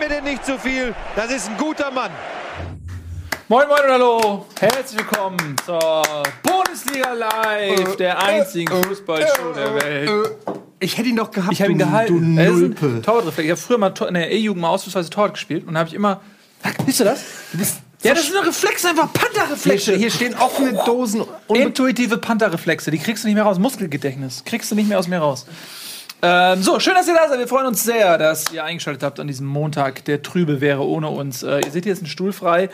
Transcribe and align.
mir 0.00 0.08
denn 0.08 0.24
nicht 0.24 0.44
zu 0.46 0.58
viel. 0.58 0.94
Das 1.14 1.30
ist 1.30 1.48
ein 1.48 1.56
guter 1.58 1.90
Mann. 1.90 2.10
Moin 3.48 3.68
Moin 3.68 3.80
und 3.84 3.90
hallo, 3.90 4.46
herzlich 4.58 4.98
willkommen 5.00 5.56
zur 5.66 6.02
Bundesliga 6.42 7.12
Live, 7.12 7.96
der 7.96 8.18
einzigen 8.18 8.82
Fußballshow 8.84 9.52
der 9.54 9.74
Welt. 9.74 10.10
Ich 10.78 10.96
hätte 10.96 11.08
ihn 11.10 11.16
doch 11.16 11.30
gehabt. 11.30 11.52
Ich 11.52 11.60
habe 11.60 11.72
ihn 11.72 11.78
du- 11.78 11.84
gehalten. 11.84 12.36
Du 12.36 12.42
Nulpe. 12.42 13.02
Torwartreflex. 13.02 13.44
Ich 13.44 13.50
habe 13.50 13.60
früher 13.60 13.78
mal 13.78 13.92
in 14.08 14.14
der 14.14 14.30
E-Jugend 14.32 14.62
mal 14.62 14.68
ausnahmsweise 14.70 15.10
Torwart 15.10 15.34
gespielt 15.34 15.66
und 15.68 15.76
habe 15.76 15.88
ich 15.88 15.94
immer. 15.94 16.20
Siehst 16.86 17.00
du 17.00 17.04
das? 17.04 17.22
Du 17.52 17.58
bist 17.58 17.80
Ja, 18.02 18.14
das 18.14 18.24
ist 18.28 18.34
ein 18.34 18.44
Reflex, 18.44 18.84
einfach 18.86 19.10
hier, 19.12 19.20
Pantherreflexe. 19.20 19.96
hier 19.96 20.10
stehen 20.10 20.34
offene 20.36 20.72
Dosen 20.86 21.22
und 21.48 21.56
Intuitive 21.58 22.16
Pantherreflexe, 22.16 22.90
die 22.90 22.98
kriegst 22.98 23.24
du 23.24 23.28
nicht 23.28 23.34
mehr 23.34 23.44
raus. 23.44 23.58
Muskelgedächtnis, 23.58 24.44
kriegst 24.46 24.70
du 24.70 24.74
nicht 24.74 24.88
mehr 24.88 24.98
aus 24.98 25.06
mir 25.08 25.18
raus. 25.18 25.44
Ähm, 26.22 26.62
so, 26.62 26.78
schön, 26.80 26.94
dass 26.94 27.08
ihr 27.08 27.14
da 27.14 27.28
seid. 27.28 27.38
Wir 27.38 27.48
freuen 27.48 27.66
uns 27.66 27.82
sehr, 27.82 28.18
dass 28.18 28.52
ihr 28.52 28.62
eingeschaltet 28.62 29.02
habt 29.02 29.20
an 29.20 29.26
diesem 29.26 29.46
Montag, 29.46 30.04
der 30.04 30.22
trübe 30.22 30.60
wäre 30.60 30.86
ohne 30.86 31.08
uns. 31.08 31.42
Äh, 31.42 31.60
ihr 31.64 31.70
seht 31.70 31.84
hier 31.84 31.94
ist 31.94 32.02
ein 32.02 32.06
Stuhl 32.06 32.32
frei. 32.32 32.68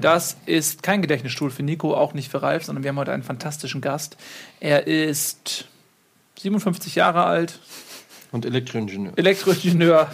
Das 0.00 0.36
ist 0.46 0.82
kein 0.82 1.02
Gedächtnisstuhl 1.02 1.50
für 1.50 1.62
Nico, 1.62 1.94
auch 1.94 2.14
nicht 2.14 2.30
für 2.30 2.42
Ralf, 2.42 2.64
sondern 2.64 2.84
wir 2.84 2.90
haben 2.90 2.98
heute 2.98 3.12
einen 3.12 3.24
fantastischen 3.24 3.80
Gast. 3.80 4.16
Er 4.60 4.86
ist 4.86 5.66
57 6.38 6.94
Jahre 6.94 7.24
alt, 7.24 7.58
und 8.32 8.46
Elektroingenieur. 8.46 9.12
Elektroingenieur. 9.16 10.10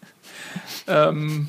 ähm, 0.88 1.48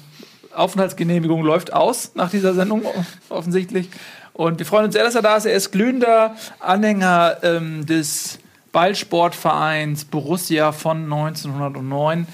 Aufenthaltsgenehmigung 0.54 1.44
läuft 1.44 1.72
aus 1.72 2.12
nach 2.16 2.30
dieser 2.30 2.54
Sendung 2.54 2.84
offensichtlich. 3.30 3.90
Und 4.34 4.60
wir 4.60 4.66
freuen 4.66 4.86
uns 4.86 4.94
sehr, 4.94 5.04
dass 5.04 5.16
er 5.16 5.22
da 5.22 5.38
ist. 5.38 5.46
Er 5.46 5.54
ist 5.54 5.72
glühender 5.72 6.36
Anhänger 6.60 7.38
ähm, 7.42 7.86
des 7.86 8.40
Ballsportvereins 8.78 10.06
Borussia 10.06 10.72
von 10.72 11.06
1909. 11.06 12.28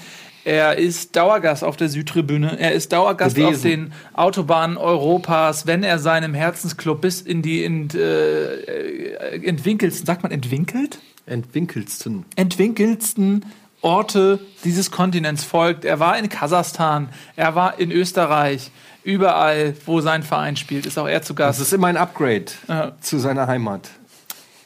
Er 0.44 0.76
ist 0.76 1.16
Dauergast 1.16 1.64
auf 1.64 1.78
der 1.78 1.88
Südtribüne. 1.88 2.58
Er 2.60 2.72
ist 2.72 2.92
Dauergast 2.92 3.34
Gewesen. 3.34 3.54
auf 3.54 3.62
den 3.62 3.92
Autobahnen 4.12 4.76
Europas, 4.76 5.66
wenn 5.66 5.82
er 5.82 5.98
seinem 5.98 6.34
Herzensclub 6.34 7.00
bis 7.00 7.22
in 7.22 7.40
die 7.40 7.64
ent, 7.64 7.94
äh, 7.94 9.36
entwinkelsten, 9.42 10.04
sagt 10.04 10.22
man 10.22 10.32
entwinkelt? 10.32 10.98
Entwinkelsten. 11.24 12.26
entwinkelsten 12.36 13.46
Orte 13.80 14.38
dieses 14.64 14.90
Kontinents 14.90 15.44
folgt. 15.44 15.86
Er 15.86 15.98
war 15.98 16.18
in 16.18 16.28
Kasachstan, 16.28 17.08
er 17.36 17.54
war 17.54 17.78
in 17.80 17.90
Österreich, 17.90 18.70
überall, 19.02 19.74
wo 19.86 20.02
sein 20.02 20.22
Verein 20.22 20.56
spielt, 20.56 20.84
ist 20.84 20.98
auch 20.98 21.08
er 21.08 21.22
zu 21.22 21.32
Das 21.32 21.56
Gast. 21.56 21.60
ist 21.62 21.72
immer 21.72 21.86
ein 21.86 21.96
Upgrade 21.96 22.44
Ja. 22.68 22.92
zu 23.00 23.18
seiner 23.18 23.46
Heimat. 23.46 23.88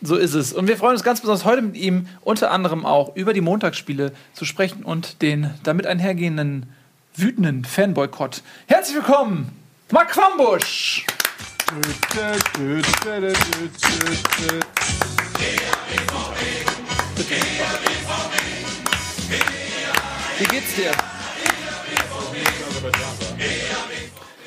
So 0.00 0.16
ist 0.16 0.34
es. 0.34 0.52
Und 0.52 0.68
wir 0.68 0.76
freuen 0.76 0.92
uns 0.92 1.02
ganz 1.02 1.20
besonders 1.20 1.44
heute 1.44 1.62
mit 1.62 1.76
ihm 1.76 2.06
unter 2.20 2.50
anderem 2.50 2.86
auch 2.86 3.16
über 3.16 3.32
die 3.32 3.40
Montagsspiele 3.40 4.12
zu 4.32 4.44
sprechen 4.44 4.84
und 4.84 5.22
den 5.22 5.50
damit 5.64 5.86
einhergehenden 5.86 6.66
wütenden 7.16 7.64
Fanboykott. 7.64 8.42
Herzlich 8.66 8.96
willkommen, 8.96 9.50
Mark 9.90 10.10
Quambusch! 10.10 11.04
Wie 20.38 20.44
geht's 20.44 20.74
dir? 20.76 20.92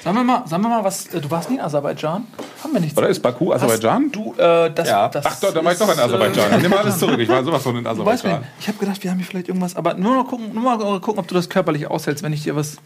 Sagen 0.04 0.18
wir 0.18 0.24
mal, 0.24 0.48
sagen 0.48 0.64
wir 0.64 0.70
mal 0.70 0.84
was. 0.84 1.08
äh, 1.14 1.22
Du 1.22 1.30
warst 1.30 1.50
nie 1.50 1.58
in 1.58 1.62
Aserbaidschan? 1.62 2.26
Haben 2.64 2.74
wir 2.74 2.80
nichts. 2.82 2.98
Oder 2.98 3.10
ist 3.10 3.20
Baku 3.22 3.54
Aserbaidschan? 3.54 4.12
Du, 4.12 4.34
äh, 4.38 4.72
das, 4.74 4.88
Ja. 4.90 5.08
das 5.10 5.26
Ach 5.26 5.40
doch, 5.40 5.54
da 5.54 5.64
war 5.64 5.72
ich 5.74 5.78
doch 5.78 5.92
in 5.94 6.00
äh, 6.00 6.02
Aserbaidschan. 6.02 6.56
Ich 6.58 6.62
nehme 6.64 6.78
alles 6.80 6.98
zurück. 6.98 7.20
Ich 7.20 7.30
war 7.30 7.44
sowas 7.44 7.62
von 7.62 7.78
in 7.78 7.86
Aserbaidschan. 7.86 8.44
Ich 8.60 8.68
habe 8.68 8.78
gedacht, 8.80 9.04
wir 9.04 9.12
haben 9.12 9.18
hier 9.18 9.28
vielleicht 9.28 9.48
irgendwas, 9.48 9.76
aber 9.76 9.94
nur 9.94 10.16
mal 10.16 10.24
gucken, 10.26 10.54
nur 10.54 10.64
mal 10.64 11.00
gucken, 11.02 11.20
ob 11.20 11.28
du 11.28 11.36
das 11.36 11.50
körperlich 11.50 11.88
aushältst, 11.88 12.24
wenn 12.24 12.34
ich 12.34 12.44
dir 12.44 12.56
was 12.56 12.78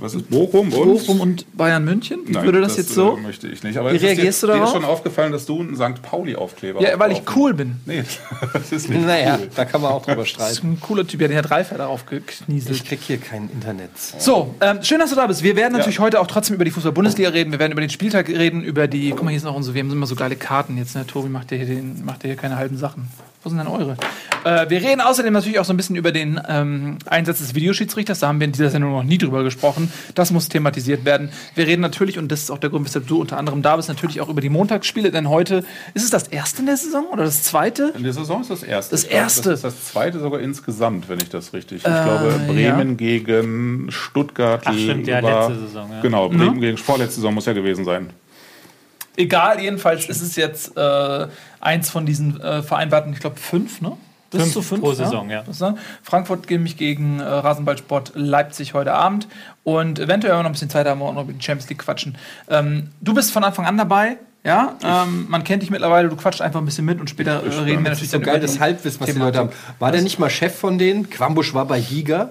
Was 0.00 0.14
ist 0.14 0.30
Bochum 0.30 0.72
und? 0.72 0.84
Bochum 0.84 1.20
und 1.20 1.56
Bayern 1.56 1.84
München. 1.84 2.20
Wie 2.26 2.32
Nein, 2.32 2.44
würde 2.44 2.60
das, 2.60 2.76
jetzt 2.76 2.90
so? 2.94 3.16
Äh, 3.16 3.20
möchte 3.20 3.48
ich 3.48 3.62
nicht. 3.62 3.76
Aber 3.78 3.90
Wie 3.92 3.96
ist 3.96 4.02
dir- 4.02 4.08
reagierst 4.08 4.42
du 4.42 4.46
Dir 4.46 4.52
darauf? 4.54 4.68
ist 4.68 4.74
schon 4.74 4.84
aufgefallen, 4.84 5.32
dass 5.32 5.46
du 5.46 5.60
einen 5.60 5.76
St. 5.76 6.02
Pauli-Aufkleber 6.02 6.80
Ja, 6.80 6.98
weil 6.98 7.12
ich 7.12 7.22
cool 7.36 7.54
bin. 7.54 7.76
Nee, 7.86 8.04
das 8.52 8.72
ist 8.72 8.88
nicht 8.90 9.04
Naja, 9.06 9.38
cool. 9.40 9.48
da 9.54 9.64
kann 9.64 9.80
man 9.80 9.92
auch 9.92 10.02
drüber 10.04 10.16
Das 10.16 10.26
ist 10.26 10.30
streiten. 10.58 10.72
ein 10.72 10.80
cooler 10.80 11.06
Typ, 11.06 11.20
ja, 11.20 11.28
der 11.28 11.38
hat 11.38 11.50
Reifer 11.50 11.76
darauf 11.78 12.06
geknieselt. 12.06 12.76
Ich 12.76 12.84
krieg 12.84 13.00
hier 13.06 13.18
kein 13.18 13.48
Internet. 13.50 13.90
So, 14.18 14.54
ähm, 14.60 14.78
schön, 14.82 14.98
dass 14.98 15.10
du 15.10 15.16
da 15.16 15.26
bist. 15.26 15.42
Wir 15.42 15.56
werden 15.56 15.72
natürlich 15.74 15.98
heute 16.00 16.20
auch 16.20 16.26
trotzdem 16.26 16.54
über 16.56 16.64
die 16.64 16.70
Fußball-Bundesliga 16.70 17.30
reden. 17.30 17.52
Wir 17.52 17.58
werden 17.58 17.72
über 17.72 17.80
den 17.80 17.90
Spieltag 17.90 18.28
reden, 18.28 18.62
über 18.62 18.86
die. 18.88 19.10
Guck 19.10 19.22
mal, 19.24 19.30
hier 19.30 19.38
ist 19.38 19.44
noch 19.44 19.54
unsere. 19.54 19.74
Wir 19.74 19.82
haben 19.82 19.90
immer 19.92 20.06
so 20.06 20.14
geile 20.16 20.36
Karten 20.36 20.76
jetzt. 20.78 20.94
Ne? 20.94 21.06
Tobi 21.06 21.28
macht 21.28 21.50
ja 21.52 21.56
hier, 21.56 21.66
den, 21.66 22.04
macht 22.04 22.22
ja 22.24 22.28
hier 22.28 22.36
keine 22.36 22.56
halben 22.56 22.76
Sachen. 22.76 23.08
Wo 23.42 23.48
sind 23.50 23.58
denn 23.58 23.68
eure? 23.68 23.96
Äh, 24.44 24.68
wir 24.68 24.82
reden 24.82 25.00
außerdem 25.00 25.32
natürlich 25.32 25.60
auch 25.60 25.64
so 25.64 25.72
ein 25.72 25.76
bisschen 25.76 25.94
über 25.94 26.10
den 26.10 26.40
ähm, 26.48 26.98
Einsatz 27.06 27.38
des 27.38 27.54
Videoschiedsrichters. 27.54 28.18
Da 28.18 28.28
haben 28.28 28.40
wir 28.40 28.46
in 28.46 28.52
dieser 28.52 28.70
Sendung 28.70 28.92
noch 28.92 29.04
nie 29.04 29.18
drüber 29.18 29.44
gesprochen. 29.44 29.92
Das 30.14 30.32
muss 30.32 30.48
thematisiert 30.48 31.04
werden. 31.04 31.30
Wir 31.54 31.66
reden 31.66 31.80
natürlich, 31.80 32.18
und 32.18 32.32
das 32.32 32.40
ist 32.40 32.50
auch 32.50 32.58
der 32.58 32.70
Grund, 32.70 32.84
weshalb 32.84 33.06
du 33.06 33.20
unter 33.20 33.38
anderem 33.38 33.62
da 33.62 33.76
bist, 33.76 33.88
natürlich 33.88 34.20
auch 34.20 34.28
über 34.28 34.40
die 34.40 34.48
Montagsspiele. 34.48 35.12
Denn 35.12 35.28
heute 35.28 35.64
ist 35.94 36.02
es 36.04 36.10
das 36.10 36.26
erste 36.28 36.60
in 36.60 36.66
der 36.66 36.76
Saison 36.76 37.06
oder 37.12 37.24
das 37.24 37.44
zweite? 37.44 37.92
In 37.96 38.02
der 38.02 38.12
Saison 38.12 38.40
ist 38.40 38.50
das 38.50 38.64
erste. 38.64 38.90
Das 38.90 39.04
erste. 39.04 39.50
Das 39.50 39.58
ist 39.60 39.64
das 39.64 39.84
zweite 39.84 40.18
sogar 40.18 40.40
insgesamt, 40.40 41.08
wenn 41.08 41.18
ich 41.18 41.28
das 41.28 41.52
richtig. 41.52 41.78
Ich 41.78 41.84
glaube, 41.84 42.40
Bremen 42.48 42.96
gegen 42.96 43.86
Stuttgart. 43.90 44.62
Ach, 44.64 44.74
stimmt, 44.74 45.06
ja, 45.06 45.20
letzte 45.20 45.66
Saison, 45.66 45.90
ja. 45.92 46.00
Genau, 46.00 46.28
Bremen 46.28 46.60
gegen 46.60 46.76
vorletzte 46.76 47.16
Saison 47.16 47.34
muss 47.34 47.46
ja 47.46 47.52
gewesen 47.52 47.84
sein. 47.84 48.10
Egal, 49.18 49.60
jedenfalls 49.60 50.08
ist 50.08 50.22
es 50.22 50.36
jetzt 50.36 50.76
äh, 50.76 51.26
eins 51.60 51.90
von 51.90 52.06
diesen 52.06 52.40
äh, 52.40 52.62
vereinbarten, 52.62 53.12
ich 53.12 53.18
glaube, 53.18 53.36
fünf, 53.36 53.80
ne? 53.80 53.96
Bis 54.30 54.42
Fünf 54.42 54.52
zu 54.52 54.62
fünf 54.62 54.80
pro 54.80 54.92
Saison, 54.92 55.28
ja. 55.28 55.40
Ist, 55.40 55.60
ne? 55.60 55.76
Frankfurt 56.04 56.48
nämlich 56.48 56.76
gegen 56.76 57.18
äh, 57.18 57.24
Rasenballsport 57.24 58.12
Leipzig 58.14 58.74
heute 58.74 58.92
Abend. 58.92 59.26
Und 59.64 59.98
eventuell, 59.98 60.34
wenn 60.34 60.38
wir 60.38 60.42
noch 60.44 60.50
ein 60.50 60.52
bisschen 60.52 60.70
Zeit 60.70 60.86
haben, 60.86 61.00
wir 61.00 61.06
auch 61.06 61.14
noch 61.14 61.24
über 61.24 61.32
die 61.32 61.42
Champions 61.42 61.68
League 61.68 61.80
quatschen. 61.80 62.16
Ähm, 62.48 62.90
du 63.00 63.12
bist 63.12 63.32
von 63.32 63.42
Anfang 63.42 63.66
an 63.66 63.76
dabei. 63.76 64.18
Ja, 64.44 64.76
ähm, 64.84 65.26
man 65.28 65.42
kennt 65.42 65.62
dich 65.62 65.70
mittlerweile, 65.70 66.08
du 66.08 66.14
quatscht 66.14 66.40
einfach 66.40 66.60
ein 66.60 66.64
bisschen 66.64 66.84
mit 66.84 67.00
und 67.00 67.10
später 67.10 67.42
äh, 67.42 67.48
reden 67.48 67.82
wir 67.82 67.90
natürlich 67.90 68.10
So 68.10 68.18
dann 68.18 68.26
geil, 68.26 68.36
über 68.36 68.46
das 68.46 68.60
Halbwissen, 68.60 69.00
was 69.00 69.10
die 69.10 69.18
Leute 69.18 69.38
haben. 69.38 69.50
War 69.80 69.90
der 69.90 70.00
nicht 70.00 70.20
mal 70.20 70.30
Chef 70.30 70.56
von 70.56 70.78
denen? 70.78 71.10
Quambusch 71.10 71.54
war 71.54 71.64
bei 71.64 71.80
Giga. 71.80 72.30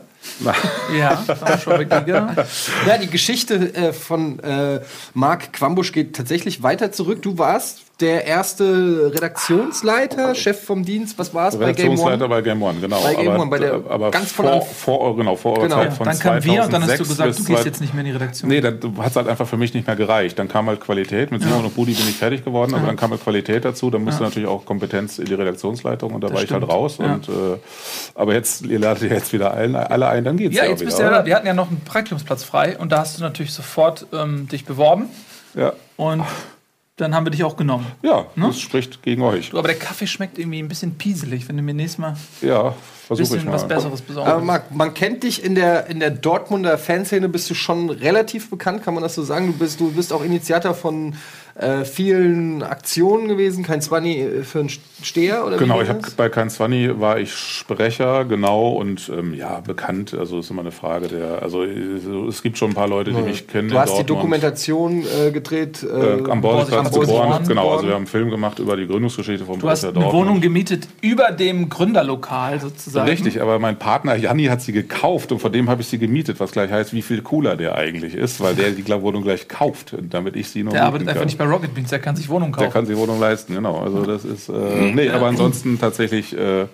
Ja, 0.98 1.24
war 1.42 1.58
schon. 1.58 1.88
Ja, 1.90 2.98
die 2.98 3.08
Geschichte 3.08 3.74
äh, 3.74 3.94
von 3.94 4.40
äh, 4.40 4.82
Marc 5.14 5.54
Quambusch 5.54 5.92
geht 5.92 6.16
tatsächlich 6.16 6.64
weiter 6.64 6.92
zurück. 6.92 7.22
Du 7.22 7.38
warst 7.38 7.87
der 8.00 8.25
erste 8.25 9.12
Redaktionsleiter, 9.13 10.35
Chef 10.35 10.63
vom 10.63 10.85
Dienst. 10.85 11.18
Was 11.18 11.34
war 11.34 11.47
es 11.47 11.56
bei 11.56 11.74
Game 11.74 11.91
Redaktionsleiter 11.91 12.25
One? 12.25 12.30
bei 12.30 12.41
Game 12.41 12.62
One, 12.62 12.80
genau. 12.80 13.02
Bei 13.02 13.16
Game 13.16 13.30
aber, 13.30 13.41
One, 13.41 13.50
bei 13.50 13.58
der- 13.58 13.81
aber 13.90 14.12
ganz 14.12 14.31
von 14.31 14.46
vor, 14.46 14.62
vor, 14.66 15.16
genau, 15.18 15.35
vor 15.35 15.58
eurer 15.58 15.63
Genau. 15.68 15.75
Zeit 15.78 15.94
von 15.94 16.06
Dann 16.06 16.19
kamen 16.19 16.44
wir 16.44 16.63
und 16.63 16.74
dann 16.74 16.84
hast 16.84 17.00
du 17.00 17.03
2006 17.06 17.08
gesagt, 17.09 17.40
du 17.40 17.53
gehst 17.53 17.66
jetzt 17.66 17.81
nicht 17.81 17.94
mehr 17.96 18.02
in 18.02 18.12
die 18.12 18.12
Redaktion. 18.12 18.50
Nee, 18.50 18.62
dann 18.62 18.80
hat 19.00 19.09
es 19.12 19.16
halt 19.16 19.28
einfach 19.28 19.47
für 19.47 19.58
mich 19.58 19.74
nicht 19.74 19.88
mehr 19.88 19.96
gereicht. 19.96 20.38
Dann 20.38 20.47
kam 20.47 20.68
halt 20.68 20.80
Qualität. 20.80 21.31
Mit 21.31 21.41
Simon 21.41 21.66
und 21.66 21.75
Budi 21.75 21.94
bin 21.94 22.08
ich 22.08 22.18
fertig 22.18 22.46
geworden, 22.46 22.75
aber 22.75 22.85
dann 22.85 22.96
kam 22.97 23.09
halt 23.12 23.24
Qualität 23.24 23.66
dazu. 23.66 23.90
Dann 23.90 24.03
musste 24.03 24.22
natürlich 24.24 24.47
auch 24.47 24.64
Kompetenz 24.66 25.18
in 25.18 25.25
die 25.25 25.34
Redaktionsleitung 25.34 26.14
und 26.14 26.22
da 26.24 26.28
war 26.28 26.44
ich 26.44 26.52
halt 26.52 26.64
stimmt. 26.64 26.72
raus. 26.72 26.97
Ja. 27.00 27.14
Und, 27.16 27.28
äh, 27.29 27.31
aber 28.14 28.34
jetzt, 28.34 28.64
ihr 28.66 28.79
ladet 28.79 29.09
ja 29.09 29.16
jetzt 29.18 29.34
wieder 29.34 29.53
allen, 29.53 29.75
alle 29.75 30.08
ein, 30.08 30.24
dann 30.24 30.38
geht's 30.38 30.56
Ja, 30.56 30.66
ja, 30.66 30.69
jetzt 30.69 30.81
wieder. 30.81 30.88
bist 30.90 31.00
du 31.00 31.03
ja. 31.03 31.25
Wir 31.25 31.35
hatten 31.35 31.47
ja 31.47 31.53
noch 31.56 31.69
einen 31.69 31.81
Praktikumsplatz 31.84 32.44
frei 32.44 32.78
und 32.78 32.91
da 32.91 33.00
hast 33.00 33.18
du 33.18 33.24
natürlich 33.24 33.53
sofort 33.53 34.06
ähm, 34.14 34.47
dich 34.47 34.66
beworben 34.66 35.06
Ja, 35.56 35.74
und 35.96 36.24
dann 36.97 37.16
haben 37.16 37.25
wir 37.25 37.31
dich 37.31 37.44
auch 37.44 37.56
genommen. 37.56 37.85
ja 38.02 38.25
Ne? 38.35 38.47
das 38.47 38.59
spricht 38.59 39.02
gegen 39.03 39.22
euch. 39.22 39.52
Du, 39.52 39.58
aber 39.59 39.68
der 39.69 39.78
Kaffee 39.78 40.08
schmeckt 40.08 40.38
irgendwie 40.38 40.59
ein 40.59 40.68
bisschen 40.68 40.96
pieselig, 40.97 41.47
wenn 41.47 41.56
du 41.58 41.63
mir 41.63 41.74
nächstes 41.74 42.00
Mal 42.00 42.16
Ja, 42.41 42.69
ein 42.69 42.74
versuche 43.08 43.24
ich 43.24 43.30
bisschen 43.31 43.46
mal. 43.46 43.53
was 43.53 43.68
Besseres 43.68 44.02
besorgen 44.02 44.30
Aber. 44.30 44.41
Marc, 44.41 44.72
man 44.75 44.94
kennt 44.94 45.24
dich 45.24 45.44
in 45.44 45.56
der, 45.56 45.88
in 45.88 46.00
der 46.00 46.09
Dortmunder 46.12 46.78
Fanszene, 46.78 47.30
bist 47.30 47.50
du 47.50 47.53
schon 47.53 47.90
relativ 47.90 48.50
bekannt, 48.50 48.84
kann 48.84 48.94
man 48.94 49.03
das 49.03 49.16
so 49.16 49.24
sagen? 49.24 49.47
Du 49.47 49.53
bist, 49.53 49.80
du 49.80 49.91
bist 49.91 50.12
auch 50.12 50.24
Initiator 50.24 50.74
von 50.74 51.16
äh, 51.59 51.85
vielen 51.85 52.62
Aktionen 52.63 53.28
gewesen, 53.28 53.64
kein 53.64 53.82
Zwanni 53.82 54.20
äh, 54.22 54.43
für 54.43 54.59
einen 54.59 54.70
Steher 55.03 55.46
oder 55.46 55.58
Genau, 55.58 55.79
wie 55.79 55.84
ich 55.84 55.90
habe 55.90 55.99
bei 56.16 56.29
Kein 56.29 56.49
Zwanni 56.49 56.99
war 56.99 57.20
ich 57.20 57.34
Sprecher, 57.34 58.26
genau, 58.26 58.70
und 58.70 59.09
ähm, 59.16 59.34
ja, 59.34 59.59
bekannt. 59.61 60.14
Also 60.14 60.40
ist 60.40 60.49
immer 60.52 60.61
eine 60.61 60.72
Frage 60.72 61.08
der. 61.08 61.41
Also 61.41 61.64
äh, 61.64 61.70
es 62.29 62.41
gibt 62.43 62.58
schon 62.58 62.72
ein 62.72 62.73
paar 62.76 62.87
Leute, 62.87 63.11
die 63.11 63.22
mich 63.22 63.47
kennen. 63.47 63.70
Du 63.70 63.78
hast 63.79 63.97
die. 63.97 64.03
Dokumentation 64.03 65.03
äh, 65.03 65.32
gedreht. 65.32 65.84
Äh, 65.84 65.87
Äh, 65.87 66.29
am 66.32 66.41
Borsigplatz 66.41 66.85
am 66.87 67.02
geboren. 67.02 67.08
Borsigplatz 67.08 67.47
Genau, 67.47 67.61
also 67.61 67.70
geboren. 67.72 67.85
wir 67.87 67.93
haben 67.93 67.97
einen 68.02 68.08
Film 68.08 68.29
gemacht 68.29 68.59
über 68.59 68.78
die 68.78 68.87
Gründungsgeschichte 68.87 69.46
von 69.46 69.59
Du 69.59 69.70
hast 69.70 69.84
eine 69.84 69.93
Dortmund. 69.93 70.14
Wohnung 70.14 70.41
gemietet 70.41 70.87
über 71.02 71.32
dem 71.32 71.70
Gründerlokal 71.70 72.59
sozusagen. 72.59 73.08
Richtig, 73.09 73.41
aber 73.41 73.59
mein 73.59 73.78
Partner 73.78 74.16
Janni 74.16 74.46
hat 74.46 74.61
sie 74.61 74.72
gekauft 74.72 75.32
und 75.32 75.40
von 75.40 75.52
dem 75.52 75.70
habe 75.70 75.82
ich 75.82 75.87
sie 75.87 75.97
gemietet, 75.99 76.40
was 76.40 76.52
gleich 76.52 76.72
heißt, 76.72 76.93
wie 76.93 77.02
viel 77.02 77.22
cooler 77.22 77.55
der 77.58 77.76
eigentlich 77.76 78.14
ist, 78.16 78.40
weil 78.40 78.55
der 78.55 78.72
die 78.72 78.87
Wohnung 78.87 79.23
gleich 79.23 79.47
kauft, 79.47 79.96
damit 80.09 80.35
ich 80.35 80.47
sie 80.49 80.64
nur 80.64 80.72
Der 80.73 80.82
mieten 80.84 80.87
arbeitet 80.87 81.08
einfach 81.09 81.20
kann. 81.22 81.26
nicht 81.28 81.37
bei 81.37 81.47
Rocket 81.49 81.73
Beans, 81.73 81.90
der 81.90 81.99
kann 81.99 82.16
sich 82.16 82.29
Wohnung 82.29 82.52
Der 82.52 82.64
kaufen. 82.64 82.73
kann 82.73 82.85
sich 82.85 82.97
Wohnung 82.97 83.20
leisten, 83.20 83.53
genau. 83.53 83.79
Also 83.79 84.05
das 84.05 84.26
ist, 84.26 84.49
äh, 84.49 84.91
nee, 84.94 85.09
aber 85.09 85.28
ansonsten 85.28 85.79
tatsächlich 85.79 86.35
äh, 86.38 86.67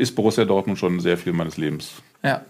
ist 0.00 0.14
Borussia 0.14 0.44
Dortmund 0.44 0.78
schon 0.78 1.00
sehr 1.00 1.18
viel 1.18 1.32
meines 1.32 1.56
Lebens 1.56 1.90
ja. 2.22 2.42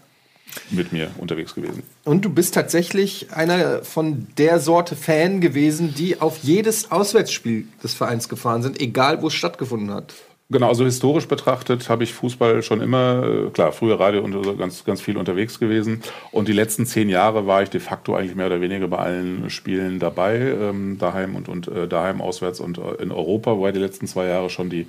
mit 0.69 0.91
mir 0.93 1.09
unterwegs 1.17 1.55
gewesen. 1.55 1.83
Und 2.03 2.23
du 2.25 2.29
bist 2.29 2.53
tatsächlich 2.53 3.33
einer 3.33 3.83
von 3.83 4.27
der 4.37 4.59
Sorte 4.59 4.95
Fan 4.95 5.41
gewesen, 5.41 5.93
die 5.95 6.21
auf 6.21 6.37
jedes 6.43 6.91
Auswärtsspiel 6.91 7.67
des 7.83 7.93
Vereins 7.93 8.29
gefahren 8.29 8.61
sind, 8.61 8.79
egal 8.79 9.21
wo 9.21 9.27
es 9.27 9.33
stattgefunden 9.33 9.91
hat. 9.93 10.13
Genau, 10.53 10.67
also 10.67 10.85
historisch 10.85 11.27
betrachtet 11.27 11.89
habe 11.89 12.03
ich 12.03 12.13
Fußball 12.13 12.61
schon 12.61 12.79
immer, 12.79 13.23
äh, 13.23 13.49
klar, 13.49 13.71
früher 13.71 13.99
Radio 13.99 14.21
und 14.21 14.59
ganz, 14.59 14.85
ganz 14.85 15.01
viel 15.01 15.17
unterwegs 15.17 15.59
gewesen. 15.59 16.03
Und 16.31 16.47
die 16.47 16.53
letzten 16.53 16.85
zehn 16.85 17.09
Jahre 17.09 17.47
war 17.47 17.63
ich 17.63 17.71
de 17.71 17.81
facto 17.81 18.15
eigentlich 18.15 18.35
mehr 18.35 18.45
oder 18.45 18.61
weniger 18.61 18.87
bei 18.87 18.99
allen 18.99 19.49
Spielen 19.49 19.97
dabei, 19.97 20.35
ähm, 20.37 20.99
daheim 20.99 21.35
und, 21.35 21.49
und 21.49 21.67
äh, 21.69 21.87
daheim 21.87 22.21
auswärts 22.21 22.59
und 22.59 22.77
äh, 22.77 23.01
in 23.01 23.11
Europa, 23.11 23.57
wobei 23.57 23.71
die 23.71 23.79
letzten 23.79 24.05
zwei 24.05 24.27
Jahre 24.27 24.51
schon 24.51 24.69
die 24.69 24.85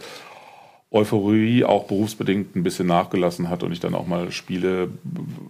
Euphorie 0.91 1.65
auch 1.65 1.87
berufsbedingt 1.87 2.55
ein 2.57 2.63
bisschen 2.63 2.87
nachgelassen 2.87 3.49
hat 3.49 3.63
und 3.63 3.73
ich 3.73 3.81
dann 3.81 3.95
auch 3.95 4.07
mal 4.07 4.33
Spiele, 4.33 4.91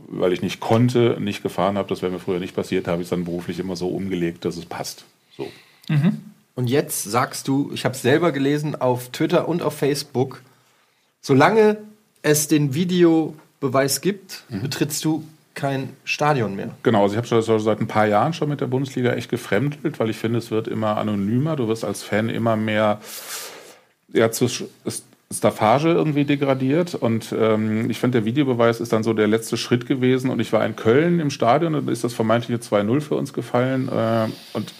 weil 0.07 0.33
ich 0.33 0.43
nicht 0.43 0.61
konnte, 0.61 1.17
nicht 1.19 1.43
gefahren 1.43 1.77
habe, 1.77 1.89
das 1.89 2.03
wäre 2.03 2.13
mir 2.13 2.21
früher 2.21 2.39
nicht 2.39 2.55
passiert, 2.55 2.87
habe 2.87 3.03
ich 3.03 3.07
es 3.07 3.11
dann 3.11 3.25
beruflich 3.25 3.59
immer 3.59 3.75
so 3.75 3.89
umgelegt, 3.89 4.45
dass 4.45 4.57
es 4.57 4.65
passt. 4.65 5.07
So. 5.37 5.49
Mhm. 5.89 6.21
Und 6.55 6.69
jetzt 6.69 7.05
sagst 7.05 7.49
du, 7.49 7.71
ich 7.75 7.85
habe 7.85 7.95
es 7.95 8.03
selber 8.03 8.33
gelesen 8.33 8.81
auf 8.81 9.09
Twitter 9.11 9.49
und 9.49 9.63
auf 9.63 9.77
Facebook, 9.77 10.43
solange 11.21 11.79
es 12.23 12.49
den 12.49 12.75
Videobeweis 12.75 14.01
gibt, 14.01 14.45
mhm. 14.49 14.63
betrittst 14.63 15.05
du 15.05 15.25
kein 15.55 15.91
Stadion 16.05 16.57
mehr. 16.57 16.71
Genau, 16.83 17.03
also 17.03 17.15
ich 17.15 17.17
habe 17.17 17.43
schon 17.43 17.61
seit 17.61 17.81
ein 17.81 17.87
paar 17.87 18.07
Jahren 18.07 18.33
schon 18.33 18.49
mit 18.49 18.61
der 18.61 18.67
Bundesliga 18.67 19.13
echt 19.13 19.31
gefremdelt, 19.31 20.01
weil 20.01 20.11
ich 20.11 20.17
finde, 20.17 20.39
es 20.39 20.51
wird 20.51 20.69
immer 20.69 20.97
anonymer. 20.97 21.57
Du 21.57 21.69
wirst 21.69 21.85
als 21.85 22.03
Fan 22.03 22.29
immer 22.29 22.57
mehr 22.57 23.01
ja, 24.13 24.31
zu, 24.31 24.49
Staffage 25.33 25.87
irgendwie 25.87 26.25
degradiert. 26.25 26.95
Und 26.95 27.35
ähm, 27.39 27.91
ich 27.91 27.99
finde, 27.99 28.19
der 28.21 28.25
Videobeweis 28.25 28.81
ist 28.81 28.93
dann 28.93 29.03
so 29.03 29.13
der 29.13 29.27
letzte 29.27 29.57
Schritt 29.57 29.87
gewesen. 29.87 30.31
Und 30.31 30.41
ich 30.41 30.53
war 30.53 30.65
in 30.65 30.77
Köln 30.77 31.21
im 31.21 31.31
Stadion 31.31 31.75
und 31.75 31.87
da 31.87 31.93
ist 31.93 32.05
das 32.05 32.15
vermeintliche 32.15 32.61
2-0 32.61 33.01
für 33.01 33.15
uns 33.17 33.33
gefallen. 33.33 33.89
Äh, 33.89 34.29
und 34.53 34.73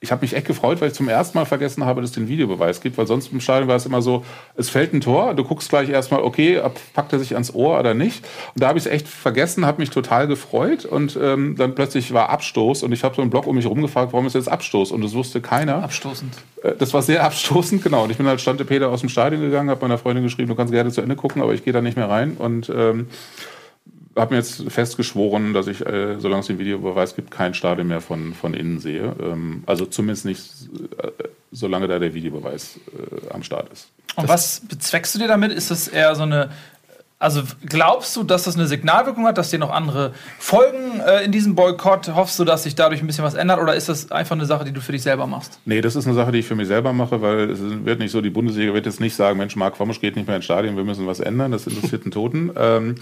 ich 0.00 0.12
habe 0.12 0.22
mich 0.22 0.34
echt 0.34 0.46
gefreut, 0.46 0.80
weil 0.80 0.88
ich 0.88 0.94
zum 0.94 1.08
ersten 1.08 1.36
Mal 1.36 1.44
vergessen 1.44 1.84
habe, 1.84 2.00
dass 2.00 2.10
es 2.10 2.14
den 2.14 2.28
Videobeweis 2.28 2.80
gibt, 2.80 2.96
weil 2.98 3.08
sonst 3.08 3.32
im 3.32 3.40
Stadion 3.40 3.68
war 3.68 3.74
es 3.74 3.84
immer 3.84 4.00
so, 4.00 4.24
es 4.54 4.70
fällt 4.70 4.92
ein 4.92 5.00
Tor, 5.00 5.34
du 5.34 5.42
guckst 5.42 5.70
gleich 5.70 5.88
erstmal, 5.88 6.22
okay, 6.22 6.62
packt 6.94 7.12
er 7.12 7.18
sich 7.18 7.34
ans 7.34 7.52
Ohr 7.52 7.80
oder 7.80 7.94
nicht. 7.94 8.24
Und 8.54 8.62
da 8.62 8.68
habe 8.68 8.78
ich 8.78 8.86
es 8.86 8.90
echt 8.90 9.08
vergessen, 9.08 9.66
habe 9.66 9.80
mich 9.80 9.90
total 9.90 10.28
gefreut 10.28 10.84
und 10.84 11.18
ähm, 11.20 11.56
dann 11.58 11.74
plötzlich 11.74 12.12
war 12.14 12.28
Abstoß 12.28 12.84
und 12.84 12.92
ich 12.92 13.02
habe 13.02 13.16
so 13.16 13.22
einen 13.22 13.30
Block 13.30 13.48
um 13.48 13.56
mich 13.56 13.66
rumgefragt, 13.66 14.12
warum 14.12 14.26
ist 14.26 14.34
jetzt 14.34 14.48
Abstoß? 14.48 14.92
Und 14.92 15.02
das 15.02 15.14
wusste 15.14 15.40
keiner. 15.40 15.82
Abstoßend. 15.82 16.32
Äh, 16.62 16.74
das 16.78 16.94
war 16.94 17.02
sehr 17.02 17.24
abstoßend, 17.24 17.82
genau. 17.82 18.04
Und 18.04 18.10
ich 18.10 18.18
bin 18.18 18.26
halt 18.28 18.40
Stante 18.40 18.64
Peter 18.64 18.90
aus 18.90 19.00
dem 19.00 19.08
Stadion 19.08 19.42
gegangen, 19.42 19.68
habe 19.68 19.80
meiner 19.80 19.98
Freundin 19.98 20.22
geschrieben, 20.22 20.48
du 20.48 20.54
kannst 20.54 20.72
gerne 20.72 20.92
zu 20.92 21.00
Ende 21.00 21.16
gucken, 21.16 21.42
aber 21.42 21.54
ich 21.54 21.64
gehe 21.64 21.72
da 21.72 21.80
nicht 21.80 21.96
mehr 21.96 22.08
rein 22.08 22.36
und 22.38 22.70
ähm, 22.72 23.08
habe 24.18 24.34
mir 24.34 24.40
jetzt 24.40 24.62
festgeschworen, 24.70 25.54
dass 25.54 25.66
ich, 25.66 25.84
äh, 25.84 26.18
solange 26.18 26.40
es 26.40 26.46
den 26.46 26.58
Videobeweis 26.58 27.14
gibt, 27.16 27.30
kein 27.30 27.54
Stadion 27.54 27.88
mehr 27.88 28.00
von, 28.00 28.34
von 28.34 28.54
innen 28.54 28.80
sehe. 28.80 29.14
Ähm, 29.20 29.62
also 29.66 29.86
zumindest 29.86 30.24
nicht, 30.24 30.42
äh, 31.02 31.10
solange 31.52 31.88
da 31.88 31.98
der 31.98 32.14
Videobeweis 32.14 32.78
äh, 32.86 33.32
am 33.32 33.42
Start 33.42 33.72
ist. 33.72 33.88
Und 34.16 34.28
was 34.28 34.60
bezweckst 34.68 35.14
du 35.14 35.18
dir 35.18 35.28
damit? 35.28 35.52
Ist 35.52 35.70
das 35.70 35.88
eher 35.88 36.14
so 36.14 36.24
eine 36.24 36.50
also 37.20 37.42
glaubst 37.66 38.14
du, 38.14 38.22
dass 38.22 38.44
das 38.44 38.54
eine 38.54 38.68
Signalwirkung 38.68 39.26
hat, 39.26 39.38
dass 39.38 39.50
dir 39.50 39.58
noch 39.58 39.72
andere 39.72 40.12
folgen 40.38 41.00
äh, 41.00 41.24
in 41.24 41.32
diesem 41.32 41.56
Boykott? 41.56 42.14
Hoffst 42.14 42.38
du, 42.38 42.44
dass 42.44 42.62
sich 42.62 42.76
dadurch 42.76 43.00
ein 43.00 43.08
bisschen 43.08 43.24
was 43.24 43.34
ändert 43.34 43.58
oder 43.58 43.74
ist 43.74 43.88
das 43.88 44.12
einfach 44.12 44.36
eine 44.36 44.46
Sache, 44.46 44.64
die 44.64 44.72
du 44.72 44.80
für 44.80 44.92
dich 44.92 45.02
selber 45.02 45.26
machst? 45.26 45.58
Nee, 45.64 45.80
das 45.80 45.96
ist 45.96 46.06
eine 46.06 46.14
Sache, 46.14 46.30
die 46.30 46.38
ich 46.38 46.46
für 46.46 46.54
mich 46.54 46.68
selber 46.68 46.92
mache, 46.92 47.20
weil 47.20 47.50
es 47.50 47.58
wird 47.60 47.98
nicht 47.98 48.12
so, 48.12 48.20
die 48.20 48.30
Bundesliga 48.30 48.72
wird 48.72 48.86
jetzt 48.86 49.00
nicht 49.00 49.16
sagen, 49.16 49.36
Mensch, 49.36 49.56
Marc 49.56 49.74
Quammusch 49.74 50.00
geht 50.00 50.14
nicht 50.14 50.28
mehr 50.28 50.36
ins 50.36 50.44
Stadion, 50.44 50.76
wir 50.76 50.84
müssen 50.84 51.08
was 51.08 51.18
ändern, 51.18 51.50
das 51.50 51.66
interessiert 51.66 52.02
einen 52.02 52.12
Toten. 52.12 52.52
Ähm, 52.56 52.94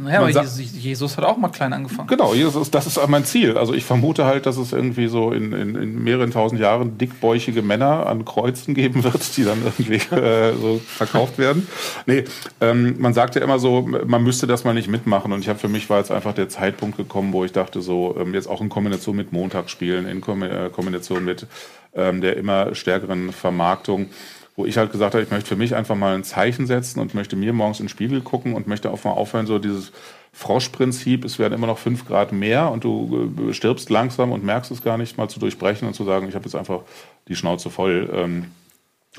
naja, 0.00 0.20
aber 0.20 0.30
Jesus, 0.30 1.16
hat 1.16 1.24
auch 1.24 1.36
mal 1.38 1.48
klein 1.48 1.72
angefangen. 1.72 2.06
Genau, 2.06 2.32
Jesus, 2.32 2.70
das 2.70 2.86
ist 2.86 3.00
mein 3.08 3.24
Ziel. 3.24 3.58
Also 3.58 3.74
ich 3.74 3.84
vermute 3.84 4.26
halt, 4.26 4.46
dass 4.46 4.56
es 4.56 4.72
irgendwie 4.72 5.08
so 5.08 5.32
in, 5.32 5.52
in, 5.52 5.74
in 5.74 6.04
mehreren 6.04 6.30
tausend 6.30 6.60
Jahren 6.60 6.98
dickbäuchige 6.98 7.62
Männer 7.62 8.06
an 8.06 8.24
Kreuzen 8.24 8.74
geben 8.74 9.02
wird, 9.02 9.36
die 9.36 9.42
dann 9.42 9.60
irgendwie 9.64 9.94
äh, 10.14 10.54
so 10.54 10.80
verkauft 10.86 11.38
werden. 11.38 11.66
Nee, 12.06 12.24
ähm, 12.60 12.94
man 13.00 13.12
sagt 13.12 13.34
ja 13.34 13.42
immer 13.42 13.58
so, 13.58 13.82
man 13.82 14.22
müsste 14.22 14.46
das 14.46 14.62
mal 14.62 14.72
nicht 14.72 14.88
mitmachen. 14.88 15.32
Und 15.32 15.40
ich 15.40 15.48
habe 15.48 15.58
für 15.58 15.68
mich 15.68 15.90
war 15.90 15.98
jetzt 15.98 16.12
einfach 16.12 16.32
der 16.32 16.48
Zeitpunkt 16.48 16.96
gekommen, 16.96 17.32
wo 17.32 17.44
ich 17.44 17.50
dachte, 17.50 17.80
so 17.80 18.16
ähm, 18.20 18.34
jetzt 18.34 18.46
auch 18.46 18.60
in 18.60 18.68
Kombination 18.68 19.16
mit 19.16 19.32
Montagsspielen, 19.32 20.06
in 20.06 20.18
äh, 20.42 20.70
Kombination 20.70 21.24
mit 21.24 21.48
ähm, 21.94 22.20
der 22.20 22.36
immer 22.36 22.72
stärkeren 22.76 23.32
Vermarktung, 23.32 24.10
wo 24.58 24.66
ich 24.66 24.76
halt 24.76 24.90
gesagt 24.90 25.14
habe, 25.14 25.22
ich 25.22 25.30
möchte 25.30 25.50
für 25.50 25.56
mich 25.56 25.76
einfach 25.76 25.94
mal 25.94 26.16
ein 26.16 26.24
Zeichen 26.24 26.66
setzen 26.66 26.98
und 26.98 27.14
möchte 27.14 27.36
mir 27.36 27.52
morgens 27.52 27.78
in 27.78 27.84
den 27.84 27.90
Spiegel 27.90 28.20
gucken 28.22 28.54
und 28.54 28.66
möchte 28.66 28.90
auch 28.90 29.04
mal 29.04 29.12
aufhören, 29.12 29.46
so 29.46 29.60
dieses 29.60 29.92
Froschprinzip, 30.32 31.24
es 31.24 31.38
werden 31.38 31.54
immer 31.54 31.68
noch 31.68 31.78
fünf 31.78 32.08
Grad 32.08 32.32
mehr 32.32 32.68
und 32.72 32.82
du 32.82 33.32
äh, 33.50 33.54
stirbst 33.54 33.88
langsam 33.88 34.32
und 34.32 34.42
merkst 34.42 34.72
es 34.72 34.82
gar 34.82 34.98
nicht, 34.98 35.16
mal 35.16 35.28
zu 35.28 35.38
durchbrechen 35.38 35.86
und 35.86 35.94
zu 35.94 36.02
sagen, 36.02 36.28
ich 36.28 36.34
habe 36.34 36.44
jetzt 36.44 36.56
einfach 36.56 36.80
die 37.28 37.36
Schnauze 37.36 37.70
voll. 37.70 38.10
Ähm, 38.12 38.46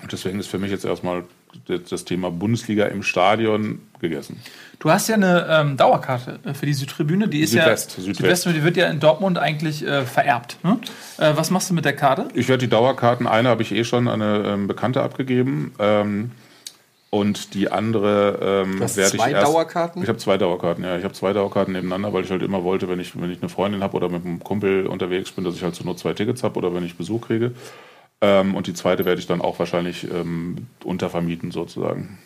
und 0.02 0.12
deswegen 0.12 0.42
ist 0.42 0.48
für 0.48 0.60
mich 0.60 0.72
jetzt 0.72 0.84
erstmal 0.84 1.24
das 1.68 2.06
Thema 2.06 2.32
Bundesliga 2.32 2.86
im 2.86 3.04
Stadion 3.04 3.80
gegessen. 4.00 4.40
Du 4.80 4.90
hast 4.90 5.10
ja 5.10 5.16
eine 5.16 5.46
ähm, 5.50 5.78
Dauerkarte 5.78 6.40
äh, 6.46 6.54
für 6.54 6.66
die 6.66 6.74
Südtribüne, 6.74 7.28
die 7.28 7.42
ist 7.42 7.52
Südwest, 7.52 7.98
ja 7.98 8.04
Südwest. 8.04 8.44
Südwest, 8.44 8.58
die 8.58 8.64
wird 8.64 8.78
ja 8.78 8.88
in 8.88 9.00
Dortmund 9.00 9.38
eigentlich 9.38 9.86
äh, 9.86 10.04
vererbt. 10.04 10.58
Ne? 10.64 10.80
Äh, 11.18 11.34
was 11.36 11.52
machst 11.52 11.70
du 11.70 11.74
mit 11.74 11.86
der 11.86 11.96
Karte? 11.96 12.28
Ich 12.34 12.48
werde 12.48 12.66
die 12.66 12.70
Dauerkarten, 12.70 13.28
eine 13.28 13.50
habe 13.50 13.62
ich 13.62 13.74
eh 13.74 13.84
schon 13.84 14.08
an 14.08 14.22
eine 14.22 14.48
ähm, 14.48 14.68
Bekannte 14.68 15.02
abgegeben. 15.02 15.74
Ähm, 15.80 16.32
und 17.12 17.56
die 17.56 17.72
andere 17.72 18.66
ähm, 18.66 18.80
werde 18.80 19.16
ich 19.16 19.22
erst. 19.22 19.48
Dauerkarten? 19.48 20.04
Ich 20.04 20.10
habe 20.10 20.20
zwei 20.20 20.38
Dauerkarten, 20.38 20.84
ja. 20.84 20.96
Ich 20.96 21.04
habe 21.04 21.14
zwei 21.14 21.34
Dauerkarten 21.34 21.74
nebeneinander, 21.74 22.14
weil 22.14 22.24
ich 22.24 22.30
halt 22.30 22.44
immer 22.44 22.64
wollte, 22.64 22.88
wenn 22.88 23.00
ich, 23.00 23.20
wenn 23.20 23.32
ich 23.32 23.42
eine 23.42 23.50
Freundin 23.50 23.82
habe 23.82 23.98
oder 23.98 24.10
mit 24.10 24.24
einem 24.24 24.44
Kumpel 24.44 24.86
unterwegs 24.86 25.32
bin, 25.32 25.44
dass 25.44 25.56
ich 25.56 25.64
halt 25.64 25.74
so 25.74 25.84
nur 25.84 25.98
zwei 25.98 26.14
Tickets 26.14 26.44
habe 26.44 26.60
oder 26.60 26.74
wenn 26.74 26.86
ich 26.86 26.98
Besuch 26.98 27.22
kriege. 27.22 27.54
Ähm, 28.22 28.56
und 28.56 28.68
die 28.68 28.74
zweite 28.74 29.06
werde 29.06 29.20
ich 29.20 29.28
dann 29.28 29.42
auch 29.42 29.60
wahrscheinlich 29.60 30.06
ähm, 30.12 30.68
untervermieten 30.84 31.52
sozusagen. 31.52 32.20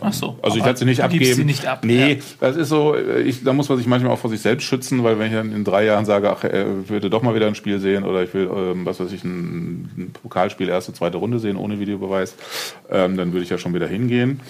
Ach 0.00 0.12
so. 0.12 0.36
Also 0.42 0.58
ich 0.58 0.64
werde 0.64 0.76
sie 0.76 0.86
nicht 0.86 0.98
du 0.98 1.04
abgeben. 1.04 1.34
Sie 1.34 1.44
nicht 1.44 1.66
ab. 1.66 1.84
Nee, 1.84 2.14
ja. 2.14 2.18
das 2.40 2.56
ist 2.56 2.68
so, 2.68 2.96
ich, 2.96 3.44
da 3.44 3.52
muss 3.52 3.68
man 3.68 3.78
sich 3.78 3.86
manchmal 3.86 4.12
auch 4.12 4.18
vor 4.18 4.30
sich 4.30 4.40
selbst 4.40 4.64
schützen, 4.64 5.04
weil 5.04 5.20
wenn 5.20 5.28
ich 5.28 5.34
dann 5.34 5.52
in 5.52 5.62
drei 5.62 5.84
Jahren 5.84 6.04
sage, 6.04 6.30
ach, 6.30 6.42
äh, 6.42 6.80
ich 6.82 6.88
würde 6.88 7.10
doch 7.10 7.22
mal 7.22 7.36
wieder 7.36 7.46
ein 7.46 7.54
Spiel 7.54 7.78
sehen 7.78 8.02
oder 8.02 8.24
ich 8.24 8.34
will, 8.34 8.50
ähm, 8.52 8.84
was 8.84 8.98
weiß 8.98 9.12
ich, 9.12 9.22
ein, 9.22 9.88
ein, 9.96 10.10
Pokalspiel 10.12 10.68
erste, 10.68 10.92
zweite 10.92 11.18
Runde 11.18 11.38
sehen 11.38 11.56
ohne 11.56 11.78
Videobeweis, 11.78 12.34
ähm, 12.90 13.16
dann 13.16 13.32
würde 13.32 13.44
ich 13.44 13.50
ja 13.50 13.58
schon 13.58 13.72
wieder 13.72 13.86
hingehen. 13.86 14.40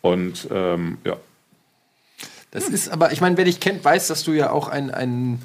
Und 0.00 0.48
ähm, 0.50 0.96
ja, 1.04 1.16
das 2.52 2.68
ist 2.68 2.88
aber, 2.88 3.12
ich 3.12 3.20
meine, 3.20 3.36
wer 3.36 3.44
dich 3.44 3.60
kennt, 3.60 3.84
weiß, 3.84 4.08
dass 4.08 4.24
du 4.24 4.32
ja 4.32 4.50
auch 4.50 4.68
ein, 4.68 4.90
ein, 4.90 5.40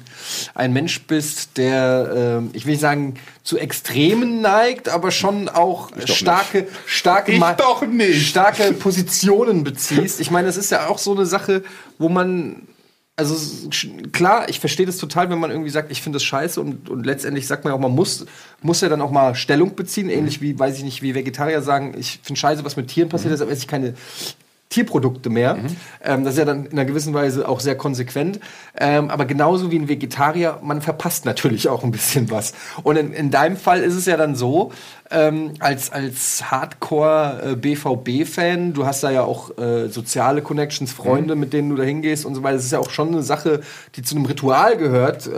ein 0.54 0.72
Mensch 0.72 1.02
bist, 1.02 1.56
der, 1.56 2.42
äh, 2.52 2.56
ich 2.56 2.66
will 2.66 2.72
nicht 2.72 2.80
sagen, 2.80 3.14
zu 3.44 3.58
Extremen 3.58 4.40
neigt, 4.40 4.88
aber 4.88 5.12
schon 5.12 5.48
auch 5.48 5.90
starke, 6.04 6.66
starke, 6.84 7.38
starke 8.14 8.72
Positionen 8.72 9.62
beziehst. 9.62 10.18
Ich 10.20 10.32
meine, 10.32 10.48
das 10.48 10.56
ist 10.56 10.70
ja 10.70 10.88
auch 10.88 10.98
so 10.98 11.14
eine 11.14 11.26
Sache, 11.26 11.62
wo 11.98 12.08
man 12.08 12.66
also 13.18 13.34
klar, 14.12 14.48
ich 14.50 14.60
verstehe 14.60 14.84
das 14.84 14.98
total, 14.98 15.30
wenn 15.30 15.38
man 15.38 15.50
irgendwie 15.50 15.70
sagt, 15.70 15.90
ich 15.90 16.02
finde 16.02 16.16
das 16.16 16.24
scheiße 16.24 16.60
und, 16.60 16.90
und 16.90 17.06
letztendlich 17.06 17.46
sagt 17.46 17.64
man 17.64 17.72
auch, 17.72 17.78
man 17.78 17.92
muss, 17.92 18.26
muss 18.60 18.82
ja 18.82 18.90
dann 18.90 19.00
auch 19.00 19.10
mal 19.10 19.34
Stellung 19.34 19.74
beziehen, 19.74 20.10
ähnlich 20.10 20.42
wie, 20.42 20.58
weiß 20.58 20.76
ich 20.76 20.84
nicht, 20.84 21.00
wie 21.00 21.14
Vegetarier 21.14 21.62
sagen, 21.62 21.94
ich 21.96 22.20
finde 22.22 22.38
scheiße, 22.38 22.62
was 22.62 22.76
mit 22.76 22.88
Tieren 22.88 23.08
passiert, 23.08 23.30
mhm. 23.30 23.34
deshalb 23.34 23.50
esse 23.50 23.62
ich 23.62 23.68
keine 23.68 23.94
Tierprodukte 24.68 25.30
mehr. 25.30 25.54
Mhm. 25.54 25.76
Ähm, 26.02 26.24
das 26.24 26.34
ist 26.34 26.38
ja 26.38 26.44
dann 26.44 26.66
in 26.66 26.72
einer 26.72 26.84
gewissen 26.84 27.14
Weise 27.14 27.48
auch 27.48 27.60
sehr 27.60 27.76
konsequent. 27.76 28.40
Ähm, 28.76 29.10
aber 29.10 29.24
genauso 29.24 29.70
wie 29.70 29.78
ein 29.78 29.88
Vegetarier, 29.88 30.58
man 30.62 30.82
verpasst 30.82 31.24
natürlich 31.24 31.68
auch 31.68 31.84
ein 31.84 31.92
bisschen 31.92 32.28
was. 32.30 32.52
Und 32.82 32.96
in, 32.96 33.12
in 33.12 33.30
deinem 33.30 33.56
Fall 33.56 33.82
ist 33.82 33.94
es 33.94 34.06
ja 34.06 34.16
dann 34.16 34.34
so, 34.34 34.72
ähm, 35.10 35.52
als, 35.60 35.92
als 35.92 36.50
Hardcore-BVB-Fan, 36.50 38.72
du 38.72 38.86
hast 38.86 39.04
da 39.04 39.10
ja 39.10 39.22
auch 39.22 39.56
äh, 39.56 39.86
soziale 39.88 40.42
Connections, 40.42 40.90
Freunde, 40.92 41.36
mhm. 41.36 41.40
mit 41.40 41.52
denen 41.52 41.70
du 41.70 41.76
da 41.76 41.84
hingehst 41.84 42.26
und 42.26 42.34
so 42.34 42.42
weiter. 42.42 42.56
Das 42.56 42.64
ist 42.64 42.72
ja 42.72 42.80
auch 42.80 42.90
schon 42.90 43.06
eine 43.08 43.22
Sache, 43.22 43.60
die 43.94 44.02
zu 44.02 44.16
einem 44.16 44.26
Ritual 44.26 44.76
gehört. 44.76 45.30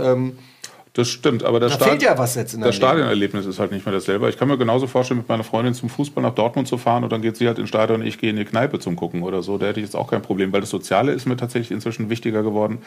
Das 0.92 1.08
stimmt, 1.08 1.44
aber 1.44 1.60
das, 1.60 1.78
da 1.78 1.84
fehlt 1.84 2.02
ja 2.02 2.16
was 2.18 2.34
jetzt 2.34 2.54
in 2.54 2.60
das 2.60 2.74
Stadionerlebnis 2.74 3.46
ist 3.46 3.58
halt 3.58 3.72
nicht 3.72 3.84
mehr 3.86 3.94
dasselbe. 3.94 4.28
Ich 4.28 4.38
kann 4.38 4.48
mir 4.48 4.58
genauso 4.58 4.86
vorstellen, 4.86 5.18
mit 5.18 5.28
meiner 5.28 5.44
Freundin 5.44 5.74
zum 5.74 5.88
Fußball 5.88 6.22
nach 6.22 6.34
Dortmund 6.34 6.68
zu 6.68 6.78
fahren 6.78 7.04
und 7.04 7.12
dann 7.12 7.22
geht 7.22 7.36
sie 7.36 7.46
halt 7.46 7.58
ins 7.58 7.68
Stadion 7.68 8.00
und 8.00 8.06
ich 8.06 8.18
gehe 8.18 8.30
in 8.30 8.36
die 8.36 8.44
Kneipe 8.44 8.78
zum 8.78 8.96
Gucken 8.96 9.22
oder 9.22 9.42
so. 9.42 9.58
Da 9.58 9.66
hätte 9.66 9.80
ich 9.80 9.86
jetzt 9.86 9.94
auch 9.94 10.10
kein 10.10 10.22
Problem, 10.22 10.52
weil 10.52 10.60
das 10.60 10.70
Soziale 10.70 11.12
ist 11.12 11.26
mir 11.26 11.36
tatsächlich 11.36 11.70
inzwischen 11.70 12.10
wichtiger 12.10 12.42
geworden 12.42 12.78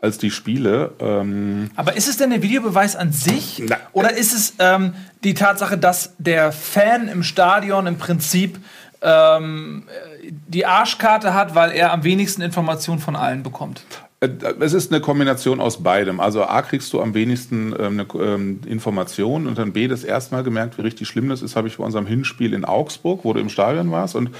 als 0.00 0.18
die 0.18 0.30
Spiele. 0.30 0.92
Ähm 1.00 1.70
Aber 1.76 1.96
ist 1.96 2.08
es 2.08 2.16
denn 2.16 2.30
der 2.30 2.42
Videobeweis 2.42 2.96
an 2.96 3.12
sich? 3.12 3.62
Na, 3.66 3.76
oder 3.92 4.16
ist 4.16 4.32
es 4.32 4.54
ähm, 4.58 4.94
die 5.24 5.34
Tatsache, 5.34 5.76
dass 5.76 6.14
der 6.18 6.52
Fan 6.52 7.08
im 7.08 7.22
Stadion 7.22 7.86
im 7.86 7.98
Prinzip 7.98 8.58
ähm, 9.02 9.84
die 10.22 10.66
Arschkarte 10.66 11.34
hat, 11.34 11.54
weil 11.54 11.72
er 11.72 11.92
am 11.92 12.04
wenigsten 12.04 12.42
Informationen 12.42 13.00
von 13.00 13.16
allen 13.16 13.42
bekommt? 13.42 13.82
Äh, 14.20 14.28
es 14.60 14.72
ist 14.72 14.92
eine 14.92 15.00
Kombination 15.00 15.60
aus 15.60 15.82
beidem. 15.82 16.20
Also 16.20 16.44
A 16.44 16.62
kriegst 16.62 16.92
du 16.92 17.00
am 17.00 17.14
wenigsten 17.14 17.74
ähm, 17.78 18.00
eine 18.00 18.06
ähm, 18.22 18.60
Information 18.66 19.46
und 19.46 19.58
dann 19.58 19.72
B 19.72 19.88
das 19.88 20.04
erste 20.04 20.34
Mal 20.34 20.42
gemerkt, 20.42 20.78
wie 20.78 20.82
richtig 20.82 21.08
schlimm 21.08 21.28
das 21.28 21.42
ist, 21.42 21.56
habe 21.56 21.68
ich 21.68 21.78
bei 21.78 21.84
unserem 21.84 22.06
Hinspiel 22.06 22.52
in 22.54 22.64
Augsburg, 22.64 23.20
wo 23.24 23.32
du 23.32 23.40
im 23.40 23.48
Stadion 23.48 23.90
warst 23.90 24.14
und 24.14 24.30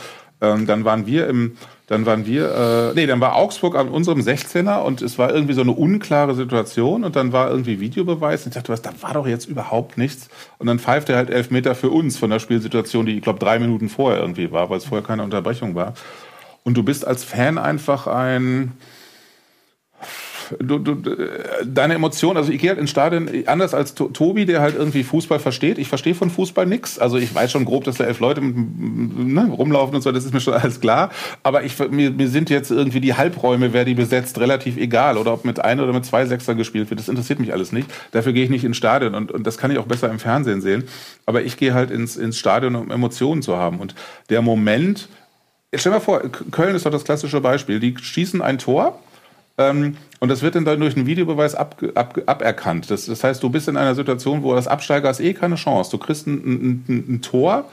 Ähm, 0.43 0.67
dann 0.67 0.85
waren 0.85 1.07
wir 1.07 1.29
im, 1.29 1.57
dann 1.87 2.07
waren 2.07 2.25
wir, 2.25 2.93
äh, 2.93 2.95
nee, 2.95 3.07
dann 3.07 3.21
war 3.21 3.37
Augsburg 3.37 3.77
an 3.77 3.89
unserem 3.89 4.21
16er 4.21 4.79
und 4.79 5.03
es 5.03 5.19
war 5.19 5.35
irgendwie 5.35 5.53
so 5.53 5.61
eine 5.61 5.73
unklare 5.73 6.35
Situation 6.35 7.05
und 7.05 7.15
dann 7.15 7.33
war 7.33 7.51
irgendwie 7.51 7.79
Videobeweis 7.79 8.45
und 8.45 8.49
ich 8.49 8.55
dachte, 8.55 8.73
was, 8.73 8.81
da 8.81 8.91
war 9.03 9.13
doch 9.13 9.27
jetzt 9.27 9.47
überhaupt 9.47 9.99
nichts. 9.99 10.31
Und 10.59 10.67
dann 10.67 10.79
pfeift 10.79 11.11
er 11.11 11.17
halt 11.17 11.29
elf 11.29 11.51
Meter 11.51 11.75
für 11.75 11.91
uns 11.91 12.17
von 12.17 12.31
der 12.31 12.39
Spielsituation, 12.39 13.05
die 13.05 13.17
ich 13.19 13.23
glaube 13.23 13.39
drei 13.39 13.59
Minuten 13.59 13.91
vorher 13.91 14.21
irgendwie 14.21 14.51
war, 14.51 14.71
weil 14.71 14.79
es 14.79 14.87
vorher 14.87 15.07
keine 15.07 15.23
Unterbrechung 15.25 15.75
war. 15.75 15.93
Und 16.65 16.75
du 16.77 16.83
bist 16.83 17.07
als 17.07 17.23
Fan 17.25 17.59
einfach 17.59 18.07
ein, 18.07 18.73
du, 20.59 20.79
du, 20.79 21.17
deine 21.65 21.95
Emotionen, 21.95 22.37
also 22.37 22.53
ich 22.53 22.61
gehe 22.61 22.71
halt 22.71 22.79
ins 22.79 22.91
Stadion 22.91 23.29
anders 23.47 23.75
als 23.75 23.95
Tobi, 23.95 24.47
der 24.47 24.61
halt 24.61 24.77
irgendwie 24.77 25.05
Fußball 25.05 25.39
versteht. 25.39 25.79
Ich 25.79 25.89
verstehe 25.89 26.15
von 26.15 26.31
Fußball 26.31 26.67
nichts. 26.67 26.99
Also 26.99 27.17
ich 27.19 27.35
weiß 27.35 27.53
schon 27.53 27.65
grob, 27.65 27.85
dass 27.85 27.97
da 27.97 28.05
elf 28.05 28.21
Leute 28.21 28.41
ne, 28.43 29.49
rumlaufen 29.51 29.95
und 29.95 30.03
so, 30.03 30.13
das 30.13 30.25
ist 30.25 30.35
mir 30.35 30.41
schon 30.41 30.55
alles 30.61 30.81
klar. 30.81 31.11
Aber 31.43 31.63
ich, 31.65 31.79
mir, 31.91 32.11
mir 32.11 32.29
sind 32.29 32.51
jetzt 32.51 32.71
irgendwie 32.71 33.01
die 33.01 33.15
Halbräume, 33.15 33.73
wer 33.73 33.85
die 33.85 33.95
besetzt, 33.95 34.39
relativ 34.39 34.77
egal. 34.77 35.17
Oder 35.17 35.33
ob 35.33 35.45
mit 35.45 35.61
ein 35.61 35.81
oder 35.81 35.93
mit 35.93 36.05
zwei 36.05 36.27
Sechser 36.27 36.55
gespielt 36.55 36.91
wird, 36.91 37.01
das 37.01 37.09
interessiert 37.09 37.41
mich 37.41 37.53
alles 37.53 37.73
nicht. 37.73 37.89
Dafür 38.13 38.33
gehe 38.33 38.45
ich 38.45 38.51
nicht 38.51 38.65
ins 38.65 38.77
Stadion 38.77 39.15
und, 39.15 39.31
und 39.31 39.47
das 39.47 39.59
kann 39.59 39.71
ich 39.71 39.79
auch 39.79 39.87
besser 39.87 40.11
im 40.11 40.19
Fernsehen 40.19 40.61
sehen. 40.61 40.85
Aber 41.27 41.43
ich 41.43 41.57
gehe 41.57 41.75
halt 41.75 41.91
ins, 41.91 42.17
ins 42.17 42.39
Stadion, 42.39 42.75
um 42.75 42.91
Emotionen 42.91 43.43
zu 43.43 43.57
haben. 43.57 43.79
Und 43.79 43.95
der 44.29 44.43
Moment, 44.43 45.09
stell 45.75 45.93
dir 45.93 45.99
mal 45.99 46.05
vor, 46.05 46.23
Köln 46.51 46.75
ist 46.75 46.87
doch 46.87 46.91
das 46.91 47.05
klassische 47.05 47.41
Beispiel. 47.41 47.81
Die 47.81 47.97
schießen 47.97 48.43
ein 48.43 48.59
Tor 48.59 48.99
ähm, 49.61 49.97
und 50.21 50.31
das 50.31 50.43
wird 50.43 50.55
dann 50.55 50.65
durch 50.65 50.97
einen 50.97 51.07
Videobeweis 51.07 51.55
ab, 51.55 51.83
ab, 51.95 52.19
aberkannt. 52.27 52.91
Das, 52.91 53.07
das, 53.07 53.23
heißt, 53.23 53.43
du 53.43 53.51
bist 53.51 53.69
in 53.69 53.77
einer 53.77 53.95
Situation, 53.95 54.43
wo 54.43 54.55
das 54.55 54.67
Absteiger 54.67 55.09
hast 55.09 55.21
eh 55.21 55.35
keine 55.35 55.57
Chance. 55.57 55.91
Du 55.91 55.99
kriegst 55.99 56.27
ein, 56.27 56.85
ein, 56.89 57.05
ein, 57.09 57.23
Tor, 57.23 57.69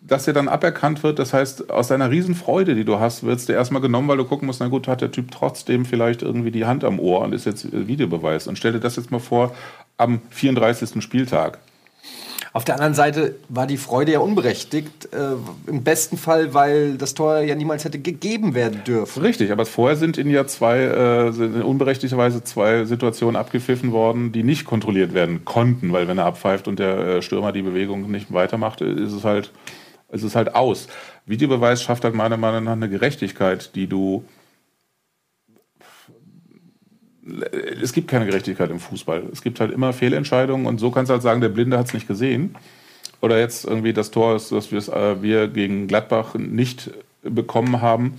das 0.00 0.24
dir 0.24 0.32
dann 0.32 0.48
aberkannt 0.48 1.04
wird. 1.04 1.20
Das 1.20 1.32
heißt, 1.32 1.70
aus 1.70 1.88
deiner 1.88 2.10
Riesenfreude, 2.10 2.74
die 2.74 2.84
du 2.84 2.98
hast, 2.98 3.22
wird 3.22 3.38
es 3.38 3.46
dir 3.46 3.52
erstmal 3.52 3.82
genommen, 3.82 4.08
weil 4.08 4.16
du 4.16 4.24
gucken 4.24 4.46
musst, 4.46 4.60
na 4.60 4.66
gut, 4.66 4.88
hat 4.88 5.00
der 5.00 5.12
Typ 5.12 5.30
trotzdem 5.30 5.84
vielleicht 5.84 6.22
irgendwie 6.22 6.50
die 6.50 6.64
Hand 6.64 6.82
am 6.82 6.98
Ohr 6.98 7.20
und 7.20 7.32
ist 7.32 7.46
jetzt 7.46 7.68
Videobeweis. 7.72 8.48
Und 8.48 8.58
stell 8.58 8.72
dir 8.72 8.80
das 8.80 8.96
jetzt 8.96 9.12
mal 9.12 9.20
vor 9.20 9.54
am 9.96 10.20
34. 10.30 11.00
Spieltag. 11.02 11.58
Auf 12.52 12.64
der 12.64 12.76
anderen 12.76 12.94
Seite 12.94 13.36
war 13.48 13.66
die 13.66 13.76
Freude 13.76 14.12
ja 14.12 14.20
unberechtigt. 14.20 15.08
Äh, 15.12 15.70
Im 15.70 15.84
besten 15.84 16.16
Fall, 16.16 16.54
weil 16.54 16.96
das 16.96 17.14
Tor 17.14 17.40
ja 17.40 17.54
niemals 17.54 17.84
hätte 17.84 17.98
gegeben 17.98 18.54
werden 18.54 18.82
dürfen. 18.84 19.22
Richtig, 19.22 19.52
aber 19.52 19.66
vorher 19.66 19.96
sind 19.96 20.18
in 20.18 20.30
ja 20.30 20.46
zwei, 20.46 20.80
äh, 20.80 21.62
unberechtigterweise 21.62 22.42
zwei 22.44 22.84
Situationen 22.84 23.36
abgepfiffen 23.36 23.92
worden, 23.92 24.32
die 24.32 24.42
nicht 24.42 24.64
kontrolliert 24.64 25.14
werden 25.14 25.44
konnten, 25.44 25.92
weil 25.92 26.08
wenn 26.08 26.18
er 26.18 26.26
abpfeift 26.26 26.68
und 26.68 26.78
der 26.78 26.98
äh, 26.98 27.22
Stürmer 27.22 27.52
die 27.52 27.62
Bewegung 27.62 28.10
nicht 28.10 28.32
weitermacht, 28.32 28.80
ist 28.80 29.12
es 29.12 29.24
halt, 29.24 29.52
ist 30.10 30.22
es 30.22 30.34
halt 30.34 30.54
aus. 30.54 30.88
Videobeweis 31.26 31.82
schafft 31.82 32.04
halt 32.04 32.14
meiner 32.14 32.38
Meinung 32.38 32.64
nach 32.64 32.72
eine 32.72 32.88
Gerechtigkeit, 32.88 33.74
die 33.74 33.86
du 33.86 34.24
es 37.82 37.92
gibt 37.92 38.08
keine 38.08 38.26
Gerechtigkeit 38.26 38.70
im 38.70 38.80
Fußball. 38.80 39.24
Es 39.32 39.42
gibt 39.42 39.60
halt 39.60 39.72
immer 39.72 39.92
Fehlentscheidungen 39.92 40.66
und 40.66 40.78
so 40.78 40.90
kannst 40.90 41.10
du 41.10 41.14
halt 41.14 41.22
sagen, 41.22 41.40
der 41.40 41.48
Blinde 41.48 41.78
hat 41.78 41.86
es 41.86 41.94
nicht 41.94 42.08
gesehen. 42.08 42.54
Oder 43.20 43.38
jetzt 43.38 43.64
irgendwie 43.64 43.92
das 43.92 44.10
Tor, 44.10 44.34
das 44.34 44.72
äh, 44.72 45.22
wir 45.22 45.48
gegen 45.48 45.88
Gladbach 45.88 46.34
nicht 46.34 46.90
bekommen 47.22 47.82
haben, 47.82 48.14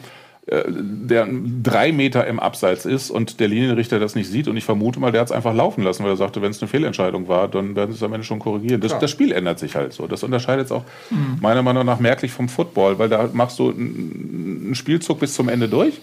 äh, 0.47 0.63
der 0.67 1.27
drei 1.63 1.93
Meter 1.93 2.27
im 2.27 2.39
Abseits 2.39 2.85
ist 2.85 3.09
und 3.09 3.39
der 3.39 3.47
Linienrichter 3.47 3.99
das 3.99 4.15
nicht 4.15 4.29
sieht. 4.29 4.49
Und 4.49 4.57
ich 4.57 4.65
vermute 4.65 4.99
mal, 4.99 5.11
der 5.11 5.21
hat 5.21 5.27
es 5.27 5.31
einfach 5.31 5.53
laufen 5.53 5.83
lassen, 5.83 6.03
weil 6.03 6.11
er 6.11 6.17
sagte, 6.17 6.41
wenn 6.41 6.51
es 6.51 6.61
eine 6.61 6.67
Fehlentscheidung 6.67 7.29
war, 7.29 7.47
dann 7.47 7.77
werden 7.77 7.91
sie 7.91 7.97
es 7.97 8.03
am 8.03 8.13
Ende 8.13 8.25
schon 8.25 8.39
korrigieren. 8.39 8.81
Das, 8.81 8.99
das 8.99 9.09
Spiel 9.09 9.31
ändert 9.31 9.59
sich 9.59 9.75
halt 9.75 9.93
so. 9.93 10.05
Das 10.05 10.23
unterscheidet 10.23 10.65
es 10.65 10.71
auch 10.73 10.83
mhm. 11.09 11.37
meiner 11.41 11.63
Meinung 11.63 11.85
nach 11.85 11.99
merklich 11.99 12.31
vom 12.31 12.49
Football, 12.49 12.99
weil 12.99 13.07
da 13.07 13.29
machst 13.31 13.57
du 13.59 13.69
einen 13.69 14.75
Spielzug 14.75 15.19
bis 15.19 15.33
zum 15.33 15.47
Ende 15.47 15.69
durch 15.69 16.01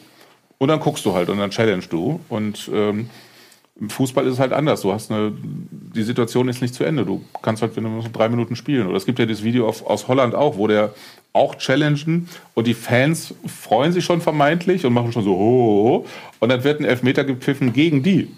und 0.59 0.69
dann 0.69 0.81
guckst 0.81 1.05
du 1.05 1.15
halt 1.15 1.29
und 1.29 1.39
dann 1.39 1.51
challenge 1.51 1.85
du. 1.89 2.21
Und 2.29 2.71
ähm, 2.73 3.11
im 3.79 3.91
Fußball 3.91 4.27
ist 4.27 4.35
es 4.35 4.41
halt 4.41 4.53
anders. 4.53 4.81
Du 4.81 4.93
hast 4.93 5.11
eine, 5.11 5.33
die 5.95 6.03
Situation 6.03 6.49
ist 6.49 6.63
nicht 6.63 6.75
zu 6.75 6.85
Ende. 6.85 7.05
Du 7.05 7.23
kannst 7.43 7.61
halt, 7.61 7.77
wenn 7.77 7.85
du 7.85 8.01
so 8.01 8.09
drei 8.11 8.29
Minuten 8.29 8.57
spielen. 8.57 8.87
Oder 8.87 8.97
es 8.97 9.05
gibt 9.05 9.19
ja 9.19 9.27
dieses 9.27 9.45
Video 9.45 9.69
auf, 9.69 9.85
aus 9.87 10.09
Holland 10.09 10.35
auch, 10.35 10.57
wo 10.57 10.67
der 10.67 10.95
auch 11.35 11.57
challengen 11.57 12.31
und 12.55 12.67
die 12.67 12.73
Fans 12.73 13.35
freuen 13.47 13.93
sich 13.93 14.07
schon 14.07 14.23
vermeintlich 14.23 14.87
und 14.87 14.95
machen 14.95 15.13
schon 15.13 15.23
so 15.23 15.33
ho, 15.33 15.37
ho, 15.37 15.89
ho. 15.89 16.07
und 16.41 16.49
dann 16.49 16.65
wird 16.65 16.81
ein 16.81 16.87
Elfmeter 16.87 17.25
gepfiffen 17.25 17.75
gegen 17.75 18.03
die. 18.03 18.31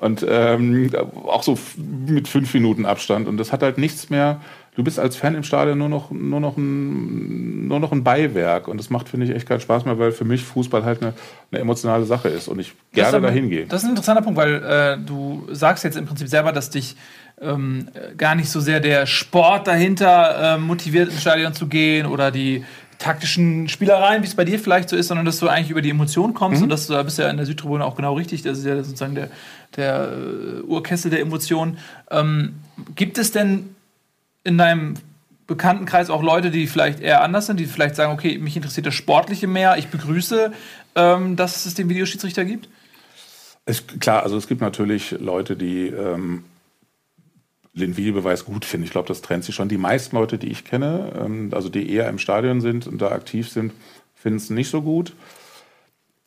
Und 0.00 0.24
ähm, 0.26 0.90
auch 1.26 1.42
so 1.42 1.58
mit 2.06 2.28
fünf 2.28 2.54
Minuten 2.54 2.86
Abstand. 2.86 3.28
Und 3.28 3.36
das 3.36 3.52
hat 3.52 3.62
halt 3.62 3.78
nichts 3.78 4.10
mehr 4.10 4.40
du 4.78 4.84
bist 4.84 5.00
als 5.00 5.16
Fan 5.16 5.34
im 5.34 5.42
Stadion 5.42 5.76
nur 5.76 5.88
noch, 5.88 6.12
nur 6.12 6.38
noch, 6.38 6.56
ein, 6.56 7.66
nur 7.66 7.80
noch 7.80 7.90
ein 7.90 8.04
Beiwerk. 8.04 8.68
Und 8.68 8.78
das 8.78 8.90
macht, 8.90 9.08
finde 9.08 9.26
ich, 9.26 9.34
echt 9.34 9.48
keinen 9.48 9.58
Spaß 9.58 9.84
mehr, 9.84 9.98
weil 9.98 10.12
für 10.12 10.24
mich 10.24 10.44
Fußball 10.44 10.84
halt 10.84 11.02
eine, 11.02 11.14
eine 11.50 11.60
emotionale 11.60 12.04
Sache 12.04 12.28
ist 12.28 12.46
und 12.46 12.60
ich 12.60 12.74
gerne 12.92 13.16
aber, 13.16 13.26
dahin 13.26 13.50
gehe. 13.50 13.66
Das 13.66 13.82
ist 13.82 13.86
ein 13.86 13.90
interessanter 13.90 14.22
Punkt, 14.22 14.38
weil 14.38 14.62
äh, 14.62 14.96
du 15.04 15.48
sagst 15.50 15.82
jetzt 15.82 15.96
im 15.96 16.06
Prinzip 16.06 16.28
selber, 16.28 16.52
dass 16.52 16.70
dich 16.70 16.94
ähm, 17.40 17.88
gar 18.16 18.36
nicht 18.36 18.50
so 18.50 18.60
sehr 18.60 18.78
der 18.78 19.06
Sport 19.06 19.66
dahinter 19.66 20.54
äh, 20.54 20.58
motiviert, 20.58 21.10
ins 21.10 21.22
Stadion 21.22 21.54
zu 21.54 21.66
gehen 21.66 22.06
oder 22.06 22.30
die 22.30 22.64
taktischen 22.98 23.68
Spielereien, 23.68 24.22
wie 24.22 24.28
es 24.28 24.36
bei 24.36 24.44
dir 24.44 24.60
vielleicht 24.60 24.90
so 24.90 24.96
ist, 24.96 25.08
sondern 25.08 25.26
dass 25.26 25.40
du 25.40 25.48
eigentlich 25.48 25.70
über 25.70 25.82
die 25.82 25.90
Emotionen 25.90 26.34
kommst 26.34 26.58
mhm. 26.58 26.64
und 26.64 26.68
das 26.70 26.86
da 26.86 27.02
bist 27.02 27.18
ja 27.18 27.28
in 27.28 27.36
der 27.36 27.46
Südtribüne 27.46 27.84
auch 27.84 27.96
genau 27.96 28.14
richtig. 28.14 28.42
Das 28.42 28.58
ist 28.58 28.64
ja 28.64 28.76
sozusagen 28.76 29.16
der, 29.16 29.28
der 29.76 30.08
uh, 30.64 30.74
Urkessel 30.74 31.10
der 31.10 31.20
Emotionen. 31.20 31.78
Ähm, 32.12 32.54
gibt 32.94 33.18
es 33.18 33.32
denn 33.32 33.74
in 34.48 34.56
deinem 34.58 34.94
Bekanntenkreis 35.46 36.10
auch 36.10 36.22
Leute, 36.22 36.50
die 36.50 36.66
vielleicht 36.66 37.00
eher 37.00 37.22
anders 37.22 37.46
sind, 37.46 37.60
die 37.60 37.66
vielleicht 37.66 37.96
sagen, 37.96 38.12
okay, 38.12 38.38
mich 38.38 38.56
interessiert 38.56 38.86
das 38.86 38.94
Sportliche 38.94 39.46
mehr, 39.46 39.76
ich 39.76 39.88
begrüße, 39.88 40.52
ähm, 40.94 41.36
dass 41.36 41.66
es 41.66 41.74
den 41.74 41.88
Videoschiedsrichter 41.88 42.44
gibt? 42.44 42.68
Es, 43.66 43.86
klar, 43.86 44.22
also 44.22 44.36
es 44.36 44.48
gibt 44.48 44.62
natürlich 44.62 45.12
Leute, 45.12 45.54
die 45.54 45.88
ähm, 45.88 46.44
den 47.74 47.96
Videobeweis 47.96 48.46
gut 48.46 48.64
finden. 48.64 48.86
Ich 48.86 48.90
glaube, 48.90 49.08
das 49.08 49.20
trennt 49.20 49.44
sich 49.44 49.54
schon. 49.54 49.68
Die 49.68 49.78
meisten 49.78 50.16
Leute, 50.16 50.38
die 50.38 50.48
ich 50.48 50.64
kenne, 50.64 51.12
ähm, 51.22 51.50
also 51.52 51.68
die 51.68 51.90
eher 51.90 52.08
im 52.08 52.18
Stadion 52.18 52.62
sind 52.62 52.86
und 52.86 53.00
da 53.00 53.10
aktiv 53.10 53.48
sind, 53.50 53.72
finden 54.14 54.38
es 54.38 54.50
nicht 54.50 54.70
so 54.70 54.82
gut 54.82 55.12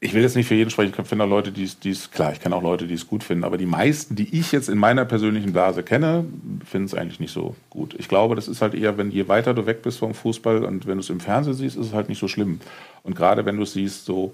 ich 0.03 0.15
will 0.15 0.23
jetzt 0.23 0.35
nicht 0.35 0.47
für 0.47 0.55
jeden 0.55 0.71
sprechen, 0.71 0.93
ich 0.97 1.07
finde 1.07 1.25
auch 1.25 1.29
Leute, 1.29 1.51
die 1.51 1.63
es, 1.63 2.09
klar, 2.09 2.33
ich 2.33 2.39
kenne 2.39 2.55
auch 2.55 2.63
Leute, 2.63 2.87
die 2.87 2.95
es 2.95 3.07
gut 3.07 3.23
finden, 3.23 3.43
aber 3.43 3.57
die 3.57 3.67
meisten, 3.67 4.15
die 4.15 4.35
ich 4.35 4.51
jetzt 4.51 4.67
in 4.67 4.79
meiner 4.79 5.05
persönlichen 5.05 5.53
Blase 5.53 5.83
kenne, 5.83 6.25
finden 6.65 6.87
es 6.87 6.95
eigentlich 6.95 7.19
nicht 7.19 7.31
so 7.31 7.55
gut. 7.69 7.95
Ich 7.99 8.07
glaube, 8.07 8.33
das 8.33 8.47
ist 8.47 8.63
halt 8.63 8.73
eher, 8.73 8.97
wenn 8.97 9.11
je 9.11 9.27
weiter 9.27 9.53
du 9.53 9.67
weg 9.67 9.83
bist 9.83 9.99
vom 9.99 10.15
Fußball 10.15 10.65
und 10.65 10.87
wenn 10.87 10.95
du 10.95 11.01
es 11.01 11.11
im 11.11 11.19
Fernsehen 11.19 11.53
siehst, 11.53 11.77
ist 11.77 11.85
es 11.85 11.93
halt 11.93 12.09
nicht 12.09 12.19
so 12.19 12.27
schlimm. 12.27 12.61
Und 13.03 13.15
gerade 13.15 13.45
wenn 13.45 13.57
du 13.57 13.63
es 13.63 13.73
siehst, 13.73 14.05
so 14.05 14.33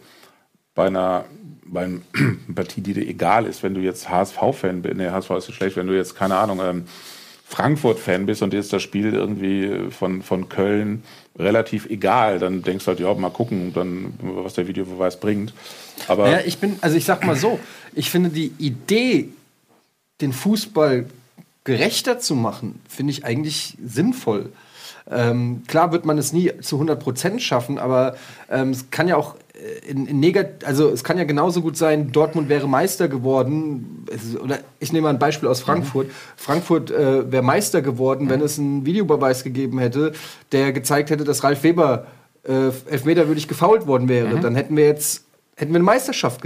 bei 0.74 0.88
einer, 0.88 1.26
bei 1.66 1.84
einer 1.84 2.00
Partie, 2.56 2.80
die 2.80 2.94
dir 2.94 3.06
egal 3.06 3.46
ist, 3.46 3.62
wenn 3.62 3.74
du 3.74 3.82
jetzt 3.82 4.10
HSV-Fan 4.10 4.84
bist, 4.84 4.96
ne, 4.96 5.12
HSV 5.12 5.32
ist 5.32 5.52
schlecht, 5.52 5.76
wenn 5.76 5.88
du 5.88 5.98
jetzt, 5.98 6.16
keine 6.16 6.38
Ahnung, 6.38 6.62
ähm, 6.64 6.84
Frankfurt-Fan 7.50 8.26
bist 8.26 8.42
und 8.42 8.54
ist 8.54 8.72
das 8.72 8.84
Spiel 8.84 9.14
irgendwie 9.14 9.90
von, 9.90 10.22
von 10.22 10.48
Köln 10.48 11.04
relativ 11.40 11.86
egal, 11.88 12.40
dann 12.40 12.64
denkst 12.64 12.86
du 12.86 12.90
halt, 12.90 13.00
ja, 13.00 13.14
mal 13.14 13.30
gucken, 13.30 13.74
dann, 13.74 14.14
was 14.22 14.54
der 14.54 14.68
Videobeweis 14.68 15.20
bringt. 15.20 15.54
Aber 16.08 16.30
ja, 16.30 16.40
ich 16.46 16.58
bin, 16.58 16.78
also 16.82 16.98
ich 16.98 17.06
sag 17.06 17.26
mal 17.26 17.36
so, 17.36 17.60
ich 17.94 18.10
finde 18.10 18.30
die 18.30 18.52
Idee, 18.58 19.30
den 20.22 20.34
Fußball 20.34 21.06
gerechter 21.64 22.20
zu 22.20 22.36
machen, 22.36 22.82
finde 22.88 23.12
ich 23.12 23.26
eigentlich 23.26 23.78
sinnvoll. 23.84 24.52
Ähm, 25.10 25.64
klar 25.68 25.92
wird 25.92 26.06
man 26.06 26.18
es 26.18 26.34
nie 26.34 26.52
zu 26.62 26.78
100 26.78 27.00
Prozent 27.00 27.42
schaffen, 27.42 27.78
aber 27.78 28.16
ähm, 28.50 28.72
es 28.72 28.90
kann 28.90 29.08
ja 29.08 29.16
auch 29.16 29.36
in, 29.88 30.08
in 30.08 30.20
negat 30.20 30.64
also 30.64 30.90
es 30.90 31.04
kann 31.04 31.18
ja 31.18 31.24
genauso 31.24 31.62
gut 31.62 31.78
sein, 31.78 32.12
Dortmund 32.12 32.50
wäre 32.50 32.68
Meister 32.68 33.08
geworden. 33.08 34.06
Es, 34.14 34.40
oder 34.40 34.60
ich 34.80 34.94
nehme 34.94 35.04
mal 35.04 35.10
ein 35.10 35.20
Beispiel 35.20 35.50
aus 35.50 35.62
Frankfurt. 35.62 36.08
Mhm. 36.08 36.12
Frankfurt 36.36 36.92
äh, 36.92 37.32
wäre 37.32 37.44
Meister 37.44 37.82
geworden, 37.82 38.26
mhm. 38.26 38.30
wenn 38.30 38.42
es 38.42 38.60
einen 38.60 38.86
Videobeweis 38.86 39.44
gegeben 39.44 39.80
hätte, 39.80 40.14
der 40.52 40.72
gezeigt 40.74 41.10
hätte, 41.10 41.24
dass 41.24 41.44
Ralf 41.44 41.64
Weber 41.64 42.08
äh, 42.44 42.70
elfmeterwürdig 42.90 43.48
gefault 43.48 43.88
worden 43.88 44.08
wäre. 44.08 44.36
Mhm. 44.36 44.42
Dann 44.42 44.56
hätten 44.56 44.78
wir 44.78 44.86
jetzt 44.86 45.26
hätten 45.56 45.72
wir 45.72 45.78
eine 45.78 45.86
Meisterschaft 45.86 46.42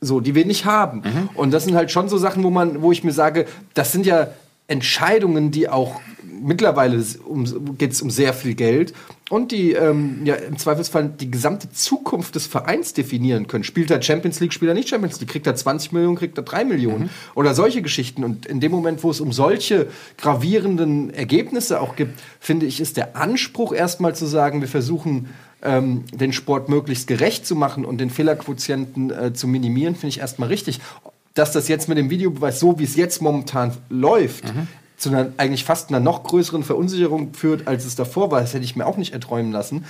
so, 0.00 0.20
die 0.20 0.34
wir 0.34 0.46
nicht 0.46 0.64
haben. 0.64 0.98
Mhm. 0.98 1.30
Und 1.34 1.52
das 1.52 1.64
sind 1.64 1.74
halt 1.74 1.90
schon 1.90 2.08
so 2.08 2.18
Sachen, 2.18 2.42
wo 2.42 2.50
man, 2.50 2.82
wo 2.82 2.92
ich 2.92 3.04
mir 3.04 3.12
sage, 3.12 3.46
das 3.74 3.92
sind 3.92 4.06
ja 4.06 4.28
Entscheidungen, 4.66 5.50
die 5.50 5.68
auch 5.68 6.00
mittlerweile 6.40 7.02
um, 7.26 7.76
geht 7.76 7.92
es 7.92 8.02
um 8.02 8.10
sehr 8.10 8.32
viel 8.32 8.54
Geld 8.54 8.92
und 9.30 9.52
die 9.52 9.72
ähm, 9.72 10.22
ja 10.24 10.34
im 10.34 10.58
Zweifelsfall 10.58 11.08
die 11.08 11.30
gesamte 11.30 11.70
Zukunft 11.70 12.34
des 12.34 12.46
Vereins 12.46 12.92
definieren 12.94 13.46
können. 13.46 13.64
Spielt 13.64 13.90
er 13.90 14.02
Champions 14.02 14.40
League, 14.40 14.52
spielt 14.52 14.70
er 14.70 14.74
nicht 14.74 14.88
Champions 14.88 15.20
League, 15.20 15.30
kriegt 15.30 15.46
er 15.46 15.54
20 15.54 15.92
Millionen, 15.92 16.16
kriegt 16.16 16.36
er 16.36 16.42
3 16.42 16.64
Millionen 16.64 17.04
mhm. 17.04 17.10
oder 17.34 17.54
solche 17.54 17.82
Geschichten. 17.82 18.24
Und 18.24 18.46
in 18.46 18.60
dem 18.60 18.72
Moment, 18.72 19.04
wo 19.04 19.10
es 19.10 19.20
um 19.20 19.32
solche 19.32 19.86
gravierenden 20.18 21.14
Ergebnisse 21.14 21.80
auch 21.80 21.96
gibt, 21.96 22.18
finde 22.40 22.66
ich, 22.66 22.80
ist 22.80 22.96
der 22.96 23.16
Anspruch 23.16 23.72
erstmal 23.72 24.14
zu 24.14 24.26
sagen, 24.26 24.60
wir 24.60 24.68
versuchen 24.68 25.28
ähm, 25.62 26.04
den 26.12 26.32
Sport 26.32 26.68
möglichst 26.68 27.06
gerecht 27.06 27.46
zu 27.46 27.54
machen 27.54 27.84
und 27.84 27.98
den 27.98 28.10
Fehlerquotienten 28.10 29.10
äh, 29.10 29.32
zu 29.32 29.46
minimieren, 29.46 29.94
finde 29.94 30.08
ich 30.08 30.20
erstmal 30.20 30.48
richtig. 30.48 30.80
Dass 31.34 31.52
das 31.52 31.68
jetzt 31.68 31.88
mit 31.88 31.96
dem 31.96 32.10
Videobeweis, 32.10 32.58
so 32.58 32.80
wie 32.80 32.84
es 32.84 32.96
jetzt 32.96 33.22
momentan 33.22 33.76
läuft, 33.88 34.52
mhm 34.52 34.66
zu 35.00 35.08
einer 35.08 35.32
eigentlich 35.38 35.64
fast 35.64 35.88
einer 35.88 35.98
noch 35.98 36.22
größeren 36.24 36.62
Verunsicherung 36.62 37.32
führt, 37.32 37.66
als 37.66 37.86
es 37.86 37.96
davor 37.96 38.30
war. 38.30 38.40
Das 38.40 38.52
hätte 38.52 38.64
ich 38.64 38.76
mir 38.76 38.86
auch 38.86 38.98
nicht 38.98 39.14
erträumen 39.14 39.50
lassen. 39.50 39.86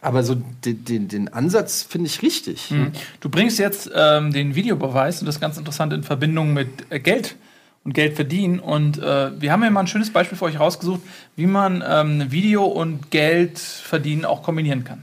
Aber 0.00 0.22
so 0.22 0.34
den, 0.34 0.84
den, 0.84 1.08
den 1.08 1.32
Ansatz 1.32 1.82
finde 1.82 2.06
ich 2.06 2.22
richtig. 2.22 2.70
Mhm. 2.70 2.92
Du 3.20 3.28
bringst 3.28 3.58
jetzt 3.58 3.90
ähm, 3.94 4.32
den 4.32 4.54
Videobeweis 4.54 5.20
und 5.20 5.26
das 5.26 5.38
ganz 5.38 5.58
interessant 5.58 5.92
in 5.92 6.02
Verbindung 6.02 6.54
mit 6.54 6.68
äh, 6.90 6.98
Geld 6.98 7.36
und 7.84 7.92
Geld 7.92 8.14
verdienen. 8.14 8.58
Und 8.58 8.98
äh, 8.98 9.38
wir 9.38 9.52
haben 9.52 9.62
ja 9.62 9.70
mal 9.70 9.80
ein 9.80 9.86
schönes 9.86 10.10
Beispiel 10.10 10.38
für 10.38 10.46
euch 10.46 10.58
rausgesucht, 10.58 11.02
wie 11.36 11.46
man 11.46 11.84
ähm, 11.86 12.30
Video 12.30 12.64
und 12.64 13.10
Geld 13.10 13.58
verdienen 13.58 14.24
auch 14.24 14.42
kombinieren 14.42 14.84
kann. 14.84 15.02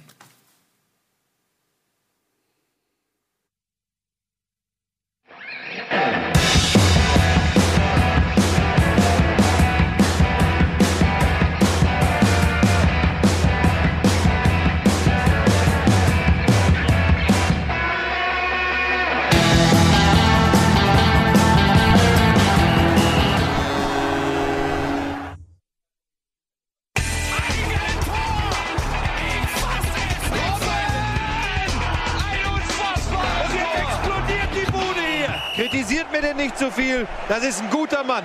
Kritisiert 35.62 36.12
mir 36.12 36.22
denn 36.22 36.38
nicht 36.38 36.58
zu 36.58 36.72
viel. 36.72 37.08
Das 37.30 37.44
ist 37.44 37.62
ein 37.62 37.70
guter 37.70 38.04
Mann. 38.04 38.24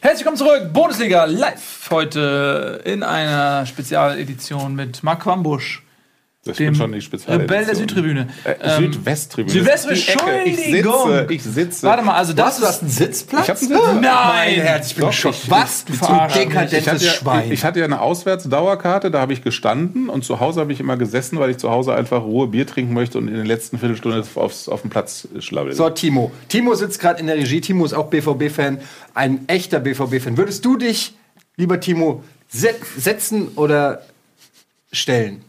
Herzlich 0.00 0.26
willkommen 0.26 0.36
zurück, 0.36 0.72
Bundesliga 0.72 1.24
live 1.26 1.88
heute 1.88 2.82
in 2.84 3.04
einer 3.04 3.64
Spezialedition 3.64 4.74
mit 4.74 5.04
Marc 5.04 5.22
Quambusch, 5.22 5.83
Das 6.44 6.58
dem 6.58 6.74
schon 6.74 6.90
nicht 6.90 7.04
speziell. 7.04 7.38
Rebell 7.38 7.64
der 7.64 7.74
Südtribüne. 7.74 8.28
Äh, 8.44 8.54
Ähm, 8.60 8.92
Südwesttribüne. 8.92 9.50
Südwesttribüne, 9.52 10.02
die 10.04 10.10
Ecke. 10.12 10.42
Ich 10.44 10.58
Entschuldigung. 10.74 11.08
sitze, 11.12 11.26
ich 11.32 11.42
sitze. 11.42 11.86
Warte 11.86 12.02
mal, 12.04 12.14
also 12.16 12.32
das 12.34 12.46
Was, 12.46 12.60
du 12.60 12.66
hast 12.66 12.82
einen 12.82 12.90
Sitzplatz? 12.90 13.44
Ich 13.44 13.50
hab 13.50 13.56
einen 13.58 13.68
Sitzplatz. 13.68 14.00
Nein! 14.02 14.54
Herz, 14.60 14.86
ich 14.88 14.96
bin 14.96 15.06
geschockt. 15.06 15.38
ich- 15.44 15.50
Was? 15.50 15.84
Du 15.86 15.92
ich. 15.94 16.00
Ich 16.02 16.06
dekadentes 16.34 17.02
ja, 17.02 17.10
Schwein. 17.12 17.50
ich 17.50 17.64
hatte 17.64 17.78
ja 17.78 17.86
eine 17.86 18.00
Auswärtsdauerkarte, 18.00 19.10
da 19.10 19.20
habe 19.20 19.32
ich 19.32 19.42
gestanden 19.42 20.08
und 20.10 20.24
zu 20.24 20.38
Hause 20.40 20.60
habe 20.60 20.72
ich 20.72 20.80
immer 20.80 20.96
gesessen, 20.98 21.38
weil 21.38 21.50
ich 21.50 21.56
zu 21.56 21.70
Hause 21.70 21.94
einfach 21.94 22.22
Ruhe 22.22 22.48
Bier 22.48 22.66
trinken 22.66 22.92
möchte 22.92 23.16
und 23.18 23.28
in 23.28 23.34
der 23.34 23.44
letzten 23.46 23.78
Viertelstunde 23.78 24.22
aufs, 24.34 24.68
auf 24.68 24.82
dem 24.82 24.90
Platz 24.90 25.26
schlabbel. 25.38 25.72
So, 25.72 25.88
Timo. 25.90 26.30
Timo 26.48 26.74
sitzt 26.74 27.00
gerade 27.00 27.20
in 27.20 27.26
der 27.26 27.36
Regie. 27.36 27.62
Timo 27.62 27.84
ist 27.86 27.94
auch 27.94 28.08
BVB-Fan. 28.10 28.80
Ein 29.14 29.44
echter 29.46 29.80
BVB-Fan. 29.80 30.36
Würdest 30.36 30.64
du 30.64 30.76
dich, 30.76 31.14
lieber 31.56 31.80
Timo, 31.80 32.22
se 32.48 32.74
setzen 32.98 33.48
oder 33.56 34.02
stellen? 34.92 35.42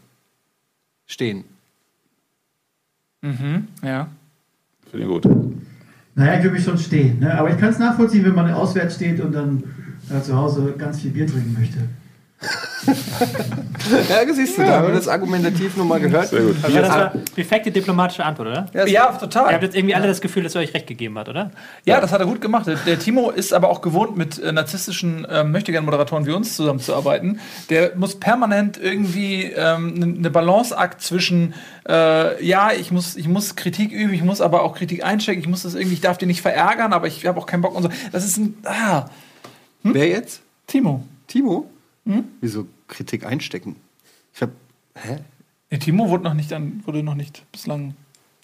Stehen. 1.06 1.44
ja. 3.82 4.08
Finde 4.90 5.06
ich 5.06 5.12
gut. 5.12 5.24
Naja, 6.14 6.38
ich 6.38 6.44
würde 6.44 6.56
mich 6.56 6.64
schon 6.64 6.78
stehen. 6.78 7.18
Ne? 7.20 7.38
Aber 7.38 7.50
ich 7.50 7.58
kann 7.58 7.70
es 7.70 7.78
nachvollziehen, 7.78 8.24
wenn 8.24 8.34
man 8.34 8.50
auswärts 8.52 8.94
steht 8.96 9.20
und 9.20 9.32
dann 9.32 9.62
äh, 10.10 10.20
zu 10.22 10.36
Hause 10.36 10.74
ganz 10.78 11.00
viel 11.00 11.10
Bier 11.10 11.26
trinken 11.26 11.54
möchte. 11.58 11.78
Ja, 14.08 14.34
siehst 14.34 14.58
du, 14.58 14.62
da 14.62 14.78
haben 14.78 14.88
wir 14.88 14.94
das 14.94 15.06
argumentativ 15.06 15.76
nochmal 15.76 16.00
gehört. 16.00 16.28
Sehr 16.28 16.40
gut. 16.40 16.56
Also 16.62 16.76
das 16.78 16.88
war 16.88 17.12
perfekte 17.34 17.70
diplomatische 17.70 18.24
Antwort, 18.24 18.48
oder? 18.48 18.66
Ja, 18.72 18.80
Ja, 18.80 18.86
Ihr 18.86 19.00
habt 19.02 19.20
total. 19.20 19.62
jetzt 19.62 19.76
irgendwie 19.76 19.94
alle 19.94 20.08
das 20.08 20.20
Gefühl, 20.20 20.42
dass 20.42 20.54
er 20.56 20.60
euch 20.62 20.74
recht 20.74 20.86
gegeben 20.88 21.16
hat, 21.18 21.28
oder? 21.28 21.52
Ja, 21.84 22.00
das 22.00 22.10
hat 22.12 22.20
er 22.20 22.26
gut 22.26 22.40
gemacht. 22.40 22.66
Der- 22.66 22.98
Timo 22.98 23.30
ist 23.30 23.52
aber 23.52 23.70
auch 23.70 23.80
gewohnt, 23.82 24.16
mit 24.16 24.38
äh, 24.42 24.50
narzisstischen 24.50 25.24
ähm, 25.30 25.52
Möchtegern-Moderatoren 25.52 26.26
wie 26.26 26.32
uns 26.32 26.56
zusammenzuarbeiten. 26.56 27.38
Der 27.70 27.92
muss 27.96 28.16
permanent 28.18 28.76
irgendwie 28.76 29.44
ähm, 29.44 30.16
eine 30.18 30.30
Balanceakt 30.30 31.00
zwischen, 31.00 31.54
äh, 31.88 32.44
ja, 32.44 32.72
ich 32.72 32.90
muss, 32.90 33.16
ich 33.16 33.28
muss 33.28 33.54
Kritik 33.54 33.92
üben, 33.92 34.12
ich 34.14 34.22
muss 34.24 34.40
aber 34.40 34.62
auch 34.62 34.74
Kritik 34.74 35.04
einstecken, 35.04 35.40
ich 35.40 35.48
muss 35.48 35.62
das 35.62 35.74
irgendwie, 35.74 35.94
ich 35.94 36.00
darf 36.00 36.18
den 36.18 36.28
nicht 36.28 36.42
verärgern, 36.42 36.92
aber 36.92 37.06
ich 37.06 37.24
habe 37.24 37.38
auch 37.38 37.46
keinen 37.46 37.62
Bock 37.62 37.74
und 37.76 37.84
so. 37.84 37.88
Das 38.12 38.24
ist 38.24 38.36
ein, 38.36 38.56
ah, 38.64 39.04
Wer 39.84 40.08
jetzt? 40.08 40.42
Timo. 40.66 41.04
Timo? 41.28 41.70
Wieso 42.40 42.66
Kritik 42.88 43.26
einstecken? 43.26 43.76
Ich 44.34 44.40
hab. 44.42 44.50
Hä? 44.94 45.18
Der 45.70 45.80
Timo 45.80 46.08
wurde 46.08 46.24
noch 46.24 46.34
nicht 46.34 46.52
an, 46.52 46.82
wurde 46.86 47.02
noch 47.02 47.14
nicht 47.16 47.42
bislang. 47.50 47.94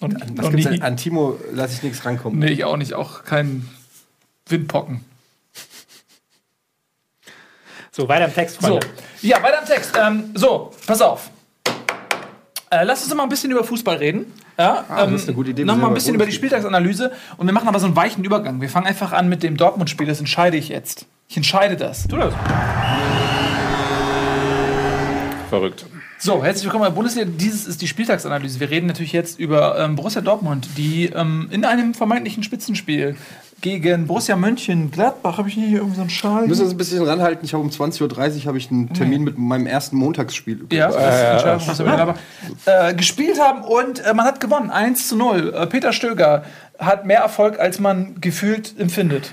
Noch, 0.00 0.10
Was 0.10 0.28
noch 0.30 0.50
gibt's 0.50 0.66
nie. 0.66 0.72
denn? 0.72 0.82
An 0.82 0.96
Timo 0.96 1.38
lasse 1.52 1.74
ich 1.74 1.82
nichts 1.84 2.04
rankommen. 2.04 2.40
Nee, 2.40 2.48
ich 2.48 2.64
auch 2.64 2.76
nicht, 2.76 2.94
auch 2.94 3.22
kein 3.24 3.68
Windpocken. 4.48 5.04
So, 7.92 8.08
weiter 8.08 8.24
im 8.24 8.34
Text, 8.34 8.60
So, 8.62 8.80
ja, 9.20 9.42
weiter 9.42 9.60
im 9.60 9.66
Text. 9.66 9.92
Ähm, 10.02 10.30
so, 10.34 10.72
pass 10.86 11.00
auf. 11.02 11.30
Äh, 12.70 12.84
lass 12.84 13.00
uns 13.02 13.10
noch 13.10 13.16
mal 13.18 13.24
ein 13.24 13.28
bisschen 13.28 13.50
über 13.50 13.62
Fußball 13.64 13.96
reden. 13.96 14.32
Ja, 14.58 14.84
Ah, 14.88 15.06
das 15.06 15.22
ist 15.22 15.28
eine 15.28 15.36
gute 15.36 15.50
Idee. 15.50 15.58
Wir 15.58 15.66
Noch 15.66 15.74
sind 15.74 15.82
mal 15.82 15.88
ein 15.88 15.94
bisschen 15.94 16.14
über 16.14 16.24
die. 16.26 16.32
Spieltagsanalyse 16.32 17.12
und 17.36 17.46
wir 17.46 17.52
machen 17.52 17.68
aber 17.68 17.78
so 17.80 17.86
einen 17.86 17.94
weichen 17.96 18.24
Übergang. 18.24 18.60
Wir 18.62 18.70
fangen 18.70 18.86
einfach 18.86 19.12
an 19.12 19.28
mit 19.28 19.42
dem 19.42 19.56
Dortmund-Spiel. 19.58 20.06
Das 20.06 20.18
entscheide 20.20 20.56
ich 20.56 20.68
jetzt. 20.70 21.06
Ich 21.28 21.36
entscheide 21.36 21.76
das. 21.76 22.08
Tu 22.08 22.16
das. 22.16 22.32
Verrückt. 25.52 25.84
So, 26.18 26.42
herzlich 26.42 26.64
willkommen 26.64 26.84
bei 26.84 26.88
der 26.88 26.94
Bundesliga. 26.94 27.30
Dieses 27.30 27.66
ist 27.66 27.82
die 27.82 27.86
Spieltagsanalyse. 27.86 28.58
Wir 28.58 28.70
reden 28.70 28.86
natürlich 28.86 29.12
jetzt 29.12 29.38
über 29.38 29.78
ähm, 29.78 29.96
Borussia 29.96 30.22
Dortmund, 30.22 30.66
die 30.78 31.10
ähm, 31.14 31.48
in 31.50 31.66
einem 31.66 31.92
vermeintlichen 31.92 32.42
Spitzenspiel 32.42 33.16
gegen 33.60 34.06
Borussia 34.06 34.34
Mönchengladbach, 34.34 35.36
habe 35.36 35.50
ich 35.50 35.54
hier 35.56 35.76
irgendwie 35.76 35.96
so 35.96 36.00
einen 36.00 36.08
Schal? 36.08 36.44
Wir 36.44 36.48
müssen 36.48 36.64
uns 36.64 36.72
ein 36.72 36.78
bisschen 36.78 37.02
ranhalten. 37.04 37.44
Ich 37.44 37.52
habe 37.52 37.62
um 37.62 37.68
20.30 37.68 38.00
Uhr 38.40 38.46
habe 38.46 38.56
ich 38.56 38.70
einen 38.70 38.94
Termin 38.94 39.24
mit 39.24 39.36
meinem 39.36 39.66
ersten 39.66 39.98
Montagsspiel. 39.98 40.64
Ja, 40.72 40.90
das 40.90 41.62
ist 41.62 41.68
was 41.68 41.78
wir 41.80 41.86
aber, 41.86 42.14
äh, 42.64 42.94
gespielt 42.94 43.38
haben 43.38 43.62
und 43.62 44.02
äh, 44.02 44.14
man 44.14 44.24
hat 44.24 44.40
gewonnen. 44.40 44.70
1 44.70 45.06
zu 45.06 45.16
0. 45.16 45.52
Äh, 45.54 45.66
Peter 45.66 45.92
Stöger 45.92 46.46
hat 46.78 47.04
mehr 47.04 47.20
Erfolg, 47.20 47.60
als 47.60 47.78
man 47.78 48.22
gefühlt 48.22 48.74
empfindet. 48.78 49.30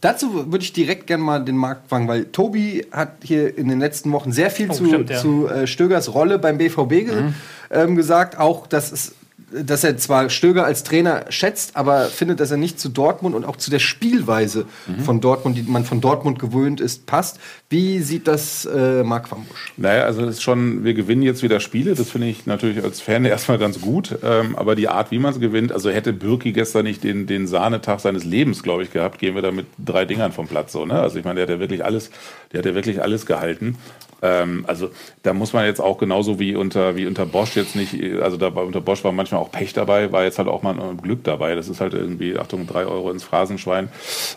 Dazu 0.00 0.50
würde 0.52 0.64
ich 0.64 0.72
direkt 0.72 1.06
gerne 1.06 1.22
mal 1.22 1.44
den 1.44 1.56
Markt 1.56 1.88
fangen, 1.88 2.08
weil 2.08 2.26
Tobi 2.26 2.86
hat 2.90 3.12
hier 3.22 3.56
in 3.56 3.68
den 3.68 3.80
letzten 3.80 4.12
Wochen 4.12 4.32
sehr 4.32 4.50
viel 4.50 4.70
zu, 4.70 4.86
stimmt, 4.86 5.10
ja. 5.10 5.18
zu 5.18 5.48
äh, 5.48 5.66
Stögers 5.66 6.14
Rolle 6.14 6.38
beim 6.38 6.58
BVB 6.58 6.88
ge 6.88 7.22
ähm, 7.70 7.96
gesagt. 7.96 8.38
Auch, 8.38 8.66
dass, 8.66 8.92
es, 8.92 9.14
dass 9.62 9.84
er 9.84 9.96
zwar 9.96 10.30
Stöger 10.30 10.64
als 10.64 10.84
Trainer 10.84 11.24
schätzt, 11.30 11.76
aber 11.76 12.06
findet, 12.06 12.40
dass 12.40 12.50
er 12.50 12.56
nicht 12.56 12.78
zu 12.80 12.88
Dortmund 12.88 13.34
und 13.34 13.44
auch 13.44 13.56
zu 13.56 13.70
der 13.70 13.78
Spielweise 13.78 14.66
von 15.04 15.20
Dortmund, 15.20 15.56
die 15.56 15.62
man 15.62 15.84
von 15.84 16.00
Dortmund 16.00 16.38
gewöhnt 16.38 16.80
ist, 16.80 17.06
passt. 17.06 17.38
Wie 17.68 18.00
sieht 18.00 18.28
das 18.28 18.64
äh, 18.64 19.02
Marc 19.02 19.30
Wambusch? 19.32 19.72
Naja, 19.76 20.04
also 20.04 20.24
das 20.24 20.36
ist 20.36 20.42
schon, 20.42 20.84
wir 20.84 20.94
gewinnen 20.94 21.22
jetzt 21.22 21.42
wieder 21.42 21.60
Spiele. 21.60 21.94
Das 21.94 22.10
finde 22.10 22.28
ich 22.28 22.46
natürlich 22.46 22.82
als 22.82 23.00
Fan 23.00 23.24
erstmal 23.26 23.58
ganz 23.58 23.80
gut. 23.80 24.18
Ähm, 24.22 24.56
aber 24.56 24.76
die 24.76 24.88
Art, 24.88 25.10
wie 25.10 25.18
man 25.18 25.32
es 25.32 25.40
gewinnt, 25.40 25.72
also 25.72 25.90
hätte 25.90 26.12
Birki 26.12 26.52
gestern 26.52 26.84
nicht 26.84 27.02
den, 27.02 27.26
den 27.26 27.46
Sahnetag 27.46 28.00
seines 28.00 28.24
Lebens, 28.24 28.62
glaube 28.62 28.82
ich, 28.82 28.92
gehabt, 28.92 29.18
gehen 29.18 29.34
wir 29.34 29.42
da 29.42 29.50
mit 29.50 29.66
drei 29.84 30.04
Dingern 30.04 30.32
vom 30.32 30.46
Platz. 30.46 30.72
So, 30.72 30.86
ne? 30.86 30.94
Also 30.94 31.18
ich 31.18 31.24
meine, 31.24 31.36
der 31.36 31.42
hat 31.44 31.50
ja 31.50 31.60
wirklich 31.60 31.84
alles, 31.84 32.10
der 32.52 32.58
hat 32.58 32.66
ja 32.66 32.74
wirklich 32.74 33.02
alles 33.02 33.26
gehalten. 33.26 33.76
Ähm, 34.22 34.64
also 34.66 34.90
da 35.22 35.32
muss 35.32 35.52
man 35.52 35.66
jetzt 35.66 35.80
auch 35.80 35.98
genauso 35.98 36.38
wie 36.38 36.56
unter, 36.56 36.96
wie 36.96 37.06
unter 37.06 37.26
Bosch 37.26 37.56
jetzt 37.56 37.76
nicht, 37.76 37.94
also 38.22 38.36
da 38.36 38.54
war 38.54 38.64
unter 38.64 38.80
Bosch 38.80 39.04
war 39.04 39.12
manchmal 39.12 39.40
auch 39.40 39.50
Pech 39.50 39.72
dabei, 39.72 40.12
war 40.12 40.24
jetzt 40.24 40.38
halt 40.38 40.48
auch 40.48 40.62
mal 40.62 40.78
ein 40.78 41.00
Glück 41.02 41.24
dabei. 41.24 41.54
Das 41.54 41.68
ist 41.68 41.80
halt 41.80 41.94
irgendwie, 41.94 42.38
Achtung, 42.38 42.66
drei 42.66 42.86
Euro 42.86 43.10
ins 43.10 43.24
Phrasenschwein. 43.24 43.88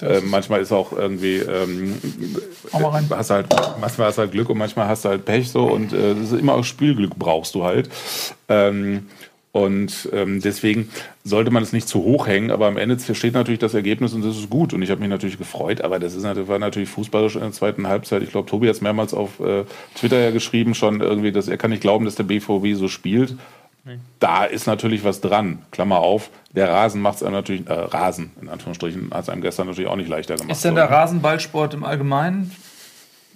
Ähm, 0.01 0.29
manchmal 0.29 0.61
ist 0.61 0.71
auch 0.71 0.91
irgendwie, 0.91 1.37
ähm, 1.37 1.97
Auch 2.71 2.79
mal 2.81 2.89
rein. 2.89 3.09
hast 3.09 3.29
halt, 3.29 3.47
manchmal 3.79 4.07
hast 4.07 4.17
du 4.17 4.21
halt 4.23 4.31
Glück 4.31 4.49
und 4.49 4.57
manchmal 4.57 4.87
hast 4.87 5.05
du 5.05 5.09
halt 5.09 5.25
Pech 5.25 5.49
so 5.49 5.65
und 5.65 5.93
äh, 5.93 6.15
das 6.15 6.31
ist 6.31 6.39
immer 6.39 6.53
auch 6.55 6.63
Spielglück 6.63 7.15
brauchst 7.17 7.55
du 7.55 7.63
halt. 7.63 7.89
Ähm, 8.47 9.07
und 9.51 10.09
ähm, 10.13 10.41
deswegen 10.41 10.89
sollte 11.23 11.49
man 11.49 11.63
es 11.63 11.73
nicht 11.73 11.87
zu 11.87 12.03
hoch 12.03 12.27
hängen, 12.27 12.51
aber 12.51 12.67
am 12.67 12.77
Ende 12.77 12.97
steht 13.15 13.33
natürlich 13.33 13.59
das 13.59 13.73
Ergebnis 13.73 14.13
und 14.13 14.23
das 14.23 14.37
ist 14.37 14.49
gut. 14.49 14.73
Und 14.73 14.83
ich 14.83 14.91
habe 14.91 15.01
mich 15.01 15.09
natürlich 15.09 15.39
gefreut, 15.39 15.81
aber 15.81 15.97
das 15.97 16.13
ist 16.13 16.21
natürlich, 16.21 16.49
war 16.49 16.59
natürlich 16.59 16.89
fußballisch 16.89 17.35
in 17.35 17.41
der 17.41 17.51
zweiten 17.51 17.87
Halbzeit. 17.87 18.21
Ich 18.21 18.29
glaube, 18.29 18.47
Tobi 18.47 18.67
hat 18.67 18.75
es 18.75 18.81
mehrmals 18.81 19.13
auf 19.13 19.39
äh, 19.39 19.63
Twitter 19.95 20.19
ja 20.19 20.29
geschrieben, 20.29 20.75
schon 20.75 21.01
irgendwie, 21.01 21.31
dass 21.31 21.47
er 21.47 21.57
kann 21.57 21.71
nicht 21.71 21.81
glauben, 21.81 22.05
dass 22.05 22.15
der 22.15 22.23
BVB 22.23 22.75
so 22.75 22.87
spielt. 22.87 23.35
Da 24.19 24.43
ist 24.45 24.67
natürlich 24.67 25.03
was 25.03 25.21
dran. 25.21 25.63
Klammer 25.71 25.99
auf, 25.99 26.29
der 26.51 26.69
Rasen 26.69 27.01
macht 27.01 27.17
es 27.17 27.23
einem 27.23 27.33
natürlich, 27.33 27.67
äh, 27.67 27.73
Rasen 27.73 28.31
in 28.41 28.49
Anführungsstrichen, 28.49 29.09
hat 29.11 29.23
es 29.23 29.29
einem 29.29 29.41
gestern 29.41 29.65
natürlich 29.65 29.89
auch 29.89 29.95
nicht 29.95 30.09
leichter 30.09 30.35
gemacht. 30.35 30.51
Ist 30.51 30.63
denn 30.63 30.75
der 30.75 30.85
ne? 30.85 30.91
Rasenballsport 30.91 31.73
im 31.73 31.83
Allgemeinen 31.83 32.55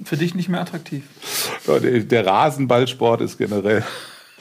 für 0.03 0.17
dich 0.17 0.35
nicht 0.35 0.49
mehr 0.49 0.61
attraktiv? 0.61 1.03
Ja, 1.65 1.79
Der, 1.79 1.99
der 2.01 2.25
Rasenballsport 2.25 3.21
ist 3.21 3.37
generell. 3.37 3.83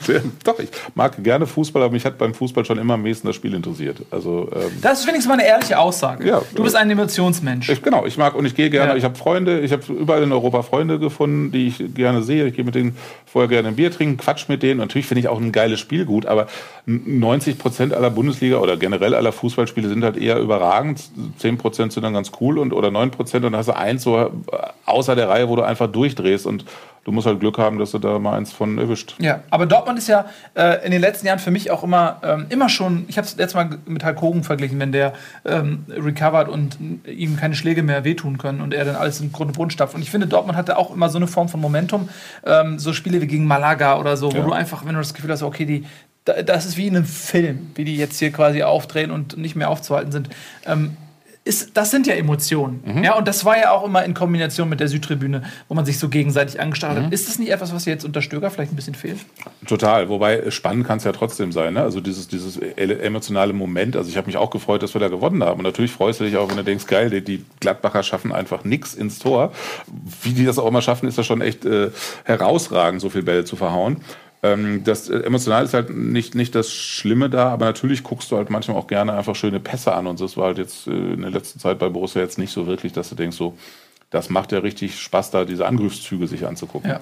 Doch, 0.44 0.58
ich 0.58 0.68
mag 0.94 1.22
gerne 1.22 1.46
Fußball, 1.46 1.82
aber 1.82 1.92
mich 1.92 2.04
hat 2.04 2.18
beim 2.18 2.34
Fußball 2.34 2.64
schon 2.64 2.78
immer 2.78 2.94
am 2.94 3.02
meisten 3.02 3.26
das 3.26 3.36
Spiel 3.36 3.54
interessiert. 3.54 3.98
Also, 4.10 4.48
ähm, 4.54 4.70
Das 4.80 5.00
ist 5.00 5.06
wenigstens 5.06 5.28
mal 5.28 5.34
eine 5.38 5.46
ehrliche 5.46 5.78
Aussage. 5.78 6.26
Ja. 6.28 6.42
du 6.54 6.62
bist 6.62 6.76
ein 6.76 6.90
Emotionsmensch. 6.90 7.68
ich, 7.68 7.82
genau, 7.82 8.06
ich 8.06 8.16
mag 8.18 8.34
und 8.34 8.44
ich 8.44 8.54
gehe 8.54 8.70
gerne, 8.70 8.92
Ja. 8.92 8.96
ich 8.96 9.04
habe 9.04 9.14
Freunde, 9.16 9.60
ich 9.60 9.72
habe 9.72 9.82
überall 9.92 10.22
in 10.22 10.32
Europa 10.32 10.62
Freunde 10.62 10.98
gefunden, 10.98 11.52
die 11.52 11.68
ich 11.68 11.94
gerne 11.94 12.22
sehe. 12.22 12.46
Ich 12.46 12.54
gehe 12.54 12.64
mit 12.64 12.74
denen 12.74 12.96
vorher 13.26 13.48
gerne 13.48 13.68
ein 13.68 13.76
Bier 13.76 13.90
trinken, 13.90 14.16
quatsch 14.16 14.48
mit 14.48 14.62
denen. 14.62 14.80
Und 14.80 14.86
natürlich 14.88 15.06
finde 15.06 15.20
ich 15.20 15.28
auch 15.28 15.38
ein 15.40 15.52
geiles 15.52 15.80
Spiel 15.80 16.04
gut, 16.04 16.26
aber 16.26 16.46
90 16.86 17.58
Prozent 17.58 17.94
aller 17.94 18.10
Bundesliga 18.10 18.58
oder 18.58 18.76
generell 18.76 19.14
aller 19.14 19.32
Fußballspiele 19.32 19.88
sind 19.88 20.04
halt 20.04 20.16
eher 20.16 20.38
überragend. 20.38 21.00
10 21.38 21.58
Prozent 21.58 21.92
sind 21.92 22.02
dann 22.02 22.12
ganz 22.14 22.32
cool 22.40 22.58
und 22.58 22.72
oder 22.72 22.90
9 22.90 23.10
Prozent 23.10 23.44
und 23.44 23.52
dann 23.52 23.58
hast 23.58 23.68
du 23.68 23.76
eins 23.76 24.02
so 24.02 24.30
außer 24.84 25.14
der 25.16 25.28
Reihe, 25.28 25.48
wo 25.48 25.56
du 25.56 25.62
einfach 25.62 25.86
durchdrehst 25.90 26.46
und 26.46 26.64
Du 27.04 27.10
musst 27.10 27.26
halt 27.26 27.40
Glück 27.40 27.58
haben, 27.58 27.80
dass 27.80 27.90
du 27.90 27.98
da 27.98 28.20
mal 28.20 28.36
eins 28.36 28.52
von 28.52 28.78
erwischt. 28.78 29.16
Ja, 29.18 29.40
aber 29.50 29.66
Dortmund 29.66 29.98
ist 29.98 30.06
ja 30.06 30.26
äh, 30.54 30.84
in 30.86 30.92
den 30.92 31.00
letzten 31.00 31.26
Jahren 31.26 31.40
für 31.40 31.50
mich 31.50 31.70
auch 31.72 31.82
immer, 31.82 32.20
ähm, 32.22 32.46
immer 32.48 32.68
schon, 32.68 33.06
ich 33.08 33.18
habe 33.18 33.26
es 33.26 33.36
letztes 33.36 33.54
Mal 33.54 33.70
mit 33.86 34.04
Hulk 34.04 34.20
Hogan 34.20 34.44
verglichen, 34.44 34.78
wenn 34.78 34.92
der 34.92 35.12
ähm, 35.44 35.84
recovert 35.88 36.48
und 36.48 36.78
ihm 37.04 37.36
keine 37.36 37.56
Schläge 37.56 37.82
mehr 37.82 38.04
wehtun 38.04 38.38
können 38.38 38.60
und 38.60 38.72
er 38.72 38.84
dann 38.84 38.94
alles 38.94 39.20
im 39.20 39.32
Grunde 39.32 39.52
Boden 39.52 39.70
stapft. 39.70 39.96
Und 39.96 40.02
ich 40.02 40.10
finde, 40.12 40.28
Dortmund 40.28 40.56
hatte 40.56 40.78
auch 40.78 40.94
immer 40.94 41.08
so 41.08 41.18
eine 41.18 41.26
Form 41.26 41.48
von 41.48 41.60
Momentum, 41.60 42.08
ähm, 42.46 42.78
so 42.78 42.92
Spiele 42.92 43.20
wie 43.20 43.26
gegen 43.26 43.46
Malaga 43.46 43.98
oder 43.98 44.16
so, 44.16 44.32
wo 44.32 44.36
Ja. 44.36 44.44
du 44.44 44.52
einfach, 44.52 44.84
wenn 44.86 44.92
du 44.94 45.00
das 45.00 45.12
Gefühl 45.12 45.32
hast, 45.32 45.42
okay, 45.42 45.64
die, 45.64 45.84
da- 46.24 46.40
das 46.42 46.66
ist 46.66 46.76
wie 46.76 46.86
in 46.86 46.94
einem 46.94 47.04
Film, 47.04 47.72
wie 47.74 47.84
die 47.84 47.96
jetzt 47.96 48.20
hier 48.20 48.30
quasi 48.30 48.62
aufdrehen 48.62 49.10
und 49.10 49.36
nicht 49.36 49.56
mehr 49.56 49.70
aufzuhalten 49.70 50.12
sind. 50.12 50.28
Ähm, 50.66 50.96
ist, 51.44 51.76
das 51.76 51.90
sind 51.90 52.06
ja 52.06 52.14
Emotionen. 52.14 52.82
Mhm. 52.84 53.02
Ja, 53.02 53.16
und 53.16 53.26
das 53.26 53.44
war 53.44 53.58
ja 53.58 53.72
auch 53.72 53.84
immer 53.84 54.04
in 54.04 54.14
Kombination 54.14 54.68
mit 54.68 54.78
der 54.78 54.86
Südtribüne, 54.86 55.42
wo 55.68 55.74
man 55.74 55.84
sich 55.84 55.98
so 55.98 56.08
gegenseitig 56.08 56.60
angestarrt 56.60 56.96
Mhm. 56.98 57.04
hat. 57.06 57.12
Ist 57.12 57.26
das 57.28 57.38
nicht 57.40 57.50
etwas, 57.50 57.74
was 57.74 57.84
jetzt 57.84 58.04
unter 58.04 58.22
Stöger 58.22 58.48
vielleicht 58.50 58.72
ein 58.72 58.76
bisschen 58.76 58.94
fehlt? 58.94 59.18
Total, 59.66 60.08
wobei 60.08 60.38
äh, 60.38 60.50
spannend 60.52 60.86
kann 60.86 60.98
es 60.98 61.04
ja 61.04 61.10
trotzdem 61.10 61.50
sein. 61.50 61.74
Ne? 61.74 61.82
Also 61.82 62.00
dieses, 62.00 62.28
dieses 62.28 62.58
ele- 62.58 63.00
emotionale 63.00 63.52
Moment. 63.52 63.96
Also 63.96 64.08
ich 64.08 64.16
habe 64.16 64.26
mich 64.28 64.36
auch 64.36 64.50
gefreut, 64.50 64.82
dass 64.84 64.94
wir 64.94 65.00
da 65.00 65.08
gewonnen 65.08 65.42
haben. 65.42 65.58
Und 65.58 65.64
natürlich 65.64 65.90
freust 65.90 66.20
du 66.20 66.24
dich 66.24 66.36
auch, 66.36 66.48
wenn 66.48 66.56
du 66.58 66.64
denkst, 66.64 66.86
geil, 66.86 67.10
die, 67.10 67.22
die 67.22 67.44
Gladbacher 67.58 68.04
schaffen 68.04 68.32
einfach 68.32 68.62
nichts 68.64 68.94
ins 68.94 69.18
Tor. 69.18 69.52
Wie 70.22 70.34
die 70.34 70.44
das 70.44 70.58
auch 70.60 70.66
immer 70.68 70.80
schaffen, 70.82 71.08
ist 71.08 71.18
das 71.18 71.26
schon 71.26 71.40
echt 71.40 71.64
äh, 71.64 71.90
herausragend, 72.24 73.00
so 73.00 73.10
viel 73.10 73.22
Bälle 73.24 73.44
zu 73.44 73.56
verhauen. 73.56 73.96
Ähm, 74.44 74.82
das 74.82 75.08
äh, 75.08 75.18
emotional 75.20 75.64
ist 75.64 75.72
halt 75.72 75.90
nicht, 75.90 76.34
nicht 76.34 76.54
das 76.54 76.72
Schlimme 76.72 77.30
da, 77.30 77.50
aber 77.50 77.66
natürlich 77.66 78.02
guckst 78.02 78.30
du 78.32 78.36
halt 78.36 78.50
manchmal 78.50 78.76
auch 78.76 78.88
gerne 78.88 79.12
einfach 79.12 79.36
schöne 79.36 79.60
Pässe 79.60 79.94
an. 79.94 80.08
Und 80.08 80.20
das 80.20 80.36
war 80.36 80.46
halt 80.46 80.58
jetzt 80.58 80.88
äh, 80.88 80.90
in 80.90 81.22
der 81.22 81.30
letzten 81.30 81.60
Zeit 81.60 81.78
bei 81.78 81.88
Borussia 81.88 82.20
jetzt 82.20 82.38
nicht 82.38 82.52
so 82.52 82.66
wirklich, 82.66 82.92
dass 82.92 83.08
du 83.08 83.14
denkst, 83.14 83.36
so, 83.36 83.56
das 84.10 84.30
macht 84.30 84.50
ja 84.50 84.58
richtig 84.58 85.00
Spaß, 85.00 85.30
da 85.30 85.44
diese 85.44 85.66
Angriffszüge 85.66 86.26
sich 86.26 86.44
anzugucken. 86.46 86.90
Ja. 86.90 87.00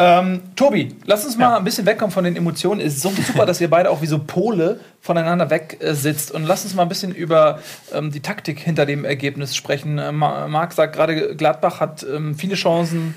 Ähm, 0.00 0.42
Tobi, 0.54 0.94
lass 1.06 1.24
uns 1.26 1.36
mal 1.36 1.56
ein 1.56 1.64
bisschen 1.64 1.84
wegkommen 1.84 2.12
von 2.12 2.22
den 2.22 2.36
Emotionen. 2.36 2.80
Es 2.80 2.94
ist 2.94 3.02
so 3.02 3.10
super, 3.10 3.46
dass 3.46 3.60
ihr 3.60 3.68
beide 3.68 3.90
auch 3.90 4.00
wie 4.00 4.06
so 4.06 4.20
Pole 4.20 4.78
voneinander 5.00 5.50
weg 5.50 5.78
äh, 5.80 5.92
sitzt. 5.94 6.30
Und 6.30 6.44
lass 6.44 6.64
uns 6.64 6.74
mal 6.74 6.82
ein 6.82 6.88
bisschen 6.88 7.12
über 7.12 7.58
ähm, 7.92 8.12
die 8.12 8.20
Taktik 8.20 8.60
hinter 8.60 8.86
dem 8.86 9.04
Ergebnis 9.04 9.56
sprechen. 9.56 9.98
Äh, 9.98 10.12
Ma- 10.12 10.46
Marc 10.46 10.72
sagt 10.72 10.94
gerade, 10.94 11.34
Gladbach 11.34 11.80
hat 11.80 12.06
ähm, 12.08 12.36
viele 12.36 12.54
Chancen 12.54 13.14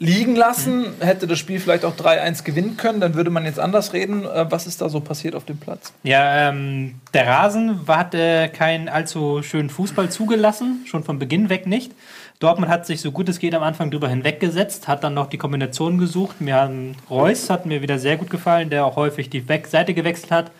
liegen 0.00 0.34
lassen, 0.34 0.86
hätte 1.00 1.26
das 1.26 1.38
Spiel 1.38 1.60
vielleicht 1.60 1.84
auch 1.84 1.94
3-1 1.94 2.42
gewinnen 2.42 2.78
können, 2.78 3.00
dann 3.00 3.14
würde 3.14 3.28
man 3.28 3.44
jetzt 3.44 3.60
anders 3.60 3.92
reden. 3.92 4.24
Äh, 4.24 4.50
was 4.50 4.66
ist 4.66 4.80
da 4.80 4.88
so 4.88 5.00
passiert 5.00 5.34
auf 5.34 5.44
dem 5.44 5.58
Platz? 5.58 5.92
Ja, 6.02 6.48
ähm, 6.48 6.96
der 7.12 7.28
Rasen 7.28 7.86
hat 7.86 8.14
äh, 8.14 8.48
keinen 8.48 8.88
allzu 8.88 9.42
schönen 9.42 9.68
Fußball 9.68 10.10
zugelassen, 10.10 10.86
schon 10.86 11.04
von 11.04 11.18
Beginn 11.18 11.50
weg 11.50 11.66
nicht. 11.66 11.92
Dortmund 12.38 12.72
hat 12.72 12.86
sich 12.86 13.02
so 13.02 13.12
gut 13.12 13.28
es 13.28 13.38
geht 13.38 13.54
am 13.54 13.62
Anfang 13.62 13.90
drüber 13.90 14.08
hinweggesetzt, 14.08 14.88
hat 14.88 15.04
dann 15.04 15.12
noch 15.12 15.28
die 15.28 15.36
Kombination 15.36 15.98
gesucht. 15.98 16.40
Mir 16.40 16.54
haben 16.54 16.96
Reus 17.10 17.50
hat 17.50 17.66
mir 17.66 17.82
wieder 17.82 17.98
sehr 17.98 18.16
gut 18.16 18.30
gefallen, 18.30 18.70
der 18.70 18.86
auch 18.86 18.96
häufig 18.96 19.28
die 19.28 19.44
Seite 19.68 19.92
gewechselt 19.92 20.32
hat, 20.32 20.50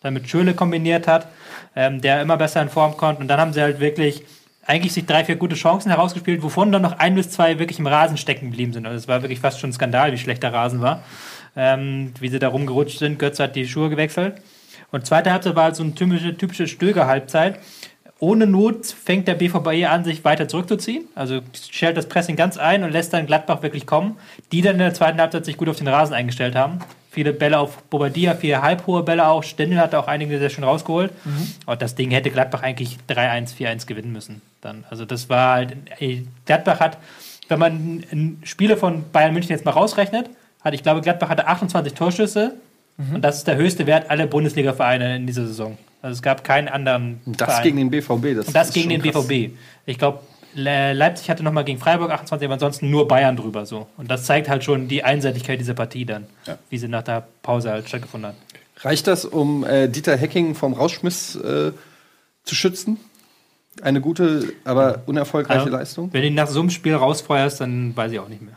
dann 0.00 0.14
mit 0.14 0.28
Schöle 0.28 0.54
kombiniert 0.54 1.06
hat, 1.06 1.28
ähm, 1.76 2.00
der 2.00 2.20
immer 2.20 2.36
besser 2.36 2.60
in 2.62 2.68
Form 2.68 2.96
kommt. 2.96 3.20
Und 3.20 3.28
dann 3.28 3.38
haben 3.38 3.52
sie 3.52 3.62
halt 3.62 3.78
wirklich 3.78 4.24
eigentlich 4.68 4.92
sich 4.92 5.06
drei, 5.06 5.24
vier 5.24 5.36
gute 5.36 5.56
Chancen 5.56 5.90
herausgespielt, 5.90 6.42
wovon 6.42 6.70
dann 6.70 6.82
noch 6.82 6.98
ein 6.98 7.14
bis 7.14 7.30
zwei 7.30 7.58
wirklich 7.58 7.78
im 7.78 7.86
Rasen 7.86 8.18
stecken 8.18 8.50
geblieben 8.50 8.74
sind. 8.74 8.86
Also 8.86 8.98
es 8.98 9.08
war 9.08 9.22
wirklich 9.22 9.40
fast 9.40 9.58
schon 9.58 9.70
ein 9.70 9.72
Skandal, 9.72 10.12
wie 10.12 10.18
schlecht 10.18 10.42
der 10.42 10.52
Rasen 10.52 10.82
war. 10.82 11.02
Ähm, 11.56 12.12
wie 12.20 12.28
sie 12.28 12.38
da 12.38 12.48
rumgerutscht 12.48 12.98
sind. 12.98 13.18
Götze 13.18 13.44
hat 13.44 13.56
die 13.56 13.66
Schuhe 13.66 13.88
gewechselt. 13.88 14.34
Und 14.92 15.06
zweite 15.06 15.32
Halbzeit 15.32 15.56
war 15.56 15.64
halt 15.64 15.76
so 15.76 15.82
eine 15.82 15.94
typische, 15.94 16.36
typische 16.36 16.68
Stöger-Halbzeit. 16.68 17.58
Ohne 18.20 18.46
Not 18.46 18.86
fängt 18.86 19.26
der 19.26 19.34
BVB 19.34 19.88
an, 19.88 20.04
sich 20.04 20.24
weiter 20.24 20.48
zurückzuziehen. 20.48 21.06
Also 21.14 21.40
stellt 21.54 21.96
das 21.96 22.08
Pressing 22.08 22.36
ganz 22.36 22.58
ein 22.58 22.84
und 22.84 22.92
lässt 22.92 23.14
dann 23.14 23.26
Gladbach 23.26 23.62
wirklich 23.62 23.86
kommen, 23.86 24.18
die 24.52 24.60
dann 24.60 24.74
in 24.74 24.80
der 24.80 24.94
zweiten 24.94 25.18
Halbzeit 25.18 25.46
sich 25.46 25.56
gut 25.56 25.68
auf 25.68 25.76
den 25.76 25.88
Rasen 25.88 26.14
eingestellt 26.14 26.54
haben. 26.54 26.80
Viele 27.18 27.32
Bälle 27.32 27.58
auf 27.58 27.82
Bobadilla, 27.90 28.36
viele 28.36 28.62
halbhohe 28.62 29.02
Bälle 29.02 29.26
auch. 29.26 29.42
Stendel 29.42 29.80
hat 29.80 29.92
auch 29.92 30.06
einige 30.06 30.38
sehr 30.38 30.50
schön 30.50 30.62
rausgeholt. 30.62 31.10
Und 31.66 31.82
das 31.82 31.96
Ding 31.96 32.12
hätte 32.12 32.30
Gladbach 32.30 32.62
eigentlich 32.62 32.96
3-1, 33.08 33.56
4-1 33.56 33.86
gewinnen 33.88 34.12
müssen. 34.12 34.40
Dann. 34.60 34.84
Also 34.88 35.04
das 35.04 35.28
war 35.28 35.54
halt, 35.54 35.76
ey, 35.98 36.28
Gladbach 36.46 36.78
hat, 36.78 36.96
wenn 37.48 37.58
man 37.58 38.36
Spiele 38.44 38.76
von 38.76 39.02
Bayern 39.10 39.32
München 39.32 39.50
jetzt 39.50 39.64
mal 39.64 39.72
rausrechnet, 39.72 40.30
hat, 40.62 40.74
ich 40.74 40.84
glaube, 40.84 41.00
Gladbach 41.00 41.28
hatte 41.28 41.48
28 41.48 41.92
Torschüsse. 41.94 42.54
Und 43.12 43.20
das 43.20 43.38
ist 43.38 43.48
der 43.48 43.56
höchste 43.56 43.86
Wert 43.88 44.10
aller 44.10 44.28
Bundesliga-Vereine 44.28 45.16
in 45.16 45.26
dieser 45.26 45.44
Saison. 45.48 45.76
Also 46.02 46.14
es 46.14 46.22
gab 46.22 46.44
keinen 46.44 46.68
anderen 46.68 47.20
Das 47.26 47.48
Verein. 47.48 47.62
gegen 47.64 47.76
den 47.78 47.90
BVB. 47.90 48.36
Das 48.36 48.46
Und 48.46 48.54
das 48.54 48.68
ist 48.68 48.74
gegen 48.74 48.92
schon 48.92 49.02
den 49.02 49.10
krass. 49.12 49.26
BVB. 49.26 49.54
Ich 49.86 49.98
glaube, 49.98 50.20
Leipzig 50.54 51.30
hatte 51.30 51.42
nochmal 51.42 51.64
gegen 51.64 51.78
Freiburg 51.78 52.10
28, 52.10 52.46
aber 52.46 52.54
ansonsten 52.54 52.90
nur 52.90 53.06
Bayern 53.06 53.36
drüber 53.36 53.66
so. 53.66 53.86
Und 53.96 54.10
das 54.10 54.24
zeigt 54.24 54.48
halt 54.48 54.64
schon 54.64 54.88
die 54.88 55.04
Einseitigkeit 55.04 55.60
dieser 55.60 55.74
Partie 55.74 56.04
dann, 56.04 56.26
Ja. 56.46 56.58
wie 56.70 56.78
sie 56.78 56.88
nach 56.88 57.02
der 57.02 57.26
Pause 57.42 57.70
halt 57.70 57.88
stattgefunden 57.88 58.30
hat. 58.30 58.36
Reicht 58.84 59.06
das, 59.06 59.24
um 59.24 59.64
äh, 59.64 59.88
Dieter 59.88 60.16
Hecking 60.16 60.54
vom 60.54 60.72
Rauschmiss 60.72 61.36
äh, 61.36 61.72
zu 62.44 62.54
schützen? 62.54 62.98
Eine 63.82 64.00
gute, 64.00 64.52
aber 64.64 65.02
unerfolgreiche 65.06 65.60
Also, 65.60 65.72
Leistung? 65.72 66.12
Wenn 66.12 66.22
du 66.22 66.28
ihn 66.28 66.34
nach 66.34 66.48
so 66.48 66.60
einem 66.60 66.70
Spiel 66.70 66.94
rausfeuerst, 66.94 67.60
dann 67.60 67.96
weiß 67.96 68.10
ich 68.12 68.18
auch 68.18 68.28
nicht 68.28 68.42
mehr. 68.42 68.56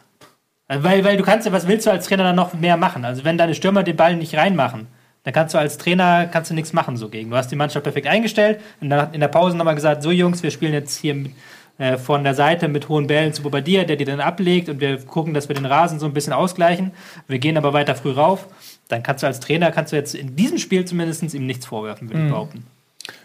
Also, 0.67 0.83
weil, 0.83 1.03
weil 1.03 1.17
du 1.17 1.23
kannst 1.23 1.45
ja, 1.45 1.51
was 1.51 1.67
willst 1.67 1.85
du 1.85 1.91
als 1.91 2.07
Trainer 2.07 2.23
dann 2.23 2.35
noch 2.35 2.53
mehr 2.53 2.77
machen? 2.77 3.03
Also 3.05 3.23
wenn 3.23 3.37
deine 3.37 3.53
Stürmer 3.53 3.83
den 3.83 3.97
Ball 3.97 4.15
nicht 4.15 4.35
reinmachen, 4.35 4.87
dann 5.23 5.33
kannst 5.33 5.53
du 5.53 5.59
als 5.59 5.77
Trainer 5.77 6.25
kannst 6.25 6.49
du 6.49 6.55
nichts 6.55 6.73
machen 6.73 6.97
so 6.97 7.09
gegen. 7.09 7.29
Du 7.29 7.35
hast 7.35 7.51
die 7.51 7.55
Mannschaft 7.55 7.83
perfekt 7.83 8.07
eingestellt 8.07 8.59
und 8.79 8.89
dann 8.89 9.13
in 9.13 9.19
der 9.19 9.27
Pause 9.27 9.55
nochmal 9.57 9.75
gesagt, 9.75 10.01
so 10.01 10.09
Jungs, 10.11 10.41
wir 10.41 10.49
spielen 10.49 10.73
jetzt 10.73 10.97
hier 10.97 11.13
mit, 11.13 11.33
äh, 11.81 11.97
von 11.97 12.23
der 12.23 12.35
Seite 12.35 12.67
mit 12.67 12.89
hohen 12.89 13.07
Bällen 13.07 13.33
zu 13.33 13.41
Bobadilla, 13.41 13.85
der 13.85 13.95
die 13.95 14.05
dann 14.05 14.19
ablegt 14.19 14.69
und 14.69 14.79
wir 14.79 15.03
gucken, 15.03 15.33
dass 15.33 15.49
wir 15.49 15.55
den 15.55 15.65
Rasen 15.65 15.99
so 15.99 16.05
ein 16.05 16.13
bisschen 16.13 16.31
ausgleichen. 16.31 16.91
Wir 17.27 17.39
gehen 17.39 17.57
aber 17.57 17.73
weiter 17.73 17.95
früh 17.95 18.11
rauf. 18.11 18.47
Dann 18.87 19.01
kannst 19.01 19.23
du 19.23 19.27
als 19.27 19.39
Trainer, 19.39 19.71
kannst 19.71 19.91
du 19.91 19.95
jetzt 19.95 20.13
in 20.13 20.35
diesem 20.35 20.59
Spiel 20.59 20.85
zumindest 20.85 21.33
ihm 21.33 21.47
nichts 21.47 21.65
vorwerfen, 21.65 22.07
würde 22.07 22.25
ich 22.25 22.29
behaupten. 22.29 22.67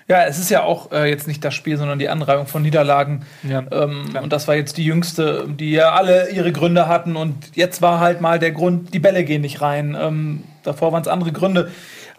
Ja, 0.08 0.24
es 0.24 0.38
ist 0.38 0.48
ja 0.48 0.62
auch 0.62 0.90
äh, 0.90 1.10
jetzt 1.10 1.26
nicht 1.26 1.44
das 1.44 1.52
Spiel, 1.52 1.76
sondern 1.76 1.98
die 1.98 2.08
Anreihung 2.08 2.46
von 2.46 2.62
Niederlagen. 2.62 3.26
Ja, 3.42 3.62
Ähm, 3.70 4.16
und 4.22 4.32
das 4.32 4.48
war 4.48 4.54
jetzt 4.54 4.78
die 4.78 4.84
jüngste, 4.86 5.46
die 5.48 5.72
ja 5.72 5.92
alle 5.92 6.30
ihre 6.30 6.50
Gründe 6.50 6.88
hatten. 6.88 7.14
Und 7.14 7.34
jetzt 7.56 7.82
war 7.82 8.00
halt 8.00 8.22
mal 8.22 8.38
der 8.38 8.52
Grund, 8.52 8.94
die 8.94 9.00
Bälle 9.00 9.24
gehen 9.24 9.42
nicht 9.42 9.60
rein. 9.60 9.94
Ähm, 10.00 10.44
davor 10.62 10.92
waren 10.92 11.02
es 11.02 11.08
andere 11.08 11.32
Gründe. 11.32 11.70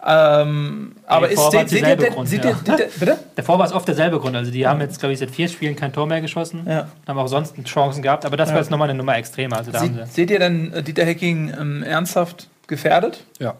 Ähm, 0.04 0.92
aber 1.06 1.28
ist, 1.28 1.52
ihr 1.52 1.64
dieselbe 1.64 2.04
denn, 2.04 2.12
Grund, 2.12 2.32
ja. 2.32 2.52
bitte? 3.00 3.18
Davor 3.34 3.58
war 3.58 3.66
es 3.66 3.72
oft 3.72 3.88
derselbe 3.88 4.20
Grund. 4.20 4.36
Also 4.36 4.50
die 4.50 4.66
haben 4.66 4.80
jetzt, 4.80 5.00
glaube 5.00 5.12
ich, 5.12 5.18
seit 5.18 5.30
vier 5.30 5.48
Spielen 5.48 5.74
kein 5.74 5.92
Tor 5.92 6.06
mehr 6.06 6.20
geschossen. 6.20 6.66
Ja. 6.66 6.88
Haben 7.06 7.18
auch 7.18 7.26
sonst 7.26 7.56
Chancen 7.64 8.02
gehabt, 8.02 8.24
aber 8.24 8.36
das 8.36 8.50
war 8.50 8.58
jetzt 8.58 8.70
nochmal 8.70 8.88
eine 8.88 8.96
Nummer 8.96 9.16
extremer. 9.16 9.56
Also 9.56 9.72
da 9.72 9.80
sie. 9.80 9.90
seht 10.10 10.30
ihr 10.30 10.38
denn 10.38 10.72
äh, 10.72 10.82
Dieter 10.82 11.04
Hecking 11.04 11.52
ähm, 11.58 11.82
ernsthaft 11.82 12.48
gefährdet? 12.68 13.24
Ja. 13.40 13.56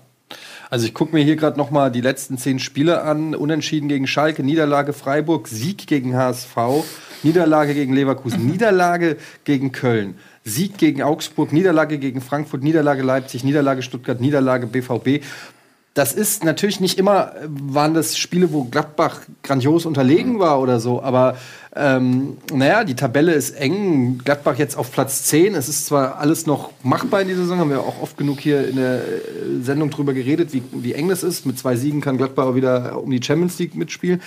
Also 0.70 0.86
ich 0.86 0.92
gucke 0.94 1.14
mir 1.14 1.24
hier 1.24 1.36
gerade 1.36 1.58
noch 1.58 1.70
mal 1.70 1.90
die 1.90 2.02
letzten 2.02 2.36
zehn 2.36 2.58
Spiele 2.58 3.02
an. 3.02 3.34
Unentschieden 3.34 3.88
gegen 3.88 4.06
Schalke, 4.06 4.42
Niederlage 4.42 4.92
Freiburg, 4.92 5.48
Sieg 5.48 5.86
gegen 5.86 6.14
HSV, 6.14 6.56
Niederlage 7.22 7.74
gegen 7.74 7.94
Leverkusen, 7.94 8.46
Niederlage 8.50 9.16
gegen 9.44 9.72
Köln, 9.72 10.18
Sieg 10.44 10.76
gegen 10.76 11.02
Augsburg, 11.02 11.52
Niederlage 11.52 11.98
gegen 11.98 12.20
Frankfurt, 12.20 12.62
Niederlage 12.62 13.02
Leipzig, 13.02 13.44
Niederlage 13.44 13.82
Stuttgart, 13.82 14.20
Niederlage 14.20 14.66
BVB. 14.66 15.24
Das 15.98 16.12
ist 16.12 16.44
natürlich 16.44 16.78
nicht 16.78 16.96
immer, 16.96 17.32
äh, 17.34 17.48
waren 17.48 17.92
das 17.92 18.16
Spiele, 18.16 18.52
wo 18.52 18.62
Gladbach 18.62 19.22
grandios 19.42 19.84
unterlegen 19.84 20.38
war 20.38 20.60
oder 20.60 20.78
so, 20.78 21.02
aber 21.02 21.36
ähm, 21.74 22.36
naja, 22.52 22.84
die 22.84 22.94
Tabelle 22.94 23.32
ist 23.32 23.50
eng. 23.50 24.18
Gladbach 24.24 24.58
jetzt 24.58 24.78
auf 24.78 24.92
Platz 24.92 25.24
10. 25.24 25.56
Es 25.56 25.68
ist 25.68 25.86
zwar 25.86 26.18
alles 26.18 26.46
noch 26.46 26.70
machbar 26.84 27.22
in 27.22 27.26
dieser 27.26 27.40
Saison, 27.40 27.58
haben 27.58 27.70
wir 27.70 27.80
auch 27.80 28.00
oft 28.00 28.16
genug 28.16 28.38
hier 28.38 28.68
in 28.68 28.76
der 28.76 28.98
äh, 28.98 29.00
Sendung 29.60 29.90
drüber 29.90 30.14
geredet, 30.14 30.52
wie, 30.52 30.62
wie 30.70 30.92
eng 30.92 31.08
das 31.08 31.24
ist. 31.24 31.46
Mit 31.46 31.58
zwei 31.58 31.74
Siegen 31.74 32.00
kann 32.00 32.16
Gladbach 32.16 32.46
auch 32.46 32.54
wieder 32.54 33.02
um 33.02 33.10
die 33.10 33.20
Champions 33.20 33.58
League 33.58 33.74
mitspielen. 33.74 34.22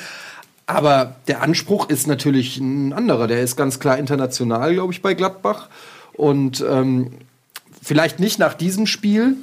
Aber 0.66 1.16
der 1.30 1.42
Anspruch 1.42 1.88
ist 1.88 2.06
natürlich 2.06 2.58
ein 2.58 2.92
anderer. 2.92 3.28
Der 3.28 3.40
ist 3.44 3.56
ganz 3.56 3.80
klar 3.80 3.98
international, 3.98 4.74
glaube 4.74 4.92
ich, 4.92 5.02
bei 5.02 5.14
Gladbach. 5.14 5.70
Und 6.12 6.66
ähm, 6.70 7.14
vielleicht 7.82 8.20
nicht 8.20 8.40
nach 8.40 8.56
diesem 8.56 8.88
Spiel, 8.88 9.38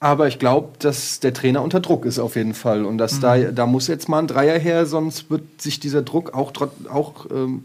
aber 0.00 0.28
ich 0.28 0.38
glaube, 0.38 0.70
dass 0.78 1.20
der 1.20 1.34
Trainer 1.34 1.62
unter 1.62 1.80
Druck 1.80 2.06
ist 2.06 2.18
auf 2.18 2.34
jeden 2.34 2.54
Fall. 2.54 2.86
Und 2.86 2.96
dass 2.96 3.20
da, 3.20 3.36
da 3.36 3.66
muss 3.66 3.86
jetzt 3.86 4.08
mal 4.08 4.18
ein 4.18 4.26
Dreier 4.26 4.58
her, 4.58 4.86
sonst 4.86 5.30
wird 5.30 5.60
sich 5.60 5.78
dieser 5.78 6.00
Druck 6.00 6.32
auch, 6.32 6.52
auch 6.90 7.26
ähm, 7.30 7.64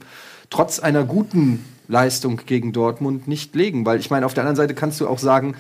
trotz 0.49 0.79
einer 0.79 1.05
guten 1.05 1.63
Leistung 1.87 2.41
gegen 2.45 2.73
Dortmund 2.73 3.29
nicht 3.29 3.55
legen. 3.55 3.85
Weil 3.85 3.99
ich 3.99 4.09
meine, 4.09 4.25
auf 4.25 4.33
der 4.33 4.43
anderen 4.43 4.57
Seite 4.57 4.75
kannst 4.75 4.99
du 4.99 5.07
auch 5.07 5.19
sagen, 5.19 5.55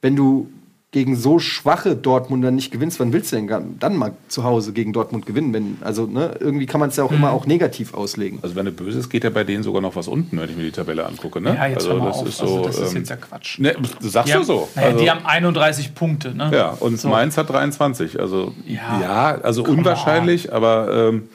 wenn 0.00 0.14
du 0.14 0.48
gegen 0.92 1.16
so 1.16 1.38
schwache 1.38 1.96
Dortmunder 1.96 2.50
nicht 2.50 2.70
gewinnst, 2.70 3.00
wann 3.00 3.14
willst 3.14 3.32
du 3.32 3.36
denn 3.36 3.76
dann 3.80 3.96
mal 3.96 4.12
zu 4.28 4.44
Hause 4.44 4.74
gegen 4.74 4.92
Dortmund 4.92 5.24
gewinnen? 5.24 5.54
Wenn, 5.54 5.78
also 5.80 6.04
ne, 6.06 6.34
irgendwie 6.38 6.66
kann 6.66 6.80
man 6.80 6.90
es 6.90 6.96
ja 6.96 7.04
auch 7.04 7.10
immer 7.12 7.32
auch 7.32 7.46
negativ 7.46 7.94
auslegen. 7.94 8.40
Also 8.42 8.56
wenn 8.56 8.66
du 8.66 8.72
böse 8.72 8.98
ist, 8.98 9.08
geht 9.08 9.24
ja 9.24 9.30
bei 9.30 9.42
denen 9.42 9.62
sogar 9.62 9.80
noch 9.80 9.96
was 9.96 10.06
unten, 10.06 10.38
wenn 10.38 10.50
ich 10.50 10.56
mir 10.56 10.64
die 10.64 10.70
Tabelle 10.70 11.06
angucke. 11.06 11.40
Ne? 11.40 11.54
Ja, 11.56 11.66
jetzt 11.66 11.86
also 11.88 11.98
das 11.98 12.16
auf. 12.18 12.28
ist 12.28 12.40
Also 12.42 12.56
so. 12.58 12.64
das 12.66 12.78
ist 12.78 12.90
ähm, 12.90 12.96
jetzt 12.98 13.08
ja 13.08 13.16
Quatsch. 13.16 13.58
Ne, 13.58 13.74
sagst 14.00 14.34
Die 14.34 14.36
du 14.36 14.44
so? 14.44 14.68
Naja, 14.74 14.88
Also- 14.88 15.00
die 15.02 15.10
haben 15.10 15.24
31 15.24 15.94
Punkte. 15.94 16.34
Ne? 16.36 16.50
Ja, 16.52 16.70
und 16.78 17.00
So. 17.00 17.08
Mainz 17.08 17.38
hat 17.38 17.48
23. 17.48 18.20
Also 18.20 18.52
Ja. 18.66 19.00
ja, 19.00 19.24
also 19.40 19.64
unwahrscheinlich, 19.64 20.52
aber 20.52 21.08
ähm, 21.08 21.28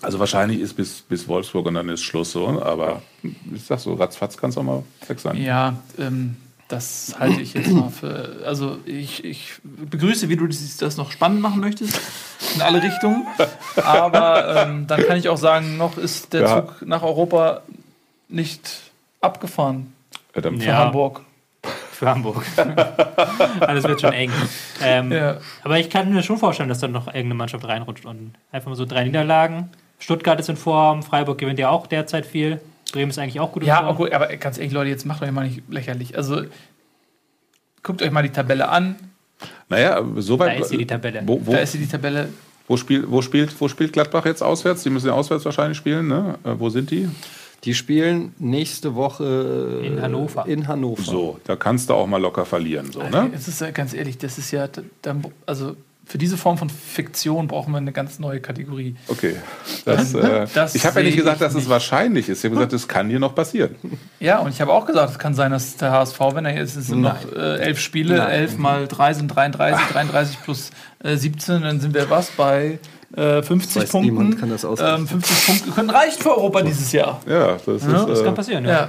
Also 0.00 0.18
wahrscheinlich 0.18 0.60
ist 0.60 0.72
bis, 0.74 1.02
bis 1.02 1.28
Wolfsburg 1.28 1.66
und 1.66 1.74
dann 1.74 1.88
ist 1.90 2.02
Schluss 2.02 2.32
so, 2.32 2.46
aber 2.62 3.02
ich 3.54 3.62
sag 3.64 3.78
so, 3.78 3.92
ratzfatz 3.94 4.36
kann 4.38 4.48
es 4.50 4.56
auch 4.58 4.62
mal 4.62 4.82
weg 5.06 5.18
sein. 5.20 5.36
Ja, 5.36 5.76
ähm, 5.98 6.36
das 6.68 7.14
halte 7.18 7.40
ich 7.40 7.54
jetzt 7.54 7.70
mal 7.70 7.90
für. 7.90 8.36
Also 8.46 8.78
ich, 8.86 9.24
ich 9.24 9.52
begrüße, 9.62 10.28
wie 10.28 10.36
du 10.36 10.46
das 10.46 10.96
noch 10.96 11.10
spannend 11.12 11.40
machen 11.40 11.60
möchtest. 11.60 12.00
In 12.54 12.62
alle 12.62 12.82
Richtungen. 12.82 13.26
Aber 13.76 14.62
ähm, 14.66 14.86
dann 14.86 15.02
kann 15.06 15.16
ich 15.16 15.28
auch 15.28 15.36
sagen, 15.36 15.76
noch 15.76 15.98
ist 15.98 16.32
der 16.32 16.40
Ja. 16.42 16.54
Zug 16.66 16.82
nach 16.86 17.02
Europa 17.02 17.62
nicht 18.28 18.68
abgefahren 19.20 19.92
Ja, 20.34 20.40
dann 20.40 20.58
für 20.58 20.66
Ja. 20.68 20.78
Hamburg. 20.78 21.20
Für 21.92 22.08
Hamburg. 22.10 22.44
Alles 23.60 23.84
wird 23.84 24.00
schon 24.00 24.12
eng. 24.12 24.30
Ähm, 24.82 25.12
Ja. 25.12 25.36
Aber 25.62 25.78
ich 25.78 25.90
kann 25.90 26.12
mir 26.12 26.22
schon 26.22 26.38
vorstellen, 26.38 26.68
dass 26.68 26.80
dann 26.80 26.92
noch 26.92 27.06
irgendeine 27.06 27.34
Mannschaft 27.34 27.64
reinrutscht 27.66 28.04
und 28.04 28.34
einfach 28.52 28.68
mal 28.68 28.76
so 28.76 28.84
drei 28.84 29.04
Niederlagen. 29.04 29.70
Stuttgart 29.98 30.38
ist 30.40 30.48
in 30.48 30.56
Form, 30.56 31.02
Freiburg 31.02 31.38
gewinnt 31.38 31.58
ja 31.58 31.70
auch 31.70 31.86
derzeit 31.86 32.26
viel. 32.26 32.60
Bremen 32.94 33.10
ist 33.10 33.18
eigentlich 33.18 33.40
auch 33.40 33.52
gut 33.52 33.64
Ja, 33.64 33.80
aber, 33.80 33.94
gut, 33.94 34.12
aber 34.12 34.28
ganz 34.36 34.56
ehrlich, 34.58 34.72
Leute, 34.72 34.88
jetzt 34.90 35.04
macht 35.04 35.22
euch 35.22 35.30
mal 35.32 35.46
nicht 35.46 35.62
lächerlich. 35.68 36.16
Also 36.16 36.42
guckt 37.82 38.00
euch 38.02 38.10
mal 38.10 38.22
die 38.22 38.30
Tabelle 38.30 38.68
an. 38.68 38.94
Naja, 39.68 40.00
Da 40.00 40.20
soweit. 40.22 40.60
ist 40.60 40.70
hier 40.70 40.78
die 40.78 40.86
Tabelle. 40.86 41.22
Wo, 41.26 41.40
wo, 41.44 41.52
Da 41.52 41.58
ist 41.58 41.72
sie 41.72 41.78
die 41.78 41.88
Tabelle. 41.88 42.28
wo, 42.68 42.76
spielt, 42.76 43.10
wo, 43.10 43.20
spielt, 43.20 43.60
wo 43.60 43.68
spielt 43.68 43.92
Gladbach 43.92 44.24
jetzt 44.26 44.42
auswärts? 44.42 44.82
Die 44.84 44.90
müssen 44.90 45.08
ja 45.08 45.12
auswärts 45.12 45.44
wahrscheinlich 45.44 45.76
spielen, 45.76 46.06
ne? 46.08 46.38
Äh, 46.44 46.54
wo 46.58 46.70
sind 46.70 46.90
die? 46.90 47.08
Die 47.64 47.74
spielen 47.74 48.34
nächste 48.38 48.94
Woche 48.94 49.80
In 49.82 50.00
Hannover. 50.00 50.46
In 50.46 50.68
Hannover. 50.68 51.02
So, 51.02 51.40
da 51.44 51.56
kannst 51.56 51.88
du 51.90 51.94
auch 51.94 52.06
mal 52.06 52.20
locker 52.20 52.44
verlieren. 52.44 52.92
So, 52.92 53.02
ne? 53.02 53.30
Es 53.34 53.48
ist 53.48 53.60
ja 53.60 53.70
ganz 53.70 53.92
ehrlich, 53.94 54.18
das 54.18 54.38
ist 54.38 54.50
ja, 54.50 54.68
da, 55.02 55.16
also 55.46 55.74
für 56.06 56.18
diese 56.18 56.36
Form 56.36 56.58
von 56.58 56.68
Fiktion 56.70 57.48
brauchen 57.48 57.72
wir 57.72 57.78
eine 57.78 57.92
ganz 57.92 58.18
neue 58.18 58.40
Kategorie. 58.40 58.94
Okay. 59.08 59.36
Das, 59.84 60.12
äh, 60.14 60.46
Das 60.52 60.74
ich 60.74 60.84
habe 60.84 61.00
ja 61.00 61.06
nicht 61.06 61.16
gesagt, 61.16 61.40
dass 61.40 61.52
es 61.54 61.60
nicht. 61.60 61.68
wahrscheinlich 61.68 62.28
ist. 62.28 62.38
Ich 62.40 62.44
habe 62.44 62.56
gesagt, 62.56 62.72
es 62.74 62.86
kann 62.88 63.08
dir 63.08 63.18
noch 63.18 63.34
passieren. 63.34 63.74
Ja, 64.20 64.38
und 64.40 64.50
ich 64.50 64.60
habe 64.60 64.72
auch 64.72 64.84
gesagt, 64.86 65.10
es 65.12 65.18
kann 65.18 65.34
sein, 65.34 65.50
dass 65.50 65.76
der 65.76 65.92
HSV, 65.92 66.20
wenn 66.34 66.44
er 66.44 66.54
jetzt 66.54 66.76
es 66.76 66.88
sind 66.88 67.00
noch 67.00 67.16
äh, 67.34 67.58
elf 67.60 67.78
Spiele, 67.80 68.18
elf 68.28 68.58
mal 68.58 68.86
drei 68.86 69.14
sind 69.14 69.28
33, 69.28 69.86
33 69.92 70.42
plus 70.42 70.70
äh, 71.02 71.16
17, 71.16 71.62
dann 71.62 71.80
sind 71.80 71.94
wir 71.94 72.10
was 72.10 72.30
bei 72.32 72.78
äh, 73.16 73.42
50 73.42 73.82
Weiß 73.82 73.90
Punkten. 73.90 74.12
niemand, 74.14 74.40
kann 74.40 74.50
das 74.50 74.64
ausrechnen. 74.64 75.00
ähm, 75.02 75.08
50 75.08 75.46
Punkte 75.46 75.70
können 75.70 75.90
reichen 75.90 76.20
für 76.20 76.36
Europa 76.36 76.62
dieses 76.62 76.92
Jahr. 76.92 77.20
Ja, 77.26 77.52
das 77.64 77.82
ist. 77.82 77.86
Das 77.86 78.20
äh, 78.20 78.24
kann 78.24 78.34
passieren, 78.34 78.64
ja. 78.64 78.70
Ja. 78.70 78.88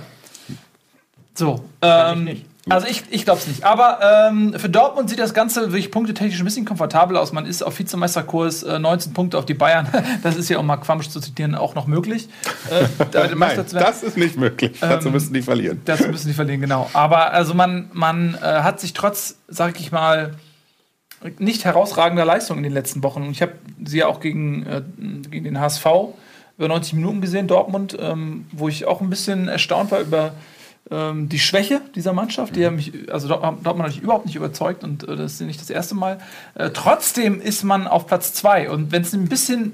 So. 1.34 1.64
Kann 1.82 2.12
ich 2.12 2.18
Ähm, 2.20 2.24
nicht. 2.26 2.46
Also 2.70 2.88
ich, 2.88 3.04
ich 3.12 3.26
glaube 3.26 3.40
es 3.40 3.48
nicht. 3.48 3.64
Aber 3.64 4.00
ähm, 4.02 4.54
für 4.58 4.70
Dortmund 4.70 5.10
sieht 5.10 5.20
das 5.20 5.34
Ganze 5.34 5.62
wirklich 5.62 5.92
punktetechnisch 5.92 6.40
ein 6.40 6.46
bisschen 6.46 6.66
komfortabel 6.66 7.16
aus. 7.16 7.32
Man 7.32 7.46
ist 7.46 7.62
auf 7.62 7.78
Vizemeisterkurs, 7.78 8.64
äh, 8.64 8.80
19 8.80 9.14
Punkte 9.14 9.38
auf 9.38 9.46
die 9.46 9.54
Bayern. 9.54 9.88
Das 10.24 10.36
ist 10.36 10.50
ja, 10.50 10.58
um 10.58 10.66
mal 10.66 10.78
Quamsch 10.78 11.10
zu 11.10 11.20
zitieren, 11.20 11.56
auch 11.56 11.76
noch 11.76 11.88
möglich. 11.88 12.30
Äh, 12.70 12.86
da 13.12 13.28
Nein, 13.36 13.66
das 13.72 14.02
ist 14.02 14.18
nicht 14.18 14.38
möglich. 14.38 14.78
Dazu 14.80 15.10
müssen 15.12 15.34
die 15.34 15.42
verlieren. 15.42 15.82
Das 15.86 16.06
müssen 16.08 16.28
die 16.28 16.34
verlieren, 16.34 16.62
genau. 16.62 16.90
Aber 16.94 17.32
also 17.32 17.54
man, 17.54 17.90
man 17.94 18.36
äh, 18.36 18.40
hat 18.40 18.80
sich 18.80 18.94
trotz, 18.94 19.38
sag 19.48 19.80
ich 19.80 19.92
mal, 19.92 20.36
nicht 21.38 21.66
herausragender 21.66 22.26
Leistung 22.26 22.58
in 22.58 22.64
den 22.64 22.74
letzten 22.74 23.04
Wochen. 23.04 23.24
Und 23.24 23.32
ich 23.32 23.42
habe 23.42 23.54
sie 23.84 24.00
ja 24.00 24.08
auch 24.08 24.20
gegen, 24.20 24.66
äh, 24.66 24.82
gegen 25.30 25.44
den 25.44 25.60
HSV 25.60 25.86
über 26.58 26.68
90 26.68 26.94
Minuten 26.94 27.22
gesehen, 27.22 27.48
Dortmund, 27.48 27.98
ähm, 28.00 28.46
wo 28.52 28.70
ich 28.70 28.86
auch 28.86 29.02
ein 29.02 29.10
bisschen 29.10 29.48
erstaunt 29.48 29.92
war 29.92 30.00
über 30.00 30.34
ähm, 30.92 31.30
die 31.30 31.40
Schwäche 31.40 31.82
dieser 31.96 32.14
Mannschaft. 32.14 32.56
Die 32.56 32.66
haben 32.66 32.76
mich, 32.76 32.92
also 33.12 33.28
Dort- 33.28 33.42
Dortmund 33.44 33.80
hat 33.88 33.96
mich 33.96 34.02
überhaupt 34.04 34.26
nicht 34.26 34.36
überzeugt 34.36 34.84
und 34.84 35.04
äh, 35.08 35.16
das 35.16 35.34
ist 35.34 35.42
nicht 35.42 35.60
das 35.62 35.70
erste 35.70 35.96
Mal. 35.96 36.20
Äh, 36.56 36.70
trotzdem 36.72 37.42
ist 37.42 37.64
man 37.64 37.88
auf 37.88 38.08
Platz 38.08 38.34
zwei 38.34 38.70
und 38.70 38.92
wenn 38.92 39.02
es 39.02 39.14
ein 39.14 39.28
bisschen 39.28 39.74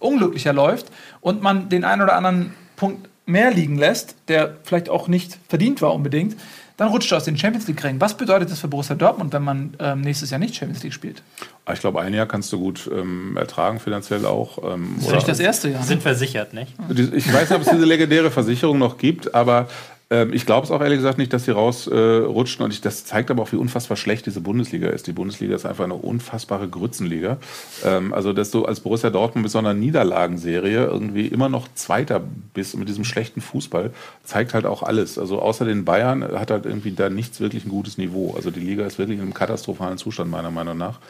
unglücklicher 0.00 0.52
läuft 0.52 0.86
und 1.20 1.42
man 1.42 1.68
den 1.68 1.84
einen 1.84 2.02
oder 2.02 2.14
anderen 2.16 2.54
Punkt 2.76 3.08
mehr 3.26 3.50
liegen 3.52 3.76
lässt, 3.76 4.14
der 4.28 4.56
vielleicht 4.64 4.88
auch 4.88 5.06
nicht 5.08 5.38
verdient 5.48 5.82
war 5.82 5.92
unbedingt, 5.94 6.36
dann 6.76 6.88
rutscht 6.88 7.10
er 7.10 7.18
aus 7.18 7.24
den 7.24 7.36
Champions 7.36 7.66
League-Rängen. 7.66 8.00
Was 8.00 8.16
bedeutet 8.16 8.50
das 8.52 8.60
für 8.60 8.68
Borussia 8.68 8.94
Dortmund, 8.94 9.32
wenn 9.32 9.42
man 9.42 9.74
ähm, 9.80 10.00
nächstes 10.00 10.30
Jahr 10.30 10.38
nicht 10.38 10.54
Champions 10.54 10.82
League 10.84 10.92
spielt? 10.92 11.22
Aber 11.64 11.74
Ich 11.74 11.80
glaube, 11.80 12.00
ein 12.00 12.14
Jahr 12.14 12.26
kannst 12.26 12.52
du 12.52 12.58
gut 12.60 12.88
ähm, 12.92 13.36
ertragen, 13.36 13.80
finanziell 13.80 14.24
auch. 14.24 14.58
Ähm, 14.62 14.92
Das 14.94 15.02
ist 15.02 15.08
oder- 15.08 15.16
nicht 15.16 15.28
das 15.28 15.40
erste 15.40 15.68
Jahr. 15.70 15.80
ne? 15.80 15.86
Sind 15.86 16.02
versichert, 16.02 16.54
nicht? 16.54 16.72
Ich 17.14 17.32
weiß 17.32 17.50
nicht, 17.50 17.58
ob 17.58 17.62
es 17.66 17.68
diese 17.72 17.84
legendäre 17.84 18.30
Versicherung 18.30 18.78
noch 18.78 18.96
gibt, 18.96 19.34
aber 19.34 19.66
ähm, 20.10 20.32
ich 20.32 20.46
glaube 20.46 20.64
es 20.64 20.70
auch 20.70 20.80
ehrlich 20.80 20.98
gesagt 20.98 21.18
nicht, 21.18 21.32
dass 21.34 21.44
sie 21.44 21.50
rausrutschen. 21.50 22.62
Äh, 22.62 22.64
und 22.64 22.72
ich, 22.72 22.80
das 22.80 23.04
zeigt 23.04 23.30
aber 23.30 23.42
auch, 23.42 23.52
wie 23.52 23.56
unfassbar 23.56 23.96
schlecht 23.96 24.24
diese 24.24 24.40
Bundesliga 24.40 24.88
ist. 24.88 25.06
Die 25.06 25.12
Bundesliga 25.12 25.54
ist 25.54 25.66
einfach 25.66 25.84
eine 25.84 25.94
unfassbare 25.94 26.66
Grützenliga. 26.68 27.36
Ähm, 27.84 28.14
also, 28.14 28.32
dass 28.32 28.50
du 28.50 28.64
als 28.64 28.80
Borussia 28.80 29.10
Dortmund 29.10 29.42
mit 29.42 29.52
so 29.52 29.58
einer 29.58 29.74
Niederlagenserie 29.74 30.86
irgendwie 30.86 31.26
immer 31.26 31.50
noch 31.50 31.68
Zweiter 31.74 32.22
bist 32.54 32.74
mit 32.76 32.88
diesem 32.88 33.04
schlechten 33.04 33.42
Fußball, 33.42 33.90
zeigt 34.24 34.54
halt 34.54 34.64
auch 34.64 34.82
alles. 34.82 35.18
Also 35.18 35.42
außer 35.42 35.66
den 35.66 35.84
Bayern 35.84 36.22
hat 36.22 36.50
halt 36.50 36.64
irgendwie 36.64 36.92
da 36.92 37.10
nichts 37.10 37.40
wirklich 37.40 37.66
ein 37.66 37.70
gutes 37.70 37.98
Niveau. 37.98 38.32
Also 38.34 38.50
die 38.50 38.60
Liga 38.60 38.86
ist 38.86 38.98
wirklich 38.98 39.18
in 39.18 39.24
einem 39.24 39.34
katastrophalen 39.34 39.98
Zustand, 39.98 40.30
meiner 40.30 40.50
Meinung 40.50 40.78
nach. 40.78 41.00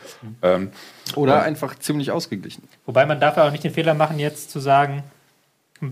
Ähm, 0.43 0.71
Oder 1.15 1.43
einfach 1.43 1.79
ziemlich 1.79 2.11
ausgeglichen. 2.11 2.65
Wobei 2.85 3.07
man 3.07 3.21
darf 3.21 3.37
ja 3.37 3.47
auch 3.47 3.53
nicht 3.53 3.63
den 3.63 3.73
Fehler 3.73 3.95
machen, 3.95 4.19
jetzt 4.19 4.51
zu 4.51 4.59
sagen, 4.59 5.05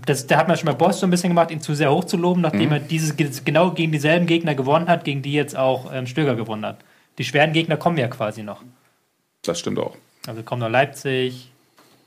das, 0.05 0.27
da 0.27 0.37
hat 0.37 0.47
man 0.47 0.57
schon 0.57 0.67
bei 0.67 0.73
Boss 0.73 0.99
so 0.99 1.07
ein 1.07 1.09
bisschen 1.09 1.29
gemacht, 1.29 1.51
ihn 1.51 1.61
zu 1.61 1.73
sehr 1.73 1.91
hoch 1.91 2.03
zu 2.03 2.17
loben, 2.17 2.41
nachdem 2.41 2.71
er 2.71 2.79
dieses 2.79 3.15
genau 3.15 3.71
gegen 3.71 3.91
dieselben 3.91 4.25
Gegner 4.25 4.53
gewonnen 4.55 4.87
hat, 4.87 5.03
gegen 5.05 5.21
die 5.21 5.33
jetzt 5.33 5.55
auch 5.55 5.91
ähm, 5.93 6.07
Stöger 6.07 6.35
gewonnen 6.35 6.65
hat. 6.65 6.79
Die 7.17 7.23
schweren 7.23 7.53
Gegner 7.53 7.77
kommen 7.77 7.97
ja 7.97 8.07
quasi 8.07 8.43
noch. 8.43 8.61
das 9.43 9.59
stimmt 9.59 9.79
auch. 9.79 9.95
Also 10.27 10.43
kommen 10.43 10.59
noch 10.59 10.69
Leipzig, 10.69 11.51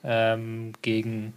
ähm, 0.04 0.72
gegen 0.82 1.32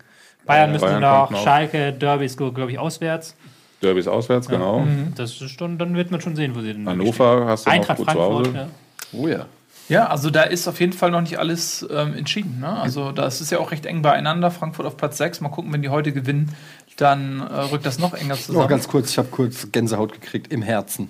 Bayern 0.46 0.72
müssen 0.72 0.86
Bayern 0.86 1.02
noch, 1.02 1.32
noch. 1.32 1.44
Schalke, 1.44 1.94
Derby 1.94 2.26
ist, 2.26 2.38
glaube 2.38 2.72
ich, 2.72 2.78
auswärts. 2.78 3.36
Derby 3.82 4.00
ist 4.00 4.08
auswärts, 4.08 4.48
genau. 4.48 4.86
Das 5.16 5.42
ist 5.42 5.52
schon, 5.52 5.78
dann 5.78 5.96
wird 5.96 6.12
man 6.12 6.22
schon 6.22 6.36
sehen, 6.36 6.56
wo 6.56 6.62
sie 6.62 6.74
denn 6.74 6.88
Hannover 6.88 7.46
hast 7.46 7.66
du 7.66 7.70
noch 7.70 7.76
Eintracht 7.76 7.98
gut 7.98 8.10
zu 8.10 8.16
Frankfurt, 8.16 8.48
Hause. 8.48 8.58
ja. 8.58 8.68
Oh 9.14 9.28
ja. 9.28 9.46
Ja, 9.90 10.08
also 10.08 10.30
da 10.30 10.44
ist 10.44 10.68
auf 10.68 10.80
jeden 10.80 10.94
Fall 10.94 11.12
noch 11.12 11.22
nicht 11.22 11.40
alles 11.40 11.86
ähm, 11.90 12.14
entschieden. 12.14 12.60
Ne? 12.62 12.70
Also 12.70 13.12
das 13.12 13.42
ist 13.42 13.52
ja 13.52 13.60
auch 13.60 13.72
recht 13.72 13.86
eng 13.86 14.02
beieinander. 14.02 14.50
Frankfurt 14.50 14.86
auf 14.86 14.98
Platz 14.98 15.18
6. 15.18 15.42
Mal 15.42 15.50
gucken, 15.50 15.74
wenn 15.74 15.82
die 15.82 15.90
heute 15.90 16.14
gewinnen, 16.14 16.56
dann 16.98 17.42
äh, 17.42 17.44
rückt 17.44 17.86
das 17.86 18.00
noch 18.00 18.14
enger 18.14 18.36
zusammen. 18.36 18.60
Noch 18.60 18.70
ganz 18.70 18.88
kurz, 18.88 19.12
ich 19.12 19.18
habe 19.18 19.28
kurz 19.30 19.72
Gänsehaut 19.72 20.14
gekriegt 20.14 20.52
im 20.52 20.62
Herzen. 20.62 21.10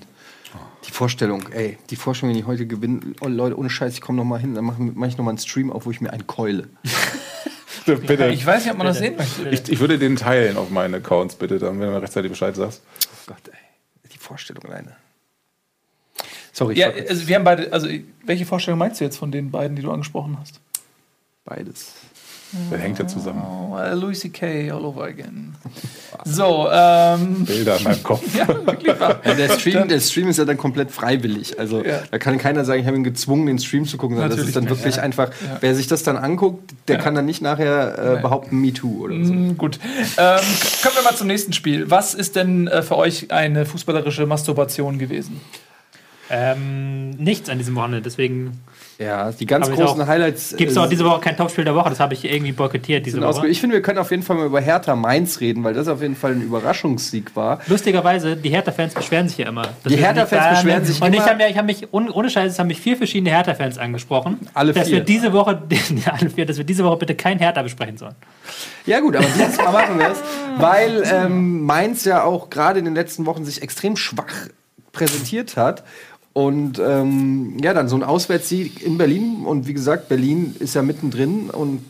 Die 0.87 0.91
Vorstellung, 0.91 1.43
ey, 1.51 1.77
die 1.89 1.95
Vorstellung, 1.95 2.35
wenn 2.35 2.41
ich 2.41 2.45
heute 2.45 2.67
gewinne, 2.67 2.99
oh, 3.21 3.27
Leute, 3.27 3.57
ohne 3.57 3.69
Scheiß, 3.69 3.93
ich 3.93 4.01
komme 4.01 4.17
noch 4.17 4.25
mal 4.25 4.39
hin, 4.39 4.53
dann 4.53 4.65
mache 4.65 4.81
mach 4.81 5.07
ich 5.07 5.17
noch 5.17 5.23
mal 5.23 5.31
einen 5.31 5.37
Stream 5.37 5.71
auf, 5.71 5.85
wo 5.85 5.91
ich 5.91 6.01
mir 6.01 6.11
einen 6.11 6.27
keule. 6.27 6.67
Bitte. 7.85 8.27
ich 8.27 8.45
weiß 8.45 8.63
nicht, 8.63 8.71
ob 8.71 8.77
man 8.77 8.87
das 8.87 8.99
Bitte. 8.99 9.23
sehen 9.23 9.43
möchte. 9.43 9.49
Ich, 9.49 9.73
ich 9.73 9.79
würde 9.79 9.97
den 9.97 10.15
teilen 10.15 10.57
auf 10.57 10.69
meinen 10.69 10.95
Accounts, 10.95 11.35
bitte, 11.35 11.59
dann, 11.59 11.79
wenn 11.79 11.87
du 11.87 11.93
mir 11.93 12.01
rechtzeitig 12.01 12.31
Bescheid 12.31 12.55
sagst. 12.55 12.81
Oh 13.11 13.33
Gott, 13.33 13.41
ey, 13.51 14.09
die 14.13 14.17
Vorstellung 14.17 14.63
alleine. 14.65 14.95
Sorry, 16.53 16.77
Ja, 16.77 16.87
also 17.09 17.27
wir 17.27 17.35
haben 17.35 17.43
beide, 17.43 17.73
also 17.73 17.87
welche 18.25 18.45
Vorstellung 18.45 18.77
meinst 18.79 19.01
du 19.01 19.03
jetzt 19.03 19.17
von 19.17 19.31
den 19.31 19.51
beiden, 19.51 19.75
die 19.75 19.81
du 19.81 19.91
angesprochen 19.91 20.37
hast? 20.39 20.59
beides. 21.45 21.91
Der 22.71 22.77
hängt 22.77 22.99
ja 22.99 23.07
zusammen. 23.07 23.41
Oh, 23.43 23.75
äh, 23.77 23.95
Louis 23.95 24.19
C.K. 24.19 24.69
all 24.71 24.85
over 24.85 25.05
again. 25.05 25.55
So, 26.23 26.69
ähm, 26.71 27.45
Bilder 27.45 27.77
in 27.77 27.83
meinem 27.83 28.03
Kopf. 28.03 28.21
ja, 28.35 28.47
wirklich 28.47 28.99
wahr. 28.99 29.19
Ja, 29.25 29.33
der, 29.33 29.49
Stream, 29.57 29.87
der 29.87 29.99
Stream 29.99 30.27
ist 30.29 30.37
ja 30.37 30.45
dann 30.45 30.55
komplett 30.57 30.91
freiwillig. 30.91 31.57
Also 31.59 31.83
Ja. 31.83 32.01
da 32.11 32.19
kann 32.19 32.37
keiner 32.37 32.63
sagen, 32.63 32.79
ich 32.79 32.85
habe 32.85 32.95
ihn 32.95 33.03
gezwungen, 33.03 33.47
den 33.47 33.57
Stream 33.57 33.85
zu 33.87 33.97
gucken. 33.97 34.17
sondern 34.17 34.29
Das 34.29 34.37
Natürlich 34.37 34.49
ist 34.49 34.55
dann 34.55 34.63
nicht, 34.65 34.79
wirklich 34.83 34.97
ja. 34.97 35.01
einfach, 35.01 35.31
wer 35.61 35.73
sich 35.75 35.87
das 35.87 36.03
dann 36.03 36.15
anguckt, 36.15 36.71
der 36.87 36.99
kann 36.99 37.15
dann 37.15 37.25
nicht 37.25 37.41
nachher 37.41 38.17
äh, 38.17 38.21
behaupten, 38.21 38.61
Me 38.61 38.71
Too 38.71 39.03
oder 39.05 39.15
so. 39.25 39.33
Mm, 39.33 39.57
Gut. 39.57 39.79
Ähm, 40.17 40.39
kommen 40.83 40.95
wir 40.95 41.03
mal 41.03 41.15
zum 41.15 41.25
nächsten 41.27 41.53
Spiel. 41.53 41.89
Was 41.89 42.13
ist 42.13 42.35
denn 42.35 42.67
äh, 42.67 42.83
für 42.83 42.97
euch 42.97 43.31
eine 43.31 43.65
fußballerische 43.65 44.27
Masturbation 44.27 44.99
gewesen? 44.99 45.41
Ähm, 46.29 47.11
nichts 47.11 47.49
an 47.49 47.57
diesem 47.57 47.75
Wochenende, 47.75 48.01
deswegen 48.01 48.61
Ja, 48.97 49.31
die 49.31 49.45
ganz 49.45 49.69
großen 49.69 50.01
auch. 50.01 50.07
Highlights. 50.07 50.55
gibt 50.55 50.71
es 50.71 50.77
äh, 50.77 50.79
auch 50.79 50.87
diese 50.87 51.03
Woche 51.03 51.19
kein 51.19 51.35
Topspiel 51.35 51.65
der 51.65 51.75
Woche, 51.75 51.89
das 51.89 51.99
habe 51.99 52.13
ich 52.13 52.23
irgendwie 52.23 52.53
boykottiert 52.53 53.05
diese 53.05 53.21
Woche. 53.21 53.47
Ich 53.49 53.59
finde, 53.59 53.75
wir 53.75 53.81
können 53.81 53.99
auf 53.99 54.09
jeden 54.09 54.23
Fall 54.23 54.37
mal 54.37 54.45
über 54.45 54.61
Hertha 54.61 54.95
Mainz 54.95 55.41
reden, 55.41 55.63
weil 55.63 55.73
das 55.73 55.87
auf 55.89 56.01
jeden 56.01 56.15
Fall 56.15 56.31
ein 56.31 56.41
Überraschungssieg 56.41 57.35
war. 57.35 57.59
Lustigerweise, 57.67 58.37
die 58.37 58.49
Hertha-Fans 58.49 58.93
beschweren 58.93 59.27
sich 59.27 59.37
ja 59.39 59.47
immer. 59.49 59.63
dass 59.63 59.91
Die 59.91 59.97
Hertha-Fans 59.97 60.59
beschweren 60.61 60.85
sich 60.85 61.01
Und 61.01 61.09
ich 61.13 61.19
immer- 61.19 61.25
habe 61.25 61.37
mich, 61.37 61.49
ich 61.51 61.57
hab 61.57 61.65
mich 61.65 61.87
ohne 61.91 62.29
Scheiß, 62.29 62.53
es 62.53 62.59
haben 62.59 62.67
mich 62.67 62.79
vier 62.79 62.95
verschiedene 62.95 63.29
Hertha-Fans 63.31 63.77
angesprochen. 63.77 64.39
Alle 64.53 64.71
Dass 64.73 64.87
vier. 64.87 64.97
wir 64.97 65.03
diese 65.03 65.33
Woche, 65.33 65.61
alle 66.19 66.29
vier, 66.29 66.45
dass 66.45 66.57
wir 66.57 66.63
diese 66.63 66.83
Woche 66.85 66.97
bitte 66.97 67.15
kein 67.15 67.37
Hertha 67.39 67.61
besprechen 67.61 67.97
sollen. 67.97 68.15
Ja 68.85 69.01
gut, 69.01 69.15
aber 69.17 69.25
dieses 69.25 69.57
Mal 69.57 69.71
machen 69.71 69.99
wir 69.99 70.09
es, 70.11 70.19
weil 70.57 71.03
ähm, 71.05 71.61
Mainz 71.63 72.05
ja 72.05 72.23
auch 72.23 72.49
gerade 72.49 72.79
in 72.79 72.85
den 72.85 72.95
letzten 72.95 73.25
Wochen 73.25 73.43
sich 73.43 73.61
extrem 73.61 73.97
schwach 73.97 74.47
präsentiert 74.93 75.57
hat. 75.57 75.83
Und 76.33 76.79
ähm, 76.79 77.57
ja, 77.61 77.75
dann 77.75 77.87
so 77.87 77.95
ein 77.95 78.03
Auswärtssieg 78.03 78.81
in 78.81 78.97
Berlin. 78.97 79.43
Und 79.45 79.67
wie 79.67 79.73
gesagt, 79.73 80.09
Berlin 80.09 80.55
ist 80.59 80.73
ja 80.73 80.81
mittendrin 80.81 81.51
und 81.51 81.81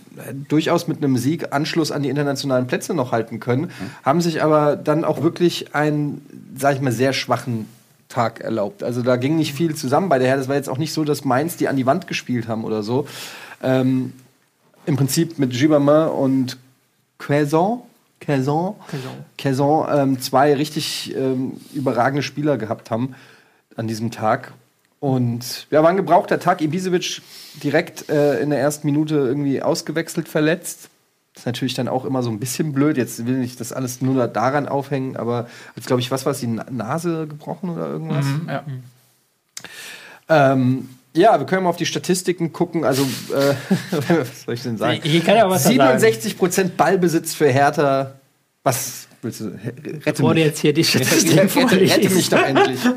durchaus 0.49 0.87
mit 0.87 0.97
einem 0.97 1.17
Sieg 1.17 1.53
Anschluss 1.53 1.91
an 1.91 2.03
die 2.03 2.09
internationalen 2.09 2.67
Plätze 2.67 2.93
noch 2.93 3.13
halten 3.13 3.39
können. 3.39 3.71
Haben 4.03 4.21
sich 4.21 4.43
aber 4.43 4.75
dann 4.75 5.05
auch 5.05 5.23
wirklich 5.23 5.73
einen, 5.73 6.25
sag 6.55 6.75
ich 6.75 6.81
mal, 6.81 6.91
sehr 6.91 7.13
schwachen 7.13 7.67
Tag 8.09 8.41
erlaubt. 8.41 8.83
Also 8.83 9.01
da 9.01 9.15
ging 9.15 9.37
nicht 9.37 9.53
viel 9.53 9.75
zusammen 9.75 10.09
bei 10.09 10.19
der 10.19 10.27
Hertha. 10.27 10.41
Es 10.41 10.47
war 10.49 10.55
jetzt 10.55 10.69
auch 10.69 10.77
nicht 10.77 10.93
so, 10.93 11.03
dass 11.03 11.25
Mainz 11.25 11.57
die 11.57 11.67
an 11.67 11.77
die 11.77 11.85
Wand 11.85 12.07
gespielt 12.07 12.47
haben 12.47 12.63
oder 12.63 12.83
so. 12.83 13.07
Ähm, 13.63 14.13
Im 14.85 14.97
Prinzip 14.97 15.39
mit 15.39 15.51
Gibbermann 15.51 16.09
und 16.09 16.57
Quaison, 17.17 17.83
Quaison, 18.19 18.75
Quaison 19.37 19.87
ähm, 19.91 20.21
zwei 20.21 20.53
richtig 20.53 21.15
ähm, 21.15 21.53
überragende 21.73 22.21
Spieler 22.21 22.57
gehabt 22.57 22.91
haben 22.91 23.15
an 23.75 23.87
diesem 23.87 24.11
Tag. 24.11 24.53
Und 24.99 25.67
ja, 25.69 25.83
war 25.83 25.89
ein 25.89 25.97
gebrauchter 25.97 26.39
Tag. 26.39 26.61
Ibisevic 26.61 27.21
direkt 27.61 28.09
äh, 28.09 28.39
in 28.39 28.51
der 28.51 28.59
ersten 28.59 28.87
Minute 28.87 29.15
irgendwie 29.15 29.61
ausgewechselt, 29.61 30.29
verletzt. 30.29 30.89
Das 31.33 31.41
ist 31.41 31.45
natürlich 31.45 31.73
dann 31.73 31.87
auch 31.87 32.05
immer 32.05 32.21
so 32.23 32.29
ein 32.29 32.39
bisschen 32.39 32.73
blöd. 32.73 32.95
Jetzt 32.95 33.25
will 33.25 33.43
ich 33.43 33.55
das 33.57 33.73
alles 33.73 34.01
nur 34.01 34.27
daran 34.27 34.67
aufhängen, 34.67 35.17
aber 35.17 35.47
jetzt 35.75 35.87
glaube 35.87 35.99
ich, 35.99 36.11
was 36.11 36.25
war 36.25 36.31
es, 36.31 36.39
die 36.39 36.47
Na- 36.47 36.65
Nase 36.69 37.27
gebrochen 37.27 37.69
oder 37.71 37.87
irgendwas? 37.87 38.25
Mhm, 38.25 38.47
ja. 38.47 38.63
Ähm, 40.29 40.89
ja, 41.15 41.37
wir 41.37 41.45
können 41.45 41.63
mal 41.63 41.69
auf 41.69 41.77
die 41.77 41.85
Statistiken 41.85 42.53
gucken. 42.53 42.85
Also, 42.85 43.03
äh, 43.33 43.53
was 43.91 44.43
soll 44.43 44.53
ich 44.53 44.63
denn 44.63 44.77
sagen? 44.77 44.99
Ich 45.03 45.23
kann 45.25 45.35
ja 45.35 45.49
was 45.49 45.63
da 45.63 45.71
sagen. 45.73 46.03
67% 46.03 46.69
Ballbesitz 46.77 47.33
für 47.33 47.47
Hertha. 47.49 48.13
Was 48.63 49.07
willst 49.23 49.41
du? 49.41 49.45
Rette 49.47 50.01
Bevor 50.05 50.33
mich. 50.33 50.43
jetzt 50.43 50.59
hier 50.59 50.73
die 50.73 50.81
Rette, 50.93 51.03
Statistiken 51.05 51.39
rette, 51.39 51.55
rette 51.55 51.69
vorliest. 51.69 52.15
mich 52.15 52.29
doch 52.29 52.43
endlich. 52.43 52.79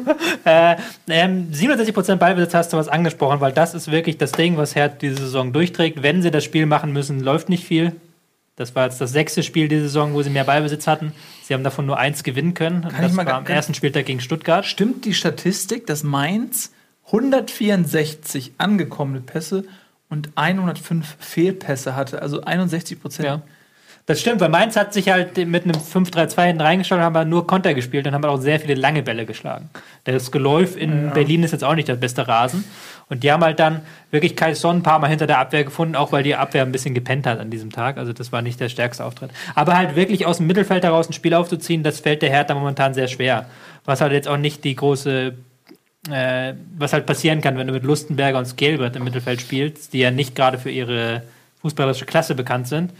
Äh, 0.44 0.76
ähm, 1.08 1.48
67% 1.52 2.16
Ballbesitz 2.16 2.54
hast 2.54 2.72
du 2.72 2.76
was 2.76 2.86
angesprochen, 2.86 3.40
weil 3.40 3.50
das 3.50 3.74
ist 3.74 3.90
wirklich 3.90 4.16
das 4.16 4.30
Ding, 4.30 4.56
was 4.56 4.76
Hertha 4.76 4.94
diese 5.00 5.16
Saison 5.16 5.52
durchträgt. 5.52 6.04
Wenn 6.04 6.22
sie 6.22 6.30
das 6.30 6.44
Spiel 6.44 6.66
machen 6.66 6.92
müssen, 6.92 7.18
läuft 7.18 7.48
nicht 7.48 7.64
viel. 7.64 7.96
Das 8.54 8.76
war 8.76 8.84
jetzt 8.84 9.00
das 9.00 9.10
sechste 9.10 9.42
Spiel 9.42 9.66
diese 9.66 9.82
Saison, 9.82 10.14
wo 10.14 10.22
sie 10.22 10.30
mehr 10.30 10.44
Ballbesitz 10.44 10.86
hatten. 10.86 11.12
Sie 11.42 11.52
haben 11.52 11.64
davon 11.64 11.84
nur 11.84 11.98
eins 11.98 12.22
gewinnen 12.22 12.54
können. 12.54 12.84
Und 12.84 12.92
Kann 12.92 13.02
das 13.02 13.10
ich 13.10 13.16
mal 13.16 13.26
war 13.26 13.34
am 13.34 13.46
ersten 13.46 13.74
Spieltag 13.74 14.06
gegen 14.06 14.20
Stuttgart. 14.20 14.64
Stimmt 14.64 15.04
die 15.04 15.14
Statistik, 15.14 15.86
dass 15.88 16.04
Mainz 16.04 16.72
164 17.06 18.52
angekommene 18.58 19.20
Pässe 19.20 19.64
und 20.08 20.30
105 20.36 21.16
Fehlpässe 21.18 21.96
hatte? 21.96 22.22
Also 22.22 22.42
61 22.42 23.00
Prozent. 23.00 23.26
Ja. 23.26 23.42
Das 24.06 24.20
stimmt, 24.20 24.40
weil 24.40 24.50
Mainz 24.50 24.76
hat 24.76 24.94
sich 24.94 25.08
halt 25.08 25.36
mit 25.36 25.64
einem 25.64 25.74
5-3-2 25.74 26.44
hinten 26.44 26.60
reingestellt 26.60 27.00
und 27.00 27.04
haben 27.04 27.16
aber 27.16 27.24
nur 27.24 27.44
Konter 27.48 27.74
gespielt 27.74 28.06
und 28.06 28.14
haben 28.14 28.24
auch 28.24 28.40
sehr 28.40 28.60
viele 28.60 28.74
lange 28.74 29.02
Bälle 29.02 29.26
geschlagen. 29.26 29.68
Das 30.04 30.30
Geläuf 30.30 30.76
in 30.76 31.10
Berlin 31.10 31.42
ist 31.42 31.50
jetzt 31.50 31.64
auch 31.64 31.74
nicht 31.74 31.88
der 31.88 31.96
beste 31.96 32.28
Rasen. 32.28 32.64
Und 33.08 33.24
die 33.24 33.32
haben 33.32 33.42
halt 33.42 33.58
dann 33.58 33.82
wirklich 34.12 34.36
Kai 34.36 34.54
Son 34.54 34.76
ein 34.76 34.82
paar 34.84 35.00
Mal 35.00 35.08
hinter 35.08 35.26
der 35.26 35.40
Abwehr 35.40 35.64
gefunden, 35.64 35.96
auch 35.96 36.12
weil 36.12 36.22
die 36.22 36.36
Abwehr 36.36 36.62
ein 36.62 36.70
bisschen 36.70 36.94
gepennt 36.94 37.26
hat 37.26 37.40
an 37.40 37.50
diesem 37.50 37.72
Tag. 37.72 37.98
Also 37.98 38.12
das 38.12 38.30
war 38.30 38.42
nicht 38.42 38.60
der 38.60 38.68
stärkste 38.68 39.04
Auftritt. 39.04 39.32
Aber 39.56 39.76
halt 39.76 39.96
wirklich 39.96 40.24
aus 40.24 40.36
dem 40.36 40.46
Mittelfeld 40.46 40.84
heraus 40.84 41.08
ein 41.08 41.12
Spiel 41.12 41.34
aufzuziehen, 41.34 41.82
das 41.82 41.98
fällt 41.98 42.22
der 42.22 42.30
Hertha 42.30 42.54
momentan 42.54 42.94
sehr 42.94 43.08
schwer. 43.08 43.46
Was 43.84 44.00
halt 44.00 44.12
jetzt 44.12 44.28
auch 44.28 44.36
nicht 44.36 44.62
die 44.62 44.76
große 44.76 45.34
äh, 46.10 46.54
was 46.78 46.92
halt 46.92 47.06
passieren 47.06 47.40
kann, 47.40 47.58
wenn 47.58 47.66
du 47.66 47.72
mit 47.72 47.82
Lustenberger 47.82 48.38
und 48.38 48.46
Skelbert 48.46 48.94
im 48.94 49.02
Mittelfeld 49.02 49.40
spielst, 49.40 49.92
die 49.92 49.98
ja 49.98 50.12
nicht 50.12 50.36
gerade 50.36 50.58
für 50.58 50.70
ihre 50.70 51.22
fußballerische 51.60 52.06
Klasse 52.06 52.36
bekannt 52.36 52.68
sind, 52.68 52.92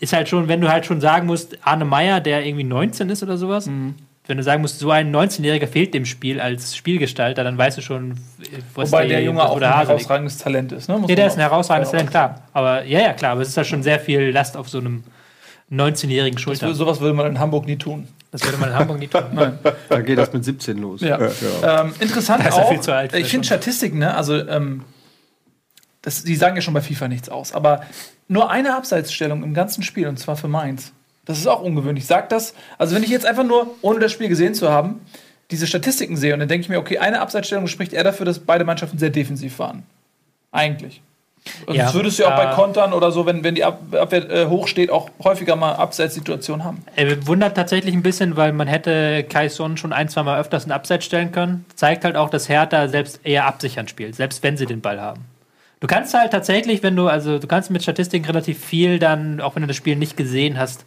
ist 0.00 0.12
halt 0.12 0.28
schon, 0.28 0.48
wenn 0.48 0.60
du 0.60 0.68
halt 0.70 0.84
schon 0.86 1.00
sagen 1.00 1.26
musst, 1.26 1.56
Arne 1.66 1.84
Meyer, 1.84 2.20
der 2.20 2.44
irgendwie 2.44 2.64
19 2.64 3.08
ist 3.10 3.22
oder 3.22 3.38
sowas, 3.38 3.66
Mhm. 3.66 3.94
wenn 4.26 4.36
du 4.36 4.42
sagen 4.42 4.60
musst, 4.62 4.78
so 4.78 4.90
ein 4.90 5.10
19-Jähriger 5.14 5.66
fehlt 5.66 5.94
dem 5.94 6.04
Spiel 6.04 6.40
als 6.40 6.76
Spielgestalter, 6.76 7.44
dann 7.44 7.56
weißt 7.58 7.78
du 7.78 7.82
schon, 7.82 8.14
was 8.74 8.90
Wobei 8.92 9.04
die- 9.04 9.08
der 9.10 9.22
Junge 9.22 9.38
wo 9.40 9.42
auch 9.44 9.54
ein 9.54 9.60
der 9.60 9.76
liegt. 9.76 9.88
herausragendes 9.88 10.38
Talent 10.38 10.72
ist. 10.72 10.88
Ne? 10.88 10.98
Muss 10.98 11.08
der 11.14 11.26
ist 11.26 11.34
ein 11.34 11.40
herausragendes 11.40 11.92
ja, 11.92 11.98
Talent, 11.98 12.10
klar. 12.10 12.42
Aber 12.52 12.84
ja, 12.84 13.00
ja, 13.00 13.12
klar, 13.14 13.32
aber 13.32 13.40
es 13.42 13.48
ist 13.48 13.56
halt 13.56 13.66
schon 13.66 13.82
sehr 13.82 13.98
viel 14.00 14.30
Last 14.30 14.56
auf 14.56 14.68
so 14.68 14.78
einem 14.78 15.02
19-jährigen 15.70 16.36
Das, 16.36 16.42
Schulter. 16.42 16.66
würde- 16.66 16.74
sowas 16.74 17.00
würde 17.00 17.14
man 17.14 17.26
in 17.26 17.38
Hamburg 17.38 17.66
nie 17.66 17.76
tun. 17.76 18.06
Das 18.30 18.44
würde 18.44 18.58
man 18.58 18.70
in 18.70 18.74
Hamburg 18.76 18.98
nie 18.98 19.06
tun. 19.08 19.22
Nein. 19.32 19.58
Da 19.88 20.00
geht 20.00 20.18
das 20.18 20.32
mit 20.32 20.44
17 20.44 20.78
los. 20.78 21.00
Ja. 21.00 21.18
Ähm, 21.18 21.92
interessant 22.00 22.44
Da 22.44 22.48
ist 22.48 22.56
er 22.58 22.64
auch, 22.64 22.68
viel 22.70 22.80
zu 22.80 22.92
alt 22.94 23.12
für 23.12 23.18
ich 23.18 23.28
finde 23.28 23.46
Statistiken, 23.46 23.98
ne? 23.98 24.14
also 24.14 24.34
ähm, 24.36 24.82
das, 26.04 26.22
die 26.22 26.36
sagen 26.36 26.54
ja 26.54 26.62
schon 26.62 26.74
bei 26.74 26.82
FIFA 26.82 27.08
nichts 27.08 27.28
aus, 27.30 27.52
aber 27.52 27.80
nur 28.28 28.50
eine 28.50 28.76
Abseitsstellung 28.76 29.42
im 29.42 29.54
ganzen 29.54 29.82
Spiel 29.82 30.06
und 30.06 30.18
zwar 30.18 30.36
für 30.36 30.48
Mainz. 30.48 30.92
Das 31.24 31.38
ist 31.38 31.46
auch 31.46 31.62
ungewöhnlich. 31.62 32.06
Sagt 32.06 32.30
das, 32.30 32.54
also 32.76 32.94
wenn 32.94 33.02
ich 33.02 33.08
jetzt 33.08 33.24
einfach 33.24 33.44
nur, 33.44 33.74
ohne 33.80 34.00
das 34.00 34.12
Spiel 34.12 34.28
gesehen 34.28 34.54
zu 34.54 34.68
haben, 34.70 35.00
diese 35.50 35.66
Statistiken 35.66 36.16
sehe 36.16 36.34
und 36.34 36.40
dann 36.40 36.48
denke 36.48 36.64
ich 36.64 36.68
mir, 36.68 36.78
okay, 36.78 36.98
eine 36.98 37.20
Abseitsstellung 37.20 37.66
spricht 37.68 37.94
eher 37.94 38.04
dafür, 38.04 38.26
dass 38.26 38.38
beide 38.38 38.64
Mannschaften 38.64 38.98
sehr 38.98 39.10
defensiv 39.10 39.58
waren. 39.58 39.82
Eigentlich. 40.52 41.00
Also 41.66 41.78
Ja, 41.78 41.84
das 41.86 41.94
würdest 41.94 42.18
du 42.18 42.24
ja 42.24 42.32
auch 42.32 42.36
bei 42.36 42.50
äh, 42.50 42.54
Kontern 42.54 42.92
oder 42.92 43.10
so, 43.10 43.24
wenn, 43.24 43.42
wenn 43.42 43.54
die 43.54 43.64
Ab 43.64 43.80
Abwehr 43.92 44.30
äh, 44.30 44.46
hoch 44.46 44.68
steht, 44.68 44.90
auch 44.90 45.10
häufiger 45.22 45.56
mal 45.56 45.72
Abseitssituationen 45.72 46.64
haben. 46.64 46.82
Er 46.96 47.26
wundert 47.26 47.54
tatsächlich 47.54 47.94
ein 47.94 48.02
bisschen, 48.02 48.36
weil 48.36 48.52
man 48.52 48.66
hätte 48.66 49.24
Kai 49.24 49.48
Son 49.48 49.76
schon 49.76 49.92
ein, 49.92 50.08
zwei 50.08 50.22
Mal 50.22 50.38
öfters 50.38 50.64
in 50.64 50.72
Abseits 50.72 51.04
stellen 51.04 51.32
können. 51.32 51.64
Zeigt 51.74 52.04
halt 52.04 52.16
auch, 52.16 52.30
dass 52.30 52.48
Hertha 52.48 52.88
selbst 52.88 53.20
eher 53.24 53.46
absichern 53.46 53.88
spielt, 53.88 54.14
selbst 54.14 54.42
wenn 54.42 54.56
sie 54.56 54.66
den 54.66 54.80
Ball 54.80 55.00
haben. 55.00 55.24
Du 55.84 55.88
kannst 55.88 56.14
halt 56.14 56.30
tatsächlich, 56.30 56.82
wenn 56.82 56.96
du, 56.96 57.08
also 57.08 57.38
du 57.38 57.46
kannst 57.46 57.70
mit 57.70 57.82
Statistiken 57.82 58.24
relativ 58.24 58.58
viel 58.58 58.98
dann, 58.98 59.42
auch 59.42 59.54
wenn 59.54 59.60
du 59.60 59.66
das 59.68 59.76
Spiel 59.76 59.96
nicht 59.96 60.16
gesehen 60.16 60.58
hast, 60.58 60.86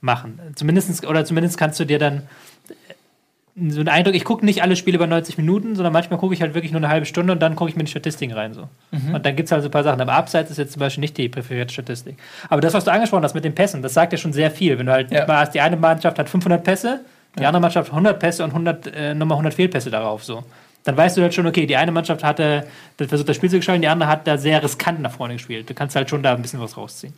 machen. 0.00 0.40
Zumindest, 0.54 1.06
oder 1.06 1.26
zumindest 1.26 1.58
kannst 1.58 1.78
du 1.78 1.84
dir 1.84 1.98
dann 1.98 2.22
äh, 2.70 3.68
so 3.70 3.80
einen 3.80 3.90
Eindruck, 3.90 4.14
ich 4.14 4.24
gucke 4.24 4.46
nicht 4.46 4.62
alle 4.62 4.74
Spiele 4.74 4.96
über 4.96 5.06
90 5.06 5.36
Minuten, 5.36 5.76
sondern 5.76 5.92
manchmal 5.92 6.18
gucke 6.18 6.32
ich 6.32 6.40
halt 6.40 6.54
wirklich 6.54 6.72
nur 6.72 6.80
eine 6.80 6.88
halbe 6.88 7.04
Stunde 7.04 7.34
und 7.34 7.40
dann 7.42 7.56
gucke 7.56 7.68
ich 7.68 7.76
mir 7.76 7.84
die 7.84 7.90
Statistiken 7.90 8.32
rein. 8.32 8.54
So. 8.54 8.70
Und 9.12 9.26
dann 9.26 9.36
gibt 9.36 9.48
es 9.48 9.52
halt 9.52 9.60
so 9.60 9.68
ein 9.68 9.70
paar 9.70 9.84
Sachen. 9.84 10.00
Aber 10.00 10.14
Abseits 10.14 10.50
ist 10.50 10.56
jetzt 10.56 10.72
zum 10.72 10.80
Beispiel 10.80 11.02
nicht 11.02 11.18
die 11.18 11.28
präferierte 11.28 11.74
Statistik. 11.74 12.16
Aber 12.48 12.62
das, 12.62 12.72
was 12.72 12.84
du 12.86 12.90
angesprochen 12.90 13.24
hast 13.24 13.34
mit 13.34 13.44
den 13.44 13.54
Pässen, 13.54 13.82
das 13.82 13.92
sagt 13.92 14.12
ja 14.12 14.18
schon 14.18 14.32
sehr 14.32 14.50
viel. 14.50 14.78
Wenn 14.78 14.86
du 14.86 14.92
halt 14.92 15.10
Ja. 15.12 15.26
mal 15.26 15.40
hast, 15.40 15.52
die 15.52 15.60
eine 15.60 15.76
Mannschaft 15.76 16.18
hat 16.18 16.26
500 16.30 16.64
Pässe, 16.64 17.00
die 17.38 17.44
andere 17.44 17.60
Mannschaft 17.60 17.90
100 17.90 18.18
Pässe 18.18 18.44
und 18.44 18.54
100, 18.54 18.86
äh, 18.96 19.12
nochmal 19.14 19.36
100 19.36 19.52
Fehlpässe 19.52 19.90
darauf. 19.90 20.24
So. 20.24 20.42
Dann 20.84 20.96
weißt 20.96 21.16
du 21.16 21.22
halt 21.22 21.34
schon, 21.34 21.46
okay, 21.46 21.66
die 21.66 21.76
eine 21.76 21.92
Mannschaft 21.92 22.24
hatte 22.24 22.66
das 22.96 23.08
versucht, 23.08 23.28
das 23.28 23.36
Spiel 23.36 23.50
zu 23.50 23.56
gestalten, 23.56 23.82
die 23.82 23.88
andere 23.88 24.08
hat 24.08 24.26
da 24.26 24.38
sehr 24.38 24.62
riskant 24.62 25.00
nach 25.00 25.12
vorne 25.12 25.34
gespielt. 25.34 25.68
Du 25.68 25.74
kannst 25.74 25.96
halt 25.96 26.08
schon 26.08 26.22
da 26.22 26.34
ein 26.34 26.42
bisschen 26.42 26.60
was 26.60 26.76
rausziehen. 26.76 27.12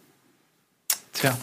Tja. 1.12 1.36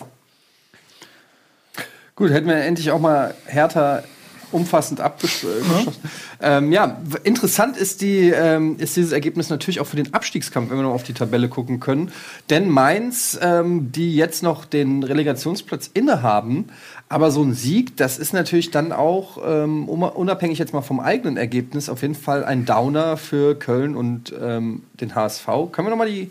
Gut, 2.16 2.32
hätten 2.32 2.48
wir 2.48 2.56
endlich 2.56 2.92
auch 2.92 3.00
mal 3.00 3.36
Hertha 3.46 4.04
umfassend 4.52 5.02
abgeschlossen. 5.02 5.94
Ähm, 6.40 6.72
ja, 6.72 7.02
interessant 7.24 7.78
ist, 7.78 8.02
die, 8.02 8.30
ähm, 8.30 8.76
ist 8.78 8.96
dieses 8.96 9.12
Ergebnis 9.12 9.50
natürlich 9.50 9.80
auch 9.80 9.88
für 9.88 9.96
den 9.96 10.14
Abstiegskampf, 10.14 10.70
wenn 10.70 10.78
wir 10.78 10.84
noch 10.84 10.94
auf 10.94 11.04
die 11.04 11.14
Tabelle 11.14 11.50
gucken 11.50 11.80
können. 11.80 12.12
Denn 12.50 12.70
Mainz, 12.70 13.38
ähm, 13.42 13.92
die 13.92 14.16
jetzt 14.16 14.44
noch 14.44 14.66
den 14.66 15.04
Relegationsplatz 15.04 15.90
innehaben, 15.94 16.66
aber 17.10 17.32
so 17.32 17.42
ein 17.42 17.54
Sieg, 17.54 17.98
das 17.98 18.20
ist 18.20 18.34
natürlich 18.34 18.70
dann 18.70 18.92
auch, 18.92 19.40
ähm, 19.46 19.88
unabhängig 19.90 20.60
jetzt 20.60 20.74
mal 20.74 20.82
vom 20.82 21.00
eigenen 21.00 21.38
Ergebnis, 21.38 21.90
auf 21.90 22.02
jeden 22.02 22.16
Fall 22.16 22.44
ein 22.44 22.66
Downer 22.66 23.18
für 23.18 23.56
Köln 23.56 23.96
und 23.96 24.34
ähm, 24.40 24.84
den 25.00 25.16
HSV. 25.16 25.46
Können 25.72 25.88
wir 25.88 25.90
noch 25.90 25.98
mal 25.98 26.10
die 26.10 26.30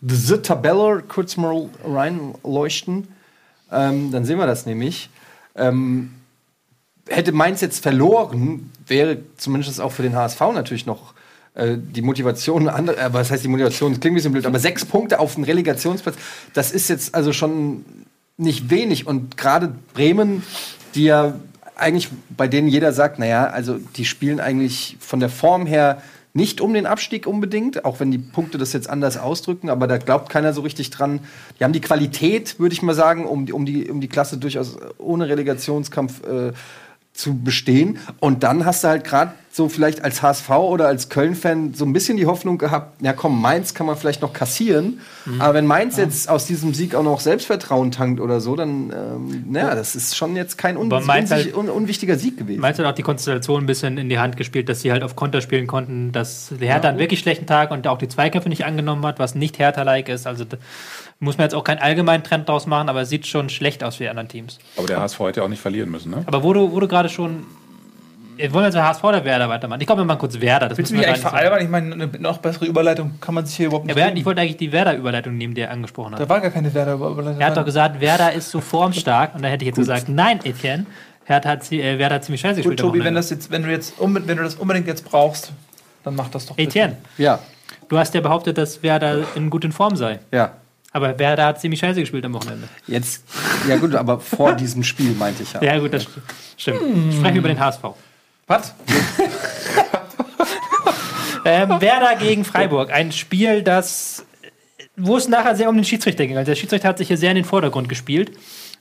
The 0.00 0.38
Tabelle 0.38 1.04
kurz 1.06 1.36
mal 1.36 1.68
reinleuchten? 1.84 3.08
Ähm, 3.70 4.10
dann 4.10 4.24
sehen 4.24 4.38
wir 4.38 4.46
das 4.46 4.66
nämlich. 4.66 5.10
Ähm, 5.54 6.15
hätte 7.08 7.32
Mainz 7.32 7.60
jetzt 7.60 7.82
verloren, 7.82 8.70
wäre 8.86 9.18
zumindest 9.36 9.80
auch 9.80 9.92
für 9.92 10.02
den 10.02 10.14
HSV 10.16 10.40
natürlich 10.54 10.86
noch 10.86 11.14
äh, 11.54 11.76
die 11.78 12.02
Motivation 12.02 12.68
andere, 12.68 12.96
äh, 12.98 13.12
was 13.12 13.30
heißt 13.30 13.44
die 13.44 13.48
Motivation? 13.48 13.92
Das 13.92 14.00
klingt 14.00 14.12
ein 14.12 14.16
bisschen 14.16 14.32
blöd, 14.32 14.46
aber 14.46 14.58
sechs 14.58 14.84
Punkte 14.84 15.18
auf 15.20 15.34
den 15.36 15.44
Relegationsplatz, 15.44 16.16
das 16.52 16.72
ist 16.72 16.88
jetzt 16.88 17.14
also 17.14 17.32
schon 17.32 17.84
nicht 18.36 18.70
wenig. 18.70 19.06
Und 19.06 19.36
gerade 19.36 19.72
Bremen, 19.94 20.42
die 20.94 21.04
ja 21.04 21.34
eigentlich, 21.76 22.08
bei 22.36 22.48
denen 22.48 22.68
jeder 22.68 22.92
sagt, 22.92 23.18
naja, 23.18 23.46
also 23.46 23.78
die 23.96 24.04
spielen 24.04 24.40
eigentlich 24.40 24.96
von 25.00 25.20
der 25.20 25.28
Form 25.28 25.66
her 25.66 26.02
nicht 26.32 26.60
um 26.60 26.74
den 26.74 26.84
Abstieg 26.84 27.26
unbedingt, 27.26 27.86
auch 27.86 27.98
wenn 27.98 28.10
die 28.10 28.18
Punkte 28.18 28.58
das 28.58 28.74
jetzt 28.74 28.90
anders 28.90 29.16
ausdrücken, 29.16 29.70
aber 29.70 29.86
da 29.86 29.96
glaubt 29.96 30.28
keiner 30.28 30.52
so 30.52 30.60
richtig 30.60 30.90
dran. 30.90 31.20
Die 31.58 31.64
haben 31.64 31.72
die 31.72 31.80
Qualität, 31.80 32.58
würde 32.60 32.74
ich 32.74 32.82
mal 32.82 32.94
sagen, 32.94 33.24
um, 33.24 33.46
die- 33.46 33.54
um, 33.54 33.64
die, 33.64 33.88
um 33.90 34.02
die 34.02 34.08
Klasse 34.08 34.36
durchaus 34.36 34.76
ohne 34.98 35.28
Relegationskampf 35.28 36.22
äh, 36.26 36.52
zu 37.16 37.42
bestehen. 37.42 37.98
Und 38.20 38.42
dann 38.42 38.64
hast 38.64 38.84
du 38.84 38.88
halt 38.88 39.04
gerade 39.04 39.32
so 39.56 39.70
vielleicht 39.70 40.04
als 40.04 40.20
HSV 40.20 40.50
oder 40.50 40.86
als 40.86 41.08
Köln-Fan 41.08 41.72
so 41.72 41.86
ein 41.86 41.94
bisschen 41.94 42.18
die 42.18 42.26
Hoffnung 42.26 42.58
gehabt, 42.58 43.00
ja 43.02 43.14
komm, 43.14 43.40
Mainz 43.40 43.72
kann 43.72 43.86
man 43.86 43.96
vielleicht 43.96 44.20
noch 44.20 44.34
kassieren. 44.34 45.00
Aber 45.38 45.54
wenn 45.54 45.64
Mainz 45.66 45.96
jetzt 45.96 46.28
aus 46.28 46.44
diesem 46.44 46.74
Sieg 46.74 46.94
auch 46.94 47.02
noch 47.02 47.20
Selbstvertrauen 47.20 47.90
tankt 47.90 48.20
oder 48.20 48.40
so, 48.40 48.54
dann, 48.54 48.92
ähm, 48.92 49.44
naja, 49.48 49.74
das 49.74 49.96
ist 49.96 50.14
schon 50.14 50.36
jetzt 50.36 50.58
kein 50.58 50.76
un 50.76 50.90
halt- 50.92 51.56
un 51.56 51.70
unwichtiger 51.70 52.16
Sieg 52.18 52.36
gewesen. 52.36 52.60
Mainz 52.60 52.78
hat 52.78 52.84
auch 52.84 52.92
die 52.92 53.02
Konstellation 53.02 53.62
ein 53.62 53.66
bisschen 53.66 53.96
in 53.96 54.10
die 54.10 54.18
Hand 54.18 54.36
gespielt, 54.36 54.68
dass 54.68 54.82
sie 54.82 54.92
halt 54.92 55.02
auf 55.02 55.16
Konter 55.16 55.40
spielen 55.40 55.66
konnten, 55.66 56.12
dass 56.12 56.52
Hertha 56.60 56.90
einen 56.90 56.98
wirklich 56.98 57.20
schlechten 57.20 57.46
Tag 57.46 57.70
und 57.70 57.86
auch 57.86 57.96
die 57.96 58.08
Zweikämpfe 58.08 58.50
nicht 58.50 58.66
angenommen 58.66 59.06
hat, 59.06 59.18
was 59.18 59.34
nicht 59.34 59.58
Hertha-like 59.58 60.10
ist. 60.10 60.26
Also 60.26 60.44
da 60.44 60.58
muss 61.18 61.38
man 61.38 61.46
jetzt 61.46 61.54
auch 61.54 61.64
keinen 61.64 61.78
allgemeinen 61.78 62.22
Trend 62.24 62.46
draus 62.46 62.66
machen, 62.66 62.90
aber 62.90 63.00
es 63.00 63.08
sieht 63.08 63.26
schon 63.26 63.48
schlecht 63.48 63.82
aus 63.82 63.96
für 63.96 64.04
die 64.04 64.10
anderen 64.10 64.28
Teams. 64.28 64.58
Aber 64.76 64.86
der 64.86 65.00
HSV 65.00 65.18
hätte 65.20 65.40
ja 65.40 65.46
auch 65.46 65.50
nicht 65.50 65.62
verlieren 65.62 65.90
müssen, 65.90 66.10
ne? 66.10 66.24
Aber 66.26 66.42
wo 66.42 66.52
du, 66.52 66.72
wo 66.72 66.78
du 66.78 66.88
gerade 66.88 67.08
schon. 67.08 67.44
Wir 68.36 68.52
wollen 68.52 68.66
jetzt 68.66 68.76
HSV 68.76 69.02
oder 69.04 69.24
Werder 69.24 69.48
weitermachen. 69.48 69.80
Ich 69.80 69.86
glaube, 69.86 70.02
wir 70.02 70.06
machen 70.06 70.18
kurz 70.18 70.40
Werder. 70.40 70.68
Das 70.68 70.76
Willst 70.78 70.92
du 70.92 70.96
mich 70.96 71.06
eigentlich 71.06 71.20
veralbern? 71.22 71.62
Ich 71.62 71.68
meine, 71.68 71.92
eine 71.94 72.06
noch 72.18 72.38
bessere 72.38 72.66
Überleitung 72.66 73.12
kann 73.20 73.34
man 73.34 73.46
sich 73.46 73.56
hier 73.56 73.66
überhaupt 73.66 73.88
Ja, 73.88 73.94
nicht 73.94 74.04
geben. 74.04 74.16
ich 74.18 74.24
wollte 74.26 74.40
eigentlich 74.42 74.56
die 74.58 74.72
Werder-Überleitung 74.72 75.36
nehmen, 75.36 75.54
die 75.54 75.62
er 75.62 75.70
angesprochen 75.70 76.12
hat. 76.12 76.20
Da 76.20 76.28
war 76.28 76.40
gar 76.40 76.50
keine 76.50 76.72
Werder-Überleitung. 76.72 77.40
Er 77.40 77.46
hat 77.46 77.56
doch 77.56 77.64
gesagt, 77.64 78.00
Werder 78.00 78.32
ist 78.32 78.50
so 78.50 78.60
formstark. 78.60 79.34
Und 79.34 79.42
da 79.42 79.48
hätte 79.48 79.64
ich 79.64 79.68
jetzt 79.68 79.76
gesagt, 79.76 80.08
nein, 80.08 80.40
Etienne. 80.44 80.86
Hertha 81.24 81.48
hat, 81.48 81.72
äh, 81.72 81.98
Werder 81.98 82.16
hat 82.16 82.24
ziemlich 82.24 82.40
scheiße 82.40 82.62
Gut, 82.62 82.72
gespielt. 82.72 82.80
am 82.82 82.86
Tobi, 82.86 82.98
wenn, 82.98 83.04
Wochenende. 83.06 83.20
das 83.20 83.30
jetzt, 83.30 83.50
wenn, 83.50 83.62
du 83.64 83.70
jetzt 83.70 83.94
wenn 84.00 84.36
du 84.36 84.42
das 84.44 84.54
unbedingt 84.54 84.86
jetzt 84.86 85.04
brauchst, 85.04 85.52
dann 86.04 86.14
mach 86.14 86.28
das 86.28 86.46
doch 86.46 86.54
bitte. 86.56 86.68
Etienne, 86.68 86.96
Ja, 87.18 87.40
du 87.88 87.98
hast 87.98 88.14
ja 88.14 88.20
behauptet, 88.20 88.58
dass 88.58 88.80
Werder 88.82 89.24
in 89.34 89.50
guter 89.50 89.70
Form 89.72 89.96
sei. 89.96 90.20
ja. 90.30 90.52
Aber 90.92 91.18
Werder 91.18 91.44
hat 91.44 91.60
ziemlich 91.60 91.78
scheiße 91.80 92.00
gespielt 92.00 92.24
am 92.24 92.32
Wochenende. 92.32 92.68
Jetzt, 92.86 93.24
ja 93.68 93.76
gut, 93.76 93.94
aber 93.94 94.18
vor 94.18 94.54
diesem 94.54 94.82
Spiel 94.82 95.10
meinte 95.12 95.42
ich 95.42 95.52
ja. 95.52 95.60
Ja, 95.62 95.78
gut, 95.78 95.92
das 95.92 96.04
st- 96.04 96.08
stimmt. 96.56 96.78
Sprechen 97.12 97.34
wir 97.34 97.40
über 97.40 97.48
den 97.48 97.60
HSV. 97.60 97.82
Was? 98.46 98.74
Ähm, 101.46 101.80
Werder 101.80 102.16
gegen 102.16 102.44
Freiburg. 102.44 102.92
Ein 102.92 103.12
Spiel, 103.12 103.62
das, 103.62 104.26
wo 104.96 105.16
es 105.16 105.28
nachher 105.28 105.54
sehr 105.54 105.68
um 105.68 105.76
den 105.76 105.84
Schiedsrichter 105.84 106.26
ging. 106.26 106.36
Also 106.36 106.50
der 106.50 106.56
Schiedsrichter 106.56 106.88
hat 106.88 106.98
sich 106.98 107.06
hier 107.06 107.16
sehr 107.16 107.30
in 107.30 107.36
den 107.36 107.44
Vordergrund 107.44 107.88
gespielt. 107.88 108.32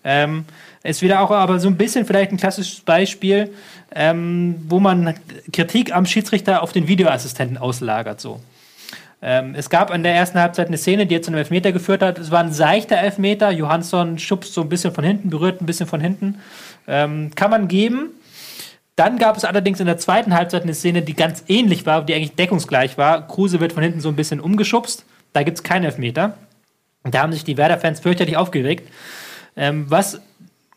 Ähm, 0.03 0.45
ist 0.81 1.03
wieder 1.03 1.21
auch 1.21 1.29
aber 1.29 1.59
so 1.59 1.67
ein 1.67 1.77
bisschen 1.77 2.07
vielleicht 2.07 2.31
ein 2.31 2.37
klassisches 2.37 2.79
Beispiel, 2.79 3.53
ähm, 3.93 4.55
wo 4.67 4.79
man 4.79 5.13
Kritik 5.53 5.95
am 5.95 6.07
Schiedsrichter 6.07 6.63
auf 6.63 6.71
den 6.71 6.87
Videoassistenten 6.87 7.59
auslagert. 7.59 8.19
So. 8.19 8.39
Ähm, 9.21 9.53
es 9.55 9.69
gab 9.69 9.93
in 9.93 10.01
der 10.01 10.15
ersten 10.15 10.39
Halbzeit 10.39 10.67
eine 10.67 10.79
Szene, 10.79 11.05
die 11.05 11.13
jetzt 11.13 11.25
zu 11.25 11.31
einem 11.31 11.39
Elfmeter 11.39 11.71
geführt 11.71 12.01
hat. 12.01 12.17
Es 12.17 12.31
war 12.31 12.39
ein 12.39 12.51
seichter 12.51 12.97
Elfmeter. 12.97 13.51
Johansson 13.51 14.17
schubst 14.17 14.55
so 14.55 14.61
ein 14.61 14.69
bisschen 14.69 14.91
von 14.91 15.03
hinten, 15.03 15.29
berührt 15.29 15.61
ein 15.61 15.67
bisschen 15.67 15.85
von 15.85 16.01
hinten. 16.01 16.39
Ähm, 16.87 17.29
kann 17.35 17.51
man 17.51 17.67
geben. 17.67 18.09
Dann 18.95 19.17
gab 19.17 19.35
es 19.35 19.43
allerdings 19.43 19.79
in 19.79 19.87
der 19.87 19.97
zweiten 19.97 20.33
Halbzeit 20.33 20.63
eine 20.63 20.73
Szene, 20.73 21.01
die 21.01 21.15
ganz 21.15 21.43
ähnlich 21.47 21.85
war, 21.85 22.05
die 22.05 22.13
eigentlich 22.13 22.35
deckungsgleich 22.35 22.97
war. 22.97 23.27
Kruse 23.27 23.59
wird 23.59 23.73
von 23.73 23.83
hinten 23.83 23.99
so 23.99 24.09
ein 24.09 24.15
bisschen 24.15 24.39
umgeschubst. 24.39 25.05
Da 25.33 25.43
gibt 25.43 25.57
es 25.57 25.63
keinen 25.63 25.83
Elfmeter. 25.83 26.37
Da 27.03 27.21
haben 27.21 27.33
sich 27.33 27.43
die 27.43 27.57
Werder-Fans 27.57 27.99
fürchterlich 27.99 28.37
aufgeregt. 28.37 28.89
Ähm, 29.57 29.85
was 29.89 30.21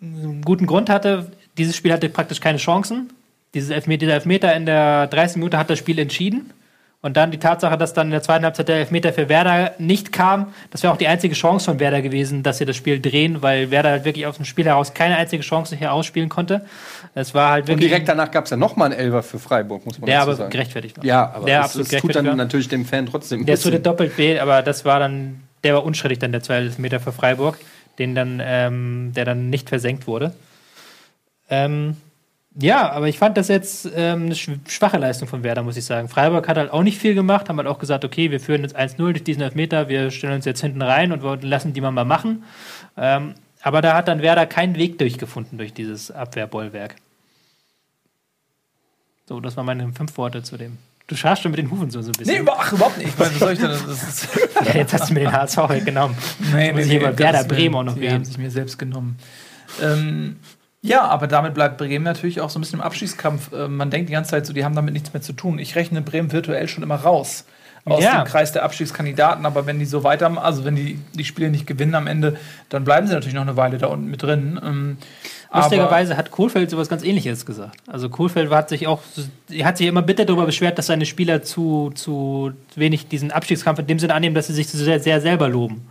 einen 0.01 0.43
guten 0.43 0.67
Grund 0.67 0.91
hatte, 0.91 1.31
dieses 1.57 1.77
Spiel 1.77 1.93
hatte 1.93 2.09
praktisch 2.09 2.41
keine 2.41 2.59
Chancen. 2.59 3.11
Dieses 3.55 3.71
Elfmeter, 3.71 4.01
dieser 4.01 4.15
Elfmeter 4.15 4.55
in 4.55 4.67
der 4.67 5.07
30 5.07 5.37
Minute 5.37 5.57
hat 5.57 5.71
das 5.71 5.79
Spiel 5.79 5.99
entschieden. 5.99 6.53
Und 7.01 7.17
dann 7.17 7.31
die 7.31 7.39
Tatsache, 7.39 7.79
dass 7.79 7.95
dann 7.95 8.09
in 8.09 8.11
der 8.11 8.23
zweiten 8.23 8.45
Halbzeit 8.45 8.69
der 8.69 8.79
Elfmeter 8.79 9.13
für 9.13 9.29
Werder 9.29 9.75
nicht 9.79 10.13
kam, 10.13 10.53
das 10.73 10.83
wäre 10.83 10.93
auch 10.93 10.97
die 10.97 11.07
einzige 11.07 11.35
Chance 11.35 11.67
von 11.67 11.79
Werder 11.79 12.03
gewesen, 12.03 12.43
dass 12.43 12.59
sie 12.59 12.65
das 12.65 12.75
Spiel 12.75 13.01
drehen, 13.01 13.41
weil 13.41 13.71
Werder 13.71 13.91
halt 13.91 14.05
wirklich 14.05 14.27
aus 14.27 14.35
dem 14.35 14.45
Spiel 14.45 14.65
heraus 14.65 14.95
keine 14.95 15.17
einzige 15.17 15.45
Chance 15.45 15.77
hier 15.77 15.93
ausspielen 15.93 16.29
konnte. 16.29 16.67
Es 17.15 17.35
war 17.35 17.51
halt 17.51 17.63
Und 17.65 17.69
wirklich. 17.69 17.89
direkt 17.91 18.09
danach 18.09 18.31
gab 18.31 18.45
es 18.45 18.51
ja 18.51 18.57
nochmal 18.57 18.91
einen 18.93 19.01
Elfer 19.01 19.23
für 19.23 19.39
Freiburg, 19.39 19.85
muss 19.87 19.99
man 19.99 20.07
der 20.07 20.17
dazu 20.19 20.29
aber 20.29 20.37
sagen. 20.37 20.51
gerechtfertigt 20.51 20.97
war. 20.99 21.05
Ja, 21.05 21.31
aber 21.33 21.47
der 21.47 21.59
das, 21.59 21.67
absolut 21.67 21.93
das 21.93 22.01
tut 22.01 22.15
dann 22.15 22.27
war. 22.27 22.37
natürlich 22.37 22.69
dem 22.69 22.85
Fan 22.85 23.07
trotzdem. 23.07 23.45
Der 23.47 23.59
tut 23.59 23.85
doppelt 23.85 24.17
weh, 24.19 24.39
aber 24.39 24.63
das 24.63 24.85
war 24.85 24.99
dann, 25.01 25.43
der 25.65 25.75
war 25.75 25.85
unstrittig 25.85 26.19
dann 26.19 26.33
der 26.33 26.43
12 26.43 26.79
Meter 26.79 27.01
für 27.01 27.13
Freiburg, 27.13 27.59
den 27.99 28.15
dann, 28.15 28.41
ähm, 28.45 29.13
der 29.17 29.25
dann 29.25 29.51
nicht 29.51 29.69
versenkt 29.69 30.07
wurde. 30.07 30.33
Ähm, 31.51 31.97
ja, 32.61 32.91
aber 32.91 33.09
ich 33.09 33.19
fand 33.19 33.37
das 33.37 33.49
jetzt 33.49 33.89
ähm, 33.95 34.27
eine 34.27 34.35
sch- 34.35 34.59
schwache 34.69 34.99
Leistung 34.99 35.29
von 35.29 35.45
Werder, 35.45 35.63
muss 35.63 35.77
ich 35.77 35.85
sagen. 35.85 36.09
Freiburg 36.09 36.49
hat 36.49 36.57
halt 36.57 36.73
auch 36.73 36.83
nicht 36.83 36.99
viel 36.99 37.15
gemacht, 37.15 37.49
haben 37.49 37.57
halt 37.59 37.69
auch 37.69 37.79
gesagt, 37.79 38.05
okay, 38.05 38.31
wir 38.31 38.41
führen 38.41 38.63
jetzt 38.63 38.77
1-0 38.77 38.97
durch 38.97 39.23
diesen 39.25 39.43
Elfmeter, 39.43 39.89
wir 39.89 40.11
stellen 40.11 40.35
uns 40.35 40.45
jetzt 40.45 40.61
hinten 40.61 40.83
rein 40.83 41.13
und 41.13 41.43
lassen 41.45 41.73
die 41.73 41.81
mal 41.81 41.91
mal 41.93 42.05
machen. 42.05 42.43
Ähm, 42.97 43.35
aber 43.63 43.83
da 43.83 43.95
hat 43.95 44.09
dann 44.09 44.23
Werder 44.23 44.47
keinen 44.47 44.77
Weg 44.77 44.99
durchgefunden 44.99 45.59
durch 45.59 45.73
dieses 45.73 46.11
Abwehrbollwerk. 46.11 46.97
So, 49.27 49.41
das 49.41 49.57
waren 49.57 49.67
meine 49.67 49.93
fünf 49.93 50.17
Worte 50.17 50.43
zu 50.43 50.57
dem. 50.57 50.79
Du 51.07 51.17
scharst 51.17 51.43
schon 51.43 51.51
mit 51.51 51.59
den 51.59 51.71
Hufen 51.71 51.91
so, 51.91 52.03
so 52.03 52.11
ein 52.11 52.13
bisschen. 52.13 52.45
Nee, 52.45 52.51
ach, 52.55 52.73
überhaupt 52.73 52.99
nicht. 52.99 53.09
Ich 53.09 53.19
meine, 53.19 53.33
was 53.33 53.39
soll 53.39 53.53
ich 53.53 53.59
denn? 53.59 53.71
Ja, 54.67 54.75
jetzt 54.75 54.93
hast 54.93 55.09
du 55.09 55.15
mir 55.15 55.21
den 55.21 55.33
HSV 55.33 55.57
weggenommen. 55.57 56.17
nee, 56.53 56.73
muss 56.73 56.87
ich 56.87 57.01
Gottes 57.01 57.19
Werder. 57.19 57.45
Bremen 57.45 57.75
auch 57.75 57.83
noch 57.83 57.95
Die 57.95 58.11
haben 58.11 58.25
sich 58.25 58.37
mir 58.37 58.51
selbst 58.51 58.79
genommen. 58.79 59.19
Ähm, 59.83 60.37
ja, 60.83 61.05
aber 61.05 61.27
damit 61.27 61.55
bleibt 61.55 61.79
Bremen 61.79 62.05
natürlich 62.05 62.41
auch 62.41 62.51
so 62.51 62.59
ein 62.59 62.63
bisschen 62.63 62.81
im 62.81 62.85
Abschießkampf. 62.85 63.53
Äh, 63.53 63.69
man 63.69 63.91
denkt 63.91 64.11
die 64.11 64.13
ganze 64.13 64.33
Zeit 64.33 64.47
so, 64.47 64.53
die 64.53 64.65
haben 64.65 64.75
damit 64.75 64.93
nichts 64.93 65.13
mehr 65.13 65.23
zu 65.23 65.33
tun. 65.33 65.59
Ich 65.59 65.77
rechne 65.77 66.03
Bremen 66.03 66.31
virtuell 66.31 66.69
schon 66.69 66.83
immer 66.83 66.97
raus 66.97 67.47
aus 67.93 68.03
Ja. 68.05 68.23
dem 68.23 68.27
Kreis 68.27 68.53
der 68.53 68.65
Abstiegskandidaten. 68.65 69.45
Aber 69.47 69.67
wenn 69.67 69.79
die 69.79 69.85
so 69.85 70.05
weiter, 70.05 70.31
also 70.43 70.65
wenn 70.65 70.77
die 70.77 70.99
die 71.15 71.25
Spiele 71.25 71.51
nicht 71.51 71.67
gewinnen 71.67 71.95
am 71.95 72.07
Ende, 72.07 72.37
dann 72.69 72.85
bleiben 72.85 73.07
sie 73.07 73.15
natürlich 73.15 73.35
noch 73.35 73.43
eine 73.43 73.57
Weile 73.57 73.79
da 73.79 73.87
unten 73.89 74.07
mit 74.11 74.23
drin. 74.23 74.61
Ähm, 74.65 74.97
Lustigerweise 75.53 76.17
hat 76.19 76.31
Kohlfeld 76.31 76.69
sowas 76.71 76.91
ganz 76.91 77.03
ähnliches 77.03 77.47
gesagt. 77.47 77.79
Also 77.87 78.11
Kohlfeld 78.11 78.51
hat 78.51 78.69
sich 78.69 78.87
auch, 78.87 79.01
er 79.51 79.65
hat 79.67 79.79
sich 79.79 79.87
immer 79.87 80.03
bitter 80.03 80.27
darüber 80.27 80.45
beschwert, 80.45 80.77
dass 80.77 80.87
seine 80.87 81.07
Spieler 81.07 81.43
zu, 81.43 81.91
zu 81.95 82.53
wenig 82.77 83.09
diesen 83.09 83.31
Abstiegskampf 83.31 83.79
in 83.79 83.87
dem 83.87 83.99
Sinne 83.99 84.13
annehmen, 84.15 84.35
dass 84.35 84.49
sie 84.49 84.53
sich 84.53 84.69
zu 84.69 84.77
sehr, 84.77 85.01
sehr 85.01 85.21
selber 85.23 85.49
loben. 85.49 85.87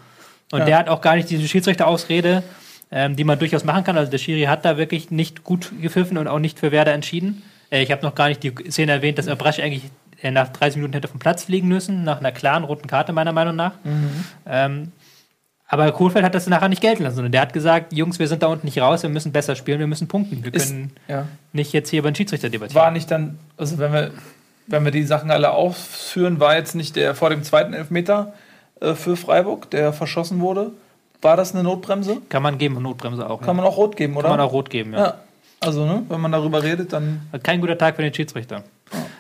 Und 0.51 0.59
Ja. 0.59 0.65
der 0.65 0.77
hat 0.77 0.89
auch 0.89 1.01
gar 1.01 1.15
nicht 1.15 1.29
diese 1.31 1.47
Schiedsrichterausrede, 1.47 2.43
ähm, 2.91 3.15
die 3.15 3.23
man 3.23 3.39
durchaus 3.39 3.63
machen 3.63 3.83
kann. 3.83 3.97
Also 3.97 4.11
der 4.11 4.19
Schiri 4.19 4.43
hat 4.43 4.63
da 4.63 4.77
wirklich 4.77 5.09
nicht 5.09 5.43
gut 5.43 5.71
gepfiffen 5.81 6.17
und 6.19 6.27
auch 6.27 6.39
nicht 6.39 6.59
für 6.59 6.71
Werder 6.71 6.93
entschieden. 6.93 7.41
Äh, 7.71 7.81
ich 7.81 7.91
habe 7.91 8.03
noch 8.03 8.13
gar 8.13 8.27
nicht 8.29 8.43
die 8.43 8.53
Szene 8.69 8.91
erwähnt, 8.91 9.17
dass 9.17 9.27
Abrasch 9.27 9.59
eigentlich 9.59 9.83
äh, 10.21 10.31
nach 10.31 10.49
30 10.49 10.77
Minuten 10.77 10.93
hätte 10.93 11.07
vom 11.07 11.19
Platz 11.19 11.43
fliegen 11.45 11.67
müssen, 11.67 12.03
nach 12.03 12.19
einer 12.19 12.31
klaren 12.31 12.63
roten 12.63 12.87
Karte 12.87 13.13
meiner 13.13 13.31
Meinung 13.33 13.55
nach. 13.55 13.73
Ähm, 14.45 14.91
aber 15.69 15.91
Kohlfeld 15.91 16.23
hat 16.23 16.33
das 16.33 16.47
nachher 16.47 16.69
nicht 16.69 16.81
gelten 16.81 17.03
lassen, 17.03 17.15
sondern 17.17 17.31
der 17.33 17.41
hat 17.41 17.51
gesagt, 17.51 17.91
Jungs, 17.91 18.19
wir 18.19 18.27
sind 18.29 18.41
da 18.41 18.47
unten 18.47 18.65
nicht 18.65 18.79
raus, 18.79 19.03
wir 19.03 19.09
müssen 19.09 19.33
besser 19.33 19.55
spielen, 19.55 19.79
wir 19.79 19.87
müssen 19.87 20.07
punkten. 20.07 20.43
Wir 20.43 20.53
Ist- 20.53 20.69
können 20.69 20.93
ja. 21.09 21.27
nicht 21.51 21.73
jetzt 21.73 21.89
hier 21.89 21.99
über 21.99 22.09
den 22.09 22.15
Schiedsrichter 22.15 22.49
debattieren. 22.49 22.81
war 22.81 22.91
nicht 22.91 23.11
dann, 23.11 23.37
also 23.57 23.77
wenn 23.77 23.91
wir, 23.91 24.11
wenn 24.67 24.85
wir 24.85 24.91
die 24.91 25.03
Sachen 25.03 25.29
alle 25.29 25.51
ausführen, 25.51 26.39
war 26.39 26.55
jetzt 26.55 26.73
nicht 26.73 26.95
der 26.95 27.15
vor 27.15 27.29
dem 27.29 27.43
zweiten 27.43 27.73
Elfmeter 27.73 28.33
äh, 28.79 28.93
für 28.93 29.17
Freiburg, 29.17 29.69
der 29.71 29.91
verschossen 29.91 30.39
wurde. 30.39 30.71
War 31.21 31.35
das 31.35 31.53
eine 31.53 31.63
Notbremse? 31.63 32.17
Kann 32.29 32.43
man 32.43 32.57
geben, 32.57 32.81
Notbremse 32.81 33.29
auch. 33.29 33.41
Kann 33.41 33.55
man 33.57 33.65
auch 33.65 33.75
rot 33.75 33.97
geben, 33.97 34.15
oder? 34.15 34.29
Kann 34.29 34.37
man 34.37 34.45
auch 34.47 34.53
rot 34.53 34.69
geben, 34.69 34.93
ja. 34.93 34.99
ja. 34.99 35.13
Also, 35.59 35.85
ne, 35.85 36.03
wenn 36.07 36.21
man 36.21 36.31
darüber 36.31 36.61
redet, 36.61 36.93
dann. 36.93 37.21
Kein 37.41 37.59
guter 37.59 37.77
Tag 37.77 37.95
für 37.95 38.03
den 38.03 38.13
Schiedsrichter. 38.13 38.63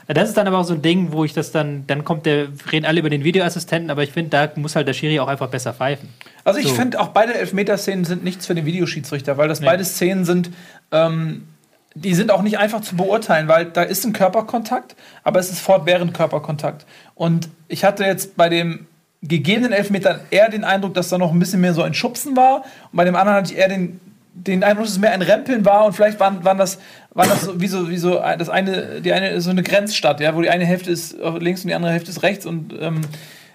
Ja, 0.07 0.13
Das 0.13 0.29
ist 0.29 0.37
dann 0.37 0.47
aber 0.47 0.57
auch 0.59 0.63
so 0.65 0.73
ein 0.73 0.81
Ding, 0.81 1.11
wo 1.11 1.25
ich 1.25 1.33
das 1.33 1.51
dann, 1.51 1.85
dann 1.87 2.03
kommt 2.03 2.25
der, 2.25 2.47
reden 2.71 2.85
alle 2.85 2.99
über 2.99 3.09
den 3.09 3.23
Videoassistenten, 3.23 3.89
aber 3.91 4.03
ich 4.03 4.11
finde, 4.11 4.29
da 4.29 4.49
muss 4.59 4.75
halt 4.75 4.87
der 4.87 4.93
Schiri 4.93 5.19
auch 5.19 5.27
einfach 5.27 5.49
besser 5.49 5.73
pfeifen. 5.73 6.09
Also 6.43 6.59
ich 6.59 6.67
So. 6.69 6.75
finde 6.75 6.99
auch 6.99 7.09
beide 7.09 7.33
Elfmeterszenen 7.35 8.05
sind 8.05 8.23
nichts 8.23 8.45
für 8.45 8.55
den 8.55 8.65
Videoschiedsrichter, 8.65 9.37
weil 9.37 9.47
das 9.49 9.59
beide 9.61 9.83
Szenen 9.83 10.23
sind, 10.25 10.49
ähm, 10.91 11.47
die 11.93 12.13
sind 12.13 12.31
auch 12.31 12.41
nicht 12.43 12.57
einfach 12.59 12.81
zu 12.81 12.95
beurteilen, 12.95 13.47
weil 13.47 13.65
da 13.65 13.81
ist 13.81 14.05
ein 14.05 14.13
Körperkontakt, 14.13 14.95
aber 15.23 15.39
es 15.39 15.51
ist 15.51 15.59
fortwährend 15.59 16.13
Körperkontakt. 16.13 16.85
Und 17.15 17.49
ich 17.67 17.83
hatte 17.83 18.03
jetzt 18.05 18.37
bei 18.37 18.49
dem 18.49 18.85
gegebenen 19.23 19.71
Elfmeter 19.73 20.19
eher 20.29 20.49
den 20.49 20.63
Eindruck, 20.63 20.93
dass 20.93 21.09
da 21.09 21.17
noch 21.17 21.31
ein 21.31 21.39
bisschen 21.39 21.59
mehr 21.59 21.73
so 21.73 21.81
ein 21.81 21.95
Schubsen 21.95 22.35
war. 22.37 22.57
Und 22.91 22.97
bei 22.97 23.03
dem 23.03 23.15
anderen 23.15 23.37
hatte 23.39 23.51
ich 23.51 23.57
eher 23.57 23.67
den, 23.67 23.99
den 24.45 24.63
Eindruck, 24.63 24.85
dass 24.85 24.93
es 24.93 24.99
mehr 24.99 25.11
ein 25.11 25.21
Rempeln 25.21 25.65
war 25.65 25.85
und 25.85 25.93
vielleicht 25.93 26.19
waren, 26.19 26.43
waren 26.43 26.57
das, 26.57 26.79
waren 27.13 27.29
das 27.29 27.41
so, 27.41 27.59
wie 27.59 27.67
so, 27.67 27.89
wie 27.89 27.97
so 27.97 28.21
das 28.37 28.49
eine, 28.49 29.01
die 29.01 29.11
eine, 29.13 29.41
so 29.41 29.49
eine 29.49 29.63
Grenzstadt, 29.63 30.19
ja, 30.19 30.35
wo 30.35 30.41
die 30.41 30.49
eine 30.49 30.65
Hälfte 30.65 30.91
ist 30.91 31.15
links 31.39 31.63
und 31.63 31.69
die 31.69 31.75
andere 31.75 31.91
Hälfte 31.91 32.11
ist 32.11 32.23
rechts 32.23 32.45
und 32.45 32.73
ähm, 32.79 33.01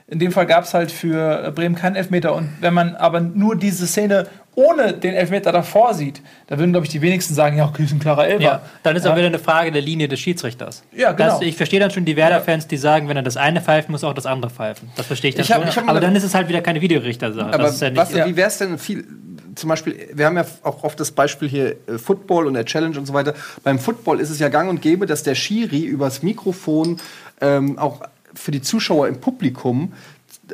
in 0.09 0.19
dem 0.19 0.31
Fall 0.33 0.45
gab 0.47 0.65
es 0.65 0.75
halt 0.75 0.93
für 0.93 1.53
Bremen 1.55 1.75
keinen 1.75 1.97
Elfmeter. 1.97 2.35
Und 2.35 2.51
wenn 2.61 2.75
man 2.75 2.97
aber 2.97 3.21
nur 3.21 3.57
diese 3.57 3.87
Szene 3.87 4.27
ohne 4.55 4.93
den 4.93 5.15
Elfmeter 5.15 5.53
davor 5.53 5.95
sieht, 5.95 6.21
da 6.49 6.59
würden, 6.59 6.73
glaube 6.73 6.85
ich, 6.85 6.93
die 6.93 7.01
wenigsten 7.01 7.33
sagen, 7.33 7.57
ja, 7.57 7.65
okay, 7.65 7.85
ist 7.85 7.93
ein 7.93 7.99
klarer 7.99 8.27
Elfer. 8.27 8.43
Ja, 8.43 8.63
dann 8.83 8.95
ist 8.95 9.07
Ja. 9.07 9.13
auch 9.13 9.17
wieder 9.17 9.29
eine 9.29 9.39
Frage 9.39 9.73
der 9.73 9.81
Linie 9.81 10.09
des 10.09 10.21
Schiedsrichters. 10.21 10.83
Ja, 10.95 11.13
genau. 11.13 11.31
Das, 11.39 11.41
ich 11.41 11.57
verstehe 11.57 11.81
dann 11.81 11.91
schon 11.91 12.05
die 12.05 12.17
Werder-Fans, 12.17 12.67
die 12.67 12.77
sagen, 12.77 13.09
wenn 13.09 13.17
er 13.17 13.23
das 13.23 13.39
eine 13.39 13.63
pfeift, 13.63 13.89
muss 13.89 14.03
er 14.03 14.11
auch 14.11 14.15
das 14.15 14.27
andere 14.27 14.51
pfeifen. 14.51 14.91
Das 14.97 15.07
verstehe 15.07 15.31
ich 15.31 15.37
dann 15.37 15.45
Ich 15.47 15.53
hab- 15.53 15.63
schon. 15.73 15.85
ich 15.85 15.89
aber 15.89 16.01
dann 16.01 16.15
ist 16.15 16.25
es 16.25 16.35
halt 16.35 16.49
wieder 16.51 16.61
keine 16.61 16.83
Videorichtersache. 16.83 17.47
Aber 17.47 17.63
das 17.63 17.77
ist 17.77 17.81
ja 17.81 17.89
nicht, 17.89 17.97
was, 17.99 18.13
ja. 18.13 18.27
wie 18.27 18.37
wäre 18.37 18.49
es 18.49 18.59
denn 18.59 18.77
viel, 18.77 19.07
zum 19.55 19.69
Beispiel, 19.69 20.09
wir 20.13 20.27
haben 20.27 20.37
ja 20.37 20.47
auch 20.63 20.83
oft 20.83 20.99
das 20.99 21.11
Beispiel 21.11 21.49
hier 21.49 21.77
äh, 21.87 21.99
Football 21.99 22.47
und 22.47 22.55
der 22.55 22.65
Challenge 22.65 22.99
und 22.99 23.07
so 23.07 23.15
weiter. 23.15 23.35
Beim 23.63 23.79
Football 23.79 24.21
ist 24.21 24.31
es 24.31 24.39
ja 24.39 24.49
gang 24.49 24.71
und 24.71 24.83
gäbe, 24.83 25.07
dass 25.07 25.23
der 25.23 25.35
Schiri 25.35 25.85
übers 25.85 26.23
Mikrofon 26.23 26.99
ähm, 27.41 27.79
auch 27.79 28.01
für 28.35 28.51
die 28.51 28.63
Zuschauer 28.63 29.09
im 29.09 29.21
Publikum 29.21 29.93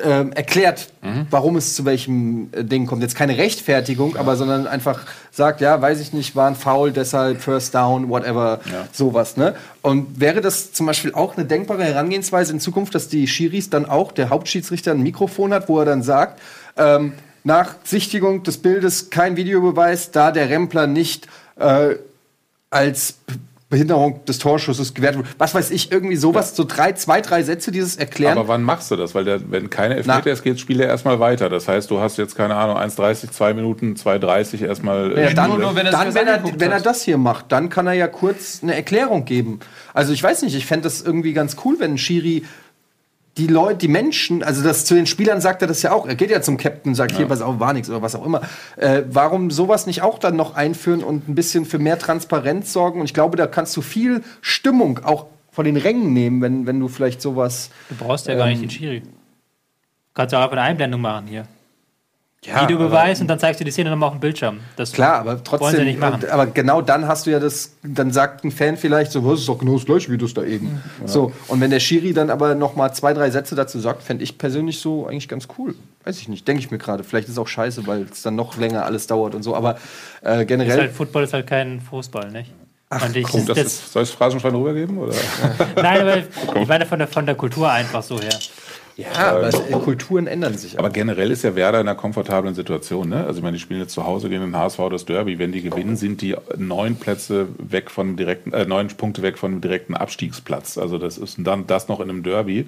ähm, 0.03 0.31
erklärt, 0.33 0.89
warum 1.29 1.55
es 1.55 1.75
zu 1.75 1.85
welchem 1.85 2.49
äh, 2.51 2.63
Ding 2.63 2.85
kommt. 2.85 3.01
Jetzt 3.01 3.15
keine 3.15 3.37
Rechtfertigung, 3.37 4.17
aber 4.17 4.35
sondern 4.35 4.67
einfach 4.67 5.05
sagt, 5.31 5.61
ja, 5.61 5.81
weiß 5.81 5.99
ich 5.99 6.13
nicht, 6.13 6.35
war 6.35 6.47
ein 6.47 6.55
Foul, 6.55 6.91
deshalb 6.91 7.41
First 7.41 7.75
Down, 7.75 8.09
whatever, 8.09 8.59
sowas. 8.91 9.37
Ne? 9.37 9.55
Und 9.81 10.19
wäre 10.19 10.41
das 10.41 10.73
zum 10.73 10.85
Beispiel 10.85 11.13
auch 11.13 11.37
eine 11.37 11.45
denkbare 11.45 11.83
Herangehensweise 11.83 12.53
in 12.53 12.59
Zukunft, 12.59 12.95
dass 12.95 13.07
die 13.07 13.27
Schiris 13.27 13.69
dann 13.69 13.85
auch, 13.85 14.11
der 14.11 14.29
Hauptschiedsrichter 14.29 14.91
ein 14.91 15.01
Mikrofon 15.01 15.53
hat, 15.53 15.69
wo 15.69 15.79
er 15.79 15.85
dann 15.85 16.03
sagt, 16.03 16.39
ähm, 16.77 17.13
nach 17.43 17.75
Sichtigung 17.83 18.43
des 18.43 18.57
Bildes 18.57 19.09
kein 19.09 19.35
Videobeweis, 19.35 20.11
da 20.11 20.31
der 20.31 20.49
Rempler 20.49 20.87
nicht 20.87 21.27
äh, 21.57 21.95
als 22.69 23.15
Behinderung 23.69 24.25
des 24.25 24.39
Torschusses 24.39 24.95
gewertet 24.95 25.19
wird. 25.19 25.35
Was 25.37 25.53
weiß 25.53 25.69
ich, 25.69 25.91
irgendwie 25.91 26.15
sowas, 26.15 26.55
so 26.55 26.63
drei, 26.63 26.93
zwei, 26.93 27.21
drei 27.21 27.43
Sätze 27.43 27.71
dieses 27.71 27.97
Erklären. 27.97 28.35
Aber 28.35 28.47
wann 28.47 28.63
machst 28.63 28.89
du 28.89 28.95
das? 28.95 29.13
Weil 29.13 29.25
der, 29.25 29.51
wenn 29.51 29.69
keine 29.69 29.95
Elfmeter 29.95 30.31
ist, 30.31 30.43
geht 30.43 30.55
das 30.55 30.61
Spiel 30.61 30.79
ja 30.79 30.87
erstmal 30.87 31.19
weiter. 31.19 31.49
Das 31.49 31.67
heißt, 31.67 31.91
du 31.91 31.99
hast 31.99 32.17
jetzt, 32.17 32.35
keine 32.35 32.55
Ahnung, 32.55 32.77
1,30, 32.77 33.29
2 33.29 33.53
Minuten, 33.53 33.93
2,30 33.93 34.65
erstmal. 34.65 35.11
Ja, 35.11 35.17
äh, 35.17 35.33
dann, 35.35 35.51
nur, 35.51 35.59
nur, 35.59 35.75
wenn 35.75 35.85
er 35.85 35.91
dann 35.91 36.15
wenn, 36.15 36.27
er, 36.27 36.43
wenn 36.57 36.71
er 36.71 36.81
das 36.81 37.03
hier 37.03 37.19
macht, 37.19 37.51
dann 37.51 37.69
kann 37.69 37.85
er 37.85 37.93
ja 37.93 38.07
kurz 38.07 38.61
eine 38.63 38.73
Erklärung 38.73 39.25
geben. 39.25 39.59
Also 39.93 40.13
ich 40.13 40.23
weiß 40.23 40.41
nicht, 40.41 40.55
ich 40.55 40.65
fände 40.65 40.85
das 40.85 41.01
irgendwie 41.01 41.33
ganz 41.33 41.55
cool, 41.63 41.75
wenn 41.77 41.93
ein 41.93 41.97
Schiri 41.99 42.45
die 43.39 43.47
Leute, 43.47 43.77
die 43.77 43.87
Menschen, 43.87 44.43
also 44.43 44.61
das 44.61 44.83
zu 44.83 44.93
den 44.95 45.05
Spielern 45.05 45.39
sagt 45.39 45.61
er 45.61 45.67
das 45.67 45.81
ja 45.81 45.93
auch. 45.93 46.05
Er 46.05 46.15
geht 46.15 46.29
ja 46.29 46.41
zum 46.41 46.57
Captain 46.57 46.91
und 46.91 46.95
sagt, 46.95 47.15
hier, 47.15 47.25
pass 47.25 47.41
auf, 47.41 47.57
war 47.59 47.71
nichts 47.71 47.89
oder 47.89 48.01
was 48.01 48.13
auch 48.13 48.25
immer. 48.25 48.41
Äh, 48.75 49.03
warum 49.09 49.49
sowas 49.49 49.87
nicht 49.87 50.01
auch 50.01 50.19
dann 50.19 50.35
noch 50.35 50.55
einführen 50.55 51.03
und 51.03 51.29
ein 51.29 51.35
bisschen 51.35 51.65
für 51.65 51.79
mehr 51.79 51.97
Transparenz 51.97 52.73
sorgen? 52.73 52.99
Und 52.99 53.05
ich 53.05 53.13
glaube, 53.13 53.37
da 53.37 53.47
kannst 53.47 53.77
du 53.77 53.81
viel 53.81 54.23
Stimmung 54.41 54.99
auch 55.05 55.27
von 55.51 55.63
den 55.63 55.77
Rängen 55.77 56.11
nehmen, 56.11 56.41
wenn, 56.41 56.67
wenn 56.67 56.81
du 56.81 56.89
vielleicht 56.89 57.21
sowas. 57.21 57.69
du 57.87 57.95
brauchst 57.95 58.27
ja 58.27 58.35
gar 58.35 58.47
nicht 58.47 58.61
den 58.61 58.69
Schiri. 58.69 59.03
Kannst 60.13 60.33
ja 60.33 60.39
auch 60.39 60.43
einfach 60.43 60.57
eine 60.57 60.63
Einblendung 60.63 60.99
machen 60.99 61.27
hier. 61.27 61.47
Ja, 62.45 62.63
Videobeweis 62.63 63.19
und 63.19 63.27
dann 63.27 63.37
zeigst 63.37 63.59
du 63.59 63.65
die 63.65 63.71
Szene 63.71 63.89
nochmal 63.89 64.07
auf 64.07 64.15
dem 64.15 64.21
Bildschirm. 64.21 64.61
Das 64.77 64.93
Klar, 64.93 65.15
aber 65.15 65.31
Wollen 65.31 65.37
sie 65.39 65.43
trotzdem, 65.43 65.85
nicht 65.85 65.99
machen. 65.99 66.23
aber 66.29 66.45
genau 66.47 66.81
dann 66.81 67.05
hast 67.05 67.25
du 67.25 67.31
ja 67.31 67.39
das, 67.39 67.75
dann 67.83 68.13
sagt 68.13 68.45
ein 68.45 68.51
Fan 68.51 68.77
vielleicht 68.77 69.11
so, 69.11 69.25
was 69.25 69.41
ist 69.41 69.49
doch 69.49 69.57
genau 69.57 69.73
das 69.73 69.85
gleiche 69.85 70.09
wie 70.09 70.17
das 70.17 70.33
da 70.33 70.43
eben. 70.43 70.81
So, 71.05 71.33
und 71.49 71.59
wenn 71.59 71.69
der 71.69 71.81
Schiri 71.81 72.13
dann 72.13 72.29
aber 72.29 72.55
noch 72.55 72.77
mal 72.77 72.93
zwei, 72.93 73.13
drei 73.13 73.29
Sätze 73.29 73.55
dazu 73.55 73.77
sagt, 73.79 74.03
fände 74.03 74.23
ich 74.23 74.37
persönlich 74.37 74.79
so 74.79 75.05
eigentlich 75.05 75.27
ganz 75.27 75.49
cool. 75.57 75.75
Weiß 76.05 76.17
ich 76.21 76.29
nicht, 76.29 76.47
denke 76.47 76.63
ich 76.63 76.71
mir 76.71 76.77
gerade. 76.77 77.03
Vielleicht 77.03 77.27
ist 77.27 77.33
es 77.33 77.37
auch 77.37 77.47
scheiße, 77.47 77.85
weil 77.87 78.07
es 78.09 78.21
dann 78.21 78.37
noch 78.37 78.55
länger 78.57 78.85
alles 78.85 79.05
dauert 79.07 79.35
und 79.35 79.43
so, 79.43 79.53
aber 79.53 79.77
äh, 80.23 80.41
ist 80.41 80.47
generell. 80.47 80.79
halt, 80.79 80.91
Football 80.93 81.25
ist 81.25 81.33
halt 81.33 81.45
kein 81.45 81.81
Fußball, 81.81 82.31
nicht? 82.31 82.53
Ach, 82.89 83.13
ich, 83.13 83.23
Komm, 83.23 83.45
das 83.45 83.57
das, 83.57 83.67
ist, 83.67 83.93
soll 83.93 84.03
ich 84.03 84.09
das 84.09 84.17
Phrasenschwein 84.17 84.55
rübergeben? 84.55 84.97
Oder? 84.97 85.13
nein, 85.75 86.01
aber 86.01 86.17
ich 86.61 86.67
meine 86.67 86.85
von 86.85 86.97
der, 86.99 87.07
von 87.07 87.25
der 87.25 87.35
Kultur 87.35 87.69
einfach 87.69 88.01
so 88.01 88.19
her. 88.19 88.39
Ja, 88.99 89.35
aber 89.35 89.47
es, 89.47 89.55
äh, 89.55 89.71
Kulturen 89.73 90.27
ändern 90.27 90.57
sich. 90.57 90.77
Aber 90.77 90.89
generell 90.89 91.31
ist 91.31 91.43
ja 91.43 91.55
Werder 91.55 91.79
in 91.79 91.87
einer 91.87 91.97
komfortablen 91.97 92.55
Situation. 92.55 93.09
Ne? 93.09 93.25
Also 93.25 93.37
ich 93.39 93.43
meine, 93.43 93.57
die 93.57 93.61
spielen 93.61 93.79
jetzt 93.79 93.93
zu 93.93 94.05
Hause 94.05 94.29
gegen 94.29 94.41
den 94.41 94.55
HSV 94.55 94.79
das 94.91 95.05
Derby. 95.05 95.39
Wenn 95.39 95.51
die 95.51 95.61
gewinnen, 95.61 95.95
sind 95.95 96.21
die 96.21 96.35
neun 96.57 96.95
Plätze 96.95 97.47
weg 97.57 97.91
von 97.91 98.17
direkten, 98.17 98.53
äh, 98.53 98.65
neun 98.65 98.87
Punkte 98.89 99.21
weg 99.21 99.37
von 99.37 99.51
dem 99.51 99.61
direkten 99.61 99.95
Abstiegsplatz. 99.95 100.77
Also 100.77 100.97
das 100.97 101.17
ist 101.17 101.37
dann 101.39 101.67
das 101.67 101.87
noch 101.87 101.99
in 101.99 102.09
einem 102.09 102.23
Derby. 102.23 102.67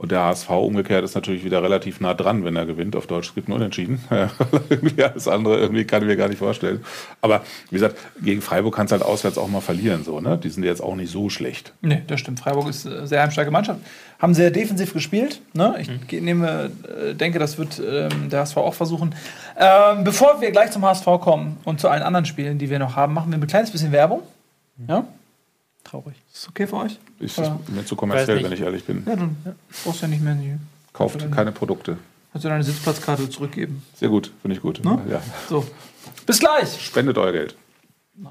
Und 0.00 0.12
der 0.12 0.20
HSV 0.24 0.48
umgekehrt 0.48 1.04
ist 1.04 1.14
natürlich 1.14 1.44
wieder 1.44 1.62
relativ 1.62 2.00
nah 2.00 2.14
dran, 2.14 2.42
wenn 2.42 2.56
er 2.56 2.64
gewinnt. 2.64 2.96
Auf 2.96 3.06
Deutsch 3.06 3.28
es 3.28 3.34
gibt 3.34 3.50
nur 3.50 3.58
Unentschieden. 3.58 4.00
alles 4.98 5.28
andere 5.28 5.58
irgendwie 5.58 5.84
kann 5.84 6.00
ich 6.00 6.08
mir 6.08 6.16
gar 6.16 6.28
nicht 6.28 6.38
vorstellen. 6.38 6.82
Aber 7.20 7.42
wie 7.68 7.74
gesagt, 7.74 7.96
gegen 8.22 8.40
Freiburg 8.40 8.74
kannst 8.74 8.92
du 8.92 8.96
halt 8.96 9.04
auswärts 9.04 9.36
auch 9.36 9.48
mal 9.48 9.60
verlieren. 9.60 10.02
So, 10.02 10.20
ne? 10.20 10.38
Die 10.38 10.48
sind 10.48 10.64
jetzt 10.64 10.82
auch 10.82 10.96
nicht 10.96 11.12
so 11.12 11.28
schlecht. 11.28 11.74
Nee, 11.82 12.00
das 12.06 12.18
stimmt. 12.20 12.40
Freiburg 12.40 12.66
ist 12.70 12.86
eine 12.86 13.06
sehr 13.06 13.20
heimstarke 13.20 13.50
Mannschaft. 13.50 13.80
Haben 14.18 14.32
sehr 14.32 14.50
defensiv 14.50 14.94
gespielt. 14.94 15.42
Ne? 15.52 15.74
Ich 15.80 15.90
ge- 16.08 16.22
nehme, 16.22 16.70
äh, 16.88 17.12
denke, 17.14 17.38
das 17.38 17.58
wird 17.58 17.78
ähm, 17.86 18.30
der 18.30 18.40
HSV 18.40 18.56
auch 18.56 18.72
versuchen. 18.74 19.14
Ähm, 19.58 20.04
bevor 20.04 20.40
wir 20.40 20.50
gleich 20.50 20.70
zum 20.70 20.82
HSV 20.82 21.04
kommen 21.20 21.58
und 21.64 21.78
zu 21.78 21.90
allen 21.90 22.02
anderen 22.02 22.24
Spielen, 22.24 22.56
die 22.56 22.70
wir 22.70 22.78
noch 22.78 22.96
haben, 22.96 23.12
machen 23.12 23.30
wir 23.30 23.36
ein 23.38 23.46
kleines 23.46 23.70
bisschen 23.70 23.92
Werbung. 23.92 24.22
Ja? 24.88 25.04
Traurig. 25.90 26.14
Ist 26.32 26.48
okay 26.48 26.66
für 26.68 26.76
euch? 26.76 26.98
Ist 27.18 27.38
Ja. 27.38 27.58
mir 27.68 27.84
zu 27.84 27.96
kommerziell, 27.96 28.36
wenn 28.36 28.50
nicht. 28.50 28.60
ich 28.60 28.64
ehrlich 28.64 28.84
bin. 28.84 29.02
Ja, 29.06 29.16
dann 29.16 29.36
brauchst 29.84 30.00
du 30.02 30.06
ja 30.06 30.08
nicht 30.08 30.22
mehr. 30.22 30.34
Die, 30.34 30.56
Kauft 30.92 31.30
keine 31.32 31.50
Produkte. 31.50 31.98
kannst 32.32 32.44
du 32.44 32.48
deine 32.48 32.62
Sitzplatzkarte 32.62 33.28
zurückgeben. 33.28 33.82
Sehr 33.96 34.08
gut, 34.08 34.32
finde 34.42 34.56
ich 34.56 34.62
gut. 34.62 34.84
Ne? 34.84 35.00
Ja. 35.10 35.20
So. 35.48 35.66
Bis 36.26 36.38
gleich! 36.38 36.80
Spendet 36.80 37.18
euer 37.18 37.32
Geld. 37.32 37.56
Und 38.16 38.28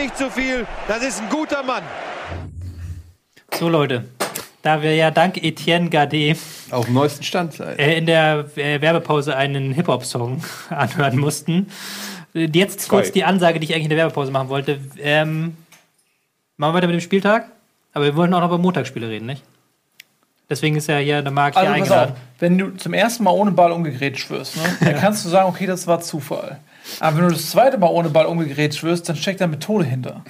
nicht 0.00 0.16
zu 0.16 0.30
viel. 0.30 0.66
Das 0.88 1.02
ist 1.02 1.20
ein 1.20 1.28
guter 1.28 1.62
Mann. 1.62 1.82
So, 3.54 3.68
Leute. 3.68 4.04
Da 4.62 4.82
wir 4.82 4.94
ja 4.94 5.10
dank 5.10 5.42
Etienne 5.42 5.88
Gade 5.88 6.36
Auf 6.70 6.84
dem 6.84 6.94
neuesten 6.94 7.22
Stand 7.22 7.54
sein. 7.54 7.78
äh, 7.78 7.96
in 7.96 8.06
der 8.06 8.46
äh, 8.56 8.80
Werbepause 8.80 9.34
einen 9.36 9.72
Hip-Hop-Song 9.72 10.42
anhören 10.70 11.18
mussten, 11.18 11.68
äh, 12.34 12.48
jetzt 12.52 12.88
kurz 12.88 13.06
Zwei. 13.08 13.12
die 13.12 13.24
Ansage, 13.24 13.58
die 13.58 13.64
ich 13.64 13.72
eigentlich 13.74 13.84
in 13.84 13.90
der 13.90 13.98
Werbepause 13.98 14.30
machen 14.30 14.48
wollte. 14.50 14.78
Ähm, 14.98 15.56
machen 16.56 16.72
wir 16.72 16.74
weiter 16.74 16.86
mit 16.88 16.94
dem 16.94 17.00
Spieltag? 17.00 17.46
Aber 17.92 18.04
wir 18.04 18.16
wollten 18.16 18.34
auch 18.34 18.40
noch 18.40 18.48
über 18.48 18.58
Montagsspiele 18.58 19.08
reden, 19.08 19.26
nicht? 19.26 19.42
Deswegen 20.48 20.76
ist 20.76 20.88
ja 20.88 20.98
hier 20.98 21.22
der 21.22 21.32
Marc 21.32 21.54
hier 21.54 21.60
Also 21.62 21.72
auf, 21.72 21.76
eingeladen. 21.76 22.14
wenn 22.38 22.58
du 22.58 22.70
zum 22.76 22.92
ersten 22.92 23.24
Mal 23.24 23.30
ohne 23.30 23.52
Ball 23.52 23.72
umgegrätscht 23.72 24.30
wirst, 24.30 24.56
ne, 24.56 24.62
dann 24.80 24.96
kannst 25.00 25.24
du 25.24 25.28
sagen, 25.30 25.48
okay, 25.48 25.66
das 25.66 25.86
war 25.86 26.00
Zufall. 26.00 26.58
Aber 27.00 27.16
wenn 27.16 27.24
du 27.28 27.32
das 27.32 27.50
zweite 27.50 27.78
Mal 27.78 27.88
ohne 27.88 28.10
Ball 28.10 28.26
umgegrätscht 28.26 28.82
wirst, 28.82 29.08
dann 29.08 29.16
steckt 29.16 29.40
da 29.40 29.46
Methode 29.46 29.84
hinter. 29.84 30.22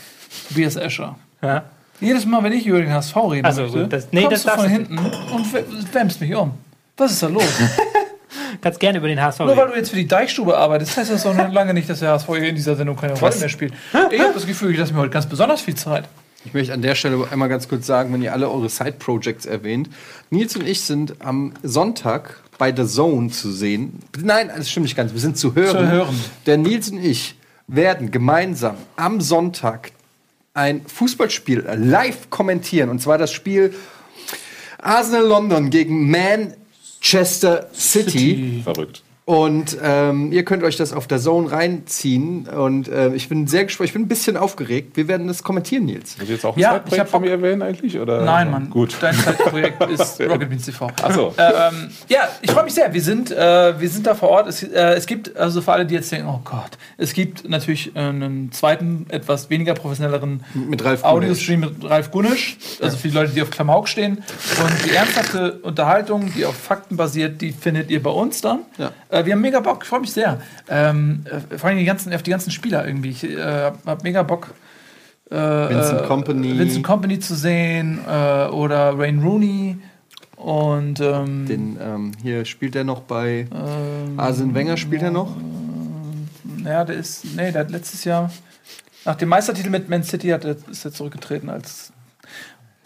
Tobias 0.48 0.76
Escher. 0.76 1.16
Ja. 1.42 1.64
Jedes 2.00 2.24
Mal, 2.26 2.42
wenn 2.42 2.52
ich 2.52 2.66
über 2.66 2.80
den 2.80 2.92
HSV 2.92 3.16
reden 3.16 3.44
Also, 3.46 3.62
möchte, 3.62 3.88
das- 3.88 4.08
nee, 4.10 4.22
kommst 4.24 4.46
das 4.46 4.54
du 4.54 4.60
von 4.62 4.70
hinten 4.70 4.98
und 4.98 5.94
wärmst 5.94 6.20
mich 6.20 6.34
um. 6.34 6.52
Was 6.96 7.12
ist 7.12 7.22
da 7.22 7.28
los? 7.28 7.44
Kannst 8.60 8.80
gerne 8.80 8.98
über 8.98 9.08
den 9.08 9.20
HSV 9.20 9.40
Nur 9.40 9.56
weil 9.56 9.68
du 9.68 9.74
jetzt 9.76 9.90
für 9.90 9.96
die 9.96 10.06
Deichstube 10.08 10.56
arbeitest, 10.56 10.96
heißt 10.96 11.10
das 11.10 11.24
noch 11.24 11.34
lange 11.52 11.74
nicht, 11.74 11.88
dass 11.88 12.00
der 12.00 12.10
HSV 12.10 12.26
hier 12.28 12.48
in 12.48 12.54
dieser 12.56 12.76
Sendung 12.76 12.96
keine 12.96 13.14
Rolle 13.18 13.36
mehr 13.36 13.48
spielt. 13.48 13.72
Ich 14.10 14.20
habe 14.20 14.34
das 14.34 14.46
Gefühl, 14.46 14.72
ich 14.72 14.78
lasse 14.78 14.92
mir 14.92 15.00
heute 15.00 15.10
ganz 15.10 15.26
besonders 15.26 15.60
viel 15.62 15.74
Zeit. 15.74 16.04
Ich 16.44 16.54
möchte 16.54 16.72
an 16.72 16.80
der 16.80 16.94
Stelle 16.94 17.26
einmal 17.30 17.48
ganz 17.48 17.68
kurz 17.68 17.86
sagen, 17.86 18.12
wenn 18.12 18.22
ihr 18.22 18.32
alle 18.32 18.50
eure 18.50 18.68
Side-Projects 18.68 19.44
erwähnt, 19.44 19.90
Nils 20.30 20.56
und 20.56 20.66
ich 20.66 20.80
sind 20.80 21.16
am 21.20 21.52
Sonntag 21.62 22.42
bei 22.56 22.74
The 22.74 22.86
Zone 22.86 23.30
zu 23.30 23.52
sehen. 23.52 23.98
Nein, 24.18 24.50
das 24.54 24.70
stimmt 24.70 24.84
nicht 24.84 24.96
ganz. 24.96 25.12
Wir 25.12 25.20
sind 25.20 25.36
zu 25.36 25.54
hören. 25.54 25.76
Zu 25.76 25.90
hören. 25.90 26.20
Denn 26.46 26.62
Nils 26.62 26.90
und 26.90 27.04
ich 27.04 27.36
werden 27.66 28.10
gemeinsam 28.10 28.76
am 28.96 29.20
Sonntag 29.20 29.92
ein 30.54 30.84
Fußballspiel 30.86 31.64
live 31.76 32.30
kommentieren. 32.30 32.88
Und 32.88 33.00
zwar 33.00 33.18
das 33.18 33.32
Spiel 33.32 33.74
Arsenal 34.78 35.26
London 35.26 35.70
gegen 35.70 36.10
Manchester 36.10 37.68
City. 37.74 38.62
Verrückt. 38.64 39.02
Und 39.30 39.78
ähm, 39.80 40.32
ihr 40.32 40.44
könnt 40.44 40.64
euch 40.64 40.76
das 40.76 40.92
auf 40.92 41.06
der 41.06 41.20
Zone 41.20 41.52
reinziehen. 41.52 42.48
Und 42.48 42.88
äh, 42.88 43.14
ich 43.14 43.28
bin 43.28 43.46
sehr 43.46 43.64
gespannt, 43.64 43.86
ich 43.86 43.92
bin 43.92 44.02
ein 44.02 44.08
bisschen 44.08 44.36
aufgeregt. 44.36 44.96
Wir 44.96 45.06
werden 45.06 45.28
das 45.28 45.44
kommentieren, 45.44 45.84
Nils. 45.84 46.16
Muss 46.18 46.24
ich 46.24 46.30
jetzt 46.30 46.44
auch 46.44 46.56
ein 46.56 46.60
Ja, 46.60 46.72
Zeitprojekt 46.72 47.10
von 47.10 47.22
mir 47.22 47.30
erwähnen 47.30 47.62
eigentlich? 47.62 47.96
Oder? 47.96 48.24
Nein, 48.24 48.50
Mann. 48.50 48.70
Gut. 48.70 48.96
Dein 49.00 49.14
Zeitprojekt 49.14 49.80
ist 49.88 50.20
Rocket 50.20 50.48
Beans 50.48 50.64
TV. 50.64 50.88
Achso. 51.00 51.32
Ähm, 51.38 51.92
ja, 52.08 52.22
ich 52.42 52.50
freue 52.50 52.64
mich 52.64 52.74
sehr. 52.74 52.92
Wir 52.92 53.02
sind, 53.02 53.30
äh, 53.30 53.80
wir 53.80 53.88
sind 53.88 54.04
da 54.04 54.16
vor 54.16 54.30
Ort. 54.30 54.48
Es, 54.48 54.64
äh, 54.64 54.94
es 54.94 55.06
gibt, 55.06 55.36
also 55.36 55.60
für 55.62 55.74
alle, 55.74 55.86
die 55.86 55.94
jetzt 55.94 56.10
denken, 56.10 56.26
oh 56.26 56.40
Gott, 56.44 56.72
es 56.98 57.12
gibt 57.12 57.48
natürlich 57.48 57.94
äh, 57.94 58.00
einen 58.00 58.50
zweiten, 58.50 59.06
etwas 59.10 59.48
weniger 59.48 59.74
professionelleren 59.74 60.42
Mit 60.54 60.84
Ralf 60.84 61.02
Gunisch. 61.02 61.14
Audiostream 61.14 61.60
mit 61.60 61.84
Ralf 61.84 62.10
Gunisch. 62.10 62.58
Also 62.80 62.96
für 62.96 63.06
die 63.06 63.14
Leute, 63.14 63.32
die 63.32 63.42
auf 63.42 63.50
Klamauk 63.50 63.88
stehen. 63.88 64.24
Und 64.60 64.84
die 64.84 64.90
ernsthafte 64.90 65.52
Unterhaltung, 65.62 66.32
die 66.34 66.44
auf 66.46 66.56
Fakten 66.56 66.96
basiert, 66.96 67.40
die 67.40 67.52
findet 67.52 67.90
ihr 67.90 68.02
bei 68.02 68.10
uns 68.10 68.40
dann. 68.40 68.62
Ja. 68.76 68.90
Äh, 69.20 69.26
wir 69.26 69.32
haben 69.32 69.40
mega 69.40 69.60
Bock, 69.60 69.80
ich 69.82 69.88
freue 69.88 70.00
mich 70.00 70.12
sehr. 70.12 70.40
Ähm, 70.68 71.24
äh, 71.24 71.58
vor 71.58 71.68
allem 71.68 71.78
die 71.78 71.84
ganzen, 71.84 72.12
auf 72.12 72.22
die 72.22 72.30
ganzen 72.30 72.50
Spieler 72.50 72.86
irgendwie. 72.86 73.10
Ich 73.10 73.24
äh, 73.24 73.40
habe 73.40 73.78
hab 73.86 74.02
mega 74.02 74.22
Bock. 74.22 74.54
Äh, 75.30 75.34
Vincent 75.36 76.00
äh, 76.02 76.06
Kompany. 76.06 76.58
Vincent 76.58 76.84
Company 76.84 77.18
zu 77.20 77.34
sehen 77.34 78.00
äh, 78.06 78.46
oder 78.46 78.98
Rain 78.98 79.22
Rooney 79.22 79.78
und 80.36 81.00
ähm, 81.00 81.46
Den, 81.46 81.78
ähm, 81.80 82.12
hier 82.22 82.44
spielt 82.44 82.74
er 82.74 82.84
noch 82.84 83.02
bei 83.02 83.46
ähm, 83.52 84.18
Arsene 84.18 84.54
Wenger, 84.54 84.76
spielt 84.76 85.02
er 85.02 85.10
noch? 85.10 85.36
ja, 86.64 86.84
der 86.84 86.96
ist, 86.96 87.24
nee, 87.36 87.52
der 87.52 87.62
hat 87.62 87.70
letztes 87.70 88.04
Jahr 88.04 88.30
nach 89.04 89.16
dem 89.16 89.28
Meistertitel 89.28 89.70
mit 89.70 89.88
Man 89.88 90.02
City 90.02 90.28
hat 90.28 90.44
er, 90.44 90.56
ist 90.70 90.84
er 90.84 90.92
zurückgetreten 90.92 91.48
als 91.48 91.92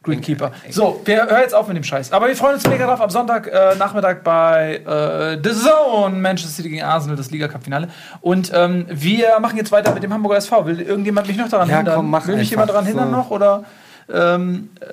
Greenkeeper. 0.05 0.52
So, 0.70 1.00
wir 1.05 1.16
hören 1.26 1.40
jetzt 1.40 1.55
auf 1.55 1.66
mit 1.66 1.76
dem 1.76 1.82
Scheiß. 1.84 2.12
Aber 2.12 2.28
wir 2.28 2.36
freuen 2.36 2.55
uns 2.55 2.66
mega 2.68 2.86
drauf 2.86 3.00
am 3.00 3.11
Sonntag 3.11 3.46
äh, 3.48 3.74
Nachmittag 3.76 4.22
bei 4.22 4.76
äh, 4.86 5.38
The 5.42 5.50
Zone, 5.59 6.16
Manchester 6.16 6.50
City 6.55 6.68
gegen 6.70 6.82
Arsenal, 6.82 7.16
das 7.16 7.30
Liga-Cup-Finale. 7.30 7.88
Und 8.20 8.52
ähm, 8.55 8.86
wir 8.90 9.38
machen 9.40 9.57
jetzt 9.57 9.72
weiter 9.72 9.92
mit 9.94 10.02
dem 10.02 10.12
Hamburger 10.12 10.36
SV. 10.36 10.66
Will 10.66 10.80
irgendjemand 10.80 11.26
mich 11.26 11.36
noch 11.36 11.48
daran 11.48 11.68
Ja, 11.68 11.78
hindern? 11.78 11.96
komm, 11.96 12.11
mach 12.11 12.26
Will 12.26 12.36
mich 12.36 12.50
jemand 12.50 12.70
daran 12.70 12.84
hindern 12.86 13.11
So. 13.11 13.16
noch? 13.16 13.30
Oder 13.30 13.64
ähm, 14.12 14.68
äh, 14.80 14.86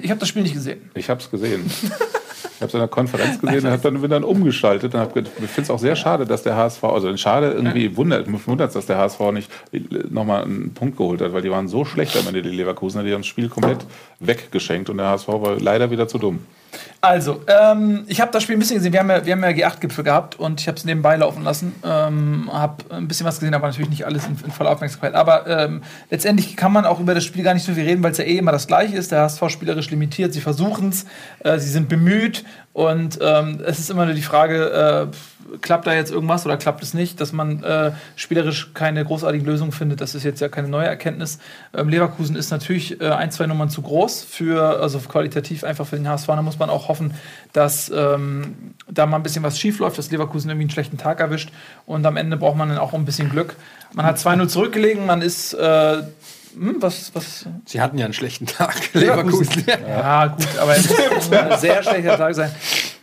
ich 0.00 0.10
habe 0.10 0.18
das 0.20 0.28
Spiel 0.28 0.42
nicht 0.42 0.54
gesehen. 0.54 0.90
Ich 0.94 1.10
habe 1.10 1.20
es 1.20 1.30
gesehen. 1.30 1.70
Ich 2.60 2.62
habe 2.62 2.68
es 2.68 2.74
in 2.74 2.80
der 2.80 2.88
Konferenz 2.88 3.40
gesehen 3.40 3.64
und 3.64 3.70
habe 3.72 3.80
dann 3.82 4.02
wieder 4.02 4.22
umgeschaltet. 4.28 4.94
Und 4.94 5.00
hab, 5.00 5.14
ge- 5.14 5.22
ich 5.22 5.48
finde 5.48 5.62
es 5.62 5.70
auch 5.70 5.78
sehr 5.78 5.96
schade, 5.96 6.26
dass 6.26 6.42
der 6.42 6.56
HSV, 6.56 6.84
also 6.84 7.16
schade 7.16 7.52
irgendwie 7.52 7.96
wundert, 7.96 8.26
es, 8.68 8.74
dass 8.74 8.84
der 8.84 8.98
HSV 8.98 9.18
nicht 9.32 9.50
nochmal 10.10 10.44
einen 10.44 10.74
Punkt 10.74 10.98
geholt 10.98 11.22
hat, 11.22 11.32
weil 11.32 11.40
die 11.40 11.50
waren 11.50 11.68
so 11.68 11.86
schlecht 11.86 12.14
am 12.18 12.26
Ende, 12.28 12.42
die 12.42 12.50
Leverkusener, 12.50 13.02
die 13.02 13.14
haben 13.14 13.20
das 13.22 13.28
Spiel 13.28 13.48
komplett 13.48 13.78
weggeschenkt 14.18 14.90
und 14.90 14.98
der 14.98 15.06
HSV 15.06 15.28
war 15.28 15.58
leider 15.58 15.90
wieder 15.90 16.06
zu 16.06 16.18
dumm. 16.18 16.40
Also, 17.02 17.42
ähm, 17.46 18.04
ich 18.08 18.20
habe 18.20 18.30
das 18.30 18.42
Spiel 18.42 18.56
ein 18.56 18.58
bisschen 18.58 18.76
gesehen. 18.76 18.92
Wir 18.92 19.00
haben 19.00 19.08
ja, 19.08 19.24
wir 19.24 19.32
haben 19.32 19.42
ja 19.42 19.48
G8-Gipfel 19.48 20.04
gehabt 20.04 20.38
und 20.38 20.60
ich 20.60 20.68
habe 20.68 20.76
es 20.76 20.84
nebenbei 20.84 21.16
laufen 21.16 21.42
lassen. 21.42 21.74
Ähm, 21.82 22.50
habe 22.52 22.84
ein 22.90 23.08
bisschen 23.08 23.24
was 23.26 23.40
gesehen, 23.40 23.54
aber 23.54 23.68
natürlich 23.68 23.88
nicht 23.88 24.04
alles 24.04 24.26
in, 24.26 24.36
in 24.44 24.50
voller 24.50 24.70
Aufmerksamkeit. 24.70 25.14
Aber 25.14 25.46
ähm, 25.46 25.82
letztendlich 26.10 26.56
kann 26.58 26.72
man 26.72 26.84
auch 26.84 27.00
über 27.00 27.14
das 27.14 27.24
Spiel 27.24 27.42
gar 27.42 27.54
nicht 27.54 27.64
so 27.64 27.72
viel 27.72 27.84
reden, 27.84 28.02
weil 28.02 28.12
es 28.12 28.18
ja 28.18 28.24
eh 28.24 28.36
immer 28.36 28.52
das 28.52 28.66
Gleiche 28.66 28.96
ist. 28.96 29.12
Der 29.12 29.22
HSV 29.22 29.48
spielerisch 29.48 29.90
limitiert, 29.90 30.34
sie 30.34 30.42
versuchen 30.42 30.90
es, 30.90 31.06
äh, 31.42 31.58
sie 31.58 31.70
sind 31.70 31.88
bemüht 31.88 32.44
Und 32.74 33.18
ähm, 33.22 33.62
es 33.66 33.78
ist 33.78 33.88
immer 33.88 34.04
nur 34.04 34.14
die 34.14 34.20
Frage, 34.20 35.10
äh, 35.10 35.56
klappt 35.60 35.86
da 35.86 35.94
jetzt 35.94 36.12
irgendwas 36.12 36.46
oder 36.46 36.56
klappt 36.56 36.82
es 36.82 36.94
nicht, 36.94 37.20
dass 37.20 37.32
man 37.32 37.62
äh, 37.62 37.92
spielerisch 38.16 38.72
keine 38.74 39.04
großartige 39.04 39.44
Lösung 39.44 39.72
findet. 39.72 40.00
Das 40.00 40.14
ist 40.14 40.24
jetzt 40.24 40.40
ja 40.40 40.48
keine 40.48 40.68
neue 40.68 40.86
Erkenntnis. 40.86 41.38
Ähm, 41.76 41.88
Leverkusen 41.88 42.36
ist 42.36 42.50
natürlich 42.50 43.00
äh, 43.00 43.08
ein, 43.08 43.30
zwei 43.30 43.46
Nummern 43.46 43.70
zu 43.70 43.82
groß 43.82 44.22
für, 44.22 44.80
also 44.80 44.98
qualitativ 45.00 45.64
einfach 45.64 45.86
für 45.86 45.96
den 45.96 46.08
HSV. 46.08 46.26
Da 46.26 46.42
muss 46.42 46.58
man 46.58 46.70
auch 46.70 46.88
hoffen, 46.90 47.14
dass 47.52 47.90
ähm, 47.94 48.74
da 48.90 49.06
mal 49.06 49.16
ein 49.16 49.22
bisschen 49.22 49.42
was 49.42 49.58
schief 49.58 49.78
läuft, 49.78 49.96
dass 49.96 50.10
Leverkusen 50.10 50.50
irgendwie 50.50 50.64
einen 50.64 50.70
schlechten 50.70 50.98
Tag 50.98 51.20
erwischt. 51.20 51.50
Und 51.86 52.04
am 52.04 52.16
Ende 52.18 52.36
braucht 52.36 52.56
man 52.56 52.68
dann 52.68 52.78
auch 52.78 52.92
ein 52.92 53.04
bisschen 53.04 53.30
Glück. 53.30 53.56
Man 53.94 54.04
hat 54.04 54.18
2-0 54.18 54.48
zurückgelegen, 54.48 55.06
man 55.06 55.22
ist 55.22 55.54
äh, 55.54 56.02
hm, 56.54 56.76
was, 56.80 57.14
was? 57.14 57.46
Sie 57.64 57.80
hatten 57.80 57.96
ja 57.98 58.04
einen 58.04 58.14
schlechten 58.14 58.46
Tag, 58.46 58.92
Leverkusen. 58.92 59.64
Ja, 59.88 60.26
gut, 60.26 60.48
aber 60.60 60.76
es 60.76 60.88
muss 61.14 61.32
ein 61.32 61.58
sehr 61.60 61.82
schlechter 61.82 62.16
Tag 62.16 62.34
sein. 62.34 62.50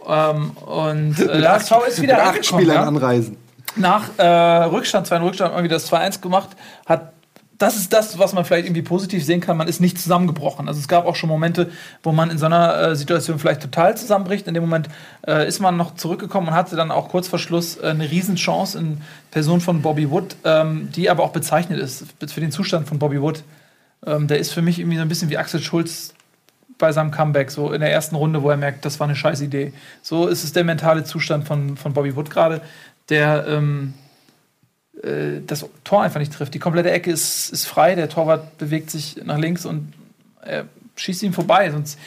Ähm, 0.06 0.52
und 0.52 1.20
äh, 1.20 1.42
der 1.42 1.54
HSV 1.54 1.72
ist 1.88 2.02
wieder 2.02 2.16
Mit 2.16 2.24
acht 2.24 2.36
angekommen. 2.36 2.62
Spielern 2.62 2.76
Ja? 2.76 2.88
anreisen. 2.88 3.38
Nach 3.76 4.10
äh, 4.18 4.24
Rückstand, 4.24 5.08
zwei 5.08 5.22
Rückstand, 5.22 5.52
irgendwie 5.52 5.70
das 5.70 5.92
2-1 5.92 6.22
gemacht, 6.22 6.50
hat 6.86 7.14
das 7.58 7.76
ist 7.76 7.92
das, 7.92 8.20
was 8.20 8.34
man 8.34 8.46
vielleicht 8.46 8.68
irgendwie 8.68 8.84
positiv 8.84 9.26
sehen 9.26 9.42
kann. 9.42 9.58
Man 9.58 9.68
ist 9.68 9.82
nicht 9.82 10.00
zusammengebrochen. 10.00 10.68
Also 10.68 10.80
es 10.80 10.88
gab 10.88 11.06
auch 11.06 11.16
schon 11.16 11.30
Momente, 11.30 11.72
wo 12.04 12.12
man 12.12 12.30
in 12.30 12.38
so 12.38 12.46
einer 12.46 12.80
äh, 12.80 12.96
Situation 12.96 13.40
vielleicht 13.40 13.62
total 13.62 13.98
zusammenbricht. 13.98 14.48
In 14.48 14.54
dem 14.54 14.64
Moment 14.64 14.90
äh, 15.26 15.48
ist 15.48 15.60
man 15.60 15.76
noch 15.76 15.96
zurückgekommen 15.96 16.50
und 16.50 16.54
hatte 16.54 16.76
dann 16.76 16.92
auch 16.92 17.10
kurz 17.10 17.28
vor 17.28 17.40
Schluss 17.40 17.78
äh, 17.78 17.88
eine 17.88 18.10
Riesenchance 18.10 18.78
in 18.78 19.02
Person 19.32 19.60
von 19.60 19.82
Bobby 19.82 20.10
Wood, 20.12 20.36
ähm, 20.44 20.90
die 20.96 21.10
aber 21.10 21.24
auch 21.24 21.32
bezeichnet 21.32 21.80
ist 21.80 22.06
für 22.28 22.42
den 22.42 22.52
Zustand 22.52 22.88
von 22.88 23.00
Bobby 23.00 23.22
Wood. 23.22 23.44
Ähm, 24.06 24.28
der 24.28 24.38
ist 24.38 24.54
für 24.54 24.62
mich 24.62 24.80
irgendwie 24.80 24.98
so 24.98 25.02
ein 25.02 25.10
bisschen 25.10 25.30
wie 25.30 25.38
Axel 25.38 25.62
Schulz 25.62 26.14
bei 26.78 26.92
seinem 26.92 27.10
Comeback, 27.10 27.50
so 27.50 27.72
in 27.74 27.82
der 27.82 27.92
ersten 27.92 28.16
Runde, 28.16 28.44
wo 28.44 28.52
er 28.52 28.58
merkt, 28.58 28.86
das 28.86 29.00
war 29.00 29.08
eine 29.08 29.16
scheiß 29.16 29.42
Idee. 29.42 29.74
So 30.04 30.28
ist 30.28 30.44
es 30.44 30.54
der 30.54 30.64
mentale 30.64 31.04
Zustand 31.04 31.48
von, 31.48 31.76
von 31.76 31.94
Bobby 31.94 32.16
Wood 32.16 32.30
gerade, 32.30 32.62
der 33.10 33.48
ähm, 33.48 33.96
äh, 35.04 35.42
das 35.46 35.66
Tor 35.84 36.04
einfach 36.04 36.20
nicht 36.20 36.34
trifft. 36.34 36.54
Die 36.54 36.60
komplette 36.60 36.92
Ecke 36.92 37.12
ist, 37.12 37.50
ist 37.52 37.66
frei, 37.66 37.96
der 37.96 38.10
Torwart 38.10 38.58
bewegt 38.58 38.90
sich 38.90 39.22
nach 39.24 39.38
links 39.38 39.66
und 39.66 39.94
er 40.42 40.66
schießt 40.96 41.24
ihn 41.24 41.34
vorbei. 41.34 41.70
Sonst, 41.72 42.00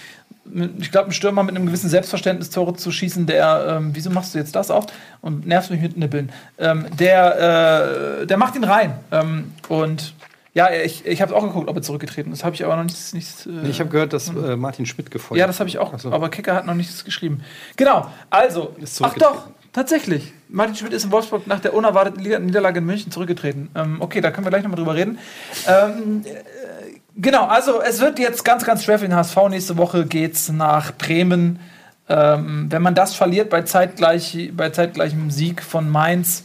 ich 0.78 0.90
glaube, 0.90 1.10
ein 1.10 1.12
Stürmer 1.12 1.42
mit 1.42 1.54
einem 1.54 1.66
gewissen 1.66 1.88
Selbstverständnis 1.88 2.50
Tore 2.50 2.74
zu 2.74 2.90
schießen, 2.90 3.26
der, 3.26 3.76
ähm, 3.78 3.90
wieso 3.92 4.10
machst 4.10 4.34
du 4.34 4.38
jetzt 4.38 4.56
das 4.56 4.70
auch? 4.70 4.86
Und 5.20 5.46
nervst 5.46 5.70
mich 5.70 5.80
mit 5.80 5.96
Nippeln. 5.96 6.32
Ähm, 6.58 6.86
der, 6.98 8.22
äh, 8.22 8.26
der 8.26 8.36
macht 8.36 8.56
ihn 8.56 8.64
rein. 8.64 8.94
Ähm, 9.12 9.52
und 9.68 10.14
ja, 10.52 10.68
ich, 10.72 11.06
ich 11.06 11.22
habe 11.22 11.34
auch 11.36 11.42
geguckt, 11.42 11.68
ob 11.68 11.76
er 11.76 11.82
zurückgetreten 11.82 12.32
ist. 12.32 12.42
Habe 12.42 12.56
ich 12.56 12.64
aber 12.64 12.76
noch 12.76 12.82
nichts. 12.82 13.12
nichts 13.12 13.46
äh, 13.46 13.68
Ich 13.68 13.78
habe 13.78 13.90
gehört, 13.90 14.12
dass 14.12 14.28
äh, 14.28 14.56
Martin 14.56 14.84
Schmidt 14.86 15.10
gefeuert 15.10 15.38
ja, 15.38 15.46
das 15.46 15.60
habe 15.60 15.68
ich 15.68 15.78
auch. 15.78 15.96
So. 15.98 16.10
Aber 16.10 16.28
Kicker 16.28 16.54
hat 16.54 16.66
noch 16.66 16.74
nichts 16.74 17.04
geschrieben. 17.04 17.42
Genau, 17.76 18.08
also. 18.30 18.74
Ach 19.00 19.14
doch, 19.14 19.46
tatsächlich. 19.72 20.32
Martin 20.48 20.74
Schmidt 20.74 20.92
ist 20.92 21.04
in 21.04 21.12
Wolfsburg 21.12 21.46
nach 21.46 21.60
der 21.60 21.74
unerwarteten 21.74 22.22
Niederlage 22.22 22.78
in 22.78 22.86
München 22.86 23.12
zurückgetreten. 23.12 23.70
Ähm, 23.74 24.00
okay, 24.00 24.20
da 24.20 24.30
können 24.30 24.46
wir 24.46 24.50
gleich 24.50 24.62
nochmal 24.62 24.78
drüber 24.78 24.94
reden. 24.94 25.18
Ähm, 25.66 26.22
äh, 26.24 26.98
genau, 27.16 27.46
also 27.46 27.80
es 27.80 28.00
wird 28.00 28.18
jetzt 28.18 28.44
ganz, 28.44 28.64
ganz 28.64 28.84
schwer 28.84 28.98
für 28.98 29.06
den 29.06 29.14
HSV. 29.14 29.36
Nächste 29.48 29.76
Woche 29.76 30.06
geht's 30.06 30.50
nach 30.50 30.92
Bremen. 30.96 31.60
Ähm, 32.08 32.66
wenn 32.70 32.82
man 32.82 32.94
das 32.94 33.14
verliert 33.14 33.50
bei, 33.50 33.62
zeitgleich, 33.62 34.50
bei 34.56 34.70
zeitgleichem 34.70 35.30
Sieg 35.30 35.62
von 35.62 35.88
Mainz, 35.88 36.44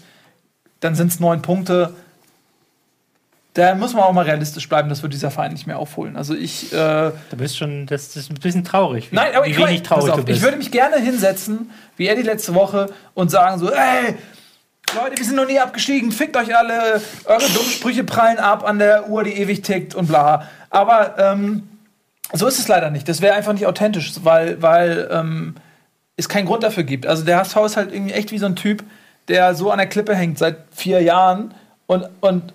dann 0.80 0.94
sind 0.94 1.12
es 1.12 1.20
neun 1.20 1.42
Punkte. 1.42 1.96
Da 3.56 3.74
muss 3.74 3.94
man 3.94 4.04
auch 4.04 4.12
mal 4.12 4.26
realistisch 4.26 4.68
bleiben, 4.68 4.90
das 4.90 5.02
wird 5.02 5.14
dieser 5.14 5.32
Verein 5.32 5.54
nicht 5.54 5.66
mehr 5.66 5.80
aufholen. 5.80 6.18
Also 6.18 6.36
ich 6.36 6.74
äh, 6.74 6.76
Da 6.76 7.14
bist 7.38 7.58
schon, 7.58 7.86
das 7.86 8.14
ist 8.18 8.30
ein 8.30 8.36
bisschen 8.36 8.66
traurig. 8.66 9.12
Wie, 9.12 9.16
Nein, 9.16 9.34
aber 9.34 9.48
ich, 9.48 9.58
wenig 9.58 9.82
traurig 9.82 10.12
auf, 10.12 10.26
du 10.26 10.32
ich 10.32 10.42
würde 10.42 10.58
mich 10.58 10.72
gerne 10.72 10.98
hinsetzen, 10.98 11.72
wie 11.96 12.06
er 12.06 12.16
die 12.16 12.22
letzte 12.22 12.54
Woche, 12.54 12.88
und 13.14 13.32
sagen 13.32 13.58
so, 13.58 13.72
ey, 13.72 14.16
Leute, 14.94 15.18
wir 15.18 15.26
sind 15.26 15.38
noch 15.38 15.48
nie 15.48 15.58
abgestiegen, 15.58 16.12
fickt 16.12 16.36
euch 16.36 16.54
alle, 16.54 17.02
eure 17.24 17.48
dummen 17.54 17.70
Sprüche 17.70 18.04
prallen 18.04 18.40
ab 18.40 18.68
an 18.68 18.78
der 18.78 19.10
Uhr, 19.10 19.24
die 19.24 19.32
ewig 19.32 19.62
tickt 19.62 19.96
und 19.96 20.08
bla. 20.08 20.50
Aber 20.70 21.16
ähm, 21.18 21.64
so 22.34 22.48
ist 22.48 22.60
es 22.60 22.68
leider 22.68 22.92
nicht. 22.92 23.08
Das 23.08 23.22
wäre 23.22 23.36
einfach 23.36 23.54
nicht 23.54 23.68
authentisch, 23.68 24.12
weil, 24.24 24.62
weil 24.62 25.08
ähm, 25.10 25.56
es 26.18 26.28
keinen 26.28 26.46
Grund 26.46 26.64
dafür 26.64 26.84
gibt. 26.84 27.08
Also 27.08 27.24
der 27.24 27.38
HSV 27.38 27.56
ist 27.66 27.78
halt 27.78 27.94
irgendwie 27.94 28.14
echt 28.14 28.34
wie 28.34 28.38
so 28.38 28.48
ein 28.48 28.58
Typ, 28.58 28.84
der 29.30 29.56
so 29.56 29.72
an 29.72 29.78
der 29.78 29.88
Klippe 29.88 30.14
hängt 30.14 30.38
seit 30.38 30.58
vier 30.72 31.02
Jahren 31.02 31.54
und, 31.88 32.10
und 32.20 32.54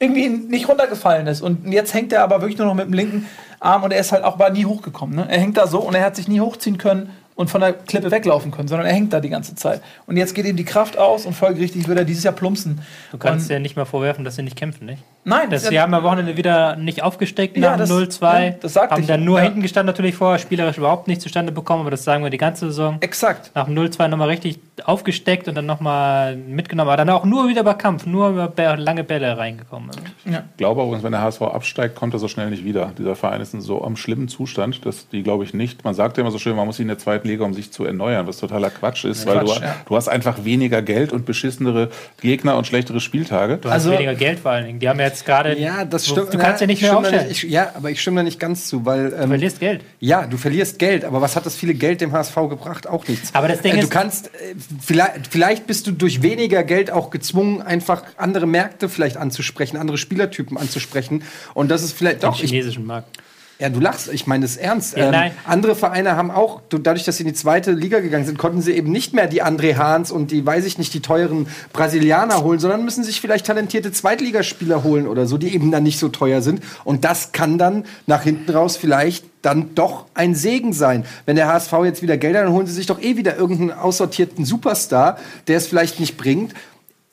irgendwie 0.00 0.28
nicht 0.28 0.68
runtergefallen 0.68 1.26
ist. 1.26 1.42
Und 1.42 1.70
jetzt 1.70 1.92
hängt 1.94 2.12
er 2.12 2.24
aber 2.24 2.40
wirklich 2.40 2.58
nur 2.58 2.66
noch 2.66 2.74
mit 2.74 2.86
dem 2.86 2.94
linken 2.94 3.26
Arm 3.60 3.84
und 3.84 3.92
er 3.92 4.00
ist 4.00 4.12
halt 4.12 4.24
auch 4.24 4.34
aber 4.34 4.50
nie 4.50 4.64
hochgekommen. 4.64 5.14
Ne? 5.14 5.26
Er 5.28 5.38
hängt 5.38 5.58
da 5.58 5.66
so 5.66 5.80
und 5.80 5.94
er 5.94 6.04
hat 6.04 6.16
sich 6.16 6.26
nie 6.26 6.40
hochziehen 6.40 6.78
können 6.78 7.10
und 7.34 7.48
von 7.48 7.60
der 7.60 7.72
Klippe 7.72 8.10
weglaufen 8.10 8.50
können, 8.50 8.68
sondern 8.68 8.86
er 8.86 8.92
hängt 8.92 9.12
da 9.12 9.20
die 9.20 9.30
ganze 9.30 9.54
Zeit. 9.54 9.80
Und 10.06 10.16
jetzt 10.16 10.34
geht 10.34 10.44
ihm 10.44 10.56
die 10.56 10.64
Kraft 10.64 10.98
aus 10.98 11.24
und 11.26 11.32
folgerichtig 11.34 11.88
wird 11.88 11.98
er 11.98 12.04
dieses 12.04 12.22
Jahr 12.24 12.34
plumpsen. 12.34 12.80
Du 13.12 13.18
kannst 13.18 13.46
und, 13.48 13.52
ja 13.54 13.58
nicht 13.58 13.76
mal 13.76 13.84
vorwerfen, 13.86 14.24
dass 14.24 14.36
sie 14.36 14.42
nicht 14.42 14.56
kämpfen, 14.56 14.84
nicht? 14.86 15.02
Nein, 15.24 15.48
Das, 15.50 15.64
ja- 15.64 15.70
sie 15.70 15.80
haben 15.80 15.92
am 15.94 16.02
Wochenende 16.02 16.36
wieder 16.36 16.76
nicht 16.76 17.02
aufgesteckt 17.02 17.56
Ja, 17.56 17.70
nach 17.72 17.78
das- 17.78 17.88
dem 17.88 17.96
0-2. 17.98 18.44
ja, 18.46 18.50
das 18.60 18.72
sagte 18.74 18.94
haben 18.94 19.00
ich. 19.02 19.06
dann 19.06 19.24
nur 19.24 19.38
Ja. 19.38 19.44
hinten 19.44 19.62
gestanden 19.62 19.86
natürlich 19.86 20.14
vorher, 20.14 20.38
spielerisch 20.38 20.78
überhaupt 20.78 21.08
nicht 21.08 21.20
zustande 21.22 21.52
bekommen, 21.52 21.82
aber 21.82 21.90
das 21.90 22.04
sagen 22.04 22.22
wir 22.22 22.30
die 22.30 22.38
ganze 22.38 22.66
Saison. 22.66 22.98
exakt. 23.00 23.50
Nach 23.54 23.64
dem 23.66 23.74
0-2 23.74 24.08
nochmal 24.08 24.28
richtig 24.28 24.58
aufgesteckt 24.84 25.46
und 25.48 25.54
dann 25.54 25.66
nochmal 25.66 26.36
mitgenommen. 26.36 26.88
Aber 26.88 26.96
dann 26.96 27.10
auch 27.10 27.24
nur 27.24 27.48
wieder 27.48 27.60
über 27.62 27.74
Kampf, 27.74 28.06
nur 28.06 28.30
über 28.30 28.52
lange 28.76 29.04
Bälle 29.04 29.36
reingekommen. 29.38 29.90
Ja. 30.24 30.44
Ich 30.52 30.56
glaube 30.58 30.82
übrigens, 30.82 31.02
wenn 31.04 31.12
der 31.12 31.20
HSV 31.22 31.42
absteigt, 31.42 31.94
kommt 31.96 32.14
er 32.14 32.18
so 32.18 32.28
schnell 32.28 32.50
nicht 32.50 32.64
wieder. 32.64 32.92
Dieser 32.98 33.14
Verein 33.16 33.40
ist 33.40 33.54
in 33.54 33.60
so 33.60 33.82
einem 33.84 33.96
schlimmen 33.96 34.28
Zustand, 34.28 34.84
dass 34.86 35.08
die, 35.08 35.22
glaube 35.22 35.44
ich, 35.44 35.54
nicht. 35.54 35.84
Man 35.84 35.94
sagt 35.94 36.16
ja 36.16 36.22
immer 36.22 36.30
so 36.30 36.38
schön, 36.38 36.56
man 36.56 36.66
muss 36.66 36.78
ihn 36.78 36.82
in 36.82 36.88
der 36.88 36.98
zweiten 36.98 37.28
Liga, 37.30 37.44
um 37.44 37.54
sich 37.54 37.70
zu 37.70 37.84
erneuern, 37.84 38.26
was 38.26 38.38
totaler 38.38 38.70
Quatsch 38.70 39.04
ist, 39.04 39.26
weil 39.26 39.38
Quatsch, 39.44 39.58
du, 39.58 39.62
ja. 39.62 39.76
du 39.86 39.96
hast 39.96 40.08
einfach 40.08 40.44
weniger 40.44 40.82
Geld 40.82 41.12
und 41.12 41.24
beschissenere 41.26 41.88
Gegner 42.20 42.56
und 42.56 42.66
schlechtere 42.66 43.00
Spieltage. 43.00 43.58
Du 43.58 43.68
hast 43.68 43.74
Also- 43.84 43.92
weniger 43.92 44.14
Geld 44.14 44.40
vor 44.40 44.50
allen 44.52 44.66
Dingen. 44.66 44.78
Die 44.80 44.88
haben 44.88 44.98
ja 44.98 45.06
jetzt 45.06 45.24
gerade. 45.24 45.58
Ja, 45.58 45.84
das 45.84 46.04
Du- 46.04 46.12
stimmt. 46.12 46.34
Du 46.34 46.38
kannst 46.38 46.60
ja 46.60 46.66
nicht 46.66 46.78
ich 46.82 46.88
mehr 46.88 46.96
aufstellen. 46.98 47.28
nicht- 47.28 47.44
Ich, 47.44 47.50
ja, 47.50 47.72
aber 47.74 47.90
ich 47.90 48.00
stimme 48.00 48.16
da 48.16 48.22
nicht 48.22 48.38
ganz 48.40 48.66
zu, 48.68 48.84
weil. 48.86 49.10
Du 49.10 49.16
Ähm, 49.16 49.28
verlierst 49.28 49.60
Geld. 49.60 49.82
ja, 50.00 50.26
du 50.26 50.36
verlierst 50.36 50.78
Geld, 50.78 51.04
aber 51.04 51.20
was 51.20 51.36
hat 51.36 51.46
das 51.46 51.54
viele 51.56 51.74
Geld 51.74 52.00
dem 52.00 52.12
HSV 52.12 52.34
gebracht? 52.48 52.86
Auch 52.86 53.06
nichts. 53.08 53.34
Aber 53.34 53.48
das 53.48 53.60
Ding 53.62 53.72
äh, 53.72 53.76
du 53.76 53.82
ist- 53.84 53.90
kannst 53.90 54.26
äh, 54.28 54.54
vielleicht, 54.80 55.28
vielleicht 55.30 55.66
bist 55.66 55.86
du 55.86 55.92
durch 55.92 56.22
weniger 56.22 56.62
Geld 56.64 56.90
auch 56.90 57.10
gezwungen, 57.10 57.62
einfach 57.62 58.02
andere 58.16 58.46
Märkte 58.46 58.88
vielleicht 58.88 59.16
anzusprechen, 59.16 59.76
andere 59.76 59.98
Spielertypen 59.98 60.56
anzusprechen. 60.58 61.22
Und 61.54 61.70
das 61.70 61.82
ist 61.82 61.92
vielleicht 61.96 62.22
Den 62.22 62.30
doch. 62.30 62.42
Ich, 62.42 62.50
chinesischen 62.50 62.86
Markt. 62.86 63.18
Ja, 63.60 63.68
du 63.68 63.78
lachst. 63.78 64.08
Ich 64.12 64.26
meine 64.26 64.42
das 64.44 64.56
ernst. 64.56 64.96
Ja, 64.96 65.04
ähm, 65.26 65.32
andere 65.44 65.76
Vereine 65.76 66.16
haben 66.16 66.30
auch, 66.30 66.60
du- 66.70 66.78
dadurch, 66.78 67.04
dass 67.04 67.18
sie 67.18 67.22
in 67.24 67.28
die 67.28 67.34
zweite 67.34 67.72
Liga 67.72 68.00
gegangen 68.00 68.24
sind, 68.26 68.38
konnten 68.38 68.62
sie 68.62 68.72
eben 68.72 68.90
nicht 68.90 69.12
mehr 69.14 69.26
die 69.26 69.42
André 69.44 69.76
Hahns 69.76 70.10
und 70.10 70.30
die, 70.30 70.44
weiß 70.44 70.64
ich 70.64 70.78
nicht, 70.78 70.92
die 70.94 71.00
teuren 71.00 71.46
Brasilianer 71.72 72.42
holen, 72.42 72.58
sondern 72.58 72.84
müssen 72.84 73.04
sich 73.04 73.20
vielleicht 73.20 73.46
talentierte 73.46 73.92
Zweitligaspieler 73.92 74.82
holen 74.82 75.06
oder 75.06 75.26
so, 75.26 75.38
die 75.38 75.54
eben 75.54 75.70
dann 75.70 75.82
nicht 75.82 75.98
so 75.98 76.08
teuer 76.08 76.42
sind. 76.42 76.62
Und 76.84 77.04
das 77.04 77.32
kann 77.32 77.58
dann 77.58 77.84
nach 78.06 78.22
hinten 78.22 78.50
raus 78.50 78.76
vielleicht 78.76 79.24
dann 79.42 79.74
doch 79.74 80.06
ein 80.14 80.34
Segen 80.34 80.72
sein. 80.72 81.04
Wenn 81.26 81.36
der 81.36 81.48
HSV 81.48 81.72
jetzt 81.84 82.02
wieder 82.02 82.16
Geld 82.16 82.36
hat, 82.36 82.44
dann 82.44 82.52
holen 82.52 82.66
sie 82.66 82.74
sich 82.74 82.86
doch 82.86 83.00
eh 83.00 83.16
wieder 83.16 83.36
irgendeinen 83.36 83.72
aussortierten 83.72 84.44
Superstar, 84.44 85.18
der 85.48 85.56
es 85.56 85.66
vielleicht 85.66 86.00
nicht 86.00 86.16
bringt. 86.16 86.52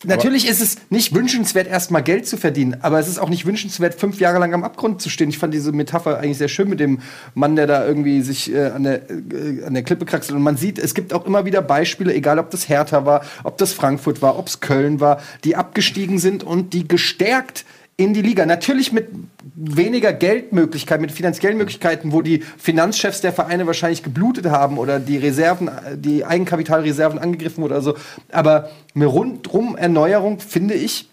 Natürlich 0.04 0.48
ist 0.48 0.62
es 0.62 0.76
nicht 0.92 1.16
wünschenswert, 1.16 1.68
erstmal 1.68 2.04
Geld 2.04 2.28
zu 2.28 2.38
verdienen, 2.38 2.78
aber 2.82 3.00
es 3.00 3.08
ist 3.08 3.18
auch 3.18 3.30
nicht 3.30 3.48
wünschenswert, 3.48 3.96
fünf 3.96 4.20
Jahre 4.20 4.38
lang 4.38 4.54
am 4.54 4.64
Abgrund 4.64 5.02
zu 5.02 5.10
stehen. 5.10 5.30
Ich 5.30 5.40
fand 5.40 5.56
diese 5.56 5.72
Metapher 5.72 6.20
eigentlich 6.20 6.38
sehr 6.38 6.50
schön 6.50 6.70
mit 6.70 6.80
dem 6.80 7.00
Mann, 7.34 7.56
der 7.56 7.66
da 7.66 7.84
irgendwie 7.84 8.22
sich 8.22 8.54
äh, 8.54 8.66
an, 8.68 8.84
der, 8.84 9.10
äh, 9.10 9.64
an 9.66 9.74
der 9.74 9.82
Klippe 9.82 10.06
kraxelt. 10.06 10.38
Und 10.38 10.44
man 10.44 10.56
sieht, 10.56 10.78
es 10.78 10.94
gibt 10.94 11.14
auch 11.14 11.26
immer 11.26 11.46
wieder 11.46 11.64
Beispiele, 11.64 12.14
egal 12.14 12.38
ob 12.38 12.52
das 12.52 12.70
Hertha 12.70 13.08
war, 13.08 13.26
ob 13.44 13.58
das 13.58 13.74
Frankfurt 13.74 14.22
war, 14.22 14.38
ob 14.38 14.48
es 14.48 14.60
Köln 14.60 15.00
war, 15.00 15.20
die 15.44 15.56
abgestiegen 15.56 16.20
sind 16.20 16.44
und 16.44 16.74
die 16.74 16.88
gestärkt 16.88 17.66
in 17.98 18.14
die 18.14 18.22
Liga. 18.22 18.46
Natürlich 18.46 18.92
mit 18.92 19.10
weniger 19.56 20.14
Geldmöglichkeiten, 20.14 21.02
mit 21.02 21.12
finanziellen 21.12 21.58
Möglichkeiten, 21.58 22.12
wo 22.12 22.22
die 22.22 22.44
Finanzchefs 22.58 23.22
der 23.22 23.34
Vereine 23.34 23.66
wahrscheinlich 23.66 24.04
geblutet 24.04 24.46
haben 24.46 24.78
oder 24.78 25.00
die 25.00 25.18
Reserven, 25.18 25.72
die 25.96 26.24
Eigenkapitalreserven 26.24 27.18
angegriffen 27.18 27.64
oder 27.64 27.82
so. 27.82 27.96
Aber 28.32 28.70
eine 28.94 29.08
rundrum 29.08 29.76
Erneuerung 29.76 30.40
finde 30.40 30.76
ich, 30.76 31.10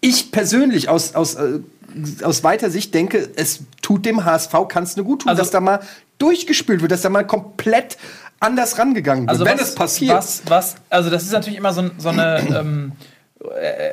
ich 0.00 0.30
persönlich 0.30 0.88
aus, 0.88 1.16
aus, 1.16 1.34
äh, 1.34 1.58
aus 2.22 2.44
weiter 2.44 2.70
Sicht 2.70 2.94
denke, 2.94 3.28
es 3.34 3.60
tut 3.82 4.06
dem 4.06 4.24
HSV, 4.24 4.52
kann 4.68 4.84
es 4.84 4.96
nur 4.96 5.04
gut 5.04 5.22
tun, 5.22 5.30
Also- 5.30 5.42
dass 5.42 5.50
da 5.50 5.60
mal 5.60 5.80
durchgespült 6.18 6.82
wird, 6.82 6.92
dass 6.92 7.02
da 7.02 7.10
mal 7.10 7.26
komplett 7.26 7.98
anders 8.38 8.78
rangegangen 8.78 9.24
wird. 9.24 9.30
Also 9.30 9.44
wenn 9.44 9.58
was, 9.58 9.70
es 9.70 9.74
passiert. 9.74 10.16
Was, 10.16 10.42
was, 10.46 10.76
also 10.88 11.10
das 11.10 11.24
ist 11.24 11.32
natürlich 11.32 11.58
immer 11.58 11.72
so, 11.72 11.90
so 11.98 12.10
eine 12.10 12.38
ähm, 12.60 12.92
äh, 12.92 13.15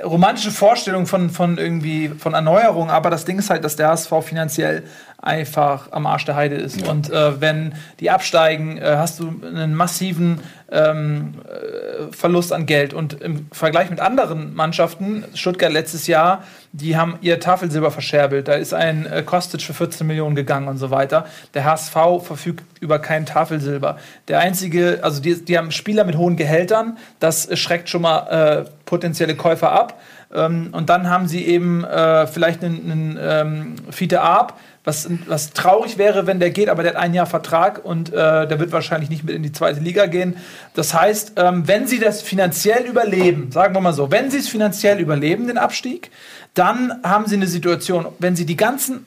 romantische 0.04 0.52
Vorstellung 0.52 1.06
von, 1.06 1.30
von 1.30 1.58
irgendwie 1.58 2.10
von 2.10 2.34
Erneuerung, 2.34 2.90
aber 2.90 3.10
das 3.10 3.26
Ding 3.26 3.40
ist 3.40 3.50
halt, 3.50 3.64
dass 3.64 3.76
der 3.76 3.90
HSV 3.90 4.12
finanziell 4.22 4.84
einfach 5.24 5.92
am 5.92 6.06
Arsch 6.06 6.26
der 6.26 6.36
Heide 6.36 6.56
ist. 6.56 6.88
Und 6.88 7.10
äh, 7.10 7.40
wenn 7.40 7.74
die 8.00 8.12
absteigen, 8.12 8.78
äh, 8.78 8.96
hast 8.98 9.20
du 9.20 9.34
einen 9.44 9.74
massiven 9.74 10.42
ähm, 10.70 11.36
äh, 11.48 12.12
Verlust 12.12 12.52
an 12.52 12.66
Geld. 12.66 12.94
Und 12.94 13.22
im 13.22 13.48
Vergleich 13.52 13.90
mit 13.90 14.02
anderen 14.02 14.54
Mannschaften, 14.54 15.24
Stuttgart 15.34 15.72
letztes 15.72 16.08
Jahr, 16.08 16.44
die 16.74 16.98
haben 16.98 17.18
ihr 17.22 17.40
Tafelsilber 17.40 17.92
verscherbelt. 17.92 18.48
Da 18.48 18.54
ist 18.54 18.74
ein 18.74 19.06
äh, 19.06 19.24
Kostic 19.24 19.62
für 19.62 19.74
14 19.74 20.06
Millionen 20.06 20.36
gegangen 20.36 20.68
und 20.68 20.78
so 20.78 20.92
weiter. 20.92 21.26
Der 21.54 21.64
HSV 21.64 21.96
verfügt 22.24 22.66
über 22.82 23.00
kein 23.00 23.26
Tafelsilber. 23.26 23.98
Der 24.28 24.40
einzige, 24.40 25.00
also 25.04 25.22
die, 25.22 25.46
die 25.46 25.58
haben 25.58 25.72
Spieler 25.72 26.04
mit 26.04 26.18
hohen 26.18 26.36
Gehältern, 26.36 26.98
das 27.20 27.58
schreckt 27.58 27.88
schon 27.88 28.02
mal 28.02 28.66
äh, 28.66 28.70
potenzielle 28.86 29.36
Käufer 29.36 29.72
ab. 29.72 30.00
Ähm, 30.34 30.70
und 30.72 30.90
dann 30.90 31.10
haben 31.10 31.28
sie 31.28 31.46
eben 31.46 31.84
äh, 31.84 32.28
vielleicht 32.28 32.64
einen, 32.64 32.92
einen 32.92 33.20
ähm, 33.22 33.76
Fiete 33.92 34.22
Arp, 34.22 34.58
was, 34.84 35.08
was 35.28 35.52
traurig 35.52 35.98
wäre, 35.98 36.28
wenn 36.28 36.40
der 36.40 36.50
geht, 36.50 36.68
aber 36.68 36.84
der 36.84 36.94
hat 36.94 37.00
ein 37.02 37.14
Jahr 37.14 37.26
Vertrag 37.26 37.86
und 37.86 38.10
äh, 38.10 38.48
der 38.48 38.60
wird 38.60 38.72
wahrscheinlich 38.74 39.10
nicht 39.10 39.24
mit 39.24 39.36
in 39.36 39.44
die 39.44 39.52
zweite 39.52 39.80
Liga 39.80 40.08
gehen. 40.08 40.36
Das 40.74 40.94
heißt, 40.94 41.34
ähm, 41.38 41.68
wenn 41.68 41.88
sie 41.88 42.00
das 42.00 42.22
finanziell 42.22 42.86
überleben, 42.86 43.52
sagen 43.52 43.74
wir 43.74 43.82
mal 43.82 43.94
so, 43.94 44.12
wenn 44.12 44.30
sie 44.30 44.40
es 44.40 44.50
finanziell 44.50 45.00
überleben, 45.00 45.48
den 45.48 45.58
Abstieg, 45.58 46.12
dann 46.54 47.00
haben 47.04 47.28
sie 47.28 47.36
eine 47.36 47.48
Situation, 47.48 48.08
wenn 48.20 48.36
sie 48.36 48.46
die 48.46 48.58
ganzen 48.58 49.06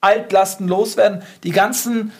Altlasten 0.00 0.68
loswerden, 0.68 1.22
die 1.42 1.50
ganzen 1.50 2.12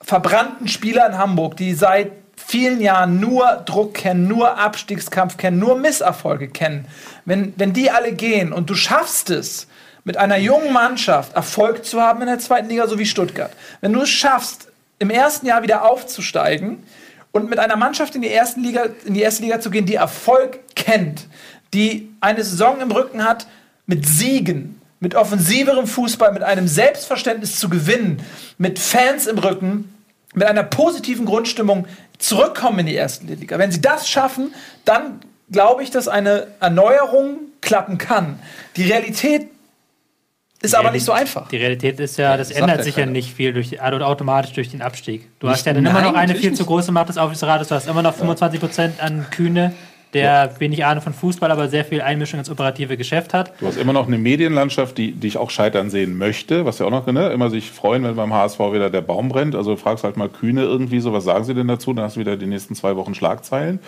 verbrannten 0.00 0.68
Spieler 0.68 1.06
in 1.06 1.18
Hamburg, 1.18 1.56
die 1.56 1.74
seit 1.74 2.12
vielen 2.36 2.80
Jahren 2.80 3.20
nur 3.20 3.62
Druck 3.66 3.94
kennen, 3.94 4.28
nur 4.28 4.58
Abstiegskampf 4.58 5.36
kennen, 5.36 5.58
nur 5.58 5.78
Misserfolge 5.78 6.48
kennen, 6.48 6.86
wenn, 7.24 7.54
wenn 7.56 7.72
die 7.72 7.90
alle 7.90 8.12
gehen 8.12 8.52
und 8.52 8.70
du 8.70 8.74
schaffst 8.74 9.30
es, 9.30 9.66
mit 10.04 10.16
einer 10.16 10.36
jungen 10.36 10.72
Mannschaft 10.72 11.34
Erfolg 11.34 11.84
zu 11.84 12.00
haben 12.00 12.20
in 12.20 12.28
der 12.28 12.38
zweiten 12.38 12.68
Liga, 12.68 12.86
so 12.86 12.96
wie 12.96 13.06
Stuttgart, 13.06 13.52
wenn 13.80 13.92
du 13.92 14.02
es 14.02 14.08
schaffst, 14.08 14.68
im 15.00 15.10
ersten 15.10 15.46
Jahr 15.46 15.62
wieder 15.62 15.84
aufzusteigen 15.84 16.84
und 17.32 17.50
mit 17.50 17.58
einer 17.58 17.76
Mannschaft 17.76 18.14
in 18.14 18.22
die, 18.22 18.30
ersten 18.30 18.62
Liga, 18.62 18.86
in 19.04 19.14
die 19.14 19.20
erste 19.20 19.42
Liga 19.42 19.60
zu 19.60 19.68
gehen, 19.68 19.84
die 19.84 19.96
Erfolg 19.96 20.60
kennt, 20.76 21.26
die 21.74 22.12
eine 22.20 22.44
Saison 22.44 22.80
im 22.80 22.92
Rücken 22.92 23.24
hat 23.24 23.48
mit 23.86 24.06
Siegen, 24.06 24.80
mit 25.00 25.16
offensiverem 25.16 25.86
Fußball, 25.86 26.32
mit 26.32 26.44
einem 26.44 26.68
Selbstverständnis 26.68 27.58
zu 27.58 27.68
gewinnen, 27.68 28.22
mit 28.58 28.78
Fans 28.78 29.26
im 29.26 29.38
Rücken, 29.38 29.92
mit 30.34 30.46
einer 30.46 30.62
positiven 30.62 31.26
Grundstimmung 31.26 31.86
zurückkommen 32.18 32.80
in 32.80 32.86
die 32.86 32.94
erste 32.94 33.26
Liga. 33.26 33.58
Wenn 33.58 33.70
sie 33.72 33.80
das 33.80 34.08
schaffen, 34.08 34.54
dann 34.84 35.20
glaube 35.50 35.82
ich, 35.82 35.90
dass 35.90 36.08
eine 36.08 36.48
Erneuerung 36.60 37.38
klappen 37.60 37.98
kann. 37.98 38.38
Die 38.76 38.84
Realität 38.90 39.48
ist 40.62 40.74
aber 40.74 40.90
nicht 40.90 41.04
so 41.04 41.12
einfach. 41.12 41.48
Die 41.48 41.56
Realität 41.58 42.00
ist 42.00 42.16
ja, 42.16 42.36
das, 42.36 42.48
das 42.48 42.56
ändert 42.56 42.82
sich 42.82 42.96
ja 42.96 43.06
nicht 43.06 43.34
viel 43.34 43.52
durch, 43.52 43.80
also 43.80 44.02
automatisch 44.04 44.52
durch 44.52 44.70
den 44.70 44.82
Abstieg. 44.82 45.28
Du 45.38 45.46
Nicht- 45.46 45.56
hast 45.58 45.66
ja 45.66 45.74
dann 45.74 45.84
immer 45.84 46.00
nein, 46.00 46.04
noch 46.12 46.14
eine 46.14 46.34
viel 46.34 46.54
zu 46.54 46.64
große 46.64 46.90
Macht 46.92 47.08
des 47.10 47.18
Aufsichtsrates. 47.18 47.68
Du 47.68 47.74
hast 47.74 47.86
immer 47.86 48.02
noch 48.02 48.14
25 48.14 48.58
Prozent 48.60 49.00
an 49.02 49.26
Kühne, 49.30 49.72
der 50.16 50.54
wenig 50.58 50.84
Ahnung 50.84 51.02
von 51.02 51.12
Fußball, 51.12 51.50
aber 51.50 51.68
sehr 51.68 51.84
viel 51.84 52.00
Einmischung 52.00 52.38
ins 52.38 52.50
operative 52.50 52.96
Geschäft 52.96 53.34
hat. 53.34 53.52
Du 53.60 53.66
hast 53.66 53.76
immer 53.76 53.92
noch 53.92 54.06
eine 54.06 54.18
Medienlandschaft, 54.18 54.98
die 54.98 55.12
dich 55.12 55.36
auch 55.38 55.50
scheitern 55.50 55.90
sehen 55.90 56.18
möchte, 56.18 56.64
was 56.64 56.78
ja 56.78 56.86
auch 56.86 56.90
noch, 56.90 57.06
ne, 57.06 57.28
immer 57.28 57.50
sich 57.50 57.70
freuen, 57.70 58.04
wenn 58.04 58.16
beim 58.16 58.32
HSV 58.32 58.58
wieder 58.72 58.90
der 58.90 59.02
Baum 59.02 59.28
brennt. 59.28 59.54
Also 59.54 59.72
du 59.72 59.76
fragst 59.76 60.04
halt 60.04 60.16
mal 60.16 60.28
Kühne 60.28 60.62
irgendwie 60.62 61.00
so, 61.00 61.12
was 61.12 61.24
sagen 61.24 61.44
sie 61.44 61.54
denn 61.54 61.68
dazu? 61.68 61.92
Dann 61.92 62.04
hast 62.04 62.16
du 62.16 62.20
wieder 62.20 62.36
die 62.36 62.46
nächsten 62.46 62.74
zwei 62.74 62.96
Wochen 62.96 63.14
Schlagzeilen. 63.14 63.80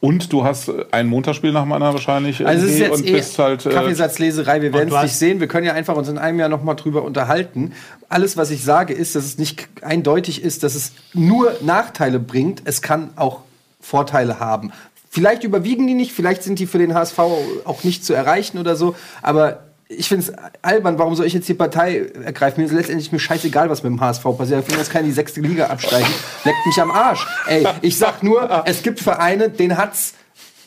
Und 0.00 0.32
du 0.32 0.42
hast 0.42 0.68
ein 0.90 1.06
Montagsspiel 1.06 1.52
nach 1.52 1.62
anderen 1.62 1.94
wahrscheinlich 1.94 2.44
Also 2.44 2.66
es 2.66 2.72
ist 2.72 2.78
jetzt 2.80 2.98
und 2.98 3.06
eh 3.06 3.12
bist 3.12 3.38
halt. 3.38 3.64
Äh, 3.66 3.70
Kaffeesatzleserei, 3.70 4.60
wir 4.60 4.72
werden 4.72 4.92
es 4.92 5.02
nicht 5.02 5.16
sehen. 5.16 5.38
Wir 5.38 5.46
können 5.46 5.64
ja 5.64 5.74
einfach 5.74 5.94
uns 5.94 6.08
in 6.08 6.18
einem 6.18 6.40
Jahr 6.40 6.48
noch 6.48 6.64
mal 6.64 6.74
drüber 6.74 7.04
unterhalten. 7.04 7.72
Alles, 8.08 8.36
was 8.36 8.50
ich 8.50 8.64
sage, 8.64 8.94
ist, 8.94 9.14
dass 9.14 9.24
es 9.24 9.38
nicht 9.38 9.68
eindeutig 9.82 10.42
ist, 10.42 10.64
dass 10.64 10.74
es 10.74 10.92
nur 11.14 11.52
Nachteile 11.60 12.18
bringt. 12.18 12.62
Es 12.64 12.82
kann 12.82 13.10
auch 13.14 13.42
Vorteile 13.80 14.40
haben. 14.40 14.72
Vielleicht 15.14 15.44
überwiegen 15.44 15.86
die 15.86 15.92
nicht, 15.92 16.12
vielleicht 16.12 16.42
sind 16.42 16.58
die 16.58 16.66
für 16.66 16.78
den 16.78 16.94
HSV 16.94 17.18
auch 17.18 17.84
nicht 17.84 18.02
zu 18.02 18.14
erreichen 18.14 18.56
oder 18.56 18.76
so. 18.76 18.96
Aber 19.20 19.64
ich 19.86 20.08
finde 20.08 20.24
es 20.24 20.32
albern, 20.62 20.98
warum 20.98 21.14
soll 21.14 21.26
ich 21.26 21.34
jetzt 21.34 21.46
die 21.50 21.54
Partei 21.54 22.06
ergreifen? 22.24 22.62
Mir 22.62 22.66
ist 22.66 22.72
letztendlich 22.72 23.12
mir 23.12 23.18
scheißegal, 23.18 23.68
was 23.68 23.82
mit 23.82 23.92
dem 23.92 24.00
HSV 24.00 24.22
passiert. 24.22 24.64
Ich 24.64 24.70
will, 24.70 24.78
dass 24.78 24.88
keine 24.88 25.04
in 25.04 25.10
die 25.10 25.14
sechste 25.14 25.42
Liga 25.42 25.66
absteigen. 25.66 26.08
Leckt 26.44 26.64
mich 26.64 26.80
am 26.80 26.90
Arsch. 26.90 27.26
Ey, 27.46 27.66
ich 27.82 27.98
sag 27.98 28.22
nur, 28.22 28.64
es 28.64 28.82
gibt 28.82 29.00
Vereine, 29.00 29.50
denen 29.50 29.76
hat's 29.76 30.14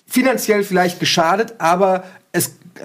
finanziell 0.05 0.63
vielleicht 0.63 0.99
geschadet, 0.99 1.55
aber 1.57 2.03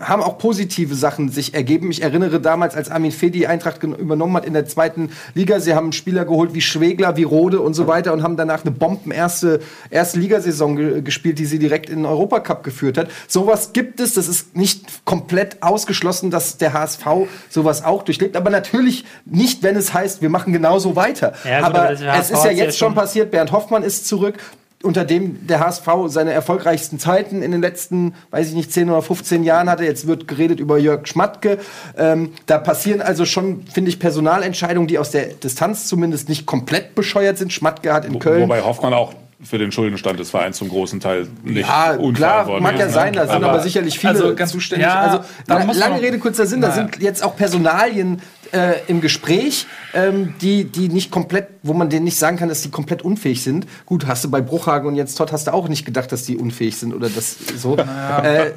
haben 0.01 0.23
auch 0.23 0.39
positive 0.39 0.95
Sachen 0.95 1.31
sich 1.31 1.55
ergeben. 1.55 1.91
Ich 1.91 2.03
erinnere 2.03 2.41
damals, 2.41 2.77
als 2.77 2.91
Armin 2.91 3.11
Fee 3.11 3.31
die 3.31 3.47
Eintracht 3.47 3.83
übernommen 3.83 4.37
hat 4.37 4.45
in 4.45 4.53
der 4.53 4.67
zweiten 4.67 5.11
Liga. 5.35 5.59
Sie 5.59 5.75
haben 5.75 5.93
Spieler 5.93 6.25
geholt 6.25 6.55
wie 6.55 6.61
Schwegler, 6.61 7.17
wie 7.17 7.25
Rode 7.25 7.61
und 7.61 7.75
so 7.75 7.87
weiter 7.89 8.13
und 8.13 8.23
haben 8.23 8.37
danach 8.37 8.63
eine 8.63 8.71
Bomben 8.71 9.11
erste, 9.11 9.61
Ligasaison 9.91 10.77
ge 10.77 11.03
gespielt, 11.03 11.39
die 11.39 11.45
sie 11.47 11.59
direkt 11.59 11.91
in 11.91 11.97
den 11.97 12.07
Europacup 12.07 12.63
geführt 12.63 12.99
hat. 12.99 13.09
Sowas 13.27 13.73
gibt 13.73 13.99
es. 14.01 14.15
Das 14.15 14.29
ist 14.29 14.57
nicht 14.57 15.05
komplett 15.05 15.63
ausgeschlossen, 15.63 16.31
dass 16.31 16.57
der 16.57 16.73
HSV 16.73 17.05
sowas 17.49 17.85
auch 17.85 18.03
durchlebt. 18.05 18.37
Aber 18.37 18.51
natürlich 18.51 19.05
nicht, 19.25 19.63
wenn 19.63 19.77
es 19.77 19.93
heißt, 19.93 20.23
wir 20.23 20.31
machen 20.31 20.53
genauso 20.53 20.95
weiter. 20.95 21.33
Ja, 21.45 21.59
gut, 21.59 21.67
aber 21.69 21.81
aber 21.81 21.91
es 22.19 22.31
ist 22.31 22.45
ja 22.45 22.51
jetzt 22.51 22.79
schon- 22.79 22.95
passiert. 22.95 23.31
Bernd 23.31 23.53
Hoffmann 23.53 23.83
ist 23.83 24.07
zurück 24.07 24.35
unter 24.83 25.05
dem 25.05 25.47
der 25.47 25.61
HSV 25.61 25.87
seine 26.07 26.33
erfolgreichsten 26.33 26.99
Zeiten 26.99 27.43
in 27.43 27.51
den 27.53 27.61
letzten, 27.61 28.15
weiß 28.31 28.49
ich 28.49 28.55
nicht, 28.55 28.73
10 28.73 28.89
oder 28.89 29.03
15 29.03 29.45
Jahren 29.45 29.69
hatte. 29.69 29.85
Jetzt 29.85 30.07
wird 30.07 30.27
geredet 30.27 30.59
über 30.59 30.79
Jörg 30.79 31.07
Schmatke. 31.07 31.59
Ähm, 31.99 32.33
da 32.47 32.57
passieren 32.59 33.03
also 33.03 33.27
schon, 33.27 33.65
finde 33.67 33.91
ich, 33.91 33.99
Personalentscheidungen, 33.99 34.89
die 34.89 34.99
aus 34.99 35.11
der 35.11 35.27
Distanz 35.27 35.87
zumindest 35.87 36.29
nicht 36.31 36.47
komplett 36.47 36.95
bescheuert 36.95 37.37
sind. 37.37 37.53
Schmatke 37.53 37.93
hat 37.93 38.07
in 38.07 38.19
Köln. 38.19 38.43
Wobei 38.43 38.63
Hoffmann 38.63 38.95
auch 38.95 39.13
für 39.43 39.59
den 39.59 39.73
Schuldenstand 39.73 40.19
des 40.21 40.31
Vereins 40.31 40.59
zum 40.59 40.69
großen 40.69 41.01
Teil 41.01 41.27
nicht 41.43 41.67
Ja, 41.67 41.97
klar, 42.15 42.61
mag 42.61 42.79
ja 42.79 42.87
ist, 42.87 42.93
sein, 42.93 43.13
ne? 43.15 43.21
da 43.21 43.27
sind 43.33 43.43
aber, 43.43 43.61
sicherlich 43.61 43.99
viele 43.99 44.13
also 44.13 44.35
ganz- 44.35 44.53
zuständig. 44.53 44.87
ja, 44.87 45.01
also 45.01 45.21
da 45.47 45.65
man- 45.65 45.77
lange 45.77 46.01
Rede, 46.03 46.19
kurzer 46.19 46.45
Sinn, 46.47 46.61
da 46.61 46.69
Naja. 46.69 46.83
sind 46.91 47.03
jetzt 47.03 47.23
auch 47.25 47.37
Personalien 47.37 48.21
äh, 48.53 48.81
im 48.89 49.01
Gespräch, 49.01 49.67
ähm, 49.95 50.35
die, 50.41 50.65
die 50.65 50.89
nicht 50.89 51.11
komplett, 51.11 51.49
wo 51.63 51.73
man 51.73 51.91
denen 51.91 52.05
nicht 52.05 52.17
sagen 52.17 52.37
kann, 52.37 52.49
dass 52.49 52.63
die 52.63 52.71
komplett 52.71 53.03
unfähig 53.03 53.43
sind. 53.43 53.67
Gut, 53.87 54.07
hast 54.07 54.25
du 54.25 54.31
bei 54.31 54.41
Bruchhagen 54.41 54.89
und 54.89 54.97
Jens 54.97 55.15
Todd 55.15 55.33
hast 55.33 55.47
du 55.47 55.53
auch 55.53 55.69
nicht 55.69 55.85
gedacht, 55.85 56.11
dass 56.13 56.25
die 56.25 56.37
unfähig 56.37 56.77
sind 56.77 56.95
oder 56.95 57.09
das 57.09 57.37
so. 57.57 57.77
Äh, 57.77 58.53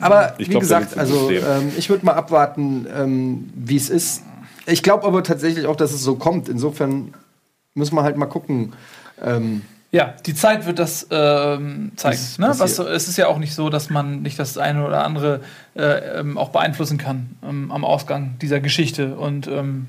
aber 0.00 0.34
Ich 0.38 0.46
wie 0.46 0.50
glaub, 0.52 0.60
gesagt, 0.60 0.98
also 0.98 1.30
ähm, 1.30 1.72
ich 1.76 1.88
würde 1.88 2.04
mal 2.04 2.14
abwarten, 2.14 2.86
ähm, 2.94 3.50
wie 3.54 3.76
es 3.76 3.88
ist. 3.90 4.22
Ich 4.66 4.82
glaube 4.82 5.06
aber 5.06 5.22
tatsächlich 5.22 5.66
auch, 5.66 5.76
dass 5.76 5.92
es 5.92 6.02
so 6.02 6.16
kommt. 6.16 6.48
Insofern 6.48 7.14
müssen 7.74 7.94
wir 7.94 8.02
halt 8.02 8.16
mal 8.16 8.26
gucken. 8.26 8.72
Ähm, 9.24 9.62
Ja, 9.90 10.14
die 10.26 10.34
Zeit 10.34 10.66
wird 10.66 10.78
das 10.78 11.06
ähm, 11.10 11.92
zeigen. 11.96 12.18
Was 12.18 12.38
Ne? 12.38 12.54
Was, 12.58 12.78
es 12.78 13.08
ist 13.08 13.16
ja 13.16 13.26
auch 13.26 13.38
nicht 13.38 13.54
so, 13.54 13.70
dass 13.70 13.88
man 13.88 14.20
nicht 14.20 14.38
das 14.38 14.58
eine 14.58 14.86
oder 14.86 15.02
andere 15.02 15.40
äh, 15.74 16.20
ähm, 16.20 16.36
auch 16.36 16.50
beeinflussen 16.50 16.98
kann 16.98 17.36
ähm, 17.42 17.72
am 17.72 17.84
Ausgang 17.84 18.36
dieser 18.42 18.60
Geschichte. 18.60 19.16
Und 19.16 19.46
ähm, 19.46 19.88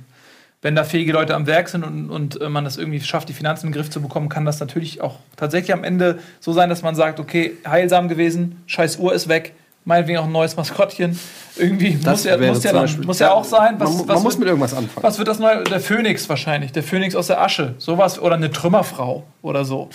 wenn 0.62 0.76
da 0.76 0.86
fähige 0.86 1.12
Leute 1.12 1.36
am 1.36 1.48
Werk 1.48 1.68
sind 1.68 1.84
und, 1.84 2.10
und 2.10 2.40
äh, 2.40 2.48
man 2.48 2.64
das 2.64 2.78
irgendwie 2.78 3.02
schafft, 3.02 3.28
die 3.28 3.34
Finanzen 3.34 3.68
in 3.68 3.72
den 3.74 3.78
Griff 3.78 3.90
zu 3.90 4.02
bekommen, 4.02 4.30
kann 4.30 4.46
das 4.46 4.62
natürlich 4.62 5.02
auch 5.02 5.20
tatsächlich 5.36 5.74
am 5.74 5.84
Ende 5.84 6.20
so 6.40 6.54
sein, 6.54 6.70
dass 6.70 6.82
man 6.82 6.96
sagt, 6.96 7.20
okay, 7.20 7.58
heilsam 7.68 8.08
gewesen, 8.08 8.64
scheiß 8.68 8.98
Uhr 9.00 9.14
ist 9.14 9.28
weg, 9.28 9.54
meinetwegen 9.90 10.20
auch 10.20 10.26
ein 10.26 10.32
neues 10.32 10.56
Maskottchen. 10.56 11.20
Irgendwie 11.58 11.98
muss 12.06 12.24
ja, 12.24 12.38
muss 12.38 12.64
ja, 12.64 12.72
dann, 12.72 13.02
muss 13.06 13.20
ja 13.20 13.32
auch 13.34 13.44
sein. 13.44 13.78
man, 13.78 13.92
mu- 13.92 14.06
man 14.06 14.24
muss 14.24 14.38
mit 14.38 14.48
irgendwas 14.48 14.74
anfangen. 14.74 15.04
Was 15.04 15.18
wird 15.18 15.28
das 15.28 15.40
neue? 15.40 15.66
Der 15.66 15.82
Phönix 15.82 16.30
wahrscheinlich. 16.30 16.72
Der 16.72 16.84
Phönix 16.84 17.16
aus 17.16 17.28
der 17.28 17.42
Asche. 17.42 17.76
Sowas. 17.80 18.18
Oder 18.20 18.36
eine 18.36 18.50
Trümmerfrau 18.52 19.24
oder 19.42 19.66
so. 19.66 19.90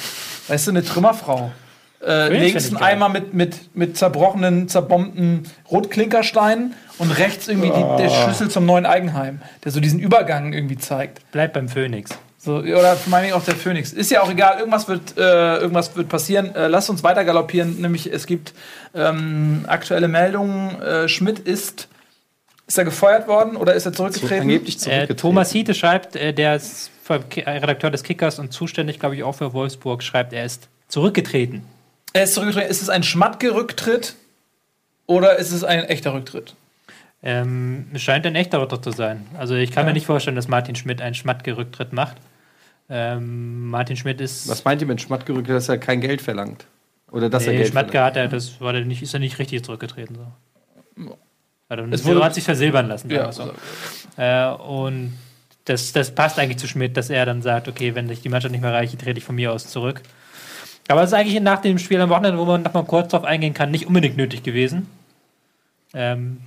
Weißt 0.49 0.67
du, 0.67 0.73
eine 0.73 0.85
Trümmerfrau. 0.85 1.53
Äh, 2.01 2.27
Phönix 2.27 2.43
links 2.53 2.71
ein. 2.75 2.83
Eimer 2.83 3.09
mit, 3.09 3.33
mit, 3.33 3.75
mit 3.75 3.97
zerbrochenen, 3.97 4.69
zerbombten 4.69 5.45
Rotklinkersteinen 5.71 6.75
und 6.99 7.11
rechts 7.13 7.49
irgendwie 7.49 7.71
die, 7.71 8.03
der 8.03 8.11
Schlüssel 8.11 8.51
zum 8.51 8.67
neuen 8.67 8.85
Eigenheim, 8.85 9.41
der 9.65 9.73
so 9.73 9.81
diesen 9.81 10.01
Übergang 10.01 10.53
irgendwie 10.53 10.77
zeigt. 10.77 11.21
Bleib 11.33 11.55
beim 11.55 11.69
Phoenix. 11.69 12.11
So, 12.45 12.57
oder 12.59 12.95
vor 12.97 13.15
allem 13.17 13.33
auch 13.33 13.43
der 13.45 13.57
Phönix. 13.57 13.93
Ist 13.93 14.11
ja 14.11 14.21
auch 14.23 14.31
egal, 14.31 14.59
irgendwas 14.59 14.87
wird, 14.87 15.17
äh, 15.17 15.57
irgendwas 15.57 15.97
wird 15.97 16.09
passieren. 16.11 16.55
Äh, 16.55 16.69
lasst 16.69 16.91
uns 16.91 17.03
weiter 17.03 17.25
galoppieren. 17.25 17.81
Nämlich, 17.81 18.13
es 18.13 18.27
gibt 18.27 18.53
ähm, 18.95 19.65
aktuelle 19.67 20.09
Meldungen. 20.09 20.81
Äh, 20.83 21.09
Schmidt 21.09 21.39
ist. 21.39 21.89
Ist 22.67 22.79
er 22.79 22.85
gefeuert 22.85 23.29
worden 23.29 23.57
oder 23.57 23.75
ist 23.75 23.85
er 23.87 23.93
zurückgetreten? 23.93 24.43
Angeblich 24.43 24.77
Äh, 24.77 24.79
zurückgetreten. 24.79 25.17
Thomas 25.19 25.53
Hiete 25.53 25.75
schreibt, 25.75 26.17
äh, 26.17 26.33
der 26.33 26.57
ist 26.57 26.91
äh, 27.09 27.41
Redakteur 27.51 27.91
des 27.91 28.03
Kickers 28.03 28.39
und 28.39 28.53
zuständig, 28.53 28.99
glaube 29.01 29.17
ich, 29.17 29.23
auch 29.23 29.35
für 29.35 29.53
Wolfsburg, 29.53 30.03
schreibt, 30.03 30.33
er 30.33 30.45
ist 30.45 30.69
zurückgetreten. 30.89 31.63
Er 32.15 32.25
ist 32.25 32.35
zurückgetreten. 32.35 32.71
Ist 32.71 32.81
es 32.83 32.89
ein 32.89 33.03
Schmatke-Rücktritt 33.03 34.15
oder 35.07 35.37
ist 35.39 35.53
es 35.53 35.63
ein 35.65 35.85
echter 35.85 36.15
Rücktritt? 36.15 36.55
Ähm, 37.23 37.87
es 37.93 38.03
scheint 38.03 38.27
ein 38.27 38.35
echter 38.35 38.61
Rücktritt 38.61 38.85
zu 38.85 38.91
sein. 38.93 39.27
Also 39.39 39.55
ich 39.55 39.71
kann 39.71 39.85
Ja. 39.85 39.89
mir 39.89 39.95
nicht 39.95 40.07
vorstellen, 40.07 40.37
dass 40.37 40.49
Martin 40.49 40.75
Schmidt 40.75 41.01
einen 41.03 41.15
Schmatke-Rücktritt 41.15 41.93
macht. 41.93 42.17
Ähm, 42.91 43.71
Martin 43.71 43.97
Schmidt 43.97 44.21
ist. 44.21 44.49
Was 44.49 44.65
meint 44.65 44.81
ihr 44.83 44.87
mit 44.87 45.01
Schmatke, 45.01 45.43
dass 45.43 45.69
er 45.69 45.79
kein 45.79 46.01
Geld 46.01 46.21
verlangt? 46.21 46.67
Oder 47.11 47.31
dass 47.31 47.47
er 47.47 47.53
nee, 47.53 47.59
Geld 47.59 47.71
Schmatke 47.71 47.93
verlangt? 47.93 48.17
hat 48.17 48.17
er, 48.17 48.29
das 48.29 48.61
war 48.61 48.73
der 48.73 48.85
nicht, 48.85 49.03
ist 49.03 49.15
er 49.15 49.21
nicht 49.21 49.39
richtig 49.39 49.65
zurückgetreten. 49.65 50.17
So. 50.97 51.17
Also, 51.69 51.85
Es 51.91 52.05
wurde- 52.05 52.23
hat 52.25 52.35
sich 52.35 52.45
versilbern 52.45 52.89
lassen. 52.89 53.11
Ja, 53.11 53.33
so. 53.33 53.53
Äh, 54.17 54.49
und 54.49 55.15
das, 55.65 55.93
das 55.93 56.15
passt 56.15 56.39
eigentlich 56.39 56.59
zu 56.59 56.69
Schmidt, 56.69 56.97
dass 56.97 57.09
er 57.09 57.25
dann 57.25 57.41
sagt, 57.41 57.69
okay, 57.69 57.95
wenn 57.95 58.09
ich 58.11 58.21
die 58.21 58.29
Mannschaft 58.29 58.53
nicht 58.53 58.61
mehr 58.61 58.73
reiche, 58.73 58.99
trete 58.99 59.19
ich 59.19 59.25
von 59.25 59.35
mir 59.35 59.53
aus 59.53 59.67
zurück. 59.69 60.03
Aber 60.89 61.03
es 61.03 61.11
ist 61.11 61.15
eigentlich 61.15 61.41
nach 61.41 61.63
dem 61.63 61.79
Spiel 61.79 61.99
am 62.01 62.11
Wochenende, 62.11 62.39
wo 62.39 62.45
man 62.45 62.63
noch 62.63 62.75
mal 62.75 62.85
kurz 62.85 63.11
drauf 63.11 63.25
eingehen 63.25 63.55
kann, 63.55 63.71
nicht 63.71 63.87
unbedingt 63.87 64.19
nötig 64.19 64.43
gewesen. 64.43 64.87
Ähm, 65.95 66.41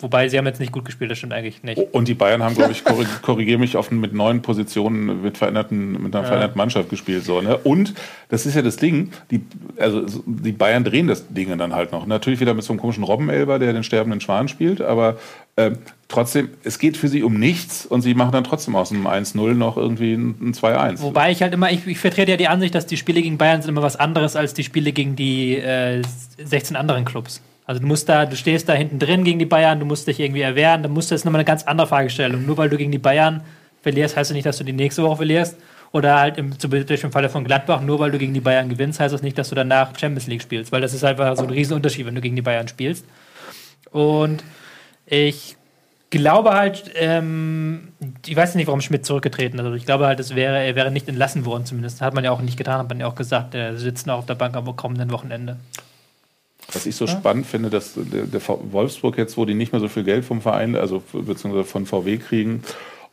wobei 0.00 0.28
sie 0.28 0.36
haben 0.38 0.46
jetzt 0.46 0.60
nicht 0.60 0.72
gut 0.72 0.84
gespielt, 0.84 1.10
das 1.10 1.18
stimmt 1.18 1.32
eigentlich 1.32 1.62
nicht. 1.62 1.78
Und 1.92 2.08
die 2.08 2.14
Bayern 2.14 2.42
haben, 2.42 2.54
glaube 2.54 2.72
ich, 2.72 2.84
korrig- 2.84 3.22
korrigiere 3.22 3.58
mich, 3.58 3.76
oft 3.76 3.92
mit 3.92 4.12
neuen 4.12 4.42
Positionen 4.42 5.22
mit, 5.22 5.38
veränderten, 5.38 6.02
mit 6.02 6.14
einer 6.14 6.24
veränderten 6.26 6.58
Mannschaft 6.58 6.90
gespielt. 6.90 7.24
So, 7.24 7.40
ne? 7.40 7.56
Und 7.58 7.94
das 8.28 8.44
ist 8.46 8.54
ja 8.56 8.62
das 8.62 8.76
Ding, 8.76 9.10
die, 9.30 9.42
also 9.78 10.06
so- 10.06 10.22
die 10.26 10.52
Bayern 10.52 10.84
drehen 10.84 11.06
das 11.06 11.28
Ding 11.28 11.56
dann 11.56 11.74
halt 11.74 11.92
noch. 11.92 12.06
Natürlich 12.06 12.40
wieder 12.40 12.54
mit 12.54 12.64
so 12.64 12.72
einem 12.72 12.80
komischen 12.80 13.04
Robbenelber, 13.04 13.58
der 13.58 13.72
den 13.72 13.84
sterbenden 13.84 14.20
Schwan 14.20 14.48
spielt, 14.48 14.80
aber 14.80 15.16
ähm, 15.56 15.78
trotzdem, 16.08 16.48
es 16.64 16.80
geht 16.80 16.96
für 16.96 17.06
sie 17.06 17.22
um 17.22 17.38
nichts 17.38 17.86
und 17.86 18.02
sie 18.02 18.14
machen 18.14 18.32
dann 18.32 18.42
trotzdem 18.42 18.74
aus 18.74 18.90
einem 18.90 19.06
1-0 19.06 19.54
noch 19.54 19.76
irgendwie 19.76 20.14
ein, 20.14 20.30
ein 20.40 20.52
2-1. 20.54 21.00
Wobei 21.02 21.30
ich 21.30 21.40
halt 21.42 21.54
immer, 21.54 21.70
ich, 21.70 21.86
ich 21.86 21.98
vertrete 21.98 22.32
ja 22.32 22.36
die 22.36 22.48
Ansicht, 22.48 22.74
dass 22.74 22.86
die 22.86 22.96
Spiele 22.96 23.22
gegen 23.22 23.38
Bayern 23.38 23.62
sind 23.62 23.70
immer 23.70 23.82
was 23.82 23.94
anderes 23.94 24.34
als 24.34 24.54
die 24.54 24.64
Spiele 24.64 24.90
gegen 24.92 25.14
die 25.14 25.56
äh, 25.56 26.02
16 26.44 26.74
anderen 26.76 27.04
Clubs. 27.04 27.40
Also 27.66 27.80
du 27.80 27.86
musst 27.86 28.08
da, 28.08 28.26
du 28.26 28.36
stehst 28.36 28.68
da 28.68 28.74
hinten 28.74 28.98
drin 28.98 29.24
gegen 29.24 29.38
die 29.38 29.46
Bayern, 29.46 29.80
du 29.80 29.86
musst 29.86 30.06
dich 30.06 30.20
irgendwie 30.20 30.42
erwehren, 30.42 30.82
dann 30.82 30.92
musst 30.92 31.10
du, 31.10 31.14
ist 31.14 31.24
nochmal 31.24 31.40
eine 31.40 31.46
ganz 31.46 31.62
andere 31.64 31.86
Fragestellung. 31.86 32.44
Nur 32.44 32.58
weil 32.58 32.68
du 32.68 32.76
gegen 32.76 32.92
die 32.92 32.98
Bayern 32.98 33.42
verlierst, 33.82 34.16
heißt 34.16 34.30
das 34.30 34.34
nicht, 34.34 34.46
dass 34.46 34.58
du 34.58 34.64
die 34.64 34.72
nächste 34.72 35.02
Woche 35.02 35.16
verlierst. 35.16 35.56
Oder 35.92 36.18
halt 36.18 36.38
im, 36.38 36.58
zum 36.58 36.70
Beispiel 36.70 36.98
im 36.98 37.12
Falle 37.12 37.28
von 37.28 37.44
Gladbach, 37.44 37.80
nur 37.80 38.00
weil 38.00 38.10
du 38.10 38.18
gegen 38.18 38.34
die 38.34 38.40
Bayern 38.40 38.68
gewinnst, 38.68 38.98
heißt 38.98 39.14
das 39.14 39.22
nicht, 39.22 39.38
dass 39.38 39.48
du 39.48 39.54
danach 39.54 39.96
Champions 39.96 40.26
League 40.26 40.42
spielst. 40.42 40.72
Weil 40.72 40.80
das 40.80 40.92
ist 40.92 41.04
einfach 41.04 41.36
so 41.36 41.44
ein 41.44 41.50
Riesenunterschied, 41.50 42.04
wenn 42.04 42.16
du 42.16 42.20
gegen 42.20 42.36
die 42.36 42.42
Bayern 42.42 42.66
spielst. 42.66 43.06
Und 43.92 44.42
ich 45.06 45.56
glaube 46.10 46.50
halt, 46.50 46.90
ähm, 46.96 47.92
ich 48.26 48.34
weiß 48.34 48.56
nicht, 48.56 48.66
warum 48.66 48.80
Schmidt 48.80 49.06
zurückgetreten 49.06 49.58
ist. 49.58 49.64
Also 49.64 49.76
ich 49.76 49.86
glaube 49.86 50.06
halt, 50.06 50.20
es 50.20 50.34
wäre, 50.34 50.64
er 50.64 50.74
wäre 50.74 50.90
nicht 50.90 51.08
entlassen 51.08 51.44
worden, 51.44 51.64
zumindest. 51.64 52.00
Hat 52.00 52.12
man 52.12 52.24
ja 52.24 52.32
auch 52.32 52.40
nicht 52.40 52.56
getan, 52.56 52.78
hat 52.78 52.88
man 52.88 53.00
ja 53.00 53.06
auch 53.06 53.14
gesagt, 53.14 53.54
er 53.54 53.76
sitzt 53.76 54.06
noch 54.06 54.18
auf 54.18 54.26
der 54.26 54.34
Bank 54.34 54.56
am 54.56 54.76
kommenden 54.76 55.10
Wochenende. 55.12 55.58
Was 56.72 56.86
ich 56.86 56.96
so 56.96 57.06
spannend 57.06 57.46
finde, 57.46 57.70
dass 57.70 57.92
der, 57.94 58.40
Wolfsburg 58.70 59.18
jetzt, 59.18 59.36
wo 59.36 59.44
die 59.44 59.54
nicht 59.54 59.72
mehr 59.72 59.80
so 59.80 59.88
viel 59.88 60.02
Geld 60.04 60.24
vom 60.24 60.40
Verein, 60.40 60.76
also 60.76 61.02
beziehungsweise 61.12 61.64
von 61.64 61.86
VW 61.86 62.16
kriegen 62.16 62.62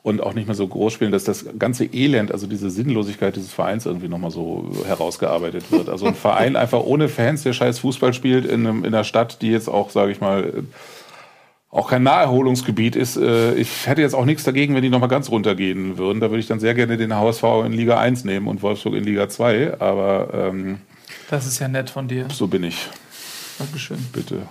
und 0.04 0.24
auch 0.24 0.34
nicht 0.34 0.48
mehr 0.48 0.56
so 0.56 0.68
groß 0.68 0.94
spielen, 0.94 1.12
dass 1.12 1.26
das 1.26 1.46
ganze 1.60 1.86
Elend, 1.86 2.32
also 2.32 2.48
diese 2.48 2.70
Sinnlosigkeit 2.70 3.36
dieses 3.36 3.54
Vereins 3.54 3.86
irgendwie 3.86 4.08
nochmal 4.08 4.32
so 4.32 4.72
herausgearbeitet 4.88 5.72
wird. 5.72 5.90
Also 5.90 6.08
ein 6.08 6.16
Verein 6.16 6.56
einfach 6.56 6.80
ohne 6.82 7.08
Fans, 7.08 7.44
der 7.44 7.54
scheiß 7.54 7.80
Fußball 7.80 8.14
spielt 8.14 8.46
in, 8.46 8.66
einem, 8.66 8.80
in 8.84 8.94
einer 8.94 9.04
Stadt, 9.04 9.42
die 9.42 9.52
jetzt 9.52 9.68
auch, 9.68 9.90
sage 9.92 10.12
ich 10.12 10.22
mal, 10.22 10.64
auch 11.70 11.90
kein 11.90 12.04
Naherholungsgebiet 12.04 12.96
ist. 12.96 13.16
Äh, 13.18 13.54
Ich 13.56 13.88
hätte 13.88 14.02
jetzt 14.02 14.14
auch 14.16 14.26
nichts 14.26 14.44
dagegen, 14.44 14.76
wenn 14.76 14.82
die 14.82 14.90
nochmal 14.90 15.08
ganz 15.10 15.30
runtergehen 15.30 15.98
würden. 15.98 16.20
Da 16.20 16.30
würde 16.30 16.40
ich 16.40 16.48
dann 16.48 16.60
sehr 16.60 16.74
gerne 16.74 16.98
den 16.98 17.16
HSV 17.16 17.44
in 17.66 17.72
Liga 17.74 17.98
1 18.00 18.26
nehmen 18.26 18.48
und 18.48 18.62
Wolfsburg 18.62 18.96
in 18.96 19.04
Liga 19.04 19.30
2. 19.30 19.80
Aber 19.80 20.30
ähm, 20.34 20.80
Das 21.30 21.46
ist 21.46 21.60
ja 21.60 21.68
nett 21.68 21.90
von 21.90 22.08
dir. 22.08 22.28
so 22.32 22.48
bin 22.48 22.64
ich. 22.64 22.90
Dankeschön. 23.62 23.98
Bitte. 24.14 24.42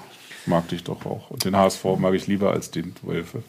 Ich 0.42 0.46
mag 0.46 0.68
dich 0.68 0.82
doch 0.84 1.04
auch. 1.06 1.30
Und 1.30 1.44
den 1.44 1.56
HSV 1.56 1.84
mag 1.98 2.14
ich 2.14 2.26
lieber 2.26 2.50
als 2.52 2.70
den 2.70 2.94
Wölfe. 3.02 3.42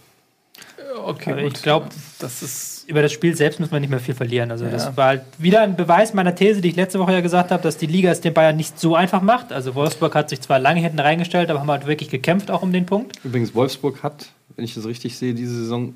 Okay, 1.05 1.43
gut. 1.43 1.53
ich 1.57 1.63
glaub, 1.63 1.89
das 2.19 2.43
ist. 2.43 2.69
Über 2.87 3.01
das 3.01 3.13
Spiel 3.13 3.35
selbst 3.35 3.59
muss 3.59 3.71
man 3.71 3.79
nicht 3.81 3.89
mehr 3.89 3.99
viel 4.01 4.15
verlieren. 4.15 4.51
Also 4.51 4.65
Ja. 4.65 4.71
das 4.71 4.97
war 4.97 5.05
halt 5.07 5.21
wieder 5.37 5.61
ein 5.61 5.77
Beweis 5.77 6.13
meiner 6.13 6.35
These, 6.35 6.59
die 6.61 6.69
ich 6.69 6.75
letzte 6.75 6.99
Woche 6.99 7.13
ja 7.13 7.21
gesagt 7.21 7.51
habe, 7.51 7.63
dass 7.63 7.77
die 7.77 7.85
Liga 7.85 8.11
es 8.11 8.19
den 8.19 8.33
Bayern 8.33 8.57
nicht 8.57 8.77
so 8.79 8.95
einfach 8.95 9.21
macht. 9.21 9.53
Also 9.53 9.75
Wolfsburg 9.75 10.13
hat 10.15 10.29
sich 10.29 10.41
zwar 10.41 10.59
lange 10.59 10.81
hinten 10.81 10.99
reingestellt, 10.99 11.49
aber 11.49 11.59
haben 11.61 11.71
halt 11.71 11.87
wirklich 11.87 12.09
gekämpft 12.09 12.51
auch 12.51 12.61
um 12.63 12.73
den 12.73 12.85
Punkt. 12.85 13.13
Übrigens, 13.23 13.55
Wolfsburg 13.55 14.03
hat, 14.03 14.29
wenn 14.55 14.65
ich 14.65 14.73
das 14.73 14.85
richtig 14.85 15.17
sehe, 15.17 15.33
diese 15.33 15.55
Saison 15.55 15.95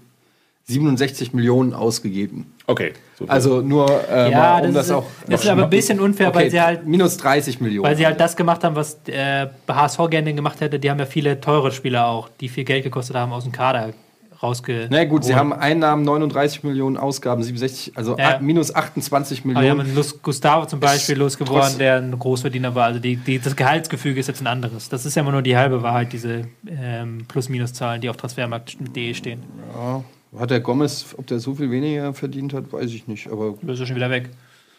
67 0.67 1.33
Millionen 1.33 1.73
ausgegeben. 1.73 2.51
Okay. 2.65 2.93
super. 3.19 3.31
Also 3.31 3.61
nur, 3.61 3.87
äh, 4.09 4.31
Ja, 4.31 4.37
mal, 4.39 4.65
um 4.65 4.73
das, 4.73 4.73
das, 4.73 4.85
ist, 4.87 4.91
auch. 4.93 5.05
das 5.27 5.43
ist 5.43 5.49
aber 5.49 5.63
ein 5.65 5.69
bisschen 5.69 5.99
unfair, 5.99 6.33
weil 6.33 6.49
sie 6.49 6.59
halt 6.59 6.87
minus 6.87 7.17
30 7.17 7.61
Millionen. 7.61 7.87
Weil 7.87 7.95
sie 7.95 8.05
halt 8.05 8.19
das 8.19 8.35
gemacht 8.35 8.63
haben, 8.63 8.75
was 8.75 8.97
äh, 9.07 9.47
HSV 9.67 9.99
gerne 10.09 10.33
gemacht 10.33 10.61
hätte. 10.61 10.79
Die 10.79 10.89
haben 10.89 10.97
ja 10.99 11.05
viele 11.05 11.39
teure 11.39 11.71
Spieler 11.71 12.07
auch, 12.07 12.29
die 12.41 12.49
viel 12.49 12.63
Geld 12.63 12.83
gekostet 12.83 13.15
haben, 13.15 13.31
aus 13.31 13.43
dem 13.43 13.51
Kader 13.51 13.93
rausge. 14.41 14.87
Na 14.89 15.03
gut, 15.05 15.23
sie 15.23 15.35
haben 15.35 15.53
Einnahmen 15.53 16.03
39 16.03 16.63
Millionen, 16.63 16.97
Ausgaben 16.97 17.43
67, 17.43 17.95
also 17.95 18.17
Ja. 18.17 18.39
minus 18.39 18.73
28 18.73 19.43
Aber 19.45 19.61
die 19.61 19.69
haben 19.69 19.77
Millionen. 19.77 20.11
Gustavo 20.23 20.65
zum 20.65 20.79
Beispiel 20.79 21.15
losgeworden, 21.17 21.77
der 21.77 21.97
ein 21.97 22.17
Großverdiener 22.17 22.73
war. 22.75 22.85
Also 22.85 22.99
die, 22.99 23.15
die, 23.17 23.39
das 23.39 23.55
Gehaltsgefüge 23.55 24.19
ist 24.19 24.27
jetzt 24.27 24.41
ein 24.41 24.47
anderes. 24.47 24.89
Das 24.89 25.05
ist 25.05 25.15
ja 25.15 25.21
immer 25.21 25.31
nur 25.31 25.41
die 25.41 25.55
halbe 25.55 25.83
Wahrheit, 25.83 26.11
diese 26.11 26.47
ähm, 26.67 27.25
Plus-Minus-Zahlen, 27.27 28.01
die 28.01 28.09
auf 28.09 28.17
transfermarkt.de 28.17 29.13
stehen. 29.13 29.43
Ja, 29.75 30.03
hat 30.37 30.51
der 30.51 30.59
Gomez, 30.59 31.15
ob 31.17 31.27
der 31.27 31.39
so 31.39 31.55
viel 31.55 31.71
weniger 31.71 32.13
verdient 32.13 32.53
hat, 32.53 32.71
weiß 32.71 32.91
ich 32.91 33.07
nicht. 33.07 33.31
Aber 33.31 33.55
Das 33.61 33.79
ist 33.79 33.87
schon 33.87 33.95
wieder 33.95 34.09
weg. 34.09 34.29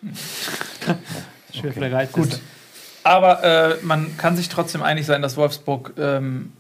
Schwer 1.53 1.73
für 1.73 1.81
der 1.81 1.93
Reiz. 1.93 2.13
Gut. 2.13 2.41
Aber 3.03 3.45
äh, 3.45 3.77
man 3.83 4.17
kann 4.17 4.37
sich 4.37 4.49
trotzdem 4.49 4.83
einig 4.83 5.07
sein, 5.07 5.23
dass 5.23 5.37
Wolfsburg 5.37 5.95
ähm, 5.99 6.53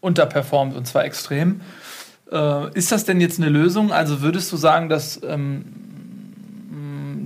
unterperformt 0.00 0.74
und 0.74 0.86
zwar 0.86 1.04
extrem. 1.04 1.60
Äh, 2.32 2.72
ist 2.72 2.90
das 2.90 3.04
denn 3.04 3.20
jetzt 3.20 3.38
eine 3.38 3.50
Lösung? 3.50 3.92
Also 3.92 4.22
würdest 4.22 4.50
du 4.50 4.56
sagen, 4.56 4.88
dass 4.88 5.20
ähm, 5.22 5.64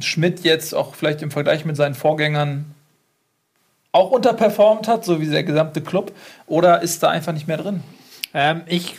Schmidt 0.01 0.41
jetzt 0.41 0.75
auch 0.75 0.95
vielleicht 0.95 1.23
im 1.23 1.31
Vergleich 1.31 1.65
mit 1.65 1.77
seinen 1.77 1.95
Vorgängern 1.95 2.67
auch 3.93 4.11
unterperformt 4.11 4.89
hat, 4.89 5.05
so 5.05 5.21
wie 5.21 5.27
der 5.27 5.45
gesamte 5.45 5.81
Club? 5.81 6.12
Oder 6.47 6.83
ist 6.83 7.03
da 7.03 7.11
einfach 7.11 7.33
nicht 7.33 7.47
mehr 7.47 7.59
drin? 7.59 7.83
Ähm, 8.33 8.62
ich 8.67 8.97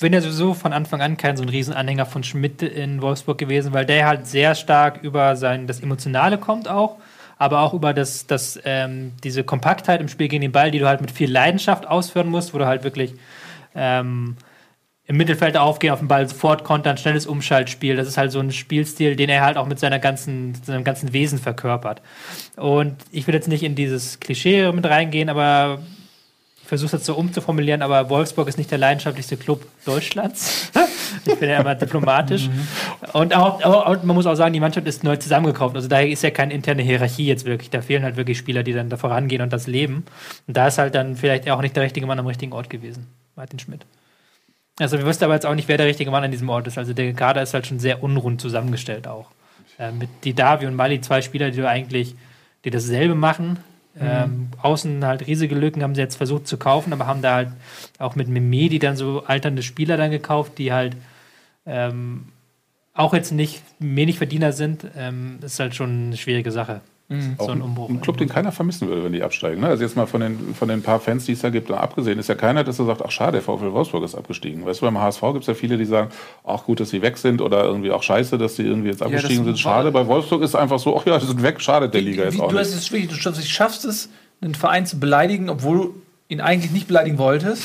bin 0.00 0.14
ja 0.14 0.20
sowieso 0.20 0.54
von 0.54 0.72
Anfang 0.72 1.02
an 1.02 1.16
kein 1.16 1.36
so 1.36 1.42
ein 1.42 1.48
Riesenanhänger 1.48 2.06
von 2.06 2.24
Schmidt 2.24 2.62
in 2.62 3.02
Wolfsburg 3.02 3.38
gewesen, 3.38 3.72
weil 3.72 3.86
der 3.86 4.06
halt 4.06 4.26
sehr 4.26 4.54
stark 4.54 5.02
über 5.02 5.36
sein, 5.36 5.66
das 5.66 5.80
Emotionale 5.80 6.38
kommt 6.38 6.68
auch, 6.68 6.96
aber 7.38 7.60
auch 7.60 7.74
über 7.74 7.92
das, 7.92 8.26
das, 8.26 8.58
ähm, 8.64 9.12
diese 9.22 9.44
Kompaktheit 9.44 10.00
im 10.00 10.08
Spiel 10.08 10.28
gegen 10.28 10.40
den 10.40 10.52
Ball, 10.52 10.70
die 10.70 10.78
du 10.78 10.88
halt 10.88 11.02
mit 11.02 11.10
viel 11.10 11.30
Leidenschaft 11.30 11.86
ausführen 11.86 12.28
musst, 12.28 12.54
wo 12.54 12.58
du 12.58 12.66
halt 12.66 12.82
wirklich 12.82 13.14
ähm, 13.74 14.36
im 15.04 15.16
Mittelfeld 15.16 15.56
aufgehen, 15.56 15.92
auf 15.92 15.98
den 15.98 16.08
Ball 16.08 16.26
sofort 16.26 16.64
kontern, 16.64 16.96
schnelles 16.96 17.26
Umschaltspiel. 17.26 17.96
Das 17.96 18.08
ist 18.08 18.16
halt 18.16 18.32
so 18.32 18.40
ein 18.40 18.52
Spielstil, 18.52 19.16
den 19.16 19.28
er 19.28 19.42
halt 19.42 19.58
auch 19.58 19.66
mit 19.66 19.78
seiner 19.78 19.98
ganzen, 19.98 20.54
seinem 20.54 20.84
ganzen 20.84 21.12
Wesen 21.12 21.38
verkörpert. 21.38 22.00
Und 22.56 22.96
ich 23.10 23.26
will 23.26 23.34
jetzt 23.34 23.48
nicht 23.48 23.64
in 23.64 23.74
dieses 23.74 24.18
Klischee 24.20 24.72
mit 24.72 24.86
reingehen, 24.86 25.28
aber 25.28 25.80
versuche 26.70 26.98
es 26.98 27.04
so 27.04 27.16
umzuformulieren, 27.16 27.82
aber 27.82 28.10
Wolfsburg 28.10 28.46
ist 28.46 28.56
nicht 28.56 28.70
der 28.70 28.78
leidenschaftlichste 28.78 29.36
Club 29.36 29.66
Deutschlands. 29.84 30.70
ich 31.26 31.34
bin 31.34 31.50
ja 31.50 31.58
immer 31.60 31.74
diplomatisch. 31.74 32.48
Und 33.12 33.34
auch, 33.34 33.60
auch, 33.64 34.02
man 34.04 34.14
muss 34.14 34.24
auch 34.24 34.36
sagen, 34.36 34.52
die 34.52 34.60
Mannschaft 34.60 34.86
ist 34.86 35.02
neu 35.02 35.16
zusammengekauft. 35.16 35.74
Also 35.74 35.88
daher 35.88 36.08
ist 36.08 36.22
ja 36.22 36.30
keine 36.30 36.54
interne 36.54 36.82
Hierarchie 36.82 37.26
jetzt 37.26 37.44
wirklich. 37.44 37.70
Da 37.70 37.82
fehlen 37.82 38.04
halt 38.04 38.16
wirklich 38.16 38.38
Spieler, 38.38 38.62
die 38.62 38.72
dann 38.72 38.88
da 38.88 38.96
vorangehen 38.96 39.42
und 39.42 39.52
das 39.52 39.66
leben. 39.66 40.04
Und 40.46 40.56
da 40.56 40.68
ist 40.68 40.78
halt 40.78 40.94
dann 40.94 41.16
vielleicht 41.16 41.50
auch 41.50 41.60
nicht 41.60 41.74
der 41.74 41.82
richtige 41.82 42.06
Mann 42.06 42.20
am 42.20 42.28
richtigen 42.28 42.52
Ort 42.52 42.70
gewesen. 42.70 43.08
Martin 43.34 43.58
Schmidt. 43.58 43.84
Also 44.78 44.96
wir 44.96 45.04
wussten 45.04 45.24
aber 45.24 45.34
jetzt 45.34 45.46
auch 45.46 45.56
nicht, 45.56 45.66
wer 45.66 45.76
der 45.76 45.86
richtige 45.86 46.12
Mann 46.12 46.22
an 46.22 46.30
diesem 46.30 46.48
Ort 46.50 46.68
ist. 46.68 46.78
Also 46.78 46.92
der 46.92 47.12
Kader 47.14 47.42
ist 47.42 47.52
halt 47.52 47.66
schon 47.66 47.80
sehr 47.80 48.00
unrund 48.00 48.40
zusammengestellt 48.40 49.08
auch. 49.08 49.26
Äh, 49.76 49.90
mit 49.90 50.08
Didavi 50.24 50.66
und 50.66 50.76
Mali 50.76 51.00
zwei 51.00 51.20
Spieler, 51.20 51.50
die 51.50 51.56
du 51.56 51.68
eigentlich, 51.68 52.14
die 52.64 52.70
dasselbe 52.70 53.16
machen. 53.16 53.58
Ähm, 53.98 54.48
außen 54.62 55.04
halt 55.04 55.26
riesige 55.26 55.54
Lücken 55.54 55.82
haben 55.82 55.94
sie 55.94 56.00
jetzt 56.00 56.16
versucht 56.16 56.46
zu 56.46 56.58
kaufen, 56.58 56.92
aber 56.92 57.06
haben 57.06 57.22
da 57.22 57.34
halt 57.34 57.48
auch 57.98 58.14
mit 58.14 58.28
Memedi 58.28 58.78
dann 58.78 58.96
so 58.96 59.24
alternde 59.24 59.62
Spieler 59.62 59.96
dann 59.96 60.10
gekauft, 60.10 60.58
die 60.58 60.72
halt 60.72 60.96
ähm, 61.66 62.26
auch 62.94 63.14
jetzt 63.14 63.32
nicht 63.32 63.62
wenig 63.78 64.18
Verdiener 64.18 64.52
sind. 64.52 64.86
Ähm, 64.96 65.38
ist 65.42 65.58
halt 65.58 65.74
schon 65.74 66.06
eine 66.06 66.16
schwierige 66.16 66.52
Sache. 66.52 66.82
Auch 67.38 67.46
So 67.46 67.52
ein 67.52 67.60
Umbruch. 67.60 67.88
Ein 67.88 68.00
Club, 68.00 68.18
den 68.18 68.28
keiner 68.28 68.52
vermissen 68.52 68.86
würde, 68.86 69.02
wenn 69.02 69.12
die 69.12 69.22
absteigen. 69.22 69.60
Ne? 69.60 69.68
Also 69.68 69.82
jetzt 69.82 69.96
mal 69.96 70.06
von 70.06 70.20
den, 70.20 70.54
von 70.54 70.68
den 70.68 70.82
paar 70.82 71.00
Fans, 71.00 71.24
die 71.24 71.32
es 71.32 71.40
da 71.40 71.50
gibt, 71.50 71.70
abgesehen, 71.70 72.18
ist 72.20 72.28
ja 72.28 72.36
keiner, 72.36 72.62
der 72.62 72.72
so 72.72 72.86
sagt, 72.86 73.02
ach 73.04 73.10
schade, 73.10 73.32
der 73.32 73.42
VfL 73.42 73.72
Wolfsburg 73.72 74.04
ist 74.04 74.14
abgestiegen. 74.14 74.64
Weißt 74.64 74.80
du, 74.80 74.86
beim 74.86 74.98
HSV 74.98 75.20
gibt 75.20 75.40
es 75.40 75.46
ja 75.48 75.54
viele, 75.54 75.76
die 75.76 75.86
sagen, 75.86 76.10
ach 76.44 76.64
gut, 76.64 76.78
dass 76.78 76.90
sie 76.90 77.02
weg 77.02 77.18
sind 77.18 77.40
oder 77.40 77.64
irgendwie 77.64 77.90
auch 77.90 78.02
scheiße, 78.02 78.38
dass 78.38 78.56
sie 78.56 78.62
irgendwie 78.62 78.90
jetzt 78.90 79.02
abgestiegen 79.02 79.38
das 79.38 79.46
sind. 79.46 79.58
Schade. 79.58 79.90
Bei 79.90 80.06
Wolfsburg 80.06 80.42
ist 80.42 80.54
einfach 80.54 80.78
so, 80.78 80.96
ach 80.96 81.04
ja, 81.06 81.18
sie 81.18 81.26
sind 81.26 81.42
weg, 81.42 81.60
schade 81.60 81.88
der 81.88 82.00
Liga 82.00 82.24
jetzt 82.24 82.40
auch 82.40 82.48
du, 82.48 82.58
hast 82.58 82.74
es 82.74 82.92
wirklich, 82.92 83.10
du 83.10 83.16
schaffst, 83.16 83.48
schaffst 83.50 83.84
es, 83.84 84.08
einen 84.40 84.54
Verein 84.54 84.86
zu 84.86 85.00
beleidigen, 85.00 85.50
obwohl 85.50 85.76
du 85.78 85.94
ihn 86.28 86.40
eigentlich 86.40 86.70
nicht 86.70 86.86
beleidigen 86.86 87.18
wolltest. 87.18 87.64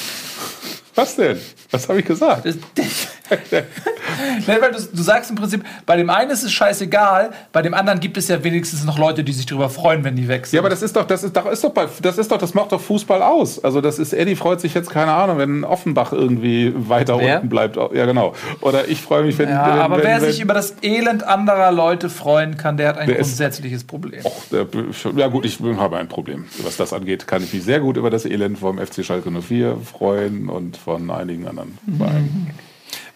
Was 0.95 1.15
denn? 1.15 1.37
Was 1.71 1.87
habe 1.87 1.99
ich 1.99 2.05
gesagt? 2.05 2.45
Das, 2.45 2.57
Nein, 4.47 4.57
weil 4.61 4.71
du, 4.71 4.77
du 4.93 5.01
sagst 5.01 5.29
im 5.29 5.35
Prinzip, 5.35 5.63
bei 5.85 5.97
dem 5.97 6.09
einen 6.09 6.31
ist 6.31 6.43
es 6.43 6.51
scheißegal, 6.51 7.31
bei 7.51 7.61
dem 7.61 7.73
anderen 7.73 7.99
gibt 7.99 8.17
es 8.17 8.27
ja 8.27 8.43
wenigstens 8.43 8.83
noch 8.85 8.97
Leute, 8.99 9.23
die 9.23 9.33
sich 9.33 9.45
darüber 9.45 9.69
freuen, 9.69 10.03
wenn 10.03 10.15
die 10.15 10.27
weg 10.27 10.45
sind. 10.45 10.57
Ja, 10.57 10.61
aber 10.61 10.69
das 10.69 10.81
ist 10.81 10.95
doch, 10.95 11.05
das 11.05 11.23
ist 11.23 11.35
doch, 11.35 11.45
ist 11.47 11.63
doch, 11.63 11.71
bei, 11.71 11.87
das 12.01 12.17
ist 12.17 12.31
doch, 12.31 12.37
das 12.37 12.53
macht 12.53 12.71
doch 12.71 12.79
Fußball 12.81 13.21
aus. 13.21 13.63
Also 13.63 13.81
das 13.81 13.99
ist, 13.99 14.13
Eddie 14.13 14.35
freut 14.35 14.61
sich 14.61 14.73
jetzt, 14.73 14.89
keine 14.89 15.11
Ahnung, 15.13 15.37
wenn 15.37 15.63
Offenbach 15.63 16.13
irgendwie 16.13 16.73
weiter 16.75 17.19
Wer? 17.19 17.35
unten 17.37 17.49
bleibt. 17.49 17.75
Ja, 17.75 18.05
genau. 18.05 18.33
Oder 18.61 18.87
ich 18.87 19.01
freue 19.01 19.23
mich, 19.23 19.37
wenn. 19.37 19.49
ja, 19.49 19.65
wenn, 19.73 19.79
aber 19.81 19.97
wenn, 19.97 20.03
wer 20.05 20.21
wenn, 20.21 20.31
sich 20.31 20.41
über 20.41 20.53
das 20.53 20.75
Elend 20.81 21.23
anderer 21.23 21.71
Leute 21.71 22.09
freuen 22.09 22.57
kann, 22.57 22.77
der 22.77 22.89
hat 22.89 22.97
ein 22.97 23.07
Der 23.07 23.17
ist- 23.19 23.27
grundsätzliches 23.29 23.83
Problem. 23.83 24.21
Och, 24.23 24.43
der, 24.51 24.67
ja 25.15 25.27
gut, 25.27 25.45
ich 25.45 25.59
habe 25.77 25.97
ein 25.97 26.07
Problem. 26.07 26.45
Was 26.63 26.77
das 26.77 26.93
angeht, 26.93 27.27
kann 27.27 27.43
ich 27.43 27.53
mich 27.53 27.63
sehr 27.63 27.79
gut 27.79 27.97
über 27.97 28.09
das 28.09 28.25
Elend 28.25 28.59
vom 28.59 28.77
FC 28.77 29.03
Schalke 29.03 29.29
04 29.31 29.77
freuen 29.83 30.49
und 30.49 30.77
von 30.77 31.09
einigen 31.09 31.47
anderen 31.47 31.77
Vereinen. 31.97 32.47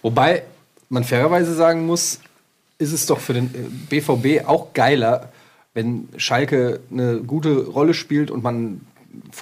Wobei, 0.02 0.44
man 0.90 1.04
fairerweise 1.04 1.54
sagen 1.54 1.86
muss, 1.86 2.20
ist 2.78 2.94
es 2.94 3.06
doch 3.06 3.20
für 3.20 3.34
den 3.34 3.46
äh, 3.54 4.00
BVB 4.00 4.48
auch 4.48 4.74
geiler, 4.74 5.30
wenn 5.74 6.10
Schalke 6.18 6.80
eine 6.92 7.20
gute 7.20 7.68
Rolle 7.68 7.94
spielt 7.94 8.32
und 8.32 8.44
man 8.44 8.82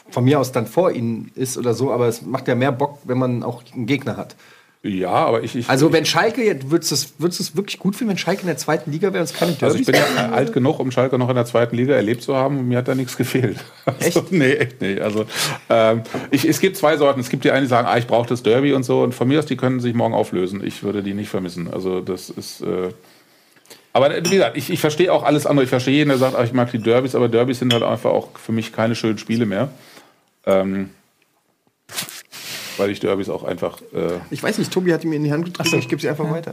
von 0.09 0.23
mir 0.23 0.39
aus 0.39 0.51
dann 0.51 0.67
vor 0.67 0.91
ihnen 0.91 1.31
ist 1.35 1.57
oder 1.57 1.73
so, 1.73 1.91
aber 1.91 2.07
es 2.07 2.21
macht 2.21 2.47
ja 2.47 2.55
mehr 2.55 2.71
Bock, 2.71 2.99
wenn 3.03 3.17
man 3.17 3.43
auch 3.43 3.63
einen 3.73 3.85
Gegner 3.85 4.17
hat. 4.17 4.35
Ja, 4.83 5.09
aber 5.09 5.43
ich. 5.43 5.55
ich 5.55 5.67
Also 5.69 5.91
wenn 5.91 6.05
Schalke, 6.05 6.43
jetzt- 6.43 6.69
würdest 6.69 6.91
du 6.91 6.95
es 6.95 7.13
würdest 7.17 7.57
wirklich 7.57 7.79
gut 7.79 7.95
finden, 7.95 8.11
wenn 8.11 8.17
Schalke 8.17 8.41
in 8.41 8.47
der 8.47 8.57
zweiten 8.57 8.91
Liga 8.91 9.11
wäre 9.11 9.21
und 9.23 9.29
es 9.29 9.33
keine 9.33 9.51
Also 9.59 9.77
ich 9.77 9.85
Derbys 9.85 10.07
bin 10.07 10.15
ja 10.15 10.29
alt 10.31 10.53
genug, 10.53 10.79
um 10.79 10.91
Schalke 10.91 11.17
noch 11.17 11.29
in 11.29 11.35
der 11.35 11.45
zweiten 11.45 11.75
Liga 11.75 11.93
erlebt 11.95 12.21
zu 12.21 12.35
haben 12.35 12.59
und 12.59 12.67
mir 12.67 12.77
hat 12.77 12.87
da 12.87 12.95
nichts 12.95 13.17
gefehlt. 13.17 13.57
Also, 13.85 14.19
Echt? 14.19 14.31
Nee, 14.31 14.53
echt 14.53 14.81
nicht. 14.81 15.01
Also 15.01 15.25
ähm, 15.69 16.03
ich, 16.31 16.45
es 16.47 16.59
gibt 16.59 16.77
zwei 16.77 16.95
Sorten. 16.97 17.19
Es 17.19 17.29
gibt 17.29 17.43
die 17.43 17.51
einen, 17.51 17.63
die 17.63 17.69
sagen, 17.69 17.87
ah, 17.87 17.97
ich 17.97 18.05
brauche 18.07 18.27
das 18.29 18.43
Derby 18.43 18.73
und 18.73 18.83
so. 18.83 19.01
Und 19.01 19.13
von 19.15 19.27
mir 19.27 19.39
aus, 19.39 19.45
die 19.45 19.57
können 19.57 19.79
sich 19.79 19.93
morgen 19.93 20.13
auflösen. 20.13 20.63
Ich 20.65 20.83
würde 20.83 21.01
die 21.03 21.13
nicht 21.13 21.29
vermissen. 21.29 21.71
Also 21.73 21.99
das 22.01 22.29
ist... 22.29 22.61
Äh, 22.61 22.89
aber 23.93 24.15
wie 24.15 24.29
gesagt, 24.29 24.55
ich, 24.57 24.69
ich 24.69 24.79
verstehe 24.79 25.11
auch 25.11 25.23
alles 25.23 25.47
andere. 25.47 25.63
Ich 25.63 25.69
verstehe 25.69 25.95
jeden, 25.95 26.09
der 26.09 26.19
sagt, 26.19 26.35
ah, 26.35 26.43
ich 26.43 26.53
mag 26.53 26.71
die 26.71 26.77
Derbys, 26.79 27.15
aber 27.15 27.29
Derbys 27.29 27.59
sind 27.59 27.73
halt 27.73 27.81
einfach 27.83 28.11
auch 28.11 28.27
für 28.37 28.51
mich 28.51 28.71
keine 28.71 28.93
schönen 28.95 29.17
Spiele 29.17 29.45
mehr. 29.47 29.69
Ähm, 30.45 30.91
weil 32.77 32.89
ich 32.89 32.99
Derbys 32.99 33.29
auch 33.29 33.43
einfach... 33.43 33.79
Äh, 33.93 34.19
Ich 34.29 34.41
weiß 34.41 34.57
nicht, 34.57 34.71
Tobi 34.71 34.93
hat 34.93 35.03
die 35.03 35.07
mir 35.07 35.15
in 35.15 35.23
die 35.23 35.31
Hand 35.31 35.45
gedrückt, 35.45 35.73
ich 35.73 35.87
gebe 35.87 36.01
sie 36.01 36.09
einfach 36.09 36.29
weiter. 36.29 36.51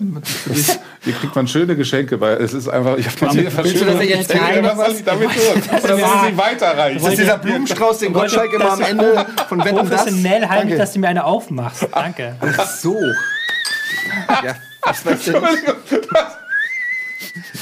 Hier 1.05 1.15
kriegt 1.15 1.35
man 1.35 1.47
schöne 1.49 1.77
Geschenke, 1.77 2.21
weil 2.21 2.37
es 2.37 2.55
ist 2.55 2.69
einfach, 2.69 2.97
ich 2.97 3.07
habe 3.07 3.35
mir 3.35 3.57
Willst 3.65 3.81
du 3.81 3.85
das 3.85 4.05
jetzt 4.05 4.31
soll 4.31 4.93
ich 4.93 5.05
damit 5.05 5.31
tun? 5.31 5.81
Oder 5.83 5.99
wollen 5.99 6.31
Sie 6.31 6.37
weiterreichen? 6.37 7.01
Das 7.03 7.13
ist 7.13 7.19
dieser 7.21 7.39
Blumenstrauß, 7.39 7.99
den 7.99 8.13
Gottschalk 8.13 8.53
immer 8.53 8.73
am 8.73 8.81
Ende 8.81 9.27
von 9.49 9.65
Wetten 9.65 9.77
das. 9.77 9.89
Professionell 9.89 10.49
halte 10.49 10.73
ich, 10.73 10.79
dass 10.79 10.93
du 10.93 10.99
mir 11.01 11.09
eine 11.09 11.25
aufmachst. 11.25 11.89
Danke. 11.93 12.37
Ach 12.41 12.71
so. 12.71 12.99
Ja, 14.45 14.57
was 14.83 15.07
weiß 15.07 15.25
denn 15.25 15.43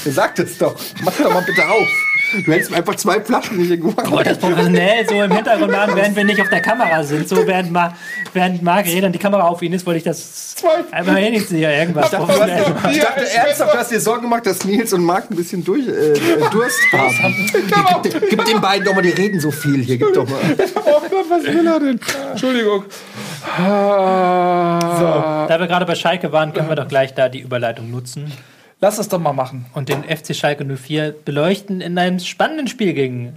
Sag 0.05 0.35
das 0.35 0.57
doch. 0.57 0.75
Mach 1.03 1.13
doch 1.13 1.33
mal 1.33 1.43
bitte 1.43 1.67
auf. 1.67 1.87
Du 2.33 2.51
hättest 2.51 2.71
mir 2.71 2.77
einfach 2.77 2.95
zwei 2.95 3.21
Flaschen 3.21 3.57
nicht 3.57 3.69
gemacht. 3.81 4.09
wollte 4.09 4.29
das 4.29 4.39
professionell 4.39 5.07
so 5.07 5.21
im 5.21 5.31
Hintergrund 5.31 5.71
machen, 5.71 5.91
während 5.95 6.15
wir 6.15 6.23
nicht 6.23 6.41
auf 6.41 6.49
der 6.49 6.61
Kamera 6.61 7.03
sind. 7.03 7.29
So 7.29 7.45
während, 7.45 7.71
Ma 7.71 7.95
während 8.33 8.63
Marc 8.63 8.87
redet 8.87 9.05
und 9.05 9.11
die 9.13 9.19
Kamera 9.19 9.43
auf 9.43 9.61
ihn 9.61 9.73
ist, 9.73 9.85
wollte 9.85 9.99
ich 9.99 10.03
das 10.03 10.55
einfach 10.91 11.15
hin 11.17 11.33
hier 11.33 11.69
irgendwas 11.71 12.09
Du 12.09 12.17
hast, 12.17 12.25
professionell. 12.25 12.75
ich 12.91 12.99
dachte 12.99 13.29
ernsthaft, 13.33 13.73
du 13.73 13.77
hast 13.77 13.91
dir 13.91 13.99
Sorgen 13.99 14.23
gemacht, 14.23 14.45
dass 14.45 14.65
Nils 14.65 14.93
und 14.93 15.03
Marc 15.03 15.29
ein 15.29 15.35
bisschen 15.35 15.63
durch, 15.63 15.87
äh, 15.87 15.91
äh, 16.13 16.17
Durst 16.51 16.79
haben. 16.91 17.51
Gib, 18.03 18.29
gib 18.29 18.45
den 18.45 18.61
beiden 18.61 18.85
doch 18.85 18.95
mal, 18.95 19.01
die 19.01 19.09
reden 19.09 19.39
so 19.39 19.51
viel 19.51 19.83
hier. 19.83 19.97
Gib 19.97 20.13
doch 20.13 20.27
mal. 20.27 20.39
Oh 20.85 20.99
Gott, 21.09 21.25
was 21.29 21.43
will 21.43 21.65
er 21.65 21.79
denn? 21.79 21.99
Entschuldigung. 22.31 22.83
Ah. 23.57 25.45
Da 25.47 25.59
wir 25.59 25.67
gerade 25.67 25.85
bei 25.85 25.95
Schalke 25.95 26.31
waren, 26.31 26.53
können 26.53 26.69
wir 26.69 26.75
doch 26.75 26.87
gleich 26.87 27.13
da 27.13 27.29
die 27.29 27.39
Überleitung 27.39 27.89
nutzen 27.89 28.31
Lass 28.83 28.97
es 28.99 29.07
doch 29.07 29.19
mal 29.19 29.31
machen. 29.31 29.65
und 29.73 29.87
den 29.87 30.03
FC 30.03 30.35
Schalke 30.35 30.65
04 30.65 31.15
beleuchten 31.23 31.79
in 31.79 31.97
einem 31.97 32.19
spannenden 32.19 32.67
Spiel 32.67 32.93
gegen 32.93 33.31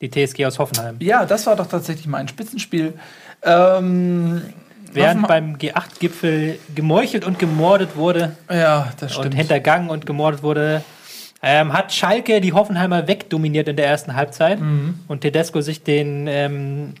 die 0.00 0.10
TSG 0.10 0.46
aus 0.46 0.58
Hoffenheim. 0.58 0.96
Ja, 0.98 1.24
das 1.26 1.46
war 1.46 1.54
doch 1.54 1.68
tatsächlich 1.68 2.08
mal 2.08 2.18
ein 2.18 2.26
Spitzenspiel. 2.26 2.94
Ähm, 3.44 4.42
Während 4.92 5.28
beim 5.28 5.54
G8-Gipfel 5.58 6.58
gemeuchelt 6.74 7.24
und 7.24 7.38
gemordet 7.38 7.94
wurde 7.94 8.32
ja, 8.50 8.92
das 8.98 9.14
und 9.16 9.26
stimmt. 9.26 9.36
hintergangen 9.36 9.90
und 9.90 10.06
gemordet 10.06 10.42
wurde, 10.42 10.82
ähm, 11.40 11.72
hat 11.72 11.92
Schalke 11.92 12.40
die 12.40 12.52
Hoffenheimer 12.52 13.06
wegdominiert 13.06 13.68
in 13.68 13.76
der 13.76 13.86
ersten 13.86 14.16
Halbzeit 14.16 14.58
Mhm. 14.60 14.98
und 15.06 15.20
Tedesco 15.20 15.60
sich 15.60 15.84
den, 15.84 16.26
ähm, 16.26 16.94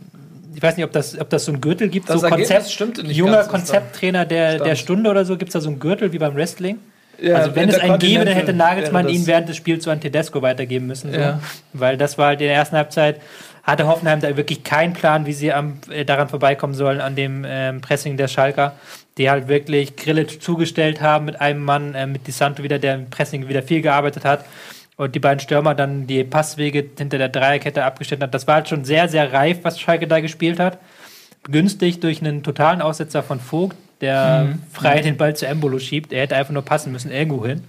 ich 0.54 0.62
weiß 0.62 0.76
nicht, 0.76 0.84
ob 0.86 0.92
das, 0.92 1.18
ob 1.20 1.28
das 1.30 1.44
so 1.44 1.50
ein 1.50 1.60
Gürtel 1.60 1.88
gibt, 1.88 2.08
Das 2.08 2.20
so 2.20 2.26
Ergebnis 2.28 2.78
nicht 3.02 3.16
junger 3.16 3.42
Konzepttrainer 3.42 4.24
der, 4.26 4.60
der 4.60 4.76
Stunde 4.76 5.10
oder 5.10 5.24
so, 5.24 5.36
gibt 5.36 5.48
es 5.48 5.54
da 5.54 5.60
so 5.60 5.70
ein 5.70 5.80
Gürtel 5.80 6.12
wie 6.12 6.18
beim 6.18 6.36
Wrestling? 6.36 6.78
Ja, 7.20 7.36
also 7.36 7.54
wenn 7.54 7.68
es 7.68 7.78
einen 7.78 7.98
gäbe, 7.98 8.24
dann 8.24 8.34
hätte 8.34 8.52
Nagelsmann 8.52 9.08
ihn 9.08 9.26
während 9.26 9.48
des 9.48 9.56
Spiels 9.56 9.84
so 9.84 9.90
an 9.90 10.00
Tedesco 10.00 10.42
weitergeben 10.42 10.86
müssen. 10.86 11.12
So. 11.12 11.20
Ja. 11.20 11.40
Weil 11.72 11.96
das 11.96 12.18
war 12.18 12.28
halt 12.28 12.40
in 12.40 12.46
der 12.46 12.56
ersten 12.56 12.76
Halbzeit, 12.76 13.20
hatte 13.62 13.86
Hoffenheim 13.86 14.20
da 14.20 14.36
wirklich 14.36 14.64
keinen 14.64 14.94
Plan, 14.94 15.26
wie 15.26 15.32
sie 15.32 15.52
am, 15.52 15.78
äh, 15.90 16.04
daran 16.04 16.28
vorbeikommen 16.28 16.74
sollen, 16.74 17.00
an 17.00 17.14
dem 17.14 17.44
ähm, 17.46 17.80
Pressing 17.80 18.16
der 18.16 18.28
Schalker, 18.28 18.74
die 19.18 19.30
halt 19.30 19.48
wirklich 19.48 19.96
Grillitsch 19.96 20.40
zugestellt 20.40 21.00
haben 21.00 21.26
mit 21.26 21.40
einem 21.40 21.62
Mann, 21.62 21.94
äh, 21.94 22.06
mit 22.06 22.26
Di 22.26 22.30
Santo 22.30 22.62
wieder, 22.62 22.78
der 22.78 22.94
im 22.94 23.10
Pressing 23.10 23.48
wieder 23.48 23.62
viel 23.62 23.82
gearbeitet 23.82 24.24
hat. 24.24 24.44
Und 24.96 25.14
die 25.14 25.20
beiden 25.20 25.40
Stürmer 25.40 25.74
dann 25.74 26.06
die 26.06 26.24
Passwege 26.24 26.84
hinter 26.96 27.16
der 27.16 27.30
Dreierkette 27.30 27.84
abgestellt 27.84 28.22
hat. 28.22 28.34
Das 28.34 28.46
war 28.46 28.56
halt 28.56 28.68
schon 28.68 28.84
sehr, 28.84 29.08
sehr 29.08 29.32
reif, 29.32 29.60
was 29.62 29.80
Schalke 29.80 30.06
da 30.06 30.20
gespielt 30.20 30.60
hat. 30.60 30.78
Günstig 31.44 32.00
durch 32.00 32.20
einen 32.20 32.42
totalen 32.42 32.82
Aussetzer 32.82 33.22
von 33.22 33.40
Vogt, 33.40 33.76
der 34.00 34.44
Mhm. 34.48 34.62
frei 34.72 35.00
den 35.00 35.16
Ball 35.16 35.34
zu 35.36 35.46
Embolo 35.46 35.78
schiebt. 35.78 36.12
Er 36.12 36.22
hätte 36.22 36.36
einfach 36.36 36.52
nur 36.52 36.64
passen 36.64 36.92
müssen, 36.92 37.10
irgendwo 37.10 37.46
hin. 37.46 37.64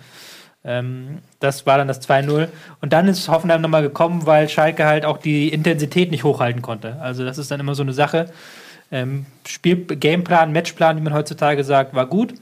Ähm, 0.63 1.19
das 1.39 1.65
war 1.65 1.77
dann 1.77 1.87
das 1.87 2.01
2-0. 2.01 2.47
Und 2.81 2.93
dann 2.93 3.07
ist 3.07 3.27
Hoffenheim 3.29 3.61
nochmal 3.61 3.81
gekommen, 3.81 4.25
weil 4.25 4.47
Schalke 4.47 4.85
halt 4.85 5.05
auch 5.05 5.17
die 5.17 5.49
Intensität 5.49 6.11
nicht 6.11 6.23
hochhalten 6.23 6.61
konnte. 6.61 6.97
Also 7.01 7.25
das 7.25 7.37
ist 7.37 7.49
dann 7.49 7.59
immer 7.59 7.73
so 7.75 7.83
eine 7.83 7.93
Sache. 7.93 8.27
Ähm, 8.91 9.25
Spiel 9.47 9.77
Gameplan, 9.77 10.51
Matchplan, 10.51 10.97
wie 10.97 11.01
man 11.01 11.13
heutzutage 11.13 11.63
sagt, 11.63 11.95
war 11.95 12.05
gut, 12.05 12.33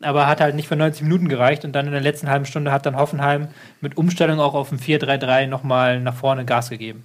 aber 0.00 0.26
hat 0.26 0.40
halt 0.40 0.54
nicht 0.54 0.68
für 0.68 0.76
90 0.76 1.02
Minuten 1.02 1.28
gereicht. 1.28 1.64
Und 1.64 1.72
dann 1.72 1.86
in 1.86 1.92
der 1.92 2.00
letzten 2.00 2.30
halben 2.30 2.46
Stunde 2.46 2.72
hat 2.72 2.86
dann 2.86 2.96
Hoffenheim 2.96 3.48
mit 3.80 3.96
Umstellung 3.98 4.40
auch 4.40 4.54
auf 4.54 4.72
ein 4.72 4.78
4-3-3 4.78 5.46
nochmal 5.46 6.00
nach 6.00 6.14
vorne 6.14 6.44
Gas 6.46 6.70
gegeben. 6.70 7.04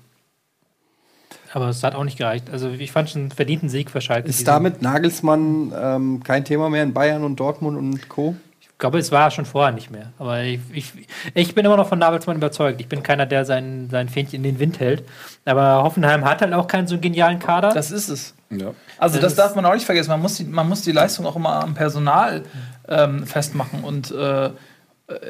Aber 1.53 1.69
es 1.69 1.83
hat 1.83 1.95
auch 1.95 2.03
nicht 2.03 2.17
gereicht. 2.17 2.49
Also 2.51 2.69
ich 2.69 2.91
fand 2.91 3.09
schon 3.09 3.21
einen 3.23 3.31
verdienten 3.31 3.69
Sieg 3.69 3.91
für 3.91 4.01
Schalke. 4.01 4.29
Ist 4.29 4.47
damit 4.47 4.81
Nagelsmann 4.81 5.73
ähm, 5.75 6.23
kein 6.23 6.45
Thema 6.45 6.69
mehr 6.69 6.83
in 6.83 6.93
Bayern 6.93 7.23
und 7.23 7.39
Dortmund 7.39 7.77
und 7.77 8.09
Co.? 8.09 8.35
Ich 8.59 8.69
glaube, 8.77 8.97
es 8.97 9.11
war 9.11 9.29
schon 9.29 9.45
vorher 9.45 9.71
nicht 9.71 9.91
mehr. 9.91 10.11
Aber 10.17 10.41
ich, 10.41 10.59
ich, 10.73 10.93
ich 11.35 11.53
bin 11.53 11.65
immer 11.65 11.77
noch 11.77 11.87
von 11.87 11.99
Nagelsmann 11.99 12.37
überzeugt. 12.37 12.81
Ich 12.81 12.87
bin 12.87 13.03
keiner, 13.03 13.27
der 13.27 13.45
sein, 13.45 13.89
sein 13.91 14.09
Fähnchen 14.09 14.37
in 14.37 14.43
den 14.43 14.59
Wind 14.59 14.79
hält. 14.79 15.03
Aber 15.45 15.83
Hoffenheim 15.83 16.25
hat 16.25 16.41
halt 16.41 16.53
auch 16.53 16.67
keinen 16.67 16.87
so 16.87 16.97
genialen 16.97 17.37
Kader. 17.37 17.73
Das 17.73 17.91
ist 17.91 18.09
es. 18.09 18.33
Ja. 18.49 18.73
Also 18.97 19.19
Das 19.19 19.35
das, 19.35 19.45
darf 19.45 19.55
man 19.55 19.65
auch 19.65 19.73
nicht 19.73 19.85
vergessen. 19.85 20.09
Man 20.09 20.21
muss 20.21 20.37
die, 20.37 20.45
man 20.45 20.67
muss 20.67 20.81
die 20.81 20.93
Leistung 20.93 21.27
auch 21.27 21.35
immer 21.35 21.61
am 21.61 21.75
Personal 21.75 22.43
ähm, 22.87 23.27
festmachen. 23.27 23.83
Und 23.83 24.09
äh, 24.09 24.45
äh, 24.45 24.51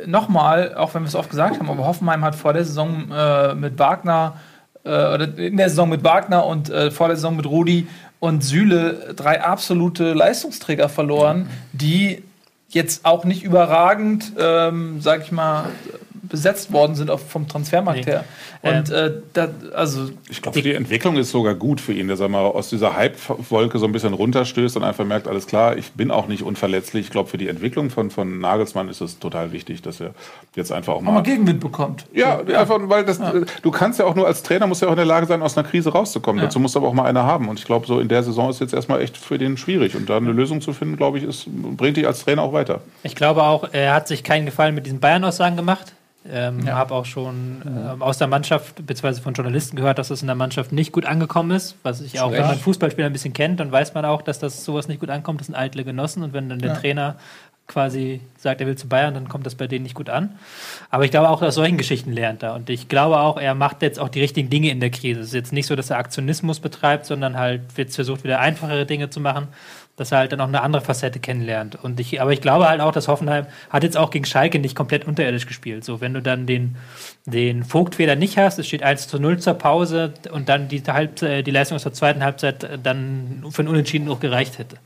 nochmal, 0.06 0.76
auch 0.76 0.94
wenn 0.94 1.04
wir 1.04 1.08
es 1.08 1.16
oft 1.16 1.30
gesagt 1.30 1.60
haben, 1.60 1.70
aber 1.70 1.86
Hoffenheim 1.86 2.24
hat 2.24 2.36
vor 2.36 2.54
der 2.54 2.64
Saison 2.64 3.12
äh, 3.12 3.54
mit 3.56 3.78
Wagner 3.80 4.36
äh, 4.84 4.90
oder 4.90 5.38
in 5.38 5.58
der 5.58 5.70
Saison 5.70 5.90
mit 5.90 6.04
Wagner 6.04 6.46
und 6.46 6.70
äh, 6.70 6.92
vor 6.92 7.08
der 7.08 7.18
Saison 7.18 7.36
mit 7.36 7.46
Rudi 7.46 7.88
und 8.20 8.44
Süle 8.44 9.14
drei 9.16 9.44
absolute 9.44 10.14
Leistungsträger 10.14 10.90
verloren, 10.90 11.50
die 11.74 12.24
jetzt 12.70 13.06
auch 13.06 13.26
nicht 13.26 13.44
überragend, 13.44 14.34
ähm, 14.40 15.02
sag 15.02 15.24
ich 15.24 15.32
mal, 15.32 15.66
besetzt 16.32 16.72
worden 16.72 16.96
sind 16.96 17.12
auch 17.12 17.20
vom 17.20 17.48
Transfermarkt 17.48 18.06
Nee. 18.06 18.12
her. 18.12 18.24
Und 18.62 18.90
äh, 18.90 19.12
da, 19.34 19.50
also 19.76 20.10
Ich 20.30 20.42
glaube, 20.42 20.62
die 20.62 20.74
Entwicklung 20.74 21.18
ist 21.18 21.32
sogar 21.32 21.56
gut 21.56 21.82
für 21.82 21.94
ihn, 21.94 22.08
dass 22.08 22.20
er 22.22 22.30
mal 22.30 22.40
aus 22.46 22.70
dieser 22.70 22.96
Hype-Wolke 22.96 23.78
so 23.80 23.86
ein 23.86 23.92
bisschen 23.92 24.14
runterstößt 24.14 24.78
und 24.78 24.84
einfach 24.84 25.06
merkt, 25.06 25.28
alles 25.28 25.46
klar, 25.46 25.76
ich 25.78 25.92
bin 25.92 26.10
auch 26.10 26.28
nicht 26.28 26.44
unverletzlich. 26.44 27.08
Ich 27.08 27.12
glaube, 27.12 27.30
für 27.30 27.38
die 27.38 27.50
Entwicklung 27.50 27.90
von, 27.90 28.10
von 28.12 28.40
Nagelsmann 28.40 28.88
ist 28.88 29.02
es 29.02 29.20
total 29.20 29.52
wichtig, 29.52 29.82
dass 29.82 30.00
er 30.00 30.12
jetzt 30.56 30.72
einfach 30.72 30.94
auch 30.94 31.02
auch 31.02 31.02
mal 31.02 31.12
mal. 31.14 31.24
Gegenwind 31.24 31.60
bekommt. 31.60 32.06
Ja, 32.14 32.40
einfach, 32.40 32.80
weil 32.84 33.04
das, 33.06 33.20
du 33.62 33.72
kannst 33.72 34.00
ja 34.00 34.06
auch 34.06 34.16
nur 34.16 34.28
als 34.28 34.44
Trainer, 34.44 34.68
musst 34.68 34.82
ja 34.82 34.88
auch 34.88 34.92
in 34.94 34.98
der 34.98 35.06
Lage 35.06 35.26
sein, 35.26 35.42
aus 35.42 35.58
einer 35.58 35.68
Krise 35.68 35.92
rauszukommen. 35.92 36.40
Ja. 36.40 36.46
Dazu 36.46 36.60
musst 36.60 36.76
du 36.76 36.80
aber 36.80 36.88
auch 36.88 36.94
mal 36.94 37.06
eine 37.06 37.24
haben. 37.24 37.50
Und 37.50 37.60
ich 37.60 37.66
glaube, 37.66 37.88
so 37.88 38.00
in 38.00 38.08
der 38.08 38.24
Saison 38.24 38.50
ist 38.50 38.62
jetzt 38.62 38.74
erstmal 38.74 39.02
echt 39.02 39.18
für 39.18 39.38
den 39.38 39.58
schwierig. 39.58 39.96
Und 39.96 40.10
da 40.10 40.18
eine 40.18 40.32
Lösung 40.32 40.62
zu 40.62 40.74
finden, 40.74 40.96
glaube 40.98 41.18
ich, 41.18 41.24
ist, 41.24 41.46
bringt 41.78 41.98
dich 41.98 42.08
als 42.08 42.24
Trainer 42.24 42.42
auch 42.44 42.54
weiter. 42.54 42.82
Ich 43.04 43.16
glaube 43.16 43.44
auch, 43.44 43.68
er 43.72 43.94
hat 43.94 44.08
sich 44.08 44.24
keinen 44.24 44.46
Gefallen 44.46 44.76
mit 44.76 44.86
diesen 44.86 45.00
Bayern-Aussagen 45.00 45.56
gemacht. 45.58 45.94
Ähm, 46.30 46.60
Ja. 46.66 46.76
Habe 46.76 46.94
auch 46.94 47.06
schon 47.06 47.62
ähm, 47.66 48.02
aus 48.02 48.18
der 48.18 48.28
Mannschaft, 48.28 48.76
beziehungsweise 48.86 49.22
von 49.22 49.34
Journalisten 49.34 49.76
gehört, 49.76 49.98
dass 49.98 50.10
das 50.10 50.22
in 50.22 50.28
der 50.28 50.36
Mannschaft 50.36 50.72
nicht 50.72 50.92
gut 50.92 51.06
angekommen 51.06 51.52
ist. 51.52 51.76
Was 51.84 52.02
ich 52.02 52.20
auch, 52.20 52.32
wenn 52.32 52.42
man 52.46 52.58
Fußballspieler 52.58 53.08
ein 53.08 53.14
bisschen 53.14 53.34
kennt, 53.34 53.60
dann 53.60 53.72
weiß 53.72 53.94
man 53.94 54.06
auch, 54.06 54.22
dass 54.22 54.38
das 54.40 54.64
sowas 54.64 54.88
nicht 54.88 55.00
gut 55.00 55.10
ankommt. 55.10 55.40
Das 55.40 55.48
sind 55.48 55.56
eitle 55.56 55.84
Genossen. 55.84 56.22
Und 56.24 56.34
wenn 56.34 56.48
dann 56.50 56.60
der 56.60 56.74
Ja. 56.74 56.76
Trainer 56.80 57.16
quasi 57.68 58.20
sagt, 58.38 58.60
er 58.60 58.68
will 58.68 58.76
zu 58.76 58.90
Bayern, 58.90 59.14
dann 59.14 59.30
kommt 59.30 59.46
das 59.46 59.56
bei 59.56 59.66
denen 59.66 59.84
nicht 59.84 59.96
gut 59.96 60.10
an. 60.10 60.32
Aber 60.90 61.06
ich 61.06 61.12
glaube 61.12 61.30
auch, 61.30 61.42
aus 61.42 61.56
solchen 61.56 61.78
Geschichten 61.78 62.12
lernt 62.12 62.44
er. 62.44 62.54
Und 62.54 62.70
ich 62.70 62.90
glaube 62.90 63.20
auch, 63.20 63.38
er 63.38 63.56
macht 63.56 63.82
jetzt 63.82 63.98
auch 63.98 64.10
die 64.10 64.20
richtigen 64.20 64.50
Dinge 64.50 64.70
in 64.70 64.82
der 64.82 64.90
Krise. 64.90 65.22
Es 65.22 65.28
ist 65.28 65.34
jetzt 65.34 65.54
nicht 65.54 65.68
so, 65.68 65.76
dass 65.78 65.90
er 65.90 65.98
Aktionismus 65.98 66.60
betreibt, 66.60 67.06
sondern 67.06 67.38
halt 67.38 67.62
jetzt 67.78 67.96
versucht, 67.96 68.24
wieder 68.26 68.40
einfachere 68.42 68.86
Dinge 68.86 69.10
zu 69.10 69.22
machen, 69.22 69.48
dass 70.02 70.12
er 70.12 70.18
halt 70.18 70.32
dann 70.32 70.42
auch 70.42 70.48
eine 70.48 70.62
andere 70.62 70.82
Facette 70.82 71.20
kennenlernt. 71.20 71.82
Und 71.82 72.00
ich, 72.00 72.20
aber 72.20 72.34
ich 72.34 72.42
glaube 72.42 72.68
halt 72.68 72.82
auch, 72.82 72.92
dass 72.92 73.08
Hoffenheim 73.08 73.46
hat 73.70 73.84
jetzt 73.84 73.96
auch 73.96 74.10
gegen 74.10 74.26
Schalke 74.26 74.60
nicht 74.60 74.76
komplett 74.76 75.08
unterirdisch 75.08 75.46
gespielt. 75.46 75.86
So, 75.86 76.02
wenn 76.02 76.14
du 76.14 76.22
dann 76.22 76.48
den, 76.48 76.76
den 77.26 77.64
Vogtfehler 77.64 78.16
nicht 78.16 78.38
hast, 78.38 78.60
es 78.60 78.68
steht 78.68 78.84
1 78.84 79.08
zu 79.08 79.20
0 79.20 79.40
zur 79.40 79.54
Pause 79.54 80.14
und 80.32 80.50
dann 80.50 80.68
die, 80.68 80.82
Halbzeit, 80.82 81.46
die 81.46 81.52
Leistung 81.52 81.76
aus 81.76 81.84
der 81.84 81.94
zweiten 81.94 82.24
Halbzeit 82.24 82.68
dann 82.84 83.46
für 83.52 83.62
einen 83.62 83.70
Unentschieden 83.70 84.06
noch 84.08 84.20
gereicht 84.20 84.58
hätte. 84.58 84.78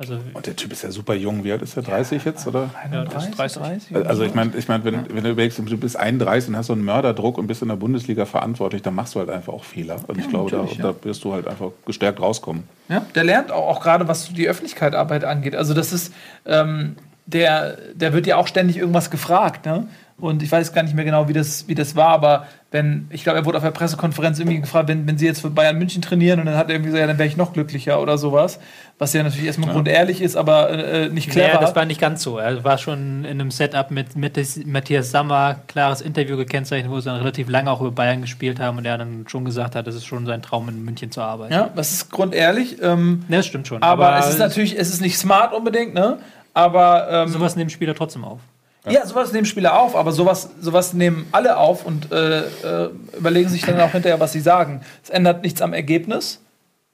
Also 0.00 0.18
Und 0.32 0.46
der 0.46 0.56
Typ 0.56 0.72
ist 0.72 0.82
ja 0.82 0.90
super 0.90 1.12
jung. 1.12 1.44
Wie 1.44 1.52
alt 1.52 1.60
ist 1.60 1.76
der? 1.76 1.82
30 1.82 2.24
jetzt? 2.24 2.46
Oder? 2.46 2.70
Ja, 2.90 3.04
das 3.04 3.28
ist 3.28 3.38
30. 3.38 3.94
Also 4.06 4.22
ich 4.22 4.32
meine, 4.32 4.52
ich 4.56 4.66
mein, 4.66 4.82
wenn, 4.82 5.14
wenn 5.14 5.24
du 5.24 5.30
überlegst, 5.30 5.58
du 5.58 5.76
bist 5.76 5.94
31 5.94 6.48
und 6.48 6.56
hast 6.56 6.68
so 6.68 6.72
einen 6.72 6.86
Mörderdruck 6.86 7.36
und 7.36 7.46
bist 7.46 7.60
in 7.60 7.68
der 7.68 7.76
Bundesliga 7.76 8.24
verantwortlich, 8.24 8.80
dann 8.80 8.94
machst 8.94 9.14
du 9.14 9.18
halt 9.18 9.28
einfach 9.28 9.52
auch 9.52 9.62
Fehler. 9.64 10.00
Und 10.06 10.18
ich 10.18 10.30
glaube, 10.30 10.50
da, 10.50 10.64
ja. 10.64 10.70
da 10.82 10.94
wirst 11.04 11.22
du 11.22 11.34
halt 11.34 11.46
einfach 11.46 11.72
gestärkt 11.84 12.18
rauskommen. 12.18 12.64
Ja, 12.88 13.04
der 13.14 13.24
lernt 13.24 13.52
auch, 13.52 13.68
auch 13.68 13.80
gerade, 13.82 14.08
was 14.08 14.32
die 14.32 14.48
Öffentlichkeitsarbeit 14.48 15.24
angeht. 15.24 15.54
Also 15.54 15.74
das 15.74 15.92
ist, 15.92 16.14
ähm, 16.46 16.96
der, 17.26 17.76
der 17.92 18.14
wird 18.14 18.26
ja 18.26 18.36
auch 18.36 18.46
ständig 18.46 18.78
irgendwas 18.78 19.10
gefragt, 19.10 19.66
ne? 19.66 19.86
Und 20.20 20.42
ich 20.42 20.50
weiß 20.52 20.72
gar 20.72 20.82
nicht 20.82 20.94
mehr 20.94 21.04
genau, 21.04 21.28
wie 21.28 21.32
das, 21.32 21.66
wie 21.68 21.74
das 21.74 21.96
war, 21.96 22.08
aber 22.08 22.46
wenn, 22.72 23.08
ich 23.10 23.24
glaube, 23.24 23.38
er 23.38 23.44
wurde 23.44 23.58
auf 23.58 23.64
der 23.64 23.72
Pressekonferenz 23.72 24.38
irgendwie 24.38 24.60
gefragt, 24.60 24.88
wenn, 24.88 25.06
wenn 25.08 25.18
sie 25.18 25.26
jetzt 25.26 25.40
für 25.40 25.50
Bayern 25.50 25.76
München 25.76 26.02
trainieren 26.02 26.38
und 26.38 26.46
dann 26.46 26.56
hat 26.56 26.68
er 26.68 26.74
irgendwie 26.74 26.90
gesagt, 26.90 27.00
ja, 27.00 27.06
dann 27.08 27.18
wäre 27.18 27.28
ich 27.28 27.36
noch 27.36 27.52
glücklicher 27.52 28.00
oder 28.00 28.16
sowas. 28.16 28.60
Was 28.98 29.12
ja 29.12 29.22
natürlich 29.22 29.46
erstmal 29.46 29.72
grundehrlich 29.72 30.20
ist, 30.20 30.36
aber 30.36 30.70
äh, 30.70 31.08
nicht 31.08 31.30
clever. 31.30 31.54
Ja, 31.54 31.58
das 31.58 31.74
war 31.74 31.84
nicht 31.84 32.00
ganz 32.00 32.22
so. 32.22 32.38
Er 32.38 32.62
war 32.62 32.78
schon 32.78 33.24
in 33.24 33.40
einem 33.40 33.50
Setup 33.50 33.90
mit, 33.90 34.14
mit 34.14 34.38
Matthias 34.66 35.10
Sammer, 35.10 35.56
klares 35.66 36.00
Interview 36.00 36.36
gekennzeichnet, 36.36 36.92
wo 36.92 37.00
sie 37.00 37.06
dann 37.06 37.16
relativ 37.16 37.48
lange 37.48 37.70
auch 37.70 37.80
über 37.80 37.90
Bayern 37.90 38.20
gespielt 38.20 38.60
haben 38.60 38.78
und 38.78 38.84
er 38.84 38.98
dann 38.98 39.24
schon 39.26 39.44
gesagt 39.44 39.74
hat, 39.74 39.86
das 39.86 39.94
ist 39.94 40.04
schon 40.06 40.26
sein 40.26 40.42
Traum, 40.42 40.68
in 40.68 40.84
München 40.84 41.10
zu 41.10 41.22
arbeiten. 41.22 41.52
ja, 41.52 41.70
das 41.74 41.90
ist 41.92 42.10
grundehrlich. 42.10 42.76
Ähm, 42.82 43.24
Ne, 43.28 43.38
das 43.38 43.46
stimmt 43.46 43.66
schon. 43.66 43.82
aber, 43.82 44.18
es 44.18 44.28
ist 44.28 44.38
natürlich, 44.38 44.78
es 44.78 44.90
ist 44.90 45.00
nicht 45.00 45.18
smart 45.18 45.52
unbedingt, 45.52 45.94
ne? 45.94 46.18
Aber 46.54 47.08
ähm, 47.10 47.28
sowas 47.28 47.56
nehmen 47.56 47.70
Spieler 47.70 47.94
trotzdem 47.94 48.24
auf. 48.24 48.40
Ja, 48.88 49.04
sowas 49.06 49.32
nehmen 49.32 49.44
Spieler 49.46 49.78
auf, 49.78 49.94
aber 49.94 50.12
sowas, 50.12 50.48
sowas 50.60 50.94
nehmen 50.94 51.26
alle 51.32 51.56
auf 51.58 51.84
und 51.84 52.10
äh, 52.12 52.40
äh, 52.40 52.90
überlegen 53.16 53.48
sich 53.50 53.62
dann 53.62 53.78
auch 53.80 53.92
hinterher, 53.92 54.20
was 54.20 54.32
sie 54.32 54.40
sagen. 54.40 54.80
Es 55.02 55.10
ändert 55.10 55.42
nichts 55.42 55.60
am 55.60 55.74
Ergebnis. 55.74 56.40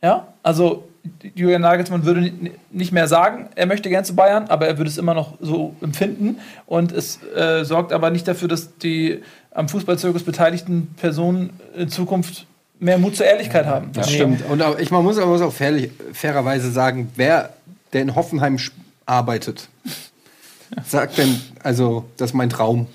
Ja, 0.02 0.26
also 0.42 0.88
Julian 1.36 1.62
Nagelsmann 1.62 2.04
würde 2.04 2.20
ni- 2.22 2.50
nicht 2.72 2.90
mehr 2.90 3.06
sagen, 3.06 3.48
er 3.54 3.66
möchte 3.66 3.88
gern 3.88 4.04
zu 4.04 4.16
Bayern, 4.16 4.46
aber 4.48 4.66
er 4.66 4.78
würde 4.78 4.90
es 4.90 4.98
immer 4.98 5.14
noch 5.14 5.34
so 5.40 5.76
empfinden. 5.80 6.38
Und 6.66 6.90
es 6.90 7.20
äh, 7.36 7.64
sorgt 7.64 7.92
aber 7.92 8.10
nicht 8.10 8.26
dafür, 8.26 8.48
dass 8.48 8.76
die 8.78 9.22
am 9.52 9.68
Fußballzirkus 9.68 10.24
beteiligten 10.24 10.88
Personen 10.96 11.50
in 11.76 11.88
Zukunft 11.88 12.46
mehr 12.80 12.98
Mut 12.98 13.16
zur 13.16 13.26
Ehrlichkeit 13.26 13.64
haben. 13.66 13.90
Das 13.92 14.10
stimmt. 14.12 14.42
Und 14.50 14.60
auch, 14.60 14.78
ich 14.78 14.90
man 14.90 15.04
muss 15.04 15.18
aber 15.18 15.40
auch 15.46 15.52
fairlich, 15.52 15.92
fairerweise 16.12 16.70
sagen, 16.72 17.10
wer, 17.14 17.50
der 17.92 18.02
in 18.02 18.14
Hoffenheim 18.16 18.58
arbeitet, 19.06 19.68
sagt 20.86 21.18
denn, 21.18 21.40
also, 21.62 22.04
das 22.16 22.30
ist 22.30 22.34
mein 22.34 22.50
Traum. 22.50 22.86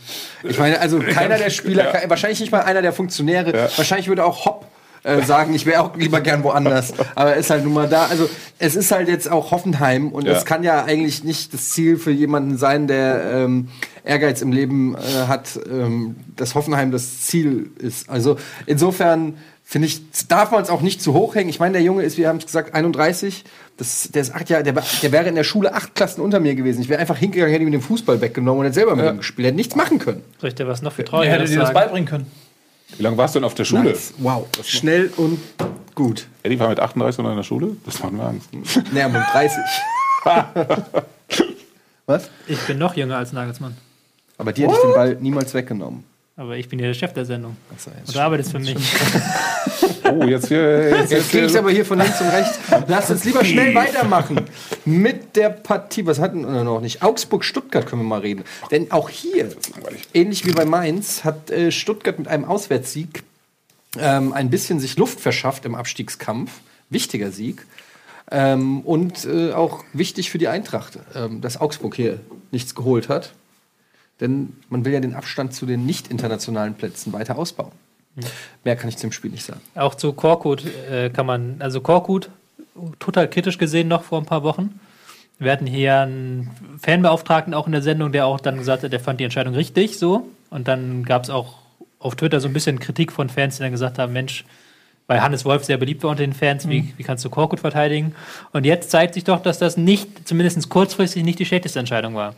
Ich 0.44 0.58
meine, 0.60 0.80
also 0.80 1.00
keiner 1.00 1.38
der 1.38 1.50
Spieler, 1.50 1.86
ke- 1.92 2.10
wahrscheinlich 2.10 2.40
nicht 2.40 2.52
mal 2.52 2.62
einer 2.62 2.82
der 2.82 2.94
Funktionäre, 2.94 3.70
wahrscheinlich 3.76 4.08
würde 4.08 4.26
auch 4.26 4.46
Hopp 4.46 4.66
äh, 5.04 5.24
sagen, 5.24 5.56
ich 5.56 5.66
wäre 5.66 5.82
auch 5.82 5.96
lieber 5.96 6.22
gern 6.22 6.44
woanders. 6.44 6.94
Aber 7.16 7.32
er 7.32 7.38
ist 7.38 7.50
halt 7.50 7.64
nun 7.64 7.74
mal 7.74 7.90
da. 7.90 8.06
Also 8.06 8.30
es 8.60 8.76
ist 8.76 8.92
halt 8.92 9.08
jetzt 9.08 9.32
auch 9.32 9.50
Hoffenheim 9.52 10.10
und 10.10 10.26
Ja. 10.28 10.34
es 10.34 10.46
kann 10.46 10.64
ja 10.64 10.84
eigentlich 10.84 11.24
nicht 11.24 11.54
das 11.56 11.72
Ziel 11.72 11.98
für 11.98 12.12
jemanden 12.12 12.58
sein, 12.58 12.86
der 12.88 13.24
ähm, 13.34 13.70
Ehrgeiz 14.04 14.42
im 14.44 14.52
Leben 14.52 14.96
äh, 14.96 15.28
hat, 15.28 15.60
ähm, 15.72 16.18
dass 16.36 16.54
Hoffenheim 16.54 16.92
das 16.92 17.22
Ziel 17.22 17.72
ist. 17.80 18.10
Also 18.12 18.38
insofern 18.68 19.38
finde 19.72 19.88
ich, 19.88 20.02
darf 20.28 20.52
man 20.52 20.62
es 20.62 20.70
auch 20.70 20.82
nicht 20.82 21.02
zu 21.02 21.14
hoch 21.14 21.34
hängen. 21.34 21.50
Ich 21.50 21.62
meine, 21.62 21.72
der 21.72 21.82
Junge 21.82 22.04
ist, 22.04 22.18
wir 22.18 22.28
haben 22.28 22.38
es 22.38 22.46
gesagt, 22.46 22.76
31. 22.76 23.46
Das, 23.78 24.10
der 24.12 24.22
ist 24.22 24.36
acht 24.36 24.50
Jahre, 24.50 24.64
der, 24.64 24.74
der 24.74 25.12
wäre 25.14 25.30
in 25.30 25.36
der 25.36 25.46
Schule 25.46 25.74
acht 25.74 25.96
Klassen 25.96 26.20
unter 26.20 26.42
mir 26.42 26.56
gewesen. 26.56 26.82
Ich 26.82 26.90
wäre 26.90 27.00
einfach 27.00 27.16
hingegangen, 27.16 27.54
hätte 27.54 27.64
ihm 27.64 27.72
den 27.72 27.82
Fußball 27.82 28.20
weggenommen 28.20 28.60
und 28.60 28.66
hätte 28.66 28.76
selber 28.76 28.98
mit 28.98 29.06
ihm 29.06 29.18
gespielt. 29.20 29.46
Er 29.46 29.48
hätte 29.48 29.56
nichts 29.56 29.78
machen 29.78 29.98
können. 29.98 30.24
Soll 30.40 30.50
ich 30.50 30.56
dir 30.56 30.68
was 30.68 30.82
noch 30.82 30.92
für 30.92 31.04
Er 31.04 31.06
trauriger 31.06 31.32
hätte 31.32 31.46
dir 31.46 31.60
das 31.60 31.72
beibringen 31.72 32.06
können. 32.06 32.30
Wie 32.98 33.04
lange 33.04 33.16
warst 33.16 33.34
du 33.34 33.40
denn 33.40 33.46
auf 33.46 33.54
der 33.54 33.64
Schule? 33.64 33.98
Wow. 34.18 34.46
Schnell 34.62 35.10
und 35.16 35.40
gut. 35.96 36.28
Eddie 36.44 36.60
war 36.60 36.68
mit 36.68 36.82
38 36.82 37.24
noch 37.24 37.30
in 37.30 37.38
der 37.38 37.44
Schule? 37.44 37.78
Das 37.86 38.04
macht 38.04 38.12
mir 38.12 38.24
Angst. 38.24 38.50
Naja, 38.92 39.08
mit 39.08 39.22
30. 39.32 39.58
Was? 42.08 42.30
Ich 42.46 42.60
bin 42.68 42.78
noch 42.78 42.98
jünger 42.98 43.16
als 43.16 43.32
Nagelsmann. 43.32 43.78
Aber 44.38 44.52
dir 44.52 44.68
hätte 44.68 44.76
ich 44.76 44.82
den 44.82 44.94
Ball 44.96 45.18
niemals 45.22 45.54
weggenommen. 45.54 46.04
Aber 46.42 46.58
ich 46.58 46.68
bin 46.68 46.80
ja 46.80 46.88
der 46.88 46.96
Chef 46.96 47.14
der 47.14 47.24
Sendung. 47.24 47.56
Also, 47.72 47.92
Und 47.92 48.16
du 48.16 48.20
arbeitest 48.20 48.52
für 48.52 48.60
mich. 48.60 48.76
Oh, 50.04 50.26
jetzt 50.26 50.48
hier. 50.48 50.90
Jetzt, 50.90 51.12
Jetzt 51.12 51.32
gehe 51.32 51.46
ich 51.46 51.58
aber 51.58 51.72
hier 51.72 51.86
von 51.86 51.98
links 51.98 52.20
und 52.20 52.28
rechts. 52.28 52.60
Lass 52.88 53.10
uns 53.12 53.24
lieber 53.24 53.46
schnell 53.46 53.74
weitermachen 53.76 54.42
mit 54.84 55.38
der 55.38 55.50
Partie. 55.50 56.06
Was 56.06 56.20
hatten 56.20 56.42
wir 56.42 56.66
noch 56.66 56.82
nicht? 56.82 57.02
Augsburg-Stuttgart 57.02 57.86
können 57.86 58.02
wir 58.02 58.08
mal 58.08 58.20
reden. 58.20 58.44
Denn 58.72 58.92
auch 58.92 59.08
hier, 59.08 59.50
ähnlich 60.14 60.46
wie 60.46 60.52
bei 60.52 60.66
Mainz, 60.66 61.24
hat 61.24 61.50
äh, 61.52 61.72
Stuttgart 61.72 62.18
mit 62.20 62.28
einem 62.28 62.44
Auswärtssieg 62.44 63.24
ähm, 64.00 64.34
ein 64.34 64.50
bisschen 64.50 64.82
sich 64.82 64.98
Luft 64.98 65.22
verschafft 65.22 65.64
im 65.64 65.76
Abstiegskampf. 65.76 66.52
Wichtiger 66.90 67.32
Sieg. 67.32 67.66
Ähm, 68.32 68.82
und 68.82 69.24
äh, 69.24 69.54
auch 69.54 69.86
wichtig 69.94 70.30
für 70.32 70.40
die 70.40 70.50
Eintracht, 70.50 71.00
ähm, 71.16 71.40
dass 71.40 71.62
Augsburg 71.62 71.96
hier 71.96 72.20
nichts 72.52 72.76
geholt 72.76 73.08
hat. 73.08 73.32
Denn 74.22 74.54
man 74.70 74.86
will 74.86 74.94
ja 74.94 75.00
den 75.00 75.16
Abstand 75.16 75.54
zu 75.54 75.66
den 75.66 75.86
nicht 75.86 76.10
internationalen 76.10 76.76
Plätzen 76.76 77.12
weiter 77.12 77.38
ausbauen. 77.38 77.72
Mehr 78.64 78.76
kann 78.76 78.90
ich 78.90 78.98
zum 78.98 79.12
Spiel 79.12 79.32
nicht 79.32 79.46
sagen. 79.46 79.62
Auch 79.76 79.96
zu 79.96 80.14
Korkut 80.14 80.64
äh, 80.90 81.10
kann 81.10 81.26
man, 81.26 81.56
also 81.60 81.82
Korkut, 81.82 82.30
total 83.00 83.30
kritisch 83.30 83.58
gesehen 83.58 83.88
noch 83.88 84.04
vor 84.04 84.20
ein 84.20 84.26
paar 84.26 84.44
Wochen. 84.44 84.80
Wir 85.40 85.52
hatten 85.52 85.66
hier 85.66 86.02
einen 86.02 86.52
Fanbeauftragten 86.80 87.54
auch 87.54 87.66
in 87.66 87.72
der 87.72 87.82
Sendung, 87.82 88.12
der 88.12 88.28
auch 88.28 88.40
dann 88.40 88.58
gesagt 88.58 88.84
hat, 88.84 88.94
der 88.94 89.00
fand 89.00 89.20
die 89.20 89.24
Entscheidung 89.24 89.56
richtig 89.56 89.98
so. 89.98 90.28
Und 90.52 90.68
dann 90.68 91.04
gab 91.04 91.24
es 91.24 91.30
auch 91.30 91.56
auf 92.00 92.16
Twitter 92.16 92.40
so 92.40 92.48
ein 92.48 92.54
bisschen 92.54 92.80
Kritik 92.80 93.12
von 93.12 93.30
Fans, 93.30 93.58
die 93.58 93.64
dann 93.64 93.72
gesagt 93.72 93.98
haben, 93.98 94.14
Mensch, 94.14 94.46
weil 95.08 95.22
Hannes 95.22 95.44
Wolf 95.44 95.64
sehr 95.64 95.78
beliebt 95.78 96.04
war 96.04 96.12
unter 96.12 96.24
den 96.24 96.34
Fans, 96.34 96.70
wie, 96.70 96.94
wie 96.96 97.04
kannst 97.04 97.26
du 97.26 97.30
Korkut 97.30 97.60
verteidigen? 97.60 98.14
Und 98.54 98.66
jetzt 98.66 98.92
zeigt 98.92 99.16
sich 99.16 99.24
doch, 99.24 99.42
dass 99.42 99.58
das 99.58 99.78
nicht, 99.78 100.28
zumindest 100.28 100.70
kurzfristig, 100.70 101.24
nicht 101.24 101.40
die 101.40 101.46
schlechteste 101.46 101.80
Entscheidung 101.80 102.14
war. 102.14 102.36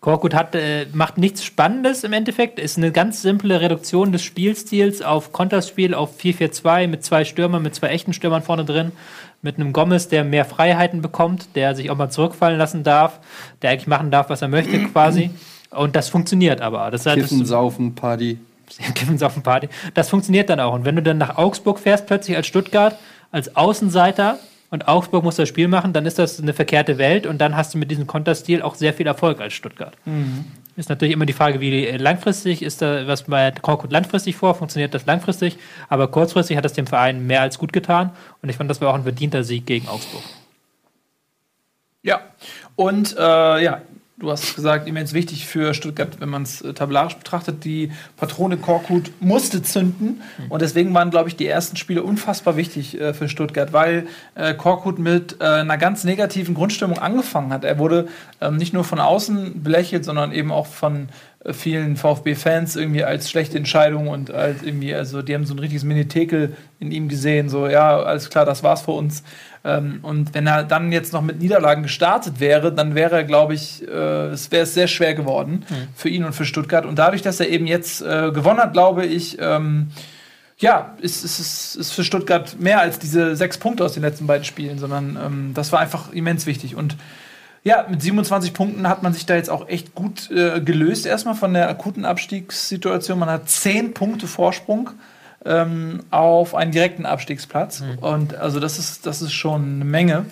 Korkut 0.00 0.34
hat, 0.34 0.54
äh, 0.54 0.86
macht 0.94 1.18
nichts 1.18 1.44
Spannendes 1.44 2.04
im 2.04 2.14
Endeffekt. 2.14 2.58
Ist 2.58 2.78
eine 2.78 2.90
ganz 2.90 3.20
simple 3.20 3.60
Reduktion 3.60 4.12
des 4.12 4.22
Spielstils 4.22 5.02
auf 5.02 5.32
Konterspiel, 5.32 5.94
auf 5.94 6.18
4-4-2 6.18 6.86
mit 6.86 7.04
zwei 7.04 7.24
Stürmern, 7.24 7.62
mit 7.62 7.74
zwei 7.74 7.88
echten 7.88 8.14
Stürmern 8.14 8.42
vorne 8.42 8.64
drin. 8.64 8.92
Mit 9.42 9.56
einem 9.56 9.74
Gomez, 9.74 10.08
der 10.08 10.24
mehr 10.24 10.46
Freiheiten 10.46 11.02
bekommt, 11.02 11.54
der 11.54 11.74
sich 11.74 11.90
auch 11.90 11.96
mal 11.96 12.10
zurückfallen 12.10 12.58
lassen 12.58 12.82
darf, 12.82 13.20
der 13.60 13.70
eigentlich 13.70 13.86
machen 13.86 14.10
darf, 14.10 14.30
was 14.30 14.40
er 14.40 14.48
möchte 14.48 14.78
quasi. 14.92 15.30
Und 15.70 15.94
das 15.96 16.08
funktioniert 16.08 16.62
aber. 16.62 16.90
Das, 16.90 17.04
Kiffen, 17.04 17.40
das, 17.40 17.48
Saufen, 17.48 17.94
Party. 17.94 18.38
Kiffens 18.94 19.22
auf 19.22 19.34
dem 19.34 19.42
Party. 19.42 19.68
Das 19.92 20.08
funktioniert 20.08 20.48
dann 20.48 20.60
auch. 20.60 20.72
Und 20.72 20.86
wenn 20.86 20.96
du 20.96 21.02
dann 21.02 21.18
nach 21.18 21.36
Augsburg 21.36 21.78
fährst, 21.78 22.06
plötzlich 22.06 22.36
als 22.36 22.46
Stuttgart, 22.46 22.96
als 23.32 23.54
Außenseiter 23.54 24.38
und 24.70 24.88
Augsburg 24.88 25.24
muss 25.24 25.36
das 25.36 25.48
Spiel 25.48 25.68
machen, 25.68 25.92
dann 25.92 26.06
ist 26.06 26.18
das 26.18 26.40
eine 26.40 26.52
verkehrte 26.52 26.98
Welt 26.98 27.26
und 27.26 27.38
dann 27.38 27.56
hast 27.56 27.74
du 27.74 27.78
mit 27.78 27.90
diesem 27.90 28.06
Konterstil 28.06 28.62
auch 28.62 28.74
sehr 28.74 28.94
viel 28.94 29.06
Erfolg 29.06 29.40
als 29.40 29.52
Stuttgart. 29.52 29.96
Ist 30.76 30.88
natürlich 30.88 31.12
immer 31.12 31.26
die 31.26 31.32
Frage, 31.32 31.60
wie 31.60 31.86
langfristig 31.96 32.62
ist 32.62 32.80
da 32.80 33.06
was 33.06 33.24
bei 33.24 33.50
Korkut 33.50 33.90
langfristig 33.90 34.36
vor, 34.36 34.54
funktioniert 34.54 34.94
das 34.94 35.06
langfristig, 35.06 35.58
aber 35.88 36.08
kurzfristig 36.08 36.56
hat 36.56 36.64
das 36.64 36.72
dem 36.72 36.86
Verein 36.86 37.26
mehr 37.26 37.42
als 37.42 37.58
gut 37.58 37.72
getan 37.72 38.10
und 38.42 38.48
ich 38.48 38.56
fand, 38.56 38.70
das 38.70 38.80
war 38.80 38.90
auch 38.90 38.94
ein 38.94 39.02
verdienter 39.02 39.44
Sieg 39.44 39.66
gegen 39.66 39.88
Augsburg. 39.88 40.22
Ja, 42.02 42.20
und 42.76 43.14
äh, 43.18 43.62
ja, 43.62 43.82
du 44.20 44.30
hast 44.30 44.54
gesagt, 44.54 44.86
immens 44.86 45.12
wichtig 45.14 45.46
für 45.46 45.74
Stuttgart, 45.74 46.20
wenn 46.20 46.28
man 46.28 46.42
es 46.42 46.60
äh, 46.60 46.72
tabellarisch 46.74 47.16
betrachtet. 47.16 47.64
Die 47.64 47.90
Patrone 48.16 48.58
Korkut 48.58 49.10
musste 49.20 49.62
zünden 49.62 50.22
und 50.48 50.62
deswegen 50.62 50.94
waren, 50.94 51.10
glaube 51.10 51.28
ich, 51.28 51.36
die 51.36 51.46
ersten 51.46 51.76
Spiele 51.76 52.02
unfassbar 52.02 52.56
wichtig 52.56 53.00
äh, 53.00 53.14
für 53.14 53.28
Stuttgart, 53.28 53.72
weil 53.72 54.06
äh, 54.34 54.54
Korkut 54.54 54.98
mit 54.98 55.40
äh, 55.40 55.44
einer 55.44 55.78
ganz 55.78 56.04
negativen 56.04 56.54
Grundstimmung 56.54 56.98
angefangen 56.98 57.52
hat. 57.52 57.64
Er 57.64 57.78
wurde 57.78 58.08
ähm, 58.40 58.56
nicht 58.56 58.74
nur 58.74 58.84
von 58.84 59.00
außen 59.00 59.62
belächelt, 59.62 60.04
sondern 60.04 60.32
eben 60.32 60.52
auch 60.52 60.66
von 60.66 61.08
vielen 61.46 61.96
VfB-Fans 61.96 62.76
irgendwie 62.76 63.02
als 63.02 63.30
schlechte 63.30 63.56
Entscheidung 63.56 64.08
und 64.08 64.30
als 64.30 64.62
irgendwie, 64.62 64.94
also 64.94 65.22
die 65.22 65.34
haben 65.34 65.46
so 65.46 65.54
ein 65.54 65.58
richtiges 65.58 65.84
Mini-Tekel 65.84 66.54
in 66.78 66.92
ihm 66.92 67.08
gesehen, 67.08 67.48
so 67.48 67.66
ja, 67.66 67.98
alles 67.98 68.28
klar, 68.28 68.44
das 68.44 68.62
war's 68.62 68.82
für 68.82 68.90
uns. 68.90 69.22
Ähm, 69.64 70.00
und 70.02 70.34
wenn 70.34 70.46
er 70.46 70.64
dann 70.64 70.92
jetzt 70.92 71.14
noch 71.14 71.22
mit 71.22 71.38
Niederlagen 71.40 71.82
gestartet 71.82 72.40
wäre, 72.40 72.72
dann 72.72 72.94
wäre 72.94 73.16
er, 73.16 73.24
glaube 73.24 73.54
ich, 73.54 73.86
äh, 73.88 74.28
es 74.28 74.50
wäre 74.50 74.66
sehr 74.66 74.86
schwer 74.86 75.14
geworden 75.14 75.64
für 75.94 76.10
ihn 76.10 76.24
und 76.24 76.34
für 76.34 76.44
Stuttgart. 76.44 76.84
Und 76.84 76.98
dadurch, 76.98 77.22
dass 77.22 77.40
er 77.40 77.48
eben 77.48 77.66
jetzt 77.66 78.02
äh, 78.02 78.30
gewonnen 78.32 78.60
hat, 78.60 78.74
glaube 78.74 79.06
ich, 79.06 79.38
ähm, 79.40 79.88
ja, 80.58 80.94
ist, 81.00 81.24
ist, 81.24 81.38
ist, 81.38 81.74
ist 81.76 81.92
für 81.92 82.04
Stuttgart 82.04 82.60
mehr 82.60 82.80
als 82.80 82.98
diese 82.98 83.34
sechs 83.34 83.56
Punkte 83.56 83.82
aus 83.82 83.94
den 83.94 84.02
letzten 84.02 84.26
beiden 84.26 84.44
Spielen, 84.44 84.78
sondern 84.78 85.18
ähm, 85.22 85.50
das 85.54 85.72
war 85.72 85.80
einfach 85.80 86.12
immens 86.12 86.44
wichtig. 86.44 86.76
Und 86.76 86.96
ja, 87.62 87.86
mit 87.88 88.00
27 88.00 88.52
Punkten 88.54 88.88
hat 88.88 89.02
man 89.02 89.12
sich 89.12 89.26
da 89.26 89.34
jetzt 89.34 89.50
auch 89.50 89.68
echt 89.68 89.94
gut 89.94 90.30
äh, 90.30 90.60
gelöst, 90.60 91.06
erstmal 91.06 91.34
von 91.34 91.52
der 91.52 91.68
akuten 91.68 92.04
Abstiegssituation. 92.04 93.18
Man 93.18 93.28
hat 93.28 93.48
10 93.50 93.92
Punkte 93.92 94.26
Vorsprung 94.26 94.90
ähm, 95.44 96.02
auf 96.10 96.54
einen 96.54 96.72
direkten 96.72 97.06
Abstiegsplatz. 97.06 97.82
Und 98.00 98.34
also 98.34 98.60
das 98.60 98.78
ist, 98.78 99.06
das 99.06 99.22
ist 99.22 99.32
schon 99.32 99.62
eine 99.76 99.84
Menge. 99.84 100.26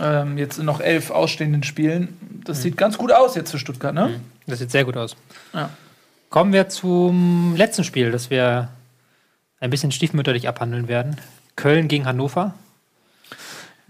Ähm, 0.00 0.38
jetzt 0.38 0.58
in 0.58 0.64
noch 0.64 0.80
elf 0.80 1.10
ausstehenden 1.10 1.62
Spielen. 1.62 2.40
Das 2.44 2.62
sieht 2.62 2.76
ganz 2.76 2.98
gut 2.98 3.12
aus 3.12 3.34
jetzt 3.34 3.50
für 3.50 3.58
Stuttgart, 3.58 3.94
ne? 3.94 4.20
Das 4.46 4.58
sieht 4.58 4.70
sehr 4.70 4.84
gut 4.84 4.96
aus. 4.96 5.16
Ja. 5.52 5.70
Kommen 6.30 6.52
wir 6.52 6.68
zum 6.68 7.54
letzten 7.56 7.84
Spiel, 7.84 8.10
das 8.10 8.30
wir 8.30 8.68
ein 9.60 9.70
bisschen 9.70 9.92
stiefmütterlich 9.92 10.48
abhandeln 10.48 10.88
werden. 10.88 11.16
Köln 11.56 11.88
gegen 11.88 12.06
Hannover. 12.06 12.54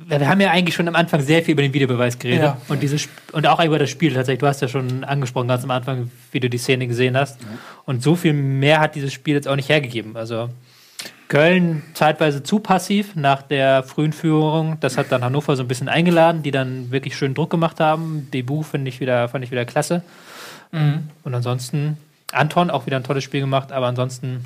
Wir 0.06 0.28
haben 0.28 0.40
ja 0.40 0.50
eigentlich 0.50 0.74
schon 0.74 0.88
am 0.88 0.96
Anfang 0.96 1.20
sehr 1.20 1.42
viel 1.42 1.52
über 1.52 1.62
den 1.62 1.72
Videobeweis 1.72 2.18
geredet 2.18 2.42
Ja. 2.42 2.56
und, 2.68 2.82
dieses, 2.82 3.08
und 3.32 3.46
auch 3.46 3.62
über 3.64 3.78
das 3.78 3.90
Spiel 3.90 4.12
tatsächlich. 4.12 4.40
Du 4.40 4.46
hast 4.46 4.60
ja 4.62 4.68
schon 4.68 5.04
angesprochen 5.04 5.48
ganz 5.48 5.64
am 5.64 5.70
Anfang, 5.70 6.10
wie 6.30 6.40
du 6.40 6.48
die 6.50 6.58
Szene 6.58 6.86
gesehen 6.86 7.16
hast. 7.16 7.38
Und 7.84 8.02
so 8.02 8.14
viel 8.16 8.32
mehr 8.32 8.80
hat 8.80 8.94
dieses 8.94 9.12
Spiel 9.12 9.34
jetzt 9.34 9.48
auch 9.48 9.56
nicht 9.56 9.68
hergegeben. 9.68 10.16
Also 10.16 10.48
Köln 11.28 11.82
zeitweise 11.94 12.42
zu 12.42 12.58
passiv 12.58 13.16
nach 13.16 13.42
der 13.42 13.82
frühen 13.82 14.12
Führung. 14.12 14.76
Das 14.80 14.98
hat 14.98 15.10
dann 15.10 15.24
Hannover 15.24 15.56
so 15.56 15.62
ein 15.62 15.68
bisschen 15.68 15.88
eingeladen, 15.88 16.42
die 16.42 16.50
dann 16.50 16.90
wirklich 16.90 17.16
schön 17.16 17.32
Druck 17.34 17.50
gemacht 17.50 17.80
haben. 17.80 18.28
Debut 18.32 18.66
finde 18.66 18.90
ich 18.90 19.00
wieder, 19.00 19.28
fand 19.28 19.44
ich 19.44 19.50
wieder 19.50 19.64
klasse. 19.64 20.02
Mhm. 20.72 21.08
Und 21.24 21.34
ansonsten, 21.34 21.96
Anton 22.32 22.70
auch 22.70 22.84
wieder 22.86 22.96
ein 22.96 23.04
tolles 23.04 23.24
Spiel 23.24 23.40
gemacht, 23.40 23.72
aber 23.72 23.86
ansonsten 23.86 24.44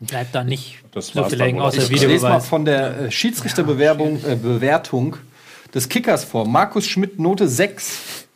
bleibt 0.00 0.34
da 0.34 0.44
nicht 0.44 0.78
Das 0.92 1.08
so 1.08 1.24
viel 1.24 1.40
hängen 1.40 1.60
außer 1.60 1.90
Ich 1.90 2.02
lese 2.02 2.28
mal 2.28 2.40
von 2.40 2.64
der 2.64 2.98
äh, 2.98 3.10
Schiedsrichterbewerbung, 3.10 4.24
äh, 4.24 4.36
Bewertung 4.36 5.16
des 5.74 5.88
Kickers 5.88 6.24
vor. 6.24 6.46
Markus 6.46 6.86
Schmidt, 6.86 7.18
Note 7.18 7.48
6. 7.48 8.26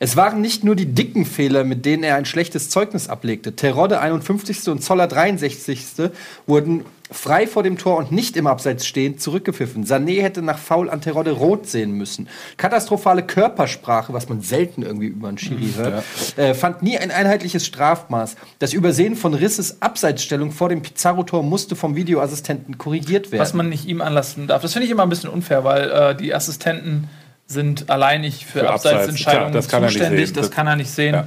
Es 0.00 0.16
waren 0.16 0.40
nicht 0.40 0.62
nur 0.62 0.76
die 0.76 0.86
dicken 0.86 1.26
Fehler, 1.26 1.64
mit 1.64 1.84
denen 1.84 2.04
er 2.04 2.16
ein 2.16 2.24
schlechtes 2.24 2.70
Zeugnis 2.70 3.08
ablegte. 3.08 3.56
Terodde 3.56 4.00
51. 4.00 4.68
und 4.68 4.82
Zoller 4.82 5.08
63. 5.08 6.10
wurden 6.46 6.84
frei 7.10 7.46
vor 7.46 7.62
dem 7.62 7.78
Tor 7.78 7.96
und 7.96 8.12
nicht 8.12 8.36
im 8.36 8.46
Abseits 8.46 8.86
stehend 8.86 9.20
zurückgepfiffen. 9.20 9.84
Sané 9.84 10.22
hätte 10.22 10.42
nach 10.42 10.58
Foul 10.58 10.90
an 10.90 11.00
Terodde 11.00 11.32
rot 11.32 11.66
sehen 11.66 11.92
müssen. 11.92 12.28
Katastrophale 12.56 13.22
Körpersprache, 13.22 14.12
was 14.12 14.28
man 14.28 14.40
selten 14.40 14.82
irgendwie 14.82 15.06
über 15.06 15.28
einen 15.28 15.38
Schiri 15.38 15.72
hört, 15.76 16.04
äh, 16.36 16.54
fand 16.54 16.82
nie 16.82 16.98
ein 16.98 17.10
einheitliches 17.10 17.66
Strafmaß. 17.66 18.36
Das 18.58 18.72
Übersehen 18.72 19.16
von 19.16 19.34
Risses 19.34 19.80
Abseitsstellung 19.80 20.52
vor 20.52 20.68
dem 20.68 20.82
Pizarro-Tor 20.82 21.42
musste 21.42 21.76
vom 21.76 21.96
Videoassistenten 21.96 22.78
korrigiert 22.78 23.32
werden. 23.32 23.40
Was 23.40 23.54
man 23.54 23.68
nicht 23.68 23.86
ihm 23.86 24.00
anlassen 24.00 24.46
darf. 24.46 24.62
Das 24.62 24.72
finde 24.72 24.86
ich 24.86 24.92
immer 24.92 25.04
ein 25.04 25.08
bisschen 25.08 25.30
unfair, 25.30 25.64
weil 25.64 25.90
äh, 25.90 26.14
die 26.14 26.34
Assistenten 26.34 27.08
sind 27.46 27.88
alleinig 27.88 28.44
für, 28.44 28.60
Für 28.60 28.70
Abseits, 28.70 28.94
Abseitsentscheidungen 28.94 29.54
nicht 29.54 29.70
zuständig. 29.70 30.32
das 30.34 30.50
kann 30.50 30.66
er 30.66 30.76
nicht 30.76 30.90
sehen. 30.90 31.24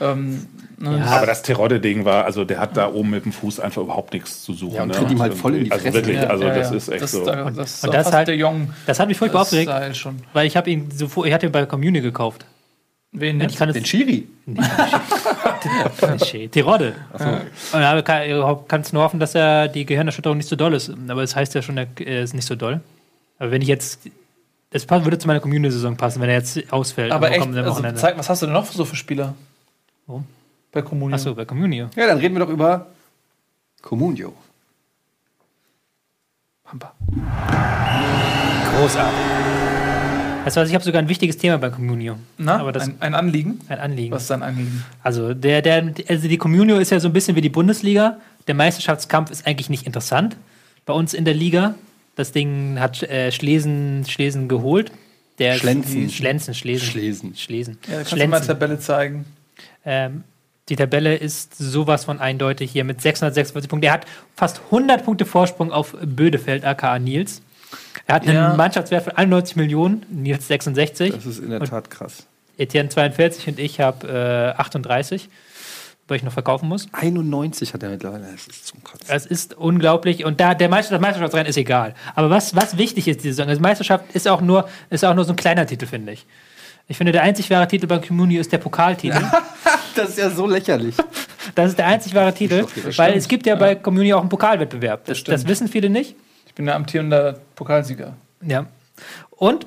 Ja. 0.00 0.12
Ähm, 0.12 0.46
ne, 0.78 0.98
Ja. 0.98 1.04
Aber 1.06 1.26
das 1.26 1.42
Terodde-Ding 1.42 2.04
war, 2.04 2.24
also 2.24 2.44
der 2.44 2.58
hat 2.60 2.76
da 2.76 2.90
oben 2.92 3.10
mit 3.10 3.24
dem 3.24 3.32
Fuß 3.32 3.60
einfach 3.60 3.82
überhaupt 3.82 4.12
nichts 4.14 4.42
zu 4.42 4.52
suchen. 4.54 4.74
Ja, 4.76 4.82
und 4.82 4.88
ne? 4.88 4.94
tritt 4.94 5.10
ihm 5.10 5.20
halt 5.22 5.34
voll 5.34 5.56
in 5.56 5.64
die 5.64 5.72
Also 5.72 5.84
Fresse. 5.84 5.96
wirklich, 5.98 6.16
ja, 6.16 6.28
also 6.28 6.44
ja, 6.44 6.54
das 6.54 6.70
ja. 6.70 6.76
ist 6.76 6.88
echt 6.88 7.02
das, 7.02 7.12
so. 7.12 7.24
Da, 7.24 7.50
das 7.50 7.74
ist 7.74 7.84
und 7.84 7.94
das 7.94 8.12
halt- 8.12 8.28
der 8.28 8.36
Jong. 8.36 8.72
Das 8.86 8.98
hat 8.98 9.08
mich 9.08 9.18
furchtbar 9.18 9.42
aufgeregt, 9.42 9.96
schon. 9.96 10.16
weil 10.32 10.46
ich 10.46 10.56
habe 10.56 10.70
ihn 10.70 10.90
so 10.90 11.08
vor, 11.08 11.26
ich 11.26 11.32
hatte 11.32 11.46
ihn 11.46 11.52
bei 11.52 11.66
Community 11.66 12.02
gekauft. 12.02 12.46
Wen 13.14 13.36
Ich 13.36 13.42
jetzt? 13.42 13.58
kann 13.58 13.68
es 13.68 13.74
Den 13.74 13.84
Schiri. 13.84 14.26
Terodde. 16.50 16.94
Und 17.12 17.20
da 17.72 18.02
kann- 18.02 18.56
kannst 18.68 18.92
nur 18.92 19.02
hoffen, 19.02 19.20
dass 19.20 19.34
er 19.34 19.68
die 19.68 19.84
Gehirnerschütterung 19.84 20.36
nicht 20.38 20.48
so 20.48 20.56
doll 20.56 20.74
ist. 20.74 20.90
Aber 21.08 21.20
das 21.20 21.36
heißt 21.36 21.54
ja 21.54 21.62
schon, 21.62 21.76
er 21.76 22.22
ist 22.22 22.34
nicht 22.34 22.46
so 22.46 22.54
doll. 22.54 22.80
Aber 23.38 23.50
wenn 23.50 23.62
ich 23.62 23.68
jetzt. 23.68 24.00
Das 24.70 24.86
passt- 24.86 25.04
würde 25.04 25.18
zu 25.18 25.26
meiner 25.26 25.40
Community-Saison 25.40 25.96
passen, 25.98 26.22
wenn 26.22 26.30
er 26.30 26.36
jetzt 26.36 26.72
ausfällt 26.72 27.12
Aber 27.12 27.30
echt, 27.30 27.46
also, 27.46 27.82
zeig, 27.94 28.16
was 28.16 28.30
hast 28.30 28.40
du 28.40 28.46
denn 28.46 28.54
noch 28.54 28.64
so 28.64 28.86
für 28.86 28.96
Spieler? 28.96 29.34
Wo? 30.06 30.22
Bei 30.70 30.82
Comunio. 30.82 31.14
Achso, 31.14 31.34
bei 31.34 31.44
Communio. 31.44 31.88
Ja, 31.96 32.06
dann 32.06 32.18
reden 32.18 32.34
wir 32.34 32.40
doch 32.40 32.52
über 32.52 32.86
Comunio. 33.82 34.32
Pampa. 36.64 36.94
Großartig. 38.76 39.18
Was, 40.44 40.56
ich 40.68 40.74
habe 40.74 40.82
sogar 40.82 41.00
ein 41.02 41.08
wichtiges 41.08 41.36
Thema 41.36 41.58
bei 41.58 41.70
Communio. 41.70 42.16
Na, 42.36 42.58
Aber 42.58 42.72
das 42.72 42.84
ein, 42.84 42.96
ein 43.00 43.14
Anliegen? 43.14 43.60
ein 43.68 43.78
Anliegen. 43.78 44.12
Was 44.12 44.22
ist 44.22 44.30
dein 44.30 44.42
Anliegen? 44.42 44.84
Also, 45.02 45.34
der, 45.34 45.62
der, 45.62 45.92
also 46.08 46.26
die 46.26 46.38
Communio 46.38 46.78
ist 46.78 46.90
ja 46.90 46.98
so 46.98 47.08
ein 47.08 47.12
bisschen 47.12 47.36
wie 47.36 47.40
die 47.40 47.48
Bundesliga. 47.48 48.18
Der 48.48 48.54
Meisterschaftskampf 48.54 49.30
ist 49.30 49.46
eigentlich 49.46 49.70
nicht 49.70 49.86
interessant 49.86 50.36
bei 50.84 50.92
uns 50.94 51.14
in 51.14 51.24
der 51.24 51.34
Liga. 51.34 51.74
Das 52.16 52.32
Ding 52.32 52.78
hat 52.80 53.02
äh, 53.04 53.30
Schlesen, 53.30 54.04
Schlesen 54.08 54.48
geholt. 54.48 54.90
Der 55.38 55.54
Schlenzen. 55.54 56.10
Schlenzen, 56.10 56.54
Schlesen. 56.54 56.86
Schlesen. 56.88 57.34
Schlesen. 57.36 57.78
Ja, 57.88 57.98
kannst 57.98 58.12
du 58.12 58.16
mal 58.16 58.26
Schlenzen. 58.26 58.46
Tabelle 58.48 58.78
zeigen. 58.80 59.24
Ähm, 59.84 60.24
die 60.68 60.76
Tabelle 60.76 61.16
ist 61.16 61.56
sowas 61.56 62.04
von 62.04 62.20
eindeutig 62.20 62.70
hier 62.70 62.84
mit 62.84 63.00
646 63.02 63.68
Punkten. 63.68 63.86
Er 63.86 63.92
hat 63.94 64.06
fast 64.36 64.60
100 64.66 65.04
Punkte 65.04 65.26
Vorsprung 65.26 65.72
auf 65.72 65.96
Bödefeld, 66.02 66.64
aka 66.64 66.98
Nils. 66.98 67.42
Er 68.06 68.16
hat 68.16 68.22
einen 68.22 68.34
Ja. 68.34 68.54
Mannschaftswert 68.54 69.04
von 69.04 69.12
91 69.16 69.56
Millionen, 69.56 70.06
Nils 70.10 70.46
66. 70.48 71.12
Das 71.14 71.26
ist 71.26 71.38
in 71.40 71.50
der 71.50 71.60
Tat 71.60 71.90
krass. 71.90 72.26
Etienne 72.58 72.88
42 72.88 73.48
und 73.48 73.58
ich 73.58 73.80
habe 73.80 74.54
äh, 74.56 74.60
38, 74.60 75.28
weil 76.06 76.16
ich 76.18 76.22
noch 76.22 76.32
verkaufen 76.32 76.68
muss. 76.68 76.86
91 76.92 77.74
hat 77.74 77.82
er 77.82 77.90
mittlerweile. 77.90 78.24
Das 78.30 78.46
ist 78.46 78.66
zum 78.66 78.84
Kotzen. 78.84 79.06
Es 79.08 79.26
ist 79.26 79.54
unglaublich 79.54 80.24
und 80.24 80.40
da 80.40 80.54
der 80.54 80.68
Meister, 80.68 80.92
das 80.92 81.00
Meisterschaftsrennen 81.00 81.46
ist 81.48 81.56
egal. 81.56 81.94
Aber 82.14 82.30
was, 82.30 82.54
was 82.54 82.76
wichtig 82.78 83.08
ist 83.08 83.24
diese 83.24 83.34
Saison, 83.34 83.48
also 83.48 83.60
Meisterschaft 83.60 84.04
ist 84.14 84.28
auch 84.28 84.40
nur 84.40 84.68
ist 84.90 85.04
auch 85.04 85.14
nur 85.14 85.24
so 85.24 85.32
ein 85.32 85.36
kleiner 85.36 85.66
Titel, 85.66 85.86
finde 85.86 86.12
ich. 86.12 86.26
Ich 86.88 86.96
finde, 86.96 87.12
der 87.12 87.22
einzig 87.22 87.48
wahre 87.50 87.66
Titel 87.68 87.86
beim 87.86 88.02
Communio 88.02 88.40
ist 88.40 88.52
der 88.52 88.58
Pokaltitel. 88.58 89.22
Das 89.94 90.08
ist 90.08 90.18
ja 90.18 90.30
so 90.30 90.46
lächerlich. 90.46 90.94
Das 91.54 91.68
ist 91.68 91.78
der 91.78 91.86
einzig 91.86 92.14
wahre 92.14 92.32
Titel, 92.32 92.64
weil 92.96 93.12
es 93.12 93.28
gibt 93.28 93.44
ja 93.44 93.56
bei 93.56 93.74
Communio 93.74 94.16
auch 94.16 94.20
einen 94.20 94.30
Pokalwettbewerb. 94.30 95.04
Das, 95.04 95.18
stimmt. 95.18 95.34
das 95.34 95.46
wissen 95.46 95.68
viele 95.68 95.90
nicht. 95.90 96.16
Ich 96.46 96.54
bin 96.54 96.64
der 96.64 96.76
amtierende 96.76 97.38
Pokalsieger. 97.54 98.14
Ja. 98.40 98.64
Und 99.32 99.66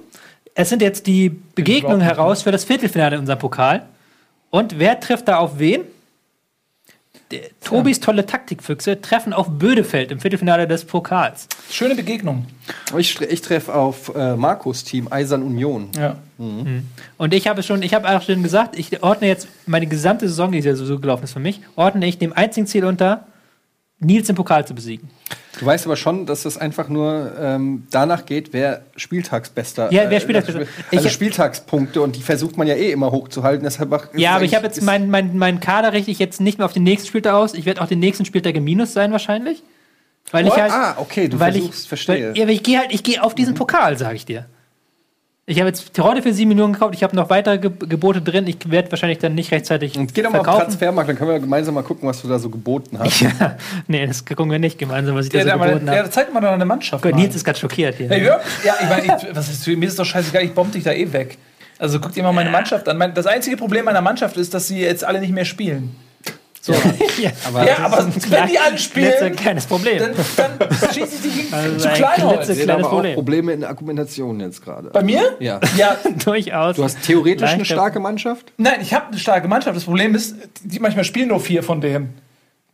es 0.55 0.69
sind 0.69 0.81
jetzt 0.81 1.05
die 1.05 1.29
Begegnungen 1.29 2.01
heraus 2.01 2.41
für 2.41 2.51
das 2.51 2.63
Viertelfinale 2.63 3.15
in 3.15 3.21
unserem 3.21 3.37
Pokal. 3.37 3.85
Und 4.49 4.79
wer 4.79 4.99
trifft 4.99 5.27
da 5.27 5.37
auf 5.37 5.59
wen? 5.59 5.81
Der, 7.31 7.41
Tobis 7.63 7.99
tolle 7.99 8.25
Taktikfüchse 8.25 9.01
treffen 9.01 9.33
auf 9.33 9.49
Bödefeld 9.49 10.11
im 10.11 10.19
Viertelfinale 10.19 10.67
des 10.67 10.85
Pokals. 10.85 11.47
Schöne 11.71 11.95
Begegnung. 11.95 12.45
Ich, 12.97 13.19
ich 13.19 13.41
treffe 13.41 13.73
auf 13.73 14.13
äh, 14.15 14.35
Markus 14.35 14.83
Team 14.83 15.07
Eisern 15.11 15.41
Union. 15.41 15.89
Ja. 15.97 16.17
Und 17.17 17.33
ich 17.33 17.47
habe 17.47 17.63
schon, 17.63 17.81
ich 17.81 17.93
habe 17.93 18.09
auch 18.09 18.21
schon 18.21 18.43
gesagt, 18.43 18.77
ich 18.77 19.01
ordne 19.01 19.27
jetzt 19.27 19.47
meine 19.65 19.87
gesamte 19.87 20.27
Saison, 20.27 20.51
die 20.51 20.59
ja 20.59 20.75
so, 20.75 20.85
so 20.85 20.99
gelaufen 20.99 21.23
ist 21.23 21.33
für 21.33 21.39
mich, 21.39 21.61
ordne 21.75 22.05
ich 22.05 22.19
dem 22.19 22.33
einzigen 22.33 22.67
Ziel 22.67 22.85
unter, 22.85 23.25
Nils 23.99 24.27
im 24.29 24.35
Pokal 24.35 24.67
zu 24.67 24.75
besiegen. 24.75 25.09
Du 25.59 25.65
weißt 25.65 25.85
aber 25.85 25.95
schon, 25.95 26.25
dass 26.25 26.43
es 26.43 26.57
einfach 26.57 26.89
nur 26.89 27.31
ähm, 27.39 27.87
danach 27.89 28.25
geht, 28.25 28.51
wer 28.51 28.81
Spieltagsbester. 28.97 29.91
Ja, 29.91 30.09
wer 30.09 30.19
Spieltagsbester- 30.19 30.67
Also 30.91 31.07
Ich- 31.07 31.13
Spieltagspunkte 31.13 32.01
und 32.01 32.17
die 32.17 32.21
versucht 32.21 32.57
man 32.57 32.67
ja 32.67 32.75
eh 32.75 32.91
immer 32.91 33.11
hochzuhalten. 33.11 33.63
Deshalb 33.63 33.89
Ja, 34.15 34.35
aber 34.35 34.43
ich 34.43 34.53
habe 34.53 34.65
jetzt 34.65 34.81
meinen 34.81 35.09
mein, 35.09 35.37
mein 35.37 35.61
Kader 35.61 35.93
richte 35.93 36.11
ich 36.11 36.19
jetzt 36.19 36.41
nicht 36.41 36.57
mehr 36.57 36.65
auf 36.65 36.73
den 36.73 36.83
nächsten 36.83 37.07
Spieltag 37.07 37.33
aus. 37.35 37.53
Ich 37.53 37.65
werde 37.65 37.81
auch 37.81 37.87
den 37.87 37.99
nächsten 37.99 38.25
Spieltag 38.25 38.55
im 38.55 38.65
Minus 38.65 38.91
sein 38.91 39.13
wahrscheinlich. 39.13 39.63
Weil 40.31 40.45
ich 40.45 40.51
What? 40.51 40.59
halt, 40.61 40.71
Ah, 40.73 40.95
okay, 40.97 41.29
du 41.29 41.39
weil 41.39 41.53
versuchst, 41.53 41.83
ich, 41.83 41.87
verstehe. 41.87 42.29
Weil, 42.31 42.37
ja, 42.37 42.43
aber 42.43 42.51
ich 42.51 42.63
gehe 42.63 42.79
halt, 42.79 42.91
ich 42.93 43.03
gehe 43.03 43.23
auf 43.23 43.33
diesen 43.35 43.53
Pokal, 43.53 43.97
sage 43.97 44.15
ich 44.15 44.25
dir. 44.25 44.47
Ich 45.47 45.59
habe 45.59 45.67
jetzt 45.67 45.93
Terodde 45.93 46.23
für 46.23 46.33
7 46.33 46.49
Millionen 46.49 46.73
gekauft, 46.73 46.95
ich 46.95 47.03
habe 47.03 47.15
noch 47.15 47.29
weitere 47.29 47.59
Ge 47.59 47.69
Gebote 47.87 48.19
drin. 48.19 48.47
Ich 48.47 48.57
werde 48.71 48.89
wahrscheinlich 48.91 49.19
dann 49.19 49.35
nicht 49.35 49.51
rechtzeitig 49.51 49.95
Und 49.95 50.11
geh 50.15 50.23
doch 50.23 50.31
mal 50.31 50.39
auf. 50.39 50.57
Transfermarkt, 50.63 51.07
dann 51.07 51.15
können 51.17 51.29
wir 51.29 51.39
gemeinsam 51.39 51.75
mal 51.75 51.83
gucken, 51.83 52.09
was 52.09 52.19
du 52.23 52.27
da 52.27 52.39
so 52.39 52.49
geboten 52.49 52.97
hast. 52.97 53.21
Ja, 53.21 53.55
nee, 53.87 54.07
das 54.07 54.25
gucken 54.25 54.49
wir 54.49 54.57
nicht 54.57 54.79
gemeinsam, 54.79 55.15
was 55.15 55.25
ich 55.27 55.31
da 55.31 55.43
Der, 55.43 55.53
so 55.53 55.59
geboten 55.59 55.87
habe. 55.89 56.09
zeigt 56.09 56.33
mal 56.33 56.41
doch 56.41 56.49
eine 56.49 56.65
Mannschaft. 56.65 57.03
Gott. 57.03 57.13
Nils 57.13 57.35
ist 57.35 57.45
gerade 57.45 57.59
schockiert 57.59 57.95
hier. 57.95 58.09
Hey, 58.09 58.25
ja, 58.25 58.39
ja, 58.63 58.73
ich 58.81 58.89
meine, 58.89 59.35
was 59.35 59.49
ist, 59.49 59.67
mir 59.67 59.87
ist 59.87 59.99
doch 59.99 60.05
scheißegal, 60.05 60.43
ich 60.43 60.53
bomb 60.53 60.71
dich 60.71 60.83
da 60.83 60.91
eh 60.91 61.13
weg. 61.13 61.37
Also 61.77 61.99
guck 61.99 62.13
dir 62.13 62.23
mal 62.23 62.31
meine 62.31 62.49
Mannschaft 62.49 62.89
an. 62.89 63.11
Das 63.13 63.27
einzige 63.27 63.55
Problem 63.55 63.85
meiner 63.85 64.01
Mannschaft 64.01 64.37
ist, 64.37 64.51
dass 64.55 64.67
sie 64.67 64.79
jetzt 64.79 65.03
alle 65.03 65.19
nicht 65.19 65.33
mehr 65.33 65.45
spielen. 65.45 65.95
So. 66.65 66.73
ja, 67.21 67.29
Aber 67.47 67.63
ja, 67.67 67.77
aber 67.77 68.07
wenn 68.29 68.47
die 68.47 68.57
alle 68.57 68.77
spielen, 68.79 69.35
kleines 69.35 69.67
Problem. 69.67 69.99
dann, 69.99 70.57
dann 70.57 70.69
schieße 70.91 71.27
ich 71.27 71.47
die 71.47 71.53
Also 71.53 71.77
zu 71.77 71.89
ein 71.89 71.93
Kleinholz. 71.95 72.49
klitze- 72.49 72.63
ich 72.63 72.71
aber 72.71 72.85
auch 72.87 72.89
Problem. 72.89 73.13
Probleme 73.13 73.53
in 73.53 73.59
der 73.59 73.69
Argumentation 73.69 74.39
jetzt 74.39 74.63
gerade. 74.63 74.89
Bei 74.89 75.03
mir? 75.03 75.35
Ja. 75.39 75.59
Ja, 75.77 75.95
Durchaus. 76.25 76.75
Du 76.75 76.83
hast 76.83 77.03
theoretisch 77.03 77.47
eine 77.47 77.59
Leichter- 77.59 77.75
starke 77.75 77.99
Mannschaft? 77.99 78.51
nein, 78.57 78.79
ich 78.81 78.95
habe 78.95 79.09
eine 79.09 79.19
starke 79.19 79.47
Mannschaft. 79.47 79.75
Das 79.77 79.83
Problem 79.83 80.15
ist, 80.15 80.35
die 80.63 80.79
manchmal 80.79 81.03
spielen 81.05 81.27
nur 81.27 81.39
vier 81.39 81.61
von 81.61 81.81
denen. 81.81 82.15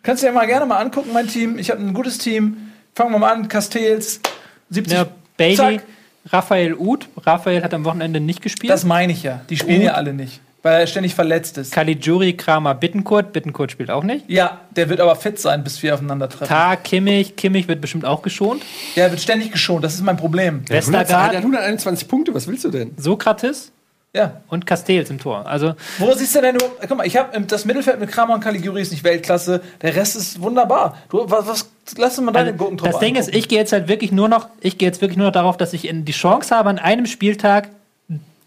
Kannst 0.03 0.23
du 0.23 0.27
dir 0.27 0.31
mal 0.33 0.47
gerne 0.47 0.65
mal 0.65 0.77
angucken, 0.77 1.09
mein 1.13 1.27
Team. 1.27 1.59
Ich 1.59 1.69
habe 1.69 1.81
ein 1.81 1.93
gutes 1.93 2.17
Team. 2.17 2.71
Fangen 2.95 3.11
wir 3.11 3.19
mal 3.19 3.33
an. 3.33 3.49
Castells, 3.49 4.21
70. 4.69 4.97
Ja, 4.97 5.05
Bailey, 5.35 5.55
Zack. 5.57 5.83
Raphael 6.27 6.75
Uth. 6.75 7.09
Raphael 7.25 7.61
hat 7.61 7.73
am 7.73 7.83
Wochenende 7.83 8.21
nicht 8.21 8.41
gespielt. 8.41 8.71
Das 8.71 8.85
meine 8.85 9.11
ich 9.11 9.23
ja. 9.23 9.41
Die 9.49 9.57
spielen 9.57 9.81
ja 9.81 9.95
alle 9.95 10.13
nicht, 10.13 10.39
weil 10.63 10.81
er 10.81 10.87
ständig 10.87 11.15
verletzt 11.15 11.57
ist. 11.57 11.71
Caligiuri, 11.71 12.33
Kramer, 12.33 12.75
Bittenkurt. 12.75 13.33
Bittenkurt 13.33 13.71
spielt 13.71 13.89
auch 13.89 14.03
nicht. 14.03 14.25
Ja, 14.29 14.61
der 14.75 14.89
wird 14.89 14.99
aber 14.99 15.15
fit 15.15 15.39
sein, 15.39 15.63
bis 15.63 15.81
wir 15.81 15.93
aufeinandertreffen. 15.93 16.47
Tar, 16.47 16.77
Kimmich. 16.77 17.35
Kimmich 17.35 17.67
wird 17.67 17.81
bestimmt 17.81 18.05
auch 18.05 18.21
geschont. 18.21 18.61
Der 18.95 19.09
wird 19.09 19.21
ständig 19.21 19.51
geschont. 19.51 19.83
Das 19.83 19.95
ist 19.95 20.03
mein 20.03 20.17
Problem. 20.17 20.63
Der 20.65 20.77
hat 20.77 20.87
Westergaard, 20.87 21.35
121 21.35 22.07
Punkte, 22.07 22.33
was 22.33 22.47
willst 22.47 22.63
du 22.63 22.69
denn? 22.69 22.91
Sokrates 22.97 23.71
Ja. 24.13 24.41
und 24.49 24.67
Castells 24.67 25.09
im 25.09 25.19
Tor. 25.19 25.47
Also, 25.47 25.73
Wo 25.97 26.13
siehst 26.13 26.35
du 26.35 26.41
denn 26.41 26.55
überhaupt? 26.55 26.77
Guck 26.87 26.97
mal, 26.97 27.07
ich 27.07 27.17
habe 27.17 27.41
das 27.41 27.65
Mittelfeld 27.65 27.99
mit 27.99 28.11
Kramer 28.11 28.35
und 28.35 28.41
Caliguri 28.41 28.81
ist 28.81 28.91
nicht 28.91 29.03
Weltklasse. 29.03 29.61
Der 29.81 29.95
Rest 29.95 30.15
ist 30.15 30.41
wunderbar. 30.41 30.97
Du, 31.09 31.23
was, 31.27 31.47
was 31.47 31.69
lass 31.97 32.19
uns 32.19 32.25
mal 32.25 32.31
deine 32.33 32.51
also 32.51 32.75
das 32.75 32.99
Ding 32.99 33.15
ist, 33.15 33.33
ich 33.33 33.47
gehe 33.47 33.57
jetzt 33.57 33.73
halt 33.73 33.87
wirklich 33.87 34.11
nur 34.11 34.29
noch, 34.29 34.47
ich 34.59 34.77
gehe 34.77 34.87
jetzt 34.87 35.01
wirklich 35.01 35.17
nur 35.17 35.25
noch 35.27 35.33
darauf, 35.33 35.57
dass 35.57 35.73
ich 35.73 35.87
in 35.87 36.05
die 36.05 36.11
Chance 36.11 36.55
habe, 36.55 36.69
an 36.69 36.77
einem 36.77 37.07
Spieltag 37.07 37.69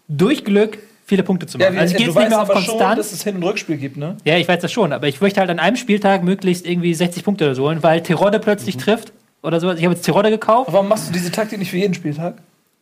durch 0.07 0.45
Glück 0.45 0.77
viele 1.05 1.23
Punkte 1.23 1.45
zu 1.47 1.57
ja, 1.57 1.65
machen. 1.67 1.75
wie, 1.75 1.79
also 1.79 1.91
ich 1.93 1.97
gehe 1.97 2.07
jetzt 2.07 2.17
nicht 2.17 2.29
mehr 2.29 2.41
auf 2.41 2.49
aber 2.49 2.61
schon, 2.61 2.79
dass 2.79 3.11
es 3.11 3.23
Hin- 3.23 3.35
und 3.37 3.43
Rückspiel 3.43 3.77
gibt, 3.77 3.95
ne? 3.97 4.17
Ja, 4.25 4.37
ich 4.37 4.47
weiß 4.47 4.59
das 4.59 4.71
schon, 4.71 4.91
aber 4.91 5.07
ich 5.07 5.21
möchte 5.21 5.39
halt 5.39 5.49
an 5.49 5.59
einem 5.59 5.75
Spieltag 5.77 6.23
möglichst 6.23 6.65
irgendwie 6.67 6.93
60 6.93 7.23
Punkte 7.23 7.45
oder 7.45 7.55
so 7.55 7.63
holen, 7.65 7.83
weil 7.83 8.01
Terodde 8.01 8.39
Mhm. 8.39 8.43
plötzlich 8.43 8.77
trifft 8.77 9.13
oder 9.43 9.59
so. 9.59 9.71
Ich 9.71 9.83
habe 9.85 9.93
jetzt 9.93 10.03
Terodde 10.03 10.31
gekauft. 10.31 10.67
Aber 10.67 10.73
warum 10.77 10.89
machst 10.89 11.07
du 11.09 11.13
diese 11.13 11.31
Taktik 11.31 11.59
nicht 11.59 11.69
für 11.71 11.77
jeden 11.77 11.93
Spieltag? 11.93 12.35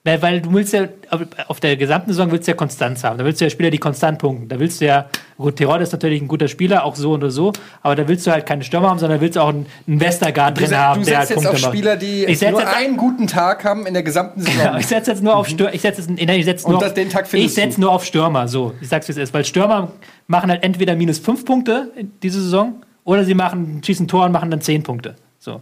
Weil, 0.06 0.22
weil 0.22 0.42
du 0.42 0.52
willst 0.54 0.74
ja 0.74 0.90
auf- 1.12 1.22
auf 1.48 1.60
der 1.62 1.78
gesamten 1.78 2.12
Saison 2.12 2.30
willst 2.30 2.46
du 2.46 2.52
ja 2.52 2.58
Konstanz 2.58 3.06
haben. 3.06 3.18
Da 3.18 3.24
willst 3.24 3.40
du 3.40 3.46
ja 3.46 3.50
Spieler, 3.50 3.70
die 3.70 3.78
konstant 3.78 4.20
punkten. 4.20 4.50
Da 4.50 4.60
willst 4.60 4.82
du 4.82 4.86
ja 4.86 5.06
Gut, 5.38 5.56
Tirol 5.56 5.82
ist 5.82 5.92
natürlich 5.92 6.22
ein 6.22 6.28
guter 6.28 6.48
Spieler, 6.48 6.86
auch 6.86 6.96
so 6.96 7.12
oder 7.12 7.32
so, 7.32 7.52
aber 7.82 7.96
da 7.96 8.08
willst 8.08 8.26
du 8.28 8.32
halt 8.32 8.46
keine 8.46 8.64
Stürmer 8.64 8.90
haben, 8.90 9.00
sondern 9.00 9.20
willst 9.20 9.36
du 9.36 9.42
auch 9.42 9.50
einen, 9.50 9.66
einen 9.88 10.00
Westergaard 10.00 10.56
Du, 10.56 10.62
drin 10.62 10.70
se- 10.70 10.78
haben, 10.78 11.00
du 11.02 11.06
der 11.08 11.18
halt 11.20 11.30
jetzt 11.30 11.38
auf 11.40 11.44
Punkte 11.46 11.62
macht. 11.64 11.74
Spieler, 11.74 11.96
die 11.98 12.26
Ich 12.26 12.40
setz 12.40 12.52
nur 12.52 12.62
jetzt- 12.62 12.76
einen 12.76 12.98
guten 12.98 13.28
Tag 13.28 13.66
haben 13.66 13.86
in 13.88 13.94
der 13.94 14.04
gesamten 14.04 14.42
Saison. 14.44 14.78
Ich 14.78 14.88
setze 14.88 15.12
jetzt 15.12 15.24
nur 15.24 15.36
auf 15.36 15.48
Stürmer. 15.48 15.74
Ich 15.74 15.82
setze 15.82 16.02
jetzt, 16.02 16.10
nee, 16.12 16.36
ich 16.38 16.46
setze 16.46 16.66
Und 16.68 16.74
nur, 16.74 16.86
auf- 16.86 16.94
den 16.94 17.10
Tag 17.10 17.34
ich 17.34 17.54
du. 17.56 17.82
nur 17.82 17.92
auf 17.92 18.06
Stürmer. 18.06 18.48
So, 18.48 18.74
ich 18.80 18.88
sag's 18.90 19.08
wie 19.08 19.14
es 19.14 19.18
ist, 19.18 19.34
weil 19.34 19.44
Stürmer 19.44 19.92
machen 20.28 20.50
halt 20.52 20.64
entweder 20.64 20.96
minus 20.96 21.18
fünf 21.20 21.44
Punkte 21.46 21.92
in 21.98 22.12
diese 22.22 22.42
Saison 22.42 22.76
oder 23.04 23.26
sie 23.26 23.34
machen 23.34 23.82
schießen 23.84 24.08
Tor 24.08 24.26
und 24.26 24.32
machen 24.32 24.52
dann 24.52 24.62
zehn 24.62 24.84
Punkte. 24.84 25.16
So. 25.40 25.62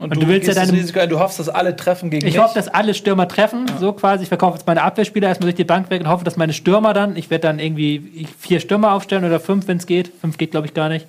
Und, 0.00 0.14
du 0.14 0.28
willst 0.28 0.46
ja 0.46 0.54
deine- 0.54 0.72
Risiko 0.72 1.00
ein, 1.00 1.08
du 1.08 1.18
hoffst, 1.18 1.40
dass 1.40 1.48
alle 1.48 1.74
treffen 1.74 2.08
gegen 2.08 2.24
Ich 2.26 2.38
hoffe, 2.38 2.54
dass 2.54 2.68
alle 2.68 2.94
Stürmer 2.94 3.26
treffen, 3.26 3.66
so 3.80 3.92
quasi. 3.92 4.22
Ich 4.22 4.28
verkaufe 4.28 4.56
jetzt 4.56 4.66
meine 4.66 4.82
Abwehrspieler 4.82 5.26
erstmal 5.26 5.46
durch 5.48 5.56
die 5.56 5.64
Bank 5.64 5.90
weg 5.90 6.00
und 6.00 6.08
hoffe, 6.08 6.24
dass 6.24 6.36
meine 6.36 6.52
Stürmer 6.52 6.94
dann, 6.94 7.16
ich 7.16 7.30
werde 7.30 7.42
dann 7.48 7.58
irgendwie 7.58 8.28
vier 8.38 8.60
Stürmer 8.60 8.92
aufstellen 8.92 9.24
oder 9.24 9.40
fünf, 9.40 9.66
wenn 9.66 9.78
es 9.78 9.86
geht. 9.86 10.12
Fünf 10.20 10.38
geht, 10.38 10.52
glaube 10.52 10.68
ich, 10.68 10.74
gar 10.74 10.88
nicht. 10.88 11.06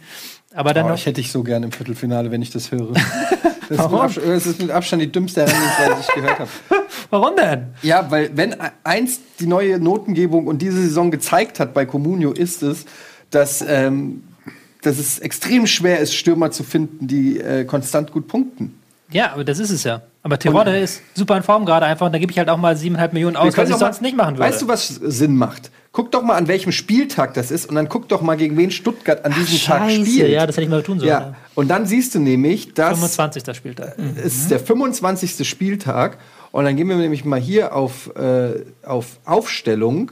Aber 0.56 0.74
dann 0.74 0.86
Oh, 0.86 0.90
noch. 0.90 0.96
ich 0.96 1.06
hätte 1.06 1.22
dich 1.22 1.32
so 1.32 1.44
gerne 1.44 1.68
im 1.68 1.72
Viertelfinale, 1.72 2.32
wenn 2.32 2.42
ich 2.42 2.50
das 2.50 2.72
höre. 2.72 2.94
Das 3.70 3.78
ist, 3.78 3.92
mit 3.92 4.00
Abstand, 4.02 4.28
das 4.28 4.46
ist 4.48 4.62
mit 4.64 4.72
Abstand 4.72 5.02
die 5.04 5.12
dümmste 5.12 5.42
Herangehensweise, 5.42 5.94
die 5.94 6.00
ich 6.02 6.16
gehört 6.16 6.40
habe. 6.40 6.50
Warum 7.12 7.36
denn? 7.36 7.68
Ja, 7.84 8.10
weil 8.10 8.32
wenn 8.36 8.56
eins 8.84 9.20
die 9.40 9.46
neue 9.46 9.78
Notengebung 9.80 10.48
und 10.48 10.64
diese 10.64 10.82
Saison 10.82 11.12
gezeigt 11.12 11.60
hat 11.60 11.76
bei 11.76 11.86
Comunio, 11.86 12.32
ist 12.32 12.64
es, 12.64 12.86
dass, 13.30 13.62
ähm, 13.62 14.24
dass 14.82 14.98
es 14.98 15.20
extrem 15.20 15.68
schwer 15.68 16.00
ist, 16.00 16.16
Stürmer 16.16 16.50
zu 16.50 16.64
finden, 16.64 17.06
die 17.08 17.40
äh, 17.40 17.64
konstant 17.66 18.12
gut 18.12 18.28
punkten. 18.28 18.79
Ja, 19.12 19.34
aber 19.34 19.44
das 19.44 19.60
ist 19.60 19.72
es 19.72 19.84
ja. 19.84 20.02
Aber 20.22 20.38
Terodde 20.38 20.78
ist 20.78 21.02
super 21.16 21.38
in 21.38 21.44
Form 21.44 21.66
gerade 21.66 21.86
einfach 21.86 22.06
und 22.06 22.12
da 22.14 22.20
gebe 22.20 22.32
ich 22.32 22.38
halt 22.38 22.50
auch 22.50 22.58
mal 22.58 22.76
7,5 22.76 23.14
Millionen 23.14 23.36
aus, 23.36 23.58
was 23.58 23.66
ich 23.70 23.72
mal- 23.72 23.80
sonst 23.80 24.02
nicht 24.02 24.16
machen 24.16 24.36
würde. 24.38 24.50
Weißt 24.50 24.62
du, 24.62 24.68
was 24.68 24.88
Sinn 24.88 25.36
macht? 25.36 25.72
Guck 25.92 26.12
doch 26.12 26.22
mal, 26.22 26.36
an 26.36 26.48
welchem 26.48 26.72
Spieltag 26.72 27.34
das 27.34 27.50
ist 27.50 27.68
und 27.68 27.74
dann 27.74 27.90
guck 27.90 28.08
doch 28.10 28.22
mal, 28.22 28.38
gegen 28.38 28.56
wen 28.58 28.70
Stuttgart 28.70 29.26
an 29.26 29.34
diesem 29.34 29.58
Tag 29.60 29.80
Scheiße, 29.90 30.06
spielt. 30.06 30.30
ja, 30.30 30.46
das 30.46 30.56
hätte 30.56 30.66
ich 30.66 30.70
mal 30.70 30.84
tun 30.84 31.00
sollen. 31.00 31.10
Ja, 31.10 31.36
und 31.56 31.68
dann 31.70 31.88
siehst 31.88 32.14
du 32.14 32.20
nämlich, 32.20 32.74
dass 32.76 32.90
25. 33.00 33.56
Spieltag. 33.56 33.96
es 34.24 34.36
ist 34.38 34.52
der 34.52 34.60
25. 34.60 35.48
Spieltag 35.50 36.20
und 36.52 36.66
dann 36.66 36.76
gehen 36.76 36.88
wir 36.88 36.96
nämlich 36.96 37.26
mal 37.26 37.40
hier 37.40 37.76
auf, 37.76 38.16
äh, 38.16 38.64
auf 38.86 39.18
Aufstellung 39.26 40.12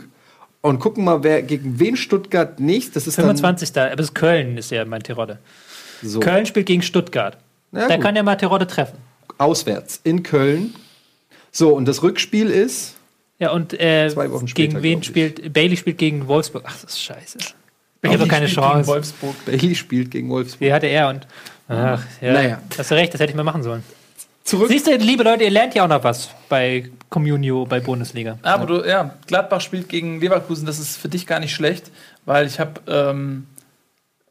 und 0.61 0.79
gucken 0.79 1.03
mal, 1.03 1.23
wer 1.23 1.43
gegen 1.43 1.79
wen 1.79 1.95
Stuttgart 1.95 2.59
nicht. 2.59 2.95
Das 2.95 3.05
ist 3.05 3.15
25. 3.15 3.77
Aber 3.77 3.95
das 3.95 4.07
ist 4.07 4.15
Köln 4.15 4.57
ist 4.57 4.71
ja 4.71 4.83
mein 4.85 5.03
Terodde. 5.03 5.37
dann 6.01 6.09
so 6.09 6.19
Köln 6.19 6.47
spielt 6.47 6.65
gegen 6.65 6.81
Stuttgart. 6.81 7.37
Ja, 7.71 7.87
da 7.87 7.95
gut. 7.95 8.03
kann 8.05 8.15
ja 8.15 8.23
mal 8.23 8.35
Terodde 8.35 8.67
treffen. 8.67 8.97
auswärts 9.37 9.99
in 10.03 10.23
Köln. 10.23 10.73
So, 11.51 11.73
und 11.75 11.85
das 11.85 12.03
Rückspiel 12.03 12.49
ist 12.49 12.95
Ja, 13.39 13.51
und 13.51 13.73
äh, 13.79 14.09
Zwei 14.09 14.31
Wochen 14.31 14.47
später, 14.47 14.73
gegen 14.73 14.83
wen 14.83 15.03
spielt. 15.03 15.53
Bailey 15.53 15.77
spielt 15.77 15.97
gegen 15.97 16.27
Wolfsburg. 16.27 16.63
Ach, 16.67 16.73
das 16.81 16.91
ist 16.93 17.01
scheiße. 17.01 17.37
Ich 18.01 18.09
habe 18.09 18.19
doch 18.19 18.27
keine 18.27 18.45
Chance. 18.47 18.87
Wolfsburg. 18.87 19.35
Bailey 19.45 19.75
spielt 19.75 20.11
gegen 20.11 20.29
Wolfsburg. 20.29 20.61
Wie 20.61 20.71
hatte 20.73 20.87
er 20.87 21.09
und. 21.09 21.27
Ach, 21.67 22.01
ja. 22.21 22.33
Naja. 22.33 22.61
Hast 22.77 22.91
du 22.91 22.95
recht, 22.95 23.13
das 23.13 23.19
hätte 23.19 23.31
ich 23.31 23.35
mal 23.35 23.43
machen 23.43 23.63
sollen. 23.63 23.83
Zurück. 24.43 24.69
Siehst 24.69 24.87
du, 24.87 24.95
liebe 24.95 25.23
Leute, 25.23 25.43
ihr 25.43 25.49
lernt 25.49 25.75
ja 25.75 25.83
auch 25.83 25.89
noch 25.89 26.03
was 26.05 26.29
bei 26.47 26.89
Communio, 27.09 27.65
bei 27.65 27.81
Bundesliga. 27.81 28.39
Aber 28.43 28.65
du, 28.65 28.87
ja, 28.87 29.15
Gladbach 29.25 29.59
spielt 29.59 29.89
gegen 29.89 30.21
Leverkusen, 30.21 30.65
das 30.65 30.79
ist 30.79 30.95
für 30.95 31.09
dich 31.09 31.27
gar 31.27 31.41
nicht 31.41 31.53
schlecht, 31.53 31.91
weil 32.23 32.47
ich 32.47 32.57
habe 32.57 32.79
ähm, 32.87 33.45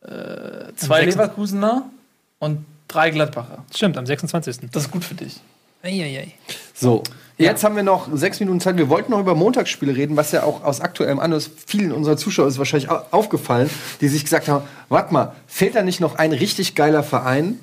äh, 0.01 0.73
zwei 0.77 1.05
Leverkusener 1.05 1.91
und 2.39 2.65
drei 2.89 3.11
Gladbacher. 3.11 3.65
Stimmt, 3.75 3.97
am 3.97 4.07
26. 4.07 4.71
Das 4.73 4.85
ist 4.85 4.91
gut 4.91 5.05
für 5.05 5.15
dich. 5.15 5.41
Eieiei. 5.83 6.33
So, 6.75 7.03
jetzt 7.39 7.63
haben 7.63 7.77
wir 7.77 7.83
noch 7.83 8.09
sechs 8.13 8.41
Minuten 8.41 8.61
Zeit. 8.61 8.77
Wir 8.77 8.89
wollten 8.89 9.13
noch 9.13 9.21
über 9.21 9.35
Montagsspiele 9.35 9.95
reden, 9.95 10.17
was 10.17 10.33
ja 10.33 10.43
auch 10.43 10.65
aus 10.65 10.81
aktuellem 10.81 11.21
Anlass 11.21 11.49
vielen 11.67 11.93
unserer 11.93 12.17
Zuschauer 12.17 12.49
ist 12.49 12.59
wahrscheinlich 12.59 12.91
au- 12.91 13.03
aufgefallen, 13.11 13.71
die 14.01 14.09
sich 14.09 14.25
gesagt 14.25 14.49
haben: 14.49 14.65
Warte 14.89 15.13
mal, 15.13 15.35
fehlt 15.47 15.75
da 15.75 15.83
nicht 15.83 16.01
noch 16.01 16.17
ein 16.17 16.33
richtig 16.33 16.75
geiler 16.75 17.03
Verein? 17.03 17.59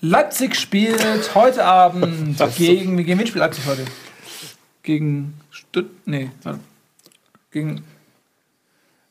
Leipzig 0.00 0.54
spielt 0.54 1.34
heute 1.34 1.64
Abend 1.64 2.38
gegen, 2.56 2.96
gegen 2.98 3.18
wen 3.18 3.26
spielt 3.26 3.40
Leipzig 3.40 3.66
heute? 3.66 3.84
Gegen 4.84 5.34
Stutt, 5.50 5.90
nee, 6.06 6.30
warte. 6.44 6.60
gegen 7.50 7.82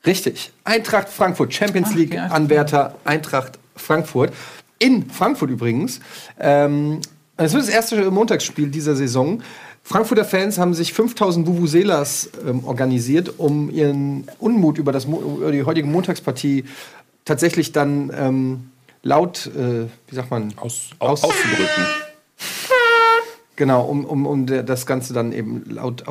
Richtig. 0.06 0.52
Eintracht 0.64 1.08
Frankfurt, 1.08 1.52
Champions 1.52 1.88
Ach, 1.92 1.96
League 1.96 2.14
ja. 2.14 2.26
Anwärter 2.28 2.94
Eintracht 3.04 3.58
Frankfurt. 3.76 4.32
In 4.78 5.10
Frankfurt 5.10 5.50
übrigens. 5.50 6.00
Ähm, 6.38 7.00
es 7.36 7.52
wird 7.52 7.62
das 7.64 7.70
erste 7.70 8.10
Montagsspiel 8.10 8.68
dieser 8.68 8.96
Saison. 8.96 9.42
Frankfurter 9.82 10.24
Fans 10.24 10.58
haben 10.58 10.74
sich 10.74 10.92
5000 10.92 11.46
Vuvuzelas 11.46 12.30
ähm, 12.46 12.64
organisiert, 12.64 13.34
um 13.38 13.70
ihren 13.70 14.24
Unmut 14.38 14.76
über, 14.78 14.92
das, 14.92 15.06
Mo- 15.06 15.20
über 15.38 15.50
die 15.52 15.62
heutige 15.64 15.86
Montagspartie 15.86 16.64
tatsächlich 17.24 17.72
dann 17.72 18.12
ähm, 18.14 18.70
laut, 19.02 19.46
äh, 19.46 19.86
wie 20.08 20.14
sagt 20.14 20.30
man, 20.30 20.52
Aus, 20.56 20.90
Aus- 20.98 21.24
auszudrücken. 21.24 21.84
Genau, 23.56 23.82
um, 23.84 24.04
um, 24.04 24.26
um 24.26 24.46
das 24.46 24.86
Ganze 24.86 25.12
dann 25.14 25.32
eben 25.32 25.64
laut 25.68 26.06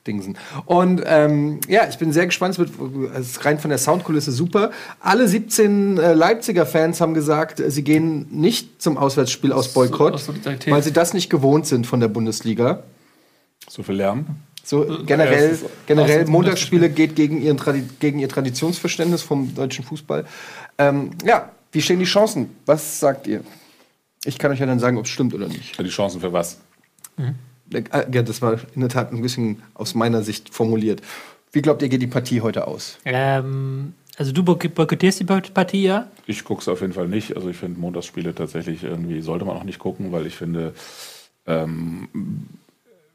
auszudingsen. 0.00 0.36
Und 0.66 1.02
ähm, 1.04 1.60
ja, 1.68 1.88
ich 1.88 1.98
bin 1.98 2.12
sehr 2.12 2.26
gespannt. 2.26 2.54
Es 2.54 2.58
wird 2.58 2.70
es 3.14 3.30
ist 3.32 3.44
rein 3.44 3.58
von 3.58 3.70
der 3.70 3.78
Soundkulisse 3.78 4.32
super. 4.32 4.70
Alle 5.00 5.28
17 5.28 5.98
äh, 5.98 6.12
Leipziger 6.12 6.66
Fans 6.66 7.00
haben 7.00 7.14
gesagt, 7.14 7.60
äh, 7.60 7.70
sie 7.70 7.84
gehen 7.84 8.26
nicht 8.30 8.82
zum 8.82 8.96
Auswärtsspiel 8.96 9.52
aus 9.52 9.72
Boykott, 9.72 10.14
aus 10.14 10.26
Solidarität. 10.26 10.72
weil 10.72 10.82
sie 10.82 10.92
das 10.92 11.14
nicht 11.14 11.30
gewohnt 11.30 11.66
sind 11.66 11.86
von 11.86 12.00
der 12.00 12.08
Bundesliga. 12.08 12.82
So 13.68 13.82
viel 13.82 13.96
Lärm. 13.96 14.26
So 14.64 14.84
generell, 15.06 15.50
erstes 15.50 15.70
generell 15.86 16.22
Auswärts- 16.22 16.30
Montagsspiele 16.30 16.90
geht 16.90 17.16
gegen, 17.16 17.40
ihren 17.42 17.56
Tradi 17.56 17.82
gegen 17.98 18.18
ihr 18.18 18.28
Traditionsverständnis 18.28 19.22
vom 19.22 19.54
deutschen 19.54 19.84
Fußball. 19.84 20.26
Ähm, 20.78 21.10
ja, 21.24 21.50
wie 21.72 21.80
stehen 21.82 21.98
die 21.98 22.04
Chancen? 22.04 22.50
Was 22.66 23.00
sagt 23.00 23.26
ihr? 23.26 23.42
Ich 24.24 24.38
kann 24.38 24.52
euch 24.52 24.60
ja 24.60 24.66
dann 24.66 24.78
sagen, 24.78 24.98
ob 24.98 25.06
es 25.06 25.10
stimmt 25.10 25.32
oder 25.32 25.48
nicht. 25.48 25.78
Die 25.78 25.88
Chancen 25.88 26.20
für 26.20 26.32
was? 26.32 26.58
Äh, 27.16 27.32
Ja, 27.72 28.22
das 28.22 28.42
war 28.42 28.58
in 28.74 28.80
der 28.80 28.88
Tat 28.90 29.12
ein 29.12 29.22
bisschen 29.22 29.62
aus 29.74 29.94
meiner 29.94 30.22
Sicht 30.22 30.52
formuliert. 30.52 31.02
Wie 31.52 31.62
glaubt 31.62 31.82
ihr, 31.82 31.88
geht 31.88 32.02
die 32.02 32.06
Partie 32.06 32.40
heute 32.40 32.66
aus? 32.66 32.98
Ähm, 33.04 33.94
also 34.16 34.32
du 34.32 34.42
boyk- 34.42 34.68
boykottierst 34.74 35.20
die 35.20 35.24
Partie, 35.24 35.82
ja? 35.84 36.08
Ich 36.26 36.44
gucke 36.44 36.60
es 36.62 36.68
auf 36.68 36.80
jeden 36.80 36.92
Fall 36.92 37.08
nicht. 37.08 37.36
Also 37.36 37.48
ich 37.48 37.56
finde 37.56 37.80
Montagsspiele 37.80 38.34
tatsächlich 38.34 38.82
irgendwie 38.84 39.20
sollte 39.20 39.44
man 39.44 39.56
auch 39.56 39.64
nicht 39.64 39.78
gucken, 39.78 40.12
weil 40.12 40.26
ich 40.26 40.36
finde, 40.36 40.74
ähm, 41.46 42.08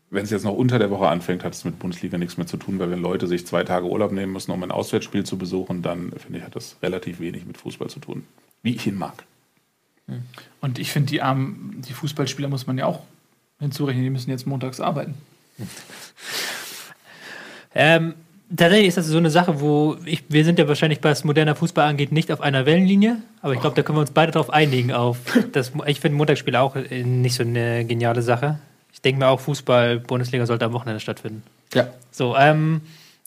wenn 0.10 0.23
es 0.23 0.30
jetzt 0.32 0.44
noch 0.44 0.53
unter 0.53 0.80
der 0.80 0.90
Woche 0.90 1.07
anfängt, 1.07 1.44
hat 1.44 1.53
es 1.53 1.65
mit 1.65 1.80
Bundesliga 1.80 2.18
nichts 2.18 2.38
mehr 2.38 2.48
zu 2.48 2.57
tun, 2.57 2.80
weil 2.80 2.90
wenn 2.91 3.02
Leute 3.02 3.27
sich 3.27 3.45
zwei 3.45 3.64
Tage 3.64 3.88
Urlaub 3.88 4.11
nehmen 4.11 4.34
müssen, 4.34 4.52
um 4.52 4.64
ein 4.64 4.72
Auswärtsspiel 4.72 5.26
zu 5.26 5.38
besuchen, 5.38 5.82
dann 5.82 6.11
finde 6.14 6.40
ich, 6.40 6.45
hat 6.45 6.56
das 6.56 6.77
relativ 6.82 7.19
wenig 7.19 7.45
mit 7.45 7.57
Fußball 7.57 7.90
zu 7.90 7.99
tun. 7.99 8.23
Wie 8.64 8.76
ich 8.76 8.88
ihn 8.88 8.98
mag. 8.98 9.26
Und 10.61 10.80
ich 10.80 10.91
finde, 10.91 11.10
die 11.10 11.22
armen, 11.22 11.82
die 11.88 11.94
Fußballspieler 11.94 12.48
muss 12.48 12.68
man 12.68 12.77
ja 12.77 12.86
auch 12.86 13.02
hinzurechnen, 13.60 14.03
die 14.03 14.10
müssen 14.10 14.30
jetzt 14.30 14.48
montags 14.48 14.80
arbeiten. 14.80 15.15
Ähm, 17.76 18.15
tatsächlich 18.56 18.88
ist 18.88 18.98
das 18.98 19.07
so 19.07 19.18
eine 19.18 19.30
Sache, 19.30 19.60
wo 19.60 19.98
ich, 20.06 20.23
wir 20.30 20.45
sind 20.45 20.57
ja 20.57 20.68
wahrscheinlich, 20.68 20.99
was 21.02 21.26
moderner 21.26 21.56
Fußball 21.56 21.88
angeht, 21.88 22.11
nicht 22.11 22.32
auf 22.32 22.41
einer 22.41 22.65
Wellenlinie, 22.65 23.18
aber 23.41 23.53
ich 23.53 23.60
glaube, 23.60 23.76
da 23.76 23.84
können 23.84 23.98
wir 23.98 24.02
uns 24.02 24.11
beide 24.11 24.32
darauf 24.32 24.49
einigen. 24.49 24.94
Auf 24.94 25.18
das, 25.52 25.73
ich 25.86 25.99
finde 25.99 26.18
Montagsspiele 26.18 26.60
auch 26.60 26.76
äh, 26.76 27.03
nicht 27.03 27.36
so 27.36 27.44
eine 27.44 27.86
geniale 27.86 28.22
Sache. 28.22 28.60
Ich 28.94 29.02
denke 29.02 29.19
mir 29.19 29.27
auch, 29.27 29.41
Fußball, 29.41 29.99
Bundesliga 29.99 30.45
sollte 30.45 30.65
am 30.65 30.73
Wochenende 30.73 31.02
stattfinden. 31.02 31.44
Ja. 31.73 31.90
So, 32.11 32.36
ähm, 32.38 32.82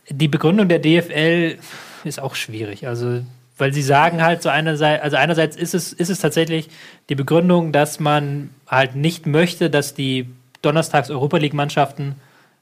die 0.09 0.28
Begründung 0.28 0.68
der 0.68 0.78
DFL 0.78 1.59
ist 2.05 2.20
auch 2.20 2.34
schwierig. 2.34 2.88
Also, 2.88 3.20
weil 3.59 3.74
sie 3.74 3.82
sagen 3.82 4.22
halt 4.22 4.42
so 4.42 4.48
einerseits, 4.48 5.02
also 5.02 5.16
einerseits 5.18 5.56
ist 5.56 5.74
es, 5.74 5.92
ist 5.92 6.09
es 6.09 6.20
tatsächlich 6.20 6.70
die 7.10 7.14
Begründung, 7.14 7.72
dass 7.72 8.00
man 8.00 8.48
halt 8.69 8.95
nicht 8.95 9.27
möchte, 9.27 9.70
dass 9.70 9.95
die 9.95 10.28
Donnerstags 10.62 11.11
Europa 11.11 11.39
League 11.39 11.55
Mannschaften 11.55 12.16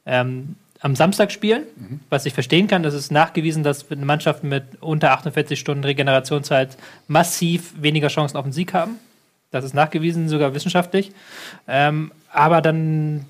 ähm, 0.04 0.56
am 0.80 0.94
Samstag 0.94 1.32
spielen, 1.32 1.64
was 2.10 2.26
ich 2.26 2.34
verstehen 2.34 2.68
kann. 2.68 2.82
Das 2.82 2.94
ist 2.94 3.10
nachgewiesen, 3.10 3.62
dass 3.62 3.86
Mannschaften 3.90 4.48
mit 4.48 4.64
unter 4.80 5.12
48 5.12 5.58
Stunden 5.58 5.84
Regenerationszeit 5.84 6.76
massiv 7.08 7.74
weniger 7.80 8.08
Chancen 8.08 8.36
auf 8.36 8.44
den 8.44 8.52
Sieg 8.52 8.74
haben. 8.74 8.98
Das 9.50 9.64
ist 9.64 9.74
nachgewiesen, 9.74 10.28
sogar 10.28 10.54
wissenschaftlich. 10.54 11.12
Ähm, 11.66 12.12
aber 12.30 12.60
dann 12.60 13.24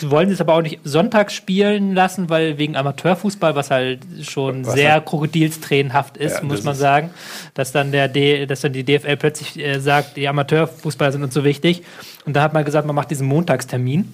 wollen 0.00 0.28
sie 0.28 0.34
es 0.34 0.40
aber 0.40 0.54
auch 0.54 0.62
nicht 0.62 0.80
sonntags 0.84 1.34
spielen 1.34 1.94
lassen, 1.94 2.30
weil 2.30 2.58
wegen 2.58 2.76
Amateurfußball, 2.76 3.54
was 3.54 3.70
halt 3.70 4.00
schon 4.22 4.64
Was 4.66 4.74
sehr 4.74 4.92
halt- 4.94 5.04
krokodilstränenhaft 5.06 6.16
ist, 6.16 6.38
Ja, 6.38 6.42
muss 6.44 6.62
man 6.62 6.72
ist- 6.74 6.80
sagen, 6.80 7.10
dass 7.54 7.72
dann 7.72 7.92
der 7.92 8.08
D, 8.08 8.46
dass 8.46 8.60
dann 8.62 8.72
die 8.72 8.84
DFL 8.84 9.16
plötzlich 9.16 9.58
äh, 9.58 9.78
sagt, 9.80 10.16
die 10.16 10.28
Amateurfußballer 10.28 11.12
sind 11.12 11.22
uns 11.22 11.34
so 11.34 11.44
wichtig. 11.44 11.82
Und 12.24 12.34
da 12.34 12.42
hat 12.42 12.52
man 12.54 12.64
gesagt, 12.64 12.86
man 12.86 12.96
macht 12.96 13.10
diesen 13.10 13.26
Montagstermin. 13.26 14.12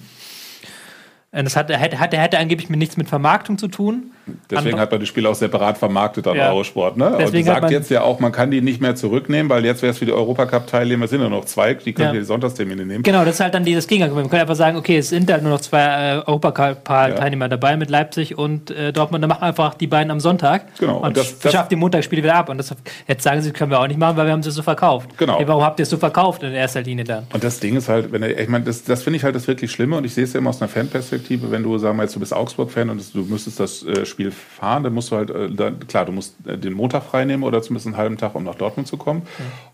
Und 1.31 1.43
Das 1.45 1.55
hat, 1.55 1.69
hätte, 1.69 1.99
hätte, 1.99 2.17
hätte 2.17 2.39
angeblich 2.39 2.69
mit 2.69 2.79
nichts 2.79 2.97
mit 2.97 3.07
Vermarktung 3.07 3.57
zu 3.57 3.67
tun. 3.67 4.11
Deswegen 4.49 4.79
hat 4.79 4.91
man 4.91 4.99
die 4.99 5.05
Spiele 5.05 5.29
auch 5.29 5.35
separat 5.35 5.77
vermarktet 5.77 6.27
an 6.27 6.35
Ja. 6.35 6.49
Eurosport. 6.49 6.97
Ne? 6.97 7.09
Und 7.11 7.19
Deswegen 7.19 7.49
hat 7.49 7.61
sagt 7.61 7.71
jetzt 7.71 7.89
ja 7.91 8.01
auch, 8.01 8.19
man 8.19 8.31
kann 8.31 8.51
die 8.51 8.61
nicht 8.61 8.81
mehr 8.81 8.95
zurücknehmen, 8.95 9.49
weil 9.49 9.65
jetzt 9.65 9.81
wäre 9.81 9.91
es 9.91 9.97
für 9.97 10.05
die 10.05 10.11
Europacup-Teilnehmer, 10.13 11.05
es 11.05 11.11
sind 11.11 11.21
nur 11.21 11.29
noch 11.29 11.45
zwei, 11.45 11.73
die 11.73 11.93
können 11.93 12.13
Ja. 12.13 12.19
die 12.19 12.25
Sonntagstermine 12.25 12.85
nehmen. 12.85 13.03
Genau, 13.03 13.25
das 13.25 13.35
ist 13.35 13.39
halt 13.41 13.53
dann 13.53 13.65
dieses 13.65 13.87
Gegenargument. 13.87 14.25
Man 14.25 14.29
könnte 14.31 14.41
einfach 14.41 14.55
sagen, 14.55 14.77
okay, 14.77 14.97
es 14.97 15.09
sind 15.09 15.31
halt 15.31 15.43
nur 15.43 15.51
noch 15.51 15.61
zwei 15.61 15.79
äh, 16.15 16.21
Europacup-Teilnehmer 16.25 17.49
dabei 17.49 17.77
mit 17.77 17.89
Leipzig 17.89 18.37
und 18.37 18.71
äh, 18.71 18.91
Dortmund. 18.93 19.23
Dann 19.23 19.29
machen 19.29 19.41
wir 19.41 19.47
einfach 19.47 19.73
die 19.75 19.87
beiden 19.87 20.11
am 20.11 20.19
Sonntag 20.19 20.77
Genau, 20.79 20.97
und, 20.97 21.07
und 21.09 21.17
das- 21.17 21.39
das- 21.39 21.51
schafft 21.51 21.71
die 21.71 21.75
Montagsspiele 21.75 22.23
wieder 22.23 22.35
ab. 22.35 22.49
Und 22.49 22.57
das, 22.57 22.73
jetzt 23.07 23.23
sagen 23.23 23.41
sie, 23.41 23.51
können 23.51 23.71
wir 23.71 23.79
auch 23.79 23.87
nicht 23.87 23.99
machen, 23.99 24.17
weil 24.17 24.25
wir 24.25 24.31
haben 24.33 24.43
sie 24.43 24.51
so 24.51 24.61
verkauft. 24.61 25.17
Genau. 25.17 25.37
Hey, 25.37 25.47
warum 25.47 25.63
habt 25.63 25.79
ihr 25.79 25.83
es 25.83 25.89
so 25.89 25.97
verkauft 25.97 26.43
in 26.43 26.53
erster 26.53 26.81
Linie 26.81 27.03
dann? 27.05 27.27
Und 27.33 27.43
das 27.43 27.59
Ding 27.59 27.75
ist 27.75 27.89
halt, 27.89 28.11
wenn 28.11 28.23
ich 28.23 28.47
meine, 28.49 28.65
das, 28.65 28.83
das 28.83 29.03
finde 29.03 29.17
ich 29.17 29.23
halt 29.23 29.35
das 29.35 29.47
wirklich 29.47 29.71
Schlimme 29.71 29.97
und 29.97 30.03
ich 30.05 30.13
sehe 30.13 30.23
es 30.23 30.33
ja 30.33 30.39
immer 30.39 30.49
aus 30.49 30.61
einer 30.61 30.69
Fanperspektive, 30.69 31.51
wenn 31.51 31.63
du, 31.63 31.77
sagen 31.77 31.97
wir 31.97 32.03
jetzt, 32.03 32.15
du 32.15 32.19
bist 32.19 32.33
Augsburg-Fan 32.33 32.89
und 32.89 33.01
du 33.13 33.19
müsstest 33.23 33.59
das 33.59 33.83
äh, 33.85 34.05
Spiel 34.05 34.18
fahren, 34.25 34.83
dann 34.83 34.93
musst 34.93 35.11
du 35.11 35.15
halt, 35.15 35.29
äh, 35.29 35.49
dann, 35.49 35.87
klar, 35.87 36.05
du 36.05 36.11
musst 36.11 36.35
äh, 36.45 36.57
den 36.57 36.73
Montag 36.73 37.03
frei 37.03 37.25
nehmen 37.25 37.43
oder 37.43 37.61
zumindest 37.61 37.87
einen 37.87 37.97
halben 37.97 38.17
Tag, 38.17 38.35
um 38.35 38.43
nach 38.43 38.55
Dortmund 38.55 38.87
zu 38.87 38.97
kommen 38.97 39.23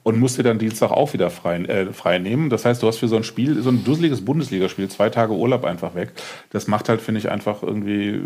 und 0.03 0.19
musst 0.19 0.37
dir 0.37 0.43
dann 0.43 0.59
Dienstag 0.59 0.91
auch 0.91 1.13
wieder 1.13 1.29
frei, 1.29 1.57
äh, 1.63 1.91
frei 1.93 2.19
nehmen. 2.19 2.49
Das 2.49 2.65
heißt, 2.65 2.81
du 2.83 2.87
hast 2.87 2.97
für 2.97 3.07
so 3.07 3.15
ein 3.15 3.23
Spiel, 3.23 3.61
so 3.61 3.69
ein 3.69 3.83
dusseliges 3.83 4.23
Bundesligaspiel, 4.23 4.87
zwei 4.89 5.09
Tage 5.09 5.33
Urlaub 5.33 5.65
einfach 5.65 5.95
weg. 5.95 6.11
Das 6.51 6.67
macht 6.67 6.89
halt, 6.89 7.01
finde 7.01 7.19
ich, 7.19 7.29
einfach 7.29 7.63
irgendwie 7.63 8.09
äh, 8.09 8.21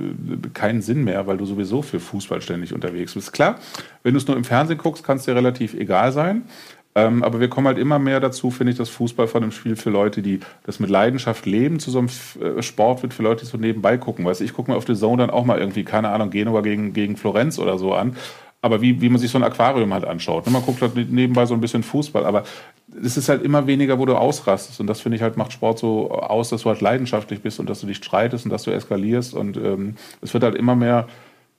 keinen 0.54 0.82
Sinn 0.82 1.04
mehr, 1.04 1.28
weil 1.28 1.38
du 1.38 1.46
sowieso 1.46 1.82
für 1.82 2.00
Fußball 2.00 2.42
ständig 2.42 2.74
unterwegs 2.74 3.14
bist. 3.14 3.34
Klar, 3.34 3.60
wenn 4.04 4.14
du 4.14 4.18
es 4.20 4.28
nur 4.28 4.38
im 4.38 4.44
Fernsehen 4.44 4.78
guckst, 4.78 5.04
kann 5.04 5.18
es 5.18 5.26
dir 5.26 5.36
relativ 5.36 5.74
egal 5.74 6.12
sein. 6.12 6.44
Ähm, 7.08 7.24
aber 7.24 7.40
wir 7.40 7.50
kommen 7.50 7.68
halt 7.68 7.78
immer 7.78 8.00
mehr 8.00 8.20
dazu, 8.20 8.52
finde 8.52 8.72
ich, 8.72 8.78
dass 8.78 8.90
Fußball 8.90 9.28
von 9.28 9.44
einem 9.44 9.52
Spiel 9.52 9.76
für 9.76 9.90
Leute, 9.90 10.22
die 10.22 10.40
das 10.64 10.80
mit 10.80 10.90
Leidenschaft 10.90 11.46
leben, 11.46 11.80
zu 11.80 11.92
so 11.92 12.00
einem 12.00 12.10
äh, 12.42 12.62
Sport 12.62 13.04
wird, 13.04 13.14
für 13.14 13.24
Leute, 13.24 13.46
die 13.46 13.52
so 13.52 13.58
nebenbei 13.58 13.98
gucken. 13.98 14.26
Weißt 14.26 14.42
ich 14.42 14.54
gucke 14.54 14.72
mir 14.72 14.78
auf 14.78 14.86
The 14.86 14.96
Zone 14.96 15.22
dann 15.22 15.30
auch 15.30 15.46
mal 15.46 15.60
irgendwie, 15.60 15.84
keine 15.84 16.10
Ahnung, 16.10 16.30
Genua 16.30 16.62
gegen, 16.62 16.94
gegen 16.94 17.18
Florenz 17.18 17.60
oder 17.60 17.78
so 17.78 17.94
an. 17.94 18.16
Aber 18.62 18.82
wie, 18.82 19.00
wie 19.00 19.08
man 19.08 19.20
sich 19.20 19.32
so 19.32 19.38
ein 19.38 19.44
Aquarium 19.44 19.94
halt 19.94 20.04
anschaut. 20.04 20.46
Ne, 20.46 20.52
Man 20.52 20.64
guckt 20.64 20.82
halt 20.82 20.96
nebenbei 20.96 21.46
so 21.46 21.54
ein 21.54 21.62
bisschen 21.62 21.82
Fußball. 21.82 22.26
Aber 22.26 22.44
es 23.02 23.16
ist 23.16 23.30
halt 23.30 23.42
immer 23.42 23.68
weniger, 23.68 24.00
wo 24.00 24.06
du 24.06 24.16
ausrastest. 24.16 24.82
Und 24.82 24.88
das 24.88 25.00
finde 25.00 25.16
ich 25.16 25.22
halt 25.22 25.38
macht 25.38 25.54
Sport 25.54 25.80
so 25.80 26.12
aus, 26.12 26.50
dass 26.50 26.64
du 26.64 26.70
halt 26.70 26.82
leidenschaftlich 26.82 27.42
bist 27.42 27.62
und 27.62 27.70
dass 27.70 27.80
du 27.80 27.88
dich 27.88 27.98
streitest 27.98 28.46
und 28.46 28.52
dass 28.52 28.64
du 28.64 28.72
eskalierst. 28.72 29.34
Und 29.34 29.56
ähm, 29.56 29.96
es 30.22 30.34
wird 30.34 30.44
halt 30.44 30.56
immer 30.56 30.76
mehr 30.76 31.08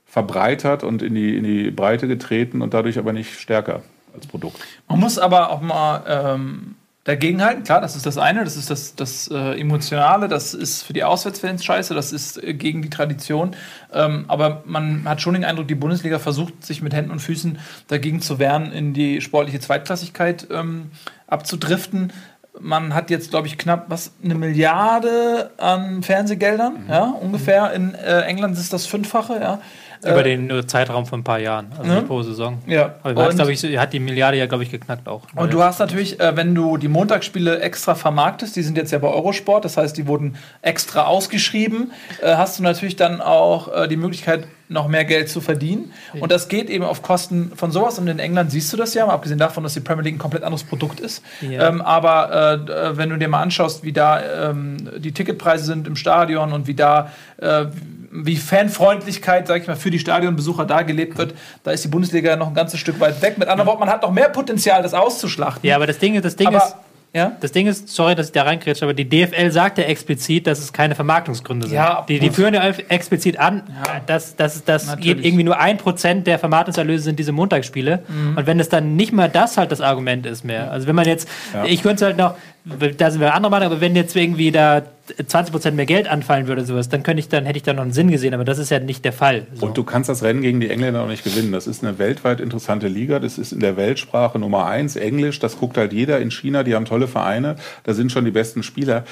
verbreitert 0.04 0.84
und 0.84 1.02
in 1.02 1.14
die, 1.14 1.36
in 1.36 1.44
die 1.44 1.70
Breite 1.70 2.06
getreten 2.06 2.60
und 2.60 2.74
dadurch 2.74 2.98
aber 2.98 3.14
nicht 3.14 3.38
stärker 3.38 3.82
als 4.14 4.26
Produkt. 4.26 4.60
Man 4.88 5.00
muss 5.00 5.18
aber 5.18 5.50
auch 5.50 5.60
mal 5.60 6.02
ähm, 6.06 6.76
dagegenhalten. 7.04 7.64
Klar, 7.64 7.80
das 7.80 7.96
ist 7.96 8.04
das 8.04 8.18
eine, 8.18 8.44
das 8.44 8.56
ist 8.56 8.70
das, 8.70 8.94
das 8.94 9.28
äh, 9.28 9.58
Emotionale, 9.58 10.28
das 10.28 10.52
ist 10.52 10.82
für 10.82 10.92
die 10.92 11.02
Auswärtsfans 11.02 11.64
scheiße, 11.64 11.94
das 11.94 12.12
ist 12.12 12.42
äh, 12.42 12.52
gegen 12.52 12.82
die 12.82 12.90
Tradition. 12.90 13.56
Ähm, 13.92 14.26
aber 14.28 14.62
man 14.66 15.08
hat 15.08 15.20
schon 15.20 15.34
den 15.34 15.44
Eindruck, 15.44 15.68
die 15.68 15.74
Bundesliga 15.74 16.18
versucht, 16.18 16.64
sich 16.64 16.82
mit 16.82 16.92
Händen 16.92 17.10
und 17.10 17.20
Füßen 17.20 17.58
dagegen 17.88 18.20
zu 18.20 18.38
wehren, 18.38 18.70
in 18.72 18.92
die 18.92 19.20
sportliche 19.20 19.60
Zweitklassigkeit 19.60 20.46
ähm, 20.50 20.90
abzudriften. 21.26 22.12
Man 22.60 22.94
hat 22.94 23.10
jetzt, 23.10 23.30
glaube 23.30 23.46
ich, 23.46 23.56
knapp 23.56 23.86
was 23.88 24.12
eine 24.22 24.34
Milliarde 24.34 25.50
an 25.56 26.02
Fernsehgeldern, 26.02 26.84
ja, 26.88 27.04
ungefähr. 27.04 27.72
In 27.72 27.94
äh, 27.94 28.20
England 28.22 28.58
ist 28.58 28.72
das 28.72 28.86
Fünffache, 28.86 29.40
ja. 29.40 29.60
Über 30.02 30.20
Äh, 30.20 30.22
den 30.36 30.50
äh, 30.50 30.66
Zeitraum 30.66 31.04
von 31.06 31.20
ein 31.20 31.24
paar 31.24 31.38
Jahren, 31.38 31.66
also 31.78 31.90
Ne? 31.92 32.02
pro 32.02 32.22
Saison. 32.22 32.58
ja. 32.66 32.94
Aber 33.02 33.28
Und- 33.28 33.48
ich, 33.50 33.78
hat 33.78 33.92
die 33.92 34.00
Milliarde 34.00 34.38
ja, 34.38 34.46
glaube 34.46 34.64
ich, 34.64 34.70
geknackt 34.70 35.06
auch. 35.08 35.22
Und 35.36 35.52
du 35.52 35.62
hast 35.62 35.78
natürlich, 35.78 36.18
äh, 36.20 36.36
wenn 36.36 36.54
du 36.54 36.76
die 36.78 36.88
Montagsspiele 36.88 37.60
extra 37.60 37.94
vermarktest, 37.94 38.56
die 38.56 38.62
sind 38.62 38.76
jetzt 38.78 38.92
ja 38.92 38.98
bei 38.98 39.08
Eurosport, 39.08 39.64
das 39.64 39.76
heißt, 39.76 39.96
die 39.96 40.06
wurden 40.06 40.36
extra 40.62 41.04
ausgeschrieben, 41.04 41.92
äh, 42.22 42.34
hast 42.36 42.58
du 42.58 42.62
natürlich 42.62 42.96
dann 42.96 43.20
auch 43.20 43.72
äh, 43.74 43.88
die 43.88 43.96
Möglichkeit, 43.96 44.44
noch 44.72 44.86
mehr 44.86 45.04
Geld 45.04 45.28
zu 45.28 45.40
verdienen. 45.40 45.92
Und 46.20 46.30
das 46.30 46.46
geht 46.48 46.70
eben 46.70 46.84
auf 46.84 47.02
Kosten 47.02 47.50
von 47.56 47.72
sowas. 47.72 47.98
Und 47.98 48.06
in 48.06 48.20
England 48.20 48.52
siehst 48.52 48.72
du 48.72 48.76
das 48.76 48.94
ja, 48.94 49.04
mal 49.04 49.14
abgesehen 49.14 49.40
davon, 49.40 49.64
dass 49.64 49.74
die 49.74 49.80
Premier 49.80 50.04
League 50.04 50.14
ein 50.14 50.18
komplett 50.18 50.44
anderes 50.44 50.62
Produkt 50.62 51.00
ist. 51.00 51.24
Ja. 51.40 51.68
Ähm, 51.68 51.80
aber 51.82 52.30
äh, 52.68 52.70
äh, 52.90 52.96
wenn 52.96 53.10
du 53.10 53.16
dir 53.18 53.26
mal 53.26 53.42
anschaust, 53.42 53.82
wie 53.82 53.92
da 53.92 54.50
ähm, 54.50 54.76
die 54.98 55.10
Ticketpreise 55.10 55.64
sind 55.64 55.88
im 55.88 55.96
Stadion 55.96 56.52
und 56.52 56.68
wie 56.68 56.74
da 56.74 57.10
äh, 57.38 57.64
wie 58.10 58.36
Fanfreundlichkeit, 58.36 59.46
sag 59.46 59.62
ich 59.62 59.68
mal, 59.68 59.76
für 59.76 59.90
die 59.90 60.00
Stadionbesucher 60.00 60.64
da 60.64 60.82
gelebt 60.82 61.16
wird, 61.16 61.34
da 61.62 61.70
ist 61.70 61.84
die 61.84 61.88
Bundesliga 61.88 62.36
noch 62.36 62.48
ein 62.48 62.54
ganzes 62.54 62.80
Stück 62.80 62.98
weit 62.98 63.22
weg. 63.22 63.38
Mit 63.38 63.48
anderen 63.48 63.68
Worten, 63.68 63.80
man 63.80 63.88
hat 63.88 64.02
noch 64.02 64.10
mehr 64.10 64.28
Potenzial, 64.28 64.82
das 64.82 64.94
auszuschlachten. 64.94 65.66
Ja, 65.68 65.76
aber 65.76 65.86
das 65.86 65.98
Ding, 65.98 66.20
das 66.20 66.34
Ding 66.34 66.48
aber, 66.48 66.58
ist, 66.58 66.76
ja? 67.12 67.36
Das 67.40 67.50
Ding 67.50 67.66
ist, 67.66 67.88
sorry, 67.88 68.14
dass 68.14 68.26
ich 68.26 68.32
da 68.32 68.44
reinkrätsche, 68.44 68.84
aber 68.84 68.94
die 68.94 69.08
DFL 69.08 69.50
sagt 69.50 69.78
ja 69.78 69.84
explizit, 69.84 70.46
dass 70.46 70.60
es 70.60 70.72
keine 70.72 70.94
Vermarktungsgründe 70.94 71.66
sind. 71.66 71.74
Ja, 71.74 72.04
die, 72.08 72.20
die 72.20 72.30
führen 72.30 72.54
ja 72.54 72.62
explizit 72.62 73.38
an, 73.38 73.62
dass, 74.06 74.36
dass, 74.36 74.64
dass 74.64 74.86
Natürlich. 74.86 75.16
geht 75.16 75.24
irgendwie 75.24 75.44
nur 75.44 75.58
ein 75.58 75.76
Prozent 75.76 76.26
der 76.26 76.38
Vermarktungserlöse 76.38 77.04
sind 77.04 77.18
diese 77.18 77.32
Montagsspiele. 77.32 78.04
Mhm. 78.06 78.36
Und 78.36 78.46
wenn 78.46 78.60
es 78.60 78.68
dann 78.68 78.94
nicht 78.94 79.12
mal 79.12 79.28
das 79.28 79.56
halt 79.56 79.72
das 79.72 79.80
Argument 79.80 80.24
ist 80.24 80.44
mehr. 80.44 80.70
Also 80.70 80.86
wenn 80.86 80.94
man 80.94 81.04
jetzt, 81.04 81.28
ich 81.64 81.82
könnte 81.82 82.06
halt 82.06 82.16
noch, 82.16 82.34
da 82.64 83.10
sind 83.10 83.20
wir 83.20 83.34
andere 83.34 83.50
Meinung, 83.50 83.72
aber 83.72 83.80
wenn 83.80 83.96
jetzt 83.96 84.14
irgendwie 84.14 84.52
da 84.52 84.82
20% 85.18 85.72
mehr 85.72 85.86
Geld 85.86 86.08
anfallen 86.08 86.46
würde, 86.46 86.64
sowas, 86.64 86.88
dann 86.88 87.02
könnte 87.02 87.20
ich, 87.20 87.28
dann 87.28 87.44
hätte 87.46 87.56
ich 87.56 87.62
da 87.62 87.72
noch 87.72 87.82
einen 87.82 87.92
Sinn 87.92 88.10
gesehen, 88.10 88.34
aber 88.34 88.44
das 88.44 88.58
ist 88.58 88.70
ja 88.70 88.78
nicht 88.78 89.04
der 89.04 89.12
Fall. 89.12 89.46
So. 89.54 89.66
Und 89.66 89.76
du 89.76 89.84
kannst 89.84 90.08
das 90.08 90.22
Rennen 90.22 90.42
gegen 90.42 90.60
die 90.60 90.70
Engländer 90.70 91.02
auch 91.02 91.08
nicht 91.08 91.24
gewinnen. 91.24 91.52
Das 91.52 91.66
ist 91.66 91.84
eine 91.84 91.98
weltweit 91.98 92.40
interessante 92.40 92.88
Liga. 92.88 93.18
Das 93.18 93.38
ist 93.38 93.52
in 93.52 93.60
der 93.60 93.76
Weltsprache 93.76 94.38
Nummer 94.38 94.66
eins, 94.66 94.96
Englisch. 94.96 95.38
Das 95.38 95.58
guckt 95.58 95.76
halt 95.76 95.92
jeder 95.92 96.20
in 96.20 96.30
China. 96.30 96.62
Die 96.62 96.74
haben 96.74 96.84
tolle 96.84 97.08
Vereine. 97.08 97.56
Da 97.84 97.94
sind 97.94 98.12
schon 98.12 98.24
die 98.24 98.30
besten 98.30 98.62
Spieler. 98.62 99.04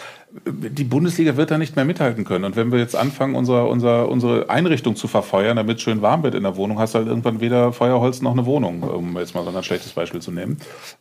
Die 0.47 0.85
Bundesliga 0.85 1.39
wird 1.39 1.51
da 1.51 1.57
nicht 1.57 1.75
mehr 1.75 1.87
mithalten 1.87 2.25
können. 2.25 2.45
Und 2.45 2.55
wenn 2.55 2.71
wir 2.71 2.79
jetzt 2.79 2.95
anfangen, 2.95 3.35
unser, 3.35 3.69
unser, 3.69 4.09
unsere 4.11 4.51
Einrichtung 4.51 4.95
zu 4.95 5.09
verfeuern, 5.09 5.57
damit 5.57 5.79
es 5.79 5.83
schön 5.83 6.03
warm 6.03 6.23
wird 6.23 6.35
in 6.35 6.43
der 6.43 6.57
Wohnung, 6.57 6.79
hast 6.79 6.95
du 6.95 6.99
halt 6.99 7.09
irgendwann 7.09 7.41
weder 7.41 7.73
Feuerholz 7.73 8.21
noch 8.21 8.33
eine 8.33 8.45
Wohnung, 8.45 8.83
um 8.83 9.17
jetzt 9.17 9.35
mal 9.35 9.43
so 9.45 9.57
ein 9.57 9.63
schlechtes 9.63 9.93
Beispiel 9.93 10.21
zu 10.21 10.31
nehmen. 10.31 10.59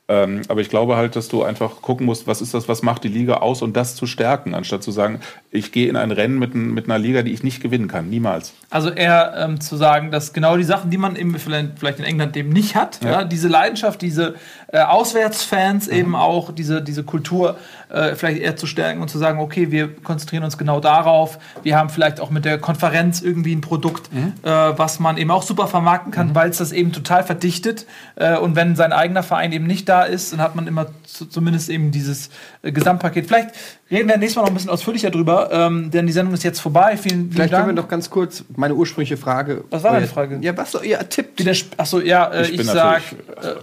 Ähm, 0.07 0.43
aber 0.47 0.61
ich 0.61 0.69
glaube 0.69 0.95
halt, 0.95 1.17
dass 1.17 1.27
du 1.27 1.43
einfach 1.43 1.81
gucken 1.81 2.05
musst, 2.05 2.25
was 2.25 2.41
ist 2.41 2.53
das, 2.53 2.69
was 2.69 2.83
macht 2.83 3.03
die 3.03 3.09
Liga 3.09 3.37
aus 3.37 3.61
und 3.61 3.75
das 3.75 3.95
zu 3.95 4.05
stärken, 4.07 4.55
anstatt 4.55 4.81
zu 4.87 4.91
sagen, 4.93 5.19
ich 5.51 5.73
gehe 5.73 5.89
in 5.89 5.97
ein 5.97 6.11
Rennen 6.11 6.39
mit, 6.39 6.55
ein- 6.55 6.73
mit 6.73 6.85
einer 6.85 6.97
Liga, 6.97 7.21
die 7.23 7.33
ich 7.33 7.43
nicht 7.43 7.61
gewinnen 7.61 7.89
kann. 7.89 8.09
Niemals. 8.09 8.53
Also 8.69 8.89
eher 8.89 9.33
ähm, 9.37 9.59
zu 9.59 9.75
sagen, 9.75 10.11
dass 10.11 10.31
genau 10.31 10.55
die 10.55 10.63
Sachen, 10.63 10.89
die 10.91 10.97
man 10.97 11.17
eben 11.17 11.37
vielleicht, 11.37 11.77
vielleicht 11.79 11.99
in 11.99 12.05
England 12.05 12.37
eben 12.37 12.49
nicht 12.49 12.75
hat, 12.75 13.03
ja. 13.03 13.11
Ja. 13.11 13.23
diese 13.25 13.49
Leidenschaft, 13.49 14.01
diese 14.01 14.35
äh, 14.69 14.79
Auswärtsfans 14.79 15.87
eben 15.87 16.15
auch, 16.15 16.51
diese, 16.51 16.81
diese 16.81 17.03
Kultur 17.03 17.57
äh, 17.89 18.15
vielleicht 18.15 18.41
eher 18.41 18.55
zu 18.57 18.67
stärken 18.67 19.01
und 19.01 19.09
zu 19.09 19.17
sagen, 19.17 19.39
okay, 19.39 19.71
wir 19.71 19.95
konzentrieren 19.95 20.43
uns 20.43 20.57
genau 20.57 20.79
darauf. 20.79 21.39
Wir 21.63 21.77
haben 21.77 21.89
vielleicht 21.89 22.19
auch 22.19 22.29
mit 22.29 22.43
der 22.43 22.57
Konferenz 22.57 23.21
irgendwie 23.21 23.55
ein 23.55 23.61
Produkt, 23.61 24.09
äh, 24.13 24.49
was 24.49 24.99
man 24.99 25.17
eben 25.17 25.31
auch 25.31 25.43
super 25.43 25.67
vermarkten 25.67 26.11
kann, 26.11 26.35
weil 26.35 26.49
es 26.49 26.57
das 26.57 26.71
eben 26.71 26.91
total 26.91 27.23
verdichtet. 27.23 27.85
Äh, 28.15 28.37
und 28.37 28.55
wenn 28.55 28.75
sein 28.75 28.91
eigener 28.91 29.23
Verein 29.23 29.53
eben 29.53 29.67
nicht 29.67 29.87
da 29.87 30.03
ist, 30.03 30.33
dann 30.33 30.41
hat 30.41 30.55
man 30.55 30.67
immer 30.67 30.87
zu, 31.05 31.25
zumindest 31.25 31.69
eben 31.69 31.91
dieses 31.91 32.29
äh, 32.61 32.71
Gesamtpaket. 32.71 33.27
Vielleicht 33.27 33.51
reden 33.89 34.09
wir 34.09 34.17
nächstes 34.17 34.35
Mal 34.35 34.41
noch 34.43 34.49
ein 34.49 34.53
bisschen 34.53 34.69
ausführlicher 34.69 35.09
drüber, 35.09 35.49
ähm, 35.51 35.91
denn 35.91 36.07
die 36.07 36.13
Sendung 36.13 36.33
ist 36.33 36.43
jetzt 36.43 36.59
vorbei. 36.59 36.97
Vielen, 36.97 37.21
vielen 37.21 37.31
Vielleicht 37.31 37.53
Dank. 37.53 37.65
können 37.65 37.77
wir 37.77 37.81
noch 37.81 37.89
ganz 37.89 38.09
kurz 38.09 38.43
meine 38.55 38.75
ursprüngliche 38.75 39.17
Frage. 39.17 39.63
Was 39.69 39.83
war 39.83 39.93
deine 39.93 40.07
Frage? 40.07 40.39
Ja, 40.41 40.55
was 40.57 40.71
so, 40.71 40.83
ja. 40.83 40.99
Widersp 41.37 41.73
Achso, 41.77 41.99
ja, 42.01 42.25
äh, 42.27 42.49
ich, 42.49 42.57
bin 42.57 42.65
sag, 42.65 43.01
äh, 43.41 43.55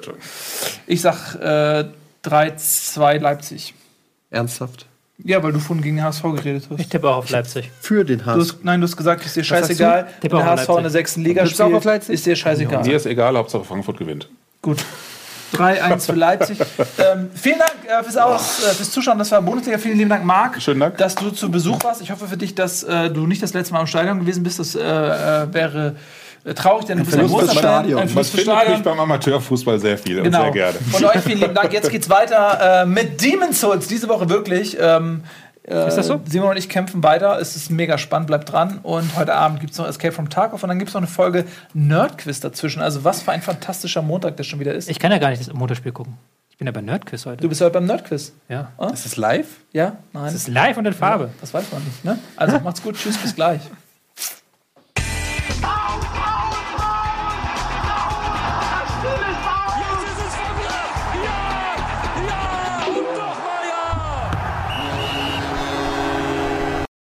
ich 0.94 1.02
sag 1.02 1.34
äh, 1.36 1.84
3-2 2.24 3.18
Leipzig. 3.18 3.74
Ernsthaft. 4.30 4.86
Ja, 5.22 5.42
weil 5.42 5.52
du 5.52 5.60
vorhin 5.60 5.82
gegen 5.82 5.96
den 5.96 6.04
HSV 6.04 6.22
geredet 6.22 6.66
hast. 6.68 6.80
ich 6.80 6.88
tippe 6.88 7.08
auch 7.08 7.18
auf 7.18 7.30
Leipzig. 7.30 7.70
Für 7.80 8.04
den 8.04 8.18
Du 8.18 8.26
HSV. 8.26 8.38
hast, 8.40 8.64
nein, 8.64 8.80
du 8.80 8.86
hast 8.86 8.96
gesagt, 8.96 9.24
ist 9.24 9.36
dir 9.36 9.44
scheißegal. 9.44 10.08
Tipp 10.20 10.32
Wenn 10.32 10.38
der 10.38 10.46
HSV 10.46 10.68
in 10.70 10.82
der 10.82 10.90
sechsten 10.90 11.22
Liga 11.22 11.44
du 11.44 11.50
spielt, 11.50 11.72
auf 11.74 11.84
Leipzig? 11.84 12.14
ist 12.14 12.26
dir 12.26 12.34
scheißegal. 12.34 12.82
Mir 12.84 12.96
ist 12.96 13.06
egal, 13.06 13.36
Hauptsache 13.36 13.64
Frankfurt 13.64 13.98
gewinnt. 13.98 14.28
Gut. 14.60 14.84
3-1 15.52 16.06
für 16.06 16.12
Leipzig. 16.16 16.58
ähm, 16.98 17.30
vielen 17.32 17.60
Dank 17.60 17.74
äh, 17.86 18.02
fürs, 18.02 18.16
Aus, 18.16 18.64
äh, 18.64 18.74
fürs 18.74 18.90
Zuschauen. 18.90 19.18
Das 19.18 19.30
war 19.30 19.40
Bundesliga. 19.40 19.78
Vielen 19.78 19.98
lieben 19.98 20.10
Dank, 20.10 20.24
Marc, 20.24 20.60
Schönen 20.60 20.80
Dank. 20.80 20.98
dass 20.98 21.14
du 21.14 21.30
zu 21.30 21.48
Besuch 21.48 21.78
warst. 21.84 22.02
Ich 22.02 22.10
hoffe 22.10 22.26
für 22.26 22.36
dich, 22.36 22.56
dass 22.56 22.82
äh, 22.82 23.08
du 23.10 23.28
nicht 23.28 23.40
das 23.40 23.54
letzte 23.54 23.72
Mal 23.74 23.80
im 23.82 23.86
Stadion 23.86 24.18
gewesen 24.18 24.42
bist. 24.42 24.58
Das 24.58 24.74
äh, 24.74 24.80
äh, 24.80 25.52
wäre 25.54 25.94
traurig, 26.52 26.84
denn 26.86 26.98
du 26.98 27.04
bist 27.04 27.16
ein 27.16 27.26
großer. 27.26 27.54
Stadion. 27.54 28.00
Ein 28.00 28.08
findet 28.08 28.26
Stadion. 28.40 28.74
mich 28.74 28.82
beim 28.82 29.00
Amateurfußball 29.00 29.78
sehr 29.78 29.96
viel 29.96 30.18
und 30.18 30.24
Genau. 30.24 30.42
sehr 30.42 30.50
gerne. 30.50 30.78
Von 30.90 31.04
euch 31.06 31.20
vielen 31.20 31.40
lieben 31.40 31.54
Dank. 31.54 31.72
Jetzt 31.72 31.90
geht's 31.90 32.10
weiter 32.10 32.82
äh, 32.82 32.86
mit 32.86 33.22
Demon's 33.22 33.60
Souls. 33.60 33.86
Diese 33.88 34.08
Woche 34.08 34.28
wirklich. 34.28 34.76
Ähm, 34.78 35.22
äh, 35.66 35.88
Ist 35.88 35.96
das 35.96 36.08
so? 36.08 36.20
Simon 36.28 36.50
und 36.50 36.58
ich 36.58 36.68
kämpfen 36.68 37.02
weiter. 37.02 37.38
Es 37.40 37.56
ist 37.56 37.70
mega 37.70 37.96
spannend, 37.96 38.26
bleibt 38.26 38.52
dran. 38.52 38.80
Und 38.82 39.16
heute 39.16 39.34
Abend 39.34 39.60
gibt 39.60 39.72
es 39.72 39.78
noch 39.78 39.88
Escape 39.88 40.12
from 40.12 40.28
Tarkov 40.28 40.62
und 40.62 40.68
dann 40.68 40.78
gibt 40.78 40.90
es 40.90 40.94
noch 40.94 41.00
eine 41.00 41.06
Folge 41.08 41.46
Nerdquiz 41.72 42.40
dazwischen. 42.40 42.82
Also 42.82 43.02
was 43.04 43.22
für 43.22 43.32
ein 43.32 43.40
fantastischer 43.40 44.02
Montag 44.02 44.36
das 44.36 44.46
schon 44.46 44.60
wieder 44.60 44.74
ist. 44.74 44.90
Ich 44.90 44.98
kann 44.98 45.10
ja 45.10 45.16
gar 45.16 45.30
nicht 45.30 45.40
das 45.40 45.50
Motorspiel 45.54 45.92
gucken. 45.92 46.18
Ich 46.50 46.58
bin 46.58 46.66
ja 46.66 46.72
bei 46.72 46.82
Nerdquiz 46.82 47.24
heute. 47.24 47.40
du 47.40 47.48
bist 47.48 47.62
heute 47.62 47.70
beim 47.72 47.86
Nerdquiz. 47.86 48.34
ja. 48.50 48.68
Ist 48.92 49.06
es 49.06 49.16
live? 49.16 49.46
Ja? 49.72 49.96
Nein? 50.12 50.24
Das 50.26 50.34
ist 50.34 50.48
live 50.48 50.76
und 50.76 50.84
in 50.86 50.92
Farbe. 50.92 51.30
Das 51.40 51.54
weiß 51.54 51.64
man 51.72 51.82
nicht. 51.82 52.04
Ne? 52.04 52.18
Also 52.36 52.60
macht's 52.60 52.82
gut. 52.82 52.96
Tschüss, 52.96 53.16
bis 53.16 53.34
gleich. 53.34 53.60